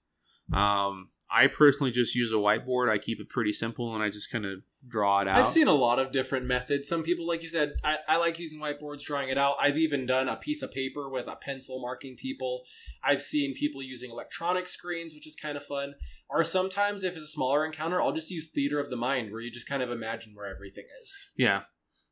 Um, 0.53 1.09
I 1.31 1.47
personally 1.47 1.91
just 1.91 2.13
use 2.13 2.31
a 2.31 2.35
whiteboard. 2.35 2.89
I 2.89 2.97
keep 2.97 3.21
it 3.21 3.29
pretty 3.29 3.53
simple 3.53 3.93
and 3.95 4.03
I 4.03 4.09
just 4.09 4.29
kind 4.29 4.45
of 4.45 4.59
draw 4.85 5.21
it 5.21 5.27
out. 5.27 5.39
I've 5.39 5.47
seen 5.47 5.67
a 5.67 5.73
lot 5.73 5.99
of 5.99 6.11
different 6.11 6.45
methods. 6.45 6.87
Some 6.87 7.03
people, 7.03 7.25
like 7.25 7.41
you 7.41 7.47
said, 7.47 7.75
I, 7.83 7.99
I 8.07 8.17
like 8.17 8.37
using 8.37 8.59
whiteboards, 8.59 9.03
drawing 9.03 9.29
it 9.29 9.37
out. 9.37 9.55
I've 9.59 9.77
even 9.77 10.05
done 10.05 10.27
a 10.27 10.35
piece 10.35 10.61
of 10.61 10.73
paper 10.73 11.09
with 11.09 11.27
a 11.27 11.35
pencil 11.35 11.79
marking 11.79 12.17
people. 12.17 12.63
I've 13.03 13.21
seen 13.21 13.53
people 13.53 13.81
using 13.81 14.11
electronic 14.11 14.67
screens, 14.67 15.13
which 15.13 15.27
is 15.27 15.35
kind 15.35 15.55
of 15.55 15.63
fun. 15.63 15.93
Or 16.29 16.43
sometimes, 16.43 17.03
if 17.03 17.13
it's 17.13 17.23
a 17.23 17.27
smaller 17.27 17.65
encounter, 17.65 18.01
I'll 18.01 18.11
just 18.11 18.31
use 18.31 18.49
theater 18.49 18.79
of 18.79 18.89
the 18.89 18.97
mind, 18.97 19.31
where 19.31 19.41
you 19.41 19.51
just 19.51 19.69
kind 19.69 19.81
of 19.81 19.91
imagine 19.91 20.33
where 20.35 20.53
everything 20.53 20.85
is. 21.01 21.31
Yeah. 21.37 21.61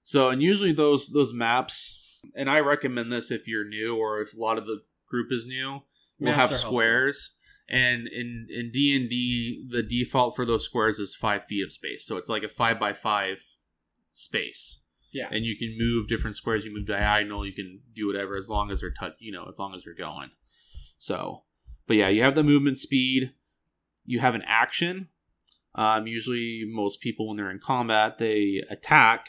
So 0.03 0.29
and 0.29 0.41
usually 0.41 0.71
those 0.71 1.07
those 1.09 1.33
maps, 1.33 2.19
and 2.35 2.49
I 2.49 2.61
recommend 2.61 3.11
this 3.11 3.31
if 3.31 3.47
you're 3.47 3.67
new 3.67 3.97
or 3.97 4.21
if 4.21 4.33
a 4.33 4.39
lot 4.39 4.57
of 4.57 4.65
the 4.65 4.81
group 5.07 5.31
is 5.31 5.45
new, 5.45 5.81
we'll 6.19 6.35
Maps 6.35 6.49
have 6.49 6.59
squares. 6.59 7.17
helpful. 7.17 7.38
And 7.69 8.07
in 8.07 8.47
in 8.49 8.71
D 8.71 8.95
and 8.95 9.09
D, 9.09 9.65
the 9.69 9.83
default 9.83 10.35
for 10.35 10.45
those 10.45 10.65
squares 10.65 10.99
is 10.99 11.13
five 11.15 11.43
feet 11.45 11.63
of 11.63 11.71
space. 11.71 12.05
So 12.05 12.17
it's 12.17 12.29
like 12.29 12.43
a 12.43 12.49
five 12.49 12.79
by 12.79 12.93
five 12.93 13.43
space, 14.11 14.81
Yeah. 15.13 15.29
and 15.31 15.45
you 15.45 15.55
can 15.55 15.75
move 15.77 16.07
different 16.07 16.35
squares. 16.35 16.65
You 16.65 16.73
move 16.73 16.87
diagonal. 16.87 17.45
You 17.45 17.53
can 17.53 17.81
do 17.93 18.07
whatever 18.07 18.35
as 18.35 18.49
long 18.49 18.71
as 18.71 18.79
they're 18.81 18.91
touch. 18.91 19.13
You 19.19 19.31
know, 19.31 19.45
as 19.47 19.59
long 19.59 19.75
as 19.75 19.83
they're 19.83 19.93
going. 19.93 20.31
So, 20.97 21.43
but 21.87 21.97
yeah, 21.97 22.09
you 22.09 22.23
have 22.23 22.35
the 22.35 22.43
movement 22.43 22.77
speed. 22.79 23.33
You 24.05 24.19
have 24.19 24.35
an 24.35 24.43
action. 24.47 25.09
Um, 25.75 26.07
usually, 26.07 26.63
most 26.67 26.99
people 27.01 27.27
when 27.27 27.37
they're 27.37 27.51
in 27.51 27.59
combat, 27.59 28.17
they 28.17 28.63
attack 28.69 29.27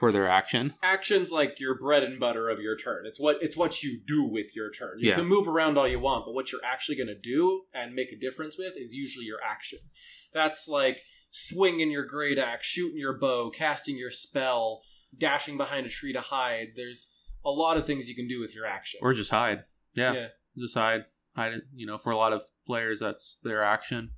for 0.00 0.10
their 0.10 0.26
action. 0.26 0.72
Actions 0.82 1.30
like 1.30 1.60
your 1.60 1.76
bread 1.78 2.02
and 2.02 2.18
butter 2.18 2.48
of 2.48 2.58
your 2.58 2.74
turn. 2.76 3.04
It's 3.06 3.20
what 3.20 3.36
it's 3.42 3.56
what 3.56 3.82
you 3.82 4.00
do 4.04 4.24
with 4.24 4.56
your 4.56 4.70
turn. 4.70 4.98
You 4.98 5.10
Yeah. 5.10 5.16
can 5.16 5.26
move 5.26 5.46
around 5.46 5.76
all 5.78 5.86
you 5.86 6.00
want, 6.00 6.24
but 6.24 6.32
what 6.32 6.50
you're 6.50 6.64
actually 6.64 6.96
going 6.96 7.06
to 7.08 7.14
do 7.14 7.64
and 7.74 7.94
make 7.94 8.10
a 8.10 8.16
difference 8.18 8.56
with 8.58 8.76
is 8.78 8.94
usually 8.94 9.26
your 9.26 9.38
action. 9.44 9.78
That's 10.32 10.66
like 10.66 11.02
swinging 11.30 11.90
your 11.90 12.04
great 12.06 12.38
axe, 12.38 12.66
shooting 12.66 12.98
your 12.98 13.12
bow, 13.18 13.50
casting 13.50 13.96
your 13.98 14.10
spell, 14.10 14.80
dashing 15.16 15.58
behind 15.58 15.86
a 15.86 15.90
tree 15.90 16.14
to 16.14 16.20
hide. 16.20 16.68
There's 16.76 17.12
a 17.44 17.50
lot 17.50 17.76
of 17.76 17.84
things 17.86 18.08
you 18.08 18.14
can 18.16 18.26
do 18.26 18.40
with 18.40 18.54
your 18.54 18.64
action. 18.66 19.00
or 19.02 19.12
just 19.12 19.30
hide. 19.30 19.64
Yeah, 19.94 20.12
Yeah. 20.14 20.28
just 20.56 20.74
hide. 20.74 21.04
Hide 21.36 21.52
it. 21.52 21.62
You 21.74 21.86
know, 21.86 21.98
for 21.98 22.10
a 22.10 22.16
lot 22.16 22.32
of 22.32 22.42
players, 22.66 23.00
that's 23.00 23.38
their 23.44 23.62
action. 23.62 24.12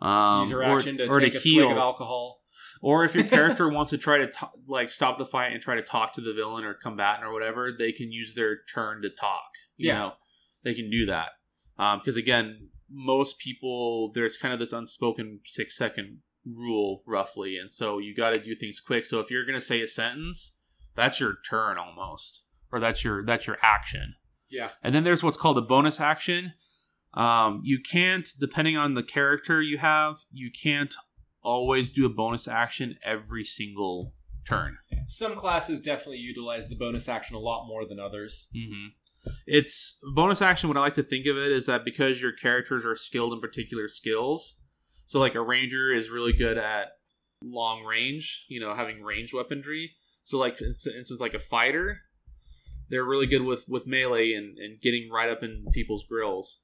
Um, 0.00 0.40
Use 0.42 0.50
your 0.50 0.62
or- 0.64 0.76
action 0.76 0.96
to 0.98 1.08
or 1.08 1.20
take 1.20 1.34
a 1.34 1.40
swig 1.40 1.70
of 1.70 1.76
alcohol. 1.76 2.37
Or 2.80 3.04
if 3.04 3.14
your 3.14 3.24
character 3.36 3.68
wants 3.68 3.90
to 3.90 3.98
try 3.98 4.18
to 4.18 4.26
to- 4.30 4.50
like 4.66 4.90
stop 4.90 5.18
the 5.18 5.26
fight 5.26 5.52
and 5.52 5.60
try 5.62 5.74
to 5.76 5.82
talk 5.82 6.12
to 6.14 6.20
the 6.20 6.32
villain 6.32 6.64
or 6.64 6.74
combatant 6.74 7.24
or 7.24 7.32
whatever, 7.32 7.70
they 7.76 7.92
can 7.92 8.10
use 8.12 8.34
their 8.34 8.58
turn 8.72 9.02
to 9.02 9.10
talk. 9.10 9.50
You 9.76 9.88
Yeah. 9.88 9.98
know, 9.98 10.12
they 10.64 10.74
can 10.74 10.90
do 10.90 11.06
that 11.06 11.28
because 12.00 12.16
again, 12.16 12.68
most 12.90 13.38
people 13.38 14.10
there's 14.14 14.36
kind 14.36 14.52
of 14.54 14.60
this 14.60 14.72
unspoken 14.72 15.40
six 15.44 15.76
second 15.76 16.18
rule 16.46 17.02
roughly, 17.06 17.56
and 17.58 17.70
so 17.70 17.98
you 17.98 18.14
got 18.14 18.34
to 18.34 18.40
do 18.40 18.54
things 18.54 18.80
quick. 18.80 19.04
So 19.06 19.20
if 19.20 19.30
you're 19.30 19.44
gonna 19.44 19.60
say 19.60 19.82
a 19.82 19.88
sentence, 19.88 20.62
that's 20.94 21.20
your 21.20 21.34
turn 21.48 21.76
almost, 21.78 22.44
or 22.72 22.80
that's 22.80 23.04
your 23.04 23.24
that's 23.24 23.46
your 23.46 23.58
action. 23.62 24.14
Yeah. 24.50 24.70
And 24.82 24.94
then 24.94 25.04
there's 25.04 25.22
what's 25.22 25.36
called 25.36 25.58
a 25.58 25.62
bonus 25.62 26.00
action. 26.00 26.54
Um, 27.14 27.60
you 27.64 27.80
can't, 27.80 28.26
depending 28.38 28.76
on 28.76 28.94
the 28.94 29.02
character 29.02 29.60
you 29.62 29.78
have, 29.78 30.16
you 30.30 30.50
can't 30.50 30.94
always 31.42 31.90
do 31.90 32.06
a 32.06 32.10
bonus 32.10 32.48
action 32.48 32.96
every 33.02 33.44
single 33.44 34.14
turn. 34.46 34.76
Some 35.06 35.34
classes 35.34 35.80
definitely 35.80 36.18
utilize 36.18 36.68
the 36.68 36.76
bonus 36.76 37.08
action 37.08 37.36
a 37.36 37.40
lot 37.40 37.66
more 37.66 37.84
than 37.84 38.00
others. 38.00 38.50
Mm-hmm. 38.56 39.30
It's 39.46 39.98
bonus 40.14 40.42
action. 40.42 40.68
What 40.68 40.78
I 40.78 40.80
like 40.80 40.94
to 40.94 41.02
think 41.02 41.26
of 41.26 41.36
it 41.36 41.52
is 41.52 41.66
that 41.66 41.84
because 41.84 42.20
your 42.20 42.32
characters 42.32 42.84
are 42.86 42.96
skilled 42.96 43.32
in 43.32 43.40
particular 43.40 43.88
skills, 43.88 44.60
so 45.06 45.20
like 45.20 45.34
a 45.34 45.42
ranger 45.42 45.92
is 45.92 46.10
really 46.10 46.32
good 46.32 46.58
at 46.58 46.88
long 47.42 47.84
range, 47.84 48.46
you 48.48 48.60
know, 48.60 48.74
having 48.74 49.02
range 49.02 49.32
weaponry. 49.32 49.92
So 50.24 50.38
like 50.38 50.58
for 50.58 50.64
instance, 50.64 51.16
like 51.20 51.34
a 51.34 51.38
fighter, 51.38 51.98
they're 52.90 53.04
really 53.04 53.26
good 53.26 53.42
with 53.42 53.64
with 53.68 53.86
melee 53.86 54.32
and 54.32 54.56
and 54.58 54.80
getting 54.80 55.10
right 55.10 55.30
up 55.30 55.42
in 55.42 55.66
people's 55.72 56.04
grills. 56.08 56.62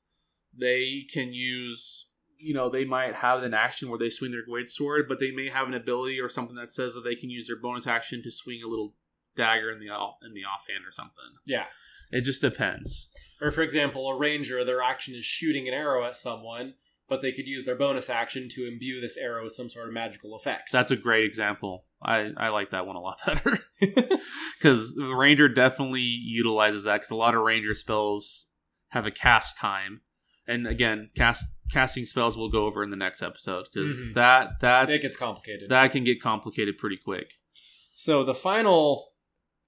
They 0.59 1.07
can 1.13 1.33
use, 1.33 2.11
you 2.45 2.55
know, 2.55 2.69
they 2.69 2.85
might 2.85 3.15
have 3.15 3.43
an 3.43 3.55
action 3.55 3.89
where 3.89 3.99
they 3.99 4.11
swing 4.11 4.31
their 4.31 4.45
great 4.45 4.69
sword, 4.69 5.07
but 5.09 5.19
they 5.19 5.31
may 5.31 5.49
have 5.49 5.67
an 5.67 5.75
ability 5.75 6.21
or 6.21 6.29
something 6.29 6.57
that 6.57 6.69
says 6.69 6.95
that 6.95 7.03
they 7.03 7.15
can 7.15 7.31
use 7.31 7.47
their 7.47 7.57
bonus 7.57 7.87
action 7.87 8.23
to 8.23 8.31
swing 8.31 8.61
a 8.63 8.69
little 8.69 8.95
dagger 9.35 9.71
in 9.73 9.81
the 9.81 9.89
off- 9.89 10.19
in 10.25 10.35
the 10.35 10.45
offhand 10.45 10.85
or 10.87 10.93
something. 10.93 11.25
Yeah. 11.47 11.67
It 12.11 12.21
just 12.21 12.43
depends. 12.43 13.11
Or, 13.41 13.51
for 13.51 13.63
example, 13.63 14.07
a 14.09 14.17
ranger, 14.17 14.63
their 14.63 14.83
action 14.83 15.15
is 15.15 15.25
shooting 15.25 15.67
an 15.67 15.75
arrow 15.75 16.05
at 16.05 16.17
someone, 16.17 16.75
but 17.09 17.23
they 17.23 17.33
could 17.33 17.49
use 17.49 17.65
their 17.65 17.75
bonus 17.75 18.11
action 18.11 18.49
to 18.51 18.69
imbue 18.69 19.01
this 19.01 19.17
arrow 19.17 19.45
with 19.45 19.55
some 19.55 19.69
sort 19.69 19.89
of 19.89 19.95
magical 19.95 20.35
effect. 20.35 20.71
That's 20.71 20.91
a 20.91 20.97
great 20.97 21.25
example. 21.25 21.87
I, 22.03 22.31
I 22.37 22.49
like 22.51 22.71
that 22.71 22.87
one 22.87 22.97
a 22.97 23.01
lot 23.01 23.21
better 23.27 23.59
because 24.59 24.95
the 24.95 25.15
ranger 25.17 25.49
definitely 25.49 26.03
utilizes 26.03 26.85
that 26.85 26.97
because 26.97 27.11
a 27.11 27.17
lot 27.17 27.35
of 27.35 27.43
ranger 27.43 27.75
spells 27.75 28.51
have 28.89 29.07
a 29.07 29.11
cast 29.11 29.59
time, 29.59 30.03
and 30.47 30.67
again, 30.67 31.11
cast 31.17 31.45
casting 31.73 32.07
spells 32.07 32.37
we'll 32.37 32.51
go 32.51 32.67
over 32.67 32.83
in 32.83 32.91
the 32.91 32.97
next 32.97 33.23
episode 33.23 33.67
because 33.73 33.97
Mhm. 33.97 34.15
that 34.15 34.61
that's 34.61 34.93
it 34.93 35.03
gets 35.03 35.17
complicated. 35.17 35.69
that 35.71 35.93
can 35.93 36.05
get 36.05 36.21
complicated 36.21 36.79
pretty 36.79 36.97
quick. 36.97 37.33
So 37.95 38.23
the 38.23 38.35
final 38.35 39.13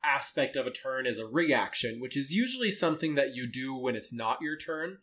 aspect 0.04 0.56
of 0.56 0.66
a 0.66 0.70
turn 0.70 1.06
is 1.06 1.18
a 1.18 1.26
reaction, 1.26 1.98
which 2.00 2.16
is 2.16 2.32
usually 2.32 2.70
something 2.70 3.14
that 3.16 3.34
you 3.34 3.50
do 3.50 3.74
when 3.76 3.96
it's 3.96 4.12
not 4.12 4.38
your 4.40 4.56
turn. 4.56 4.98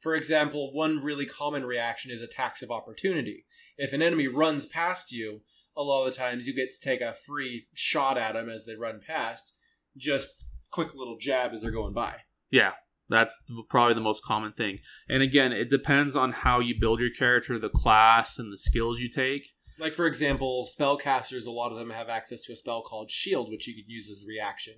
For 0.00 0.14
example, 0.14 0.72
one 0.72 0.98
really 0.98 1.26
common 1.26 1.64
reaction 1.64 2.10
is 2.10 2.22
attacks 2.22 2.62
of 2.62 2.70
opportunity. 2.70 3.44
If 3.76 3.92
an 3.92 4.02
enemy 4.02 4.26
runs 4.28 4.66
past 4.66 5.12
you, 5.12 5.42
a 5.76 5.82
lot 5.82 6.04
of 6.06 6.12
the 6.12 6.18
times 6.18 6.46
you 6.46 6.54
get 6.54 6.70
to 6.70 6.80
take 6.80 7.00
a 7.00 7.12
free 7.12 7.66
shot 7.74 8.16
at 8.18 8.32
them 8.32 8.48
as 8.48 8.64
they 8.66 8.74
run 8.74 9.00
past. 9.06 9.56
Just 9.96 10.44
quick 10.70 10.94
little 10.94 11.16
jab 11.18 11.52
as 11.52 11.62
they're 11.62 11.70
going 11.70 11.92
by. 11.92 12.16
Yeah, 12.50 12.72
that's 13.10 13.36
probably 13.68 13.94
the 13.94 14.00
most 14.00 14.24
common 14.24 14.52
thing. 14.52 14.78
And 15.08 15.22
again, 15.22 15.52
it 15.52 15.68
depends 15.68 16.16
on 16.16 16.32
how 16.32 16.60
you 16.60 16.74
build 16.80 17.00
your 17.00 17.10
character, 17.10 17.58
the 17.58 17.68
class, 17.68 18.38
and 18.38 18.50
the 18.52 18.56
skills 18.58 18.98
you 19.00 19.10
take. 19.10 19.48
Like 19.78 19.94
for 19.94 20.06
example, 20.06 20.66
spellcasters, 20.66 21.46
a 21.46 21.50
lot 21.50 21.72
of 21.72 21.78
them 21.78 21.90
have 21.90 22.08
access 22.08 22.40
to 22.42 22.52
a 22.52 22.56
spell 22.56 22.82
called 22.82 23.10
Shield, 23.10 23.50
which 23.50 23.66
you 23.66 23.74
could 23.74 23.90
use 23.90 24.08
as 24.10 24.24
a 24.24 24.28
reaction. 24.28 24.74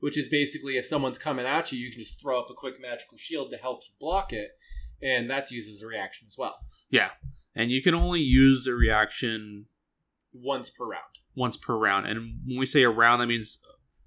Which 0.00 0.16
is 0.16 0.28
basically 0.28 0.76
if 0.78 0.86
someone's 0.86 1.18
coming 1.18 1.44
at 1.46 1.72
you, 1.72 1.78
you 1.78 1.90
can 1.90 2.00
just 2.00 2.20
throw 2.22 2.40
up 2.40 2.48
a 2.50 2.54
quick 2.54 2.80
magical 2.80 3.18
shield 3.18 3.50
to 3.50 3.56
help 3.58 3.82
you 3.84 3.92
block 4.00 4.32
it, 4.32 4.50
and 5.02 5.28
that's 5.28 5.50
used 5.52 5.68
as 5.70 5.82
a 5.82 5.86
reaction 5.86 6.26
as 6.26 6.36
well, 6.38 6.56
Yeah, 6.90 7.10
And 7.54 7.70
you 7.70 7.82
can 7.82 7.94
only 7.94 8.20
use 8.20 8.66
a 8.66 8.72
reaction 8.74 9.66
once 10.32 10.70
per 10.70 10.86
round. 10.88 11.04
once 11.36 11.56
per 11.56 11.76
round. 11.76 12.06
And 12.06 12.38
when 12.46 12.58
we 12.58 12.66
say 12.66 12.82
a 12.82 12.88
round, 12.90 13.20
that 13.20 13.26
means 13.26 13.58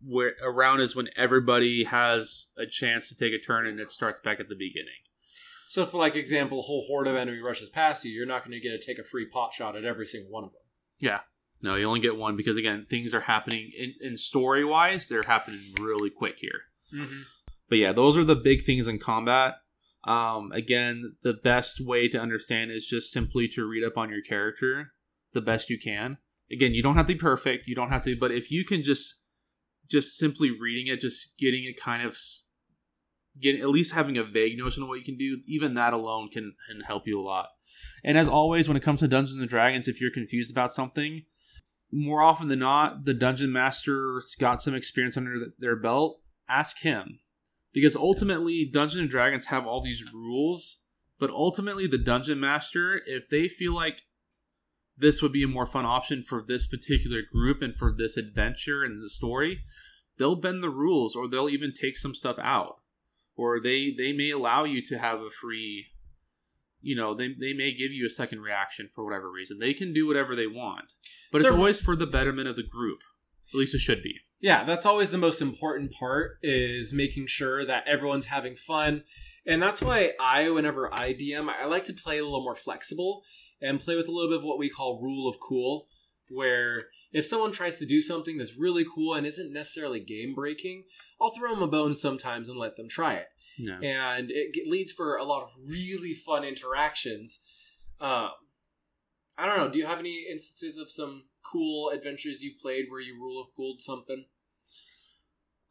where 0.06 0.34
a 0.44 0.52
round 0.52 0.82
is 0.82 0.96
when 0.96 1.10
everybody 1.16 1.86
has 1.86 2.48
a 2.58 2.66
chance 2.66 3.10
to 3.10 3.16
take 3.16 3.34
a 3.34 3.40
turn 3.40 3.66
and 3.66 3.80
it 3.80 3.92
starts 3.92 4.20
back 4.20 4.40
at 4.40 4.50
the 4.50 4.56
beginning. 4.56 4.94
So, 5.68 5.86
for 5.86 5.98
like 5.98 6.16
example, 6.16 6.60
a 6.60 6.64
whole 6.64 6.86
horde 6.88 7.08
of 7.08 7.16
enemy 7.16 7.40
rushes 7.40 7.70
past 7.70 8.06
you, 8.06 8.12
you're 8.12 8.28
not 8.28 8.44
going 8.44 8.52
to 8.52 8.60
get 8.60 8.80
to 8.80 8.86
take 8.86 9.00
a 9.00 9.08
free 9.08 9.26
pot 9.26 9.54
shot 9.54 9.76
at 9.76 9.86
every 9.86 10.06
single 10.06 10.32
one 10.32 10.44
of 10.44 10.52
them. 10.52 10.62
Yeah, 11.00 11.22
no, 11.62 11.76
you 11.76 11.86
only 11.86 12.02
get 12.02 12.18
one 12.18 12.36
because 12.36 12.58
again, 12.58 12.86
things 12.90 13.14
are 13.14 13.22
happening 13.22 13.72
in, 13.78 13.94
in 14.02 14.18
story 14.18 14.66
wise, 14.66 15.08
they're 15.08 15.24
happening 15.26 15.62
really 15.80 16.10
quick 16.10 16.38
here. 16.38 16.62
Mm-hmm. 16.94 17.22
But 17.70 17.78
yeah, 17.78 17.94
those 17.94 18.18
are 18.18 18.24
the 18.24 18.36
big 18.36 18.64
things 18.64 18.88
in 18.88 19.00
combat. 19.00 19.56
Um, 20.04 20.52
again, 20.52 21.16
the 21.24 21.34
best 21.34 21.80
way 21.80 22.10
to 22.10 22.20
understand 22.20 22.72
is 22.72 22.86
just 22.86 23.12
simply 23.12 23.48
to 23.50 23.66
read 23.66 23.86
up 23.86 23.98
on 23.98 24.10
your 24.10 24.22
character 24.22 24.92
the 25.32 25.42
best 25.42 25.70
you 25.70 25.80
can. 25.80 26.18
Again, 26.52 26.74
you 26.74 26.84
don't 26.84 26.96
have 26.96 27.08
to 27.08 27.14
be 27.14 27.20
perfect, 27.20 27.68
you 27.68 27.76
don't 27.76 27.90
have 27.90 28.04
to, 28.04 28.16
but 28.16 28.32
if 28.32 28.52
you 28.52 28.66
can 28.66 28.84
just 28.84 29.23
just 29.94 30.18
simply 30.18 30.52
reading 30.52 30.88
it, 30.92 31.00
just 31.00 31.38
getting 31.38 31.64
it 31.64 31.80
kind 31.80 32.04
of 32.04 32.12
s- 32.12 32.50
get 33.40 33.60
at 33.60 33.70
least 33.70 33.94
having 33.94 34.18
a 34.18 34.24
vague 34.24 34.58
notion 34.58 34.84
of 34.84 34.90
what 34.90 35.00
you 35.00 35.06
can 35.06 35.18
do, 35.18 35.40
even 35.48 35.76
that 35.76 35.94
alone 35.94 36.30
can, 36.30 36.54
can 36.70 36.82
help 36.82 37.08
you 37.08 37.20
a 37.20 37.24
lot. 37.24 37.48
And 38.04 38.18
as 38.18 38.28
always, 38.28 38.68
when 38.68 38.76
it 38.76 38.84
comes 38.84 39.00
to 39.00 39.08
Dungeons 39.08 39.40
and 39.40 39.50
Dragons, 39.50 39.88
if 39.88 40.02
you're 40.02 40.12
confused 40.12 40.52
about 40.52 40.74
something, 40.74 41.24
more 41.92 42.22
often 42.22 42.50
than 42.50 42.60
not, 42.60 43.06
the 43.06 43.14
dungeon 43.14 43.54
master's 43.54 44.36
got 44.40 44.62
some 44.62 44.76
experience 44.76 45.16
under 45.16 45.48
their 45.58 45.76
belt. 45.76 46.20
Ask 46.50 46.82
him 46.82 47.20
because 47.72 47.96
ultimately 47.96 48.70
dungeons 48.72 49.02
and 49.02 49.10
dragons 49.10 49.46
have 49.46 49.66
all 49.66 49.82
these 49.82 50.04
rules 50.14 50.80
but 51.24 51.30
ultimately 51.30 51.88
the 51.88 51.98
dungeon 51.98 52.38
master 52.38 53.02
if 53.06 53.30
they 53.30 53.48
feel 53.48 53.74
like 53.74 54.02
this 54.98 55.22
would 55.22 55.32
be 55.32 55.44
a 55.44 55.48
more 55.48 55.66
fun 55.66 55.86
option 55.86 56.24
for 56.24 56.44
this 56.46 56.68
particular 56.68 57.22
group 57.32 57.62
and 57.62 57.76
for 57.76 57.94
this 57.96 58.18
adventure 58.18 58.84
and 58.84 59.04
the 59.04 59.10
story. 59.10 59.60
They'll 60.18 60.36
bend 60.36 60.64
the 60.64 60.70
rules 60.70 61.16
or 61.16 61.28
they'll 61.28 61.50
even 61.50 61.74
take 61.74 61.98
some 61.98 62.14
stuff 62.14 62.38
out. 62.40 62.78
Or 63.36 63.60
they 63.60 63.94
they 63.98 64.14
may 64.14 64.30
allow 64.30 64.64
you 64.64 64.84
to 64.84 65.00
have 65.00 65.20
a 65.20 65.30
free 65.30 65.88
you 66.82 66.96
know 66.96 67.16
they, 67.16 67.30
they 67.40 67.54
may 67.54 67.72
give 67.72 67.92
you 67.92 68.06
a 68.06 68.10
second 68.10 68.42
reaction 68.42 68.90
for 68.94 69.04
whatever 69.04 69.32
reason. 69.32 69.58
They 69.60 69.74
can 69.74 69.94
do 69.94 70.06
whatever 70.06 70.36
they 70.36 70.48
want 70.48 70.94
but 71.34 71.42
it's 71.42 71.52
always 71.52 71.82
for 71.82 71.96
the 71.96 72.06
betterment 72.06 72.48
of 72.48 72.56
the 72.56 72.64
group. 72.64 73.00
At 73.52 73.58
least 73.58 73.74
it 73.74 73.80
should 73.80 74.04
be. 74.04 74.20
Yeah, 74.40 74.64
that's 74.64 74.86
always 74.86 75.10
the 75.10 75.18
most 75.18 75.42
important 75.42 75.92
part 75.92 76.38
is 76.44 76.94
making 76.94 77.28
sure 77.28 77.66
that 77.66 77.88
everyone's 77.88 78.26
having 78.26 78.56
fun. 78.56 79.04
And 79.46 79.62
that's 79.62 79.82
why 79.82 80.14
I, 80.20 80.50
whenever 80.50 80.94
I 80.94 81.14
DM, 81.14 81.50
I 81.50 81.66
like 81.66 81.84
to 81.86 81.94
play 81.94 82.20
a 82.20 82.24
little 82.24 82.44
more 82.44 82.56
flexible 82.56 83.24
and 83.62 83.80
play 83.80 83.96
with 83.96 84.08
a 84.08 84.12
little 84.12 84.30
bit 84.30 84.38
of 84.38 84.44
what 84.44 84.58
we 84.58 84.70
call 84.70 85.02
rule 85.02 85.28
of 85.28 85.40
cool, 85.40 85.88
where 86.30 86.86
if 87.12 87.26
someone 87.26 87.52
tries 87.52 87.78
to 87.80 87.86
do 87.86 88.02
something 88.02 88.38
that's 88.38 88.58
really 88.58 88.86
cool 88.86 89.14
and 89.14 89.28
isn't 89.28 89.52
necessarily 89.52 90.00
game 90.00 90.34
breaking, 90.34 90.84
I'll 91.22 91.32
throw 91.32 91.54
them 91.54 91.64
a 91.64 91.68
bone 91.68 91.96
sometimes 91.96 92.48
and 92.48 92.58
let 92.58 92.78
them 92.78 92.88
try 92.88 93.16
it. 93.16 93.28
yeah 93.58 93.80
And 93.82 94.32
it 94.32 94.66
leads 94.66 94.92
for 94.92 95.18
a 95.18 95.24
lot 95.24 95.44
of 95.44 95.52
really 95.68 96.14
fun 96.14 96.44
interactions. 96.44 97.44
Um, 98.00 98.30
I 99.38 99.46
don't 99.46 99.58
know. 99.58 99.70
Do 99.70 99.80
you 99.80 99.86
have 99.86 100.00
any 100.00 100.26
instances 100.30 100.78
of 100.78 100.90
some 100.90 101.26
cool 101.44 101.90
adventures 101.90 102.44
you've 102.44 102.60
played 102.60 102.86
where 102.90 103.02
you 103.02 103.16
rule 103.16 103.42
of 103.42 103.48
cooled 103.56 103.82
something? 103.82 104.26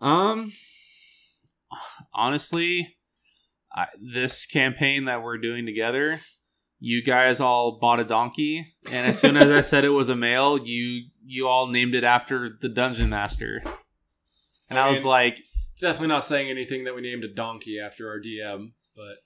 Um, 0.01 0.53
honestly, 2.13 2.97
I, 3.75 3.87
this 4.01 4.47
campaign 4.47 5.07
that 5.07 5.23
we're 5.23 5.39
doing 5.39 5.67
together, 5.67 6.21
you 6.79 7.03
guys 7.03 7.41
all 7.41 7.79
bought 7.81 8.01
a 8.01 8.05
donkey, 8.05 8.67
and 8.91 9.07
as 9.07 9.19
soon 9.19 9.37
as 9.37 9.51
I 9.51 9.61
said 9.61 9.85
it 9.85 9.91
was 9.91 10.09
a 10.09 10.17
male, 10.17 10.59
you 10.59 11.07
you 11.25 11.49
all 11.49 11.67
named 11.69 11.95
it 11.95 12.05
after 12.05 12.51
the 12.61 12.69
dungeon 12.69 13.11
master, 13.11 13.63
and 14.69 14.79
I, 14.79 14.89
I 14.89 14.91
was 14.91 15.05
like, 15.05 15.41
Definitely 15.81 16.09
not 16.09 16.25
saying 16.25 16.51
anything 16.51 16.85
that 16.85 16.95
we 16.95 17.01
named 17.01 17.25
a 17.25 17.33
donkey 17.33 17.81
after 17.81 18.09
our 18.09 18.21
DM, 18.21 18.73
but 18.95 19.17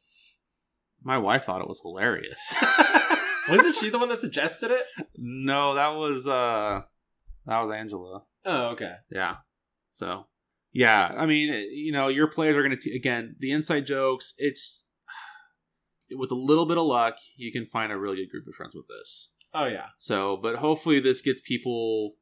my 1.02 1.18
wife 1.18 1.44
thought 1.44 1.60
it 1.60 1.68
was 1.68 1.80
hilarious. 1.80 2.54
wasn't 3.50 3.76
she 3.76 3.90
the 3.90 3.98
one 3.98 4.08
that 4.08 4.18
suggested 4.18 4.70
it? 4.70 4.86
no, 5.16 5.74
that 5.74 5.96
was 5.96 6.28
uh, 6.28 6.82
that 7.46 7.60
was 7.60 7.72
Angela. 7.72 8.22
Oh, 8.44 8.68
okay. 8.68 8.92
Yeah. 9.10 9.36
So, 9.92 10.26
yeah, 10.76 11.14
I 11.16 11.24
mean, 11.24 11.48
you 11.72 11.90
know, 11.92 12.08
your 12.08 12.26
players 12.26 12.54
are 12.56 12.62
going 12.62 12.76
to, 12.76 12.94
again, 12.94 13.34
the 13.38 13.50
inside 13.50 13.86
jokes, 13.86 14.34
it's, 14.36 14.84
with 16.16 16.30
a 16.30 16.34
little 16.34 16.66
bit 16.66 16.76
of 16.78 16.84
luck, 16.86 17.16
you 17.36 17.50
can 17.50 17.64
find 17.66 17.90
a 17.92 17.96
really 17.98 18.16
good 18.16 18.30
group 18.30 18.46
of 18.46 18.54
friends 18.54 18.74
with 18.74 18.86
this. 18.88 19.32
Oh 19.54 19.64
yeah. 19.64 19.86
So, 19.98 20.36
but 20.36 20.56
hopefully 20.56 21.00
this 21.00 21.22
gets 21.22 21.40
people 21.40 22.16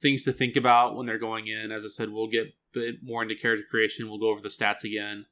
things 0.00 0.24
to 0.24 0.32
think 0.32 0.56
about 0.56 0.96
when 0.96 1.04
they're 1.06 1.18
going 1.18 1.46
in. 1.48 1.70
As 1.70 1.84
I 1.84 1.88
said, 1.88 2.10
we'll 2.10 2.28
get 2.30 2.46
a 2.46 2.50
bit 2.72 2.94
more 3.02 3.22
into 3.22 3.34
character 3.34 3.64
creation. 3.70 4.08
We'll 4.08 4.18
go 4.18 4.30
over 4.30 4.40
the 4.40 4.48
stats 4.48 4.82
again. 4.84 5.26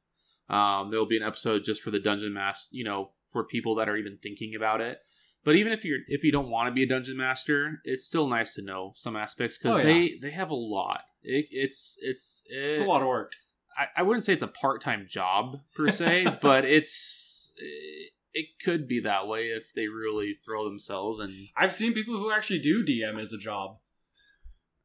Um, 0.50 0.90
there'll 0.90 1.06
be 1.06 1.16
an 1.16 1.22
episode 1.22 1.64
just 1.64 1.80
for 1.80 1.90
the 1.90 1.98
dungeon 1.98 2.34
master, 2.34 2.68
you 2.76 2.84
know, 2.84 3.10
for 3.30 3.44
people 3.44 3.74
that 3.76 3.88
are 3.88 3.96
even 3.96 4.18
thinking 4.22 4.54
about 4.54 4.80
it. 4.82 4.98
But 5.44 5.56
even 5.56 5.72
if 5.72 5.84
you're 5.84 6.00
if 6.08 6.22
you 6.24 6.32
don't 6.32 6.50
want 6.50 6.68
to 6.68 6.72
be 6.72 6.82
a 6.82 6.86
dungeon 6.86 7.16
master, 7.16 7.80
it's 7.84 8.04
still 8.04 8.28
nice 8.28 8.52
to 8.54 8.62
know 8.62 8.92
some 8.94 9.16
aspects 9.16 9.56
because 9.56 9.76
Oh, 9.82 9.88
yeah. 9.88 9.94
they 9.94 10.18
they 10.20 10.30
have 10.32 10.50
a 10.50 10.54
lot. 10.54 11.00
It, 11.22 11.46
it's 11.50 11.98
it's 12.00 12.42
It's 12.48 12.80
a 12.80 12.84
lot 12.84 13.02
of 13.02 13.08
work. 13.08 13.34
I, 13.76 14.00
I 14.00 14.02
wouldn't 14.02 14.24
say 14.24 14.32
it's 14.32 14.42
a 14.42 14.48
part 14.48 14.80
time 14.80 15.06
job 15.08 15.60
per 15.74 15.88
se, 15.90 16.26
but 16.42 16.64
it's 16.64 17.52
eh, 17.60 18.10
it 18.32 18.46
could 18.62 18.86
be 18.86 19.00
that 19.00 19.26
way 19.26 19.46
if 19.46 19.72
they 19.74 19.88
really 19.88 20.38
throw 20.44 20.64
themselves 20.64 21.18
and 21.18 21.32
I've 21.56 21.74
seen 21.74 21.92
people 21.92 22.16
who 22.16 22.30
actually 22.30 22.60
do 22.60 22.84
DM 22.84 23.18
as 23.20 23.32
a 23.32 23.38
job. 23.38 23.78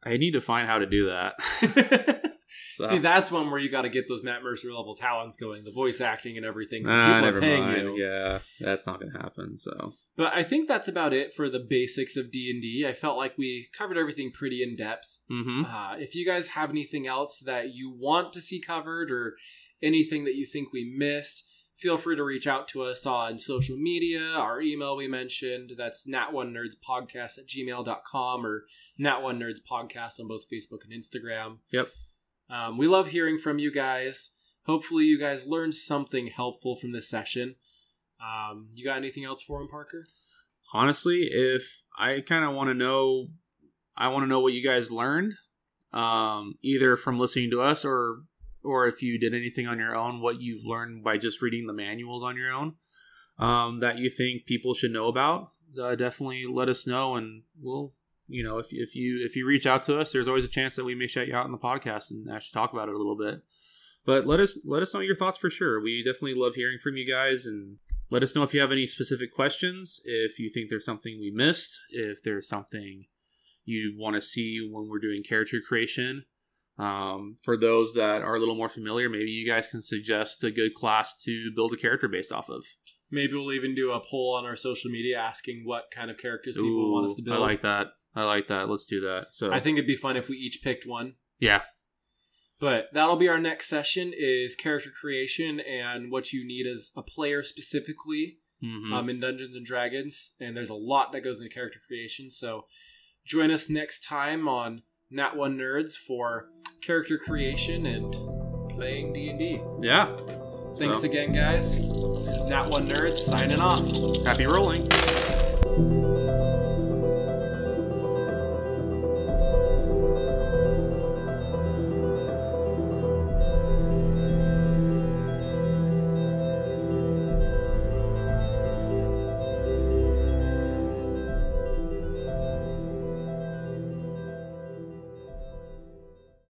I 0.04 0.18
need 0.18 0.32
to 0.32 0.42
find 0.42 0.68
how 0.68 0.80
to 0.80 0.86
do 0.86 1.08
that. 1.08 1.36
So- 2.78 2.86
See, 2.86 2.98
that's 2.98 3.32
one 3.32 3.50
where 3.50 3.60
you 3.60 3.70
got 3.70 3.84
to 3.84 3.90
get 3.90 4.08
those 4.08 4.22
Matt 4.24 4.44
Mercer 4.44 4.72
level 4.74 4.96
talents 4.96 5.38
going, 5.38 5.64
the 5.64 5.72
voice 5.72 6.02
acting 6.02 6.38
and 6.38 6.46
everything. 6.46 6.86
So 6.86 6.92
Ah, 6.94 7.22
people 7.22 7.38
are 7.38 7.40
paying 7.42 7.64
mind. 7.64 7.82
you. 7.82 8.04
Yeah, 8.04 8.40
that's 8.60 8.86
not 8.86 9.00
gonna 9.00 9.18
happen. 9.18 9.58
So 9.58 9.94
But 10.18 10.34
I 10.34 10.44
think 10.44 10.68
that's 10.68 10.88
about 10.88 11.14
it 11.14 11.34
for 11.34 11.50
the 11.50 11.60
basics 11.60 12.16
of 12.18 12.32
D 12.32 12.50
and 12.52 12.62
D. 12.62 12.86
I 12.88 12.94
felt 12.94 13.18
like 13.18 13.38
we 13.38 13.68
covered 13.78 13.98
everything 13.98 14.32
pretty 14.32 14.62
in 14.64 14.76
depth. 14.76 15.20
hmm 15.30 15.64
Uh, 15.66 15.96
if 16.00 16.16
you 16.16 16.26
guys 16.26 16.48
have 16.50 16.70
anything 16.70 17.08
else 17.08 17.40
that 17.46 17.74
you 17.74 17.90
want 17.90 18.34
to 18.34 18.42
see 18.42 18.60
covered 18.60 19.10
or 19.12 19.36
anything 19.82 20.24
that 20.26 20.36
you 20.36 20.46
think 20.46 20.72
we 20.74 20.84
missed, 20.98 21.44
feel 21.78 21.98
free 21.98 22.16
to 22.16 22.24
reach 22.24 22.48
out 22.48 22.68
to 22.70 22.82
us 22.82 23.06
on 23.06 23.38
social 23.38 23.76
media. 23.78 24.22
Our 24.22 24.62
email 24.62 24.96
we 24.96 25.08
mentioned, 25.10 25.74
that's 25.78 26.08
nat1nerdspodcast 26.08 27.38
at 27.38 27.48
gmail.com 27.48 28.46
or 28.46 28.66
nat1nerdspodcast 29.00 30.20
on 30.20 30.28
both 30.28 30.46
Facebook 30.52 30.80
and 30.90 30.94
Instagram. 30.94 31.58
Yep. 31.72 31.90
Um, 32.50 32.78
we 32.78 32.88
love 32.88 33.08
hearing 33.08 33.38
from 33.38 33.60
you 33.60 33.72
guys. 33.72 34.38
Hopefully, 34.66 35.06
you 35.06 35.20
guys 35.20 35.46
learned 35.46 35.74
something 35.76 36.28
helpful 36.28 36.76
from 36.76 36.92
this 36.92 37.10
session. 37.10 37.56
Um, 38.20 38.70
you 38.74 38.86
got 38.86 38.98
anything 38.98 39.26
else 39.26 39.42
for 39.42 39.62
him, 39.62 39.68
Parker? 39.68 40.06
honestly, 40.76 41.30
if 41.32 41.84
I 41.98 42.22
kind 42.22 42.44
of 42.44 42.54
want 42.54 42.70
to 42.70 42.74
know, 42.74 43.28
I 43.96 44.10
want 44.10 44.24
to 44.24 44.28
know 44.28 44.42
what 44.42 44.54
you 44.54 44.64
guys 44.64 44.92
learned, 44.92 45.34
um, 45.94 46.56
either 46.62 46.98
from 46.98 47.20
listening 47.20 47.52
to 47.52 47.62
us 47.62 47.86
or 47.86 48.24
or 48.64 48.88
if 48.88 49.04
you 49.04 49.20
did 49.20 49.34
anything 49.34 49.68
on 49.68 49.78
your 49.78 49.96
own, 49.96 50.22
what 50.22 50.42
you've 50.42 50.66
learned 50.66 51.04
by 51.04 51.18
just 51.18 51.42
reading 51.42 51.68
the 51.68 51.74
manuals 51.74 52.24
on 52.24 52.36
your 52.36 52.52
own 52.52 52.74
um, 53.38 53.80
that 53.80 54.00
you 54.00 54.10
think 54.10 54.46
people 54.46 54.74
should 54.74 54.92
know 54.92 55.08
about. 55.08 55.52
Uh, 55.80 55.96
definitely 55.96 56.46
let 56.50 56.70
us 56.70 56.86
know, 56.88 57.16
and 57.16 57.44
we'll. 57.62 57.94
You 58.28 58.44
know, 58.44 58.58
if, 58.58 58.68
if 58.72 58.96
you 58.96 59.24
if 59.26 59.36
you 59.36 59.46
reach 59.46 59.68
out 59.68 59.84
to 59.84 60.00
us, 60.00 60.12
there's 60.12 60.28
always 60.28 60.44
a 60.44 60.50
chance 60.50 60.76
that 60.76 60.86
we 60.86 60.96
may 60.96 61.08
shout 61.08 61.28
you 61.28 61.36
out 61.36 61.46
in 61.46 61.52
the 61.52 61.58
podcast 61.58 62.12
and 62.12 62.30
actually 62.32 62.60
talk 62.60 62.74
about 62.74 62.90
it 62.90 62.96
a 62.96 62.98
little 62.98 63.18
bit. 63.18 63.42
But 64.06 64.26
let 64.26 64.40
us 64.40 64.60
let 64.66 64.82
us 64.82 64.94
know 64.94 65.00
your 65.00 65.16
thoughts 65.16 65.38
for 65.38 65.50
sure. 65.50 65.82
We 65.82 66.04
definitely 66.04 66.36
love 66.36 66.56
hearing 66.56 66.78
from 66.82 66.98
you 66.98 67.12
guys, 67.12 67.46
and 67.46 67.78
let 68.10 68.24
us 68.24 68.36
know 68.36 68.44
if 68.44 68.54
you 68.54 68.62
have 68.62 68.72
any 68.72 68.88
specific 68.88 69.34
questions. 69.34 70.00
If 70.06 70.40
you 70.40 70.50
think 70.50 70.70
there's 70.70 70.86
something 70.86 71.18
we 71.20 71.32
missed, 71.32 71.78
if 71.90 72.24
there's 72.24 72.48
something 72.48 73.06
you 73.66 73.96
want 73.98 74.16
to 74.16 74.22
see 74.22 74.70
when 74.72 74.88
we're 74.90 75.00
doing 75.00 75.24
character 75.24 75.58
creation. 75.66 76.26
Um, 76.78 77.38
for 77.44 77.58
those 77.58 77.94
that 77.94 78.22
are 78.22 78.36
a 78.36 78.40
little 78.40 78.56
more 78.56 78.70
familiar, 78.70 79.10
maybe 79.10 79.32
you 79.32 79.48
guys 79.48 79.68
can 79.68 79.82
suggest 79.82 80.44
a 80.44 80.52
good 80.52 80.74
class 80.74 81.22
to 81.24 81.52
build 81.56 81.74
a 81.74 81.78
character 81.78 82.08
based 82.08 82.32
off 82.32 82.50
of. 82.50 82.66
Maybe 83.12 83.34
we'll 83.34 83.54
even 83.54 83.76
do 83.76 83.92
a 83.92 84.00
poll 84.00 84.36
on 84.36 84.46
our 84.46 84.56
social 84.56 84.92
media 84.92 85.18
asking 85.18 85.62
what 85.64 85.86
kind 85.90 86.12
of 86.12 86.18
characters 86.18 86.58
people 86.58 86.94
want 86.94 87.10
us 87.10 87.16
to 87.16 87.22
build. 87.22 87.38
I 87.38 87.40
like 87.40 87.62
that. 87.62 87.88
I 88.16 88.24
like 88.24 88.48
that. 88.48 88.70
Let's 88.70 88.86
do 88.86 89.02
that. 89.02 89.28
So 89.32 89.52
I 89.52 89.60
think 89.60 89.78
it'd 89.78 89.88
be 89.88 89.96
fun 89.96 90.16
if 90.18 90.30
we 90.30 90.38
each 90.38 90.62
picked 90.64 90.86
one. 90.88 91.16
yeah, 91.40 91.64
But 92.60 92.88
that'll 92.94 93.18
be 93.18 93.28
our 93.28 93.40
next 93.40 93.68
session 93.68 94.14
is 94.18 94.56
character 94.56 94.90
creation 94.90 95.60
and 95.60 96.10
what 96.10 96.32
you 96.32 96.48
need 96.48 96.66
as 96.66 96.92
a 96.96 97.04
player 97.04 97.44
specifically 97.44 98.38
Mhm. 98.64 98.94
um, 98.94 99.10
in 99.10 99.20
Dungeons 99.20 99.56
and 99.56 99.66
Dragons. 99.66 100.36
And 100.40 100.56
there's 100.56 100.70
a 100.70 100.76
lot 100.76 101.12
that 101.12 101.22
goes 101.22 101.42
into 101.42 101.54
character 101.54 101.80
creation. 101.86 102.30
So 102.30 102.66
join 103.26 103.52
us 103.52 103.70
next 103.70 104.06
time 104.06 104.48
on 104.48 104.84
Nat 105.12 105.36
One 105.36 105.58
Nerds 105.58 105.96
for 105.98 106.50
character 106.82 107.18
creation 107.18 107.86
and 107.86 108.14
playing 108.72 109.12
D 109.14 109.30
and 109.30 109.38
D. 109.40 109.62
yeah. 109.82 110.16
Thanks 110.78 111.00
So, 111.02 111.06
again, 111.10 111.32
guys. 111.34 111.80
This 112.20 112.34
is 112.34 112.46
Nat 112.46 112.68
One 112.70 112.86
Nerds 112.88 113.18
signing 113.18 113.60
off. 113.62 113.80
Happy 114.26 114.46
rolling. 114.46 114.86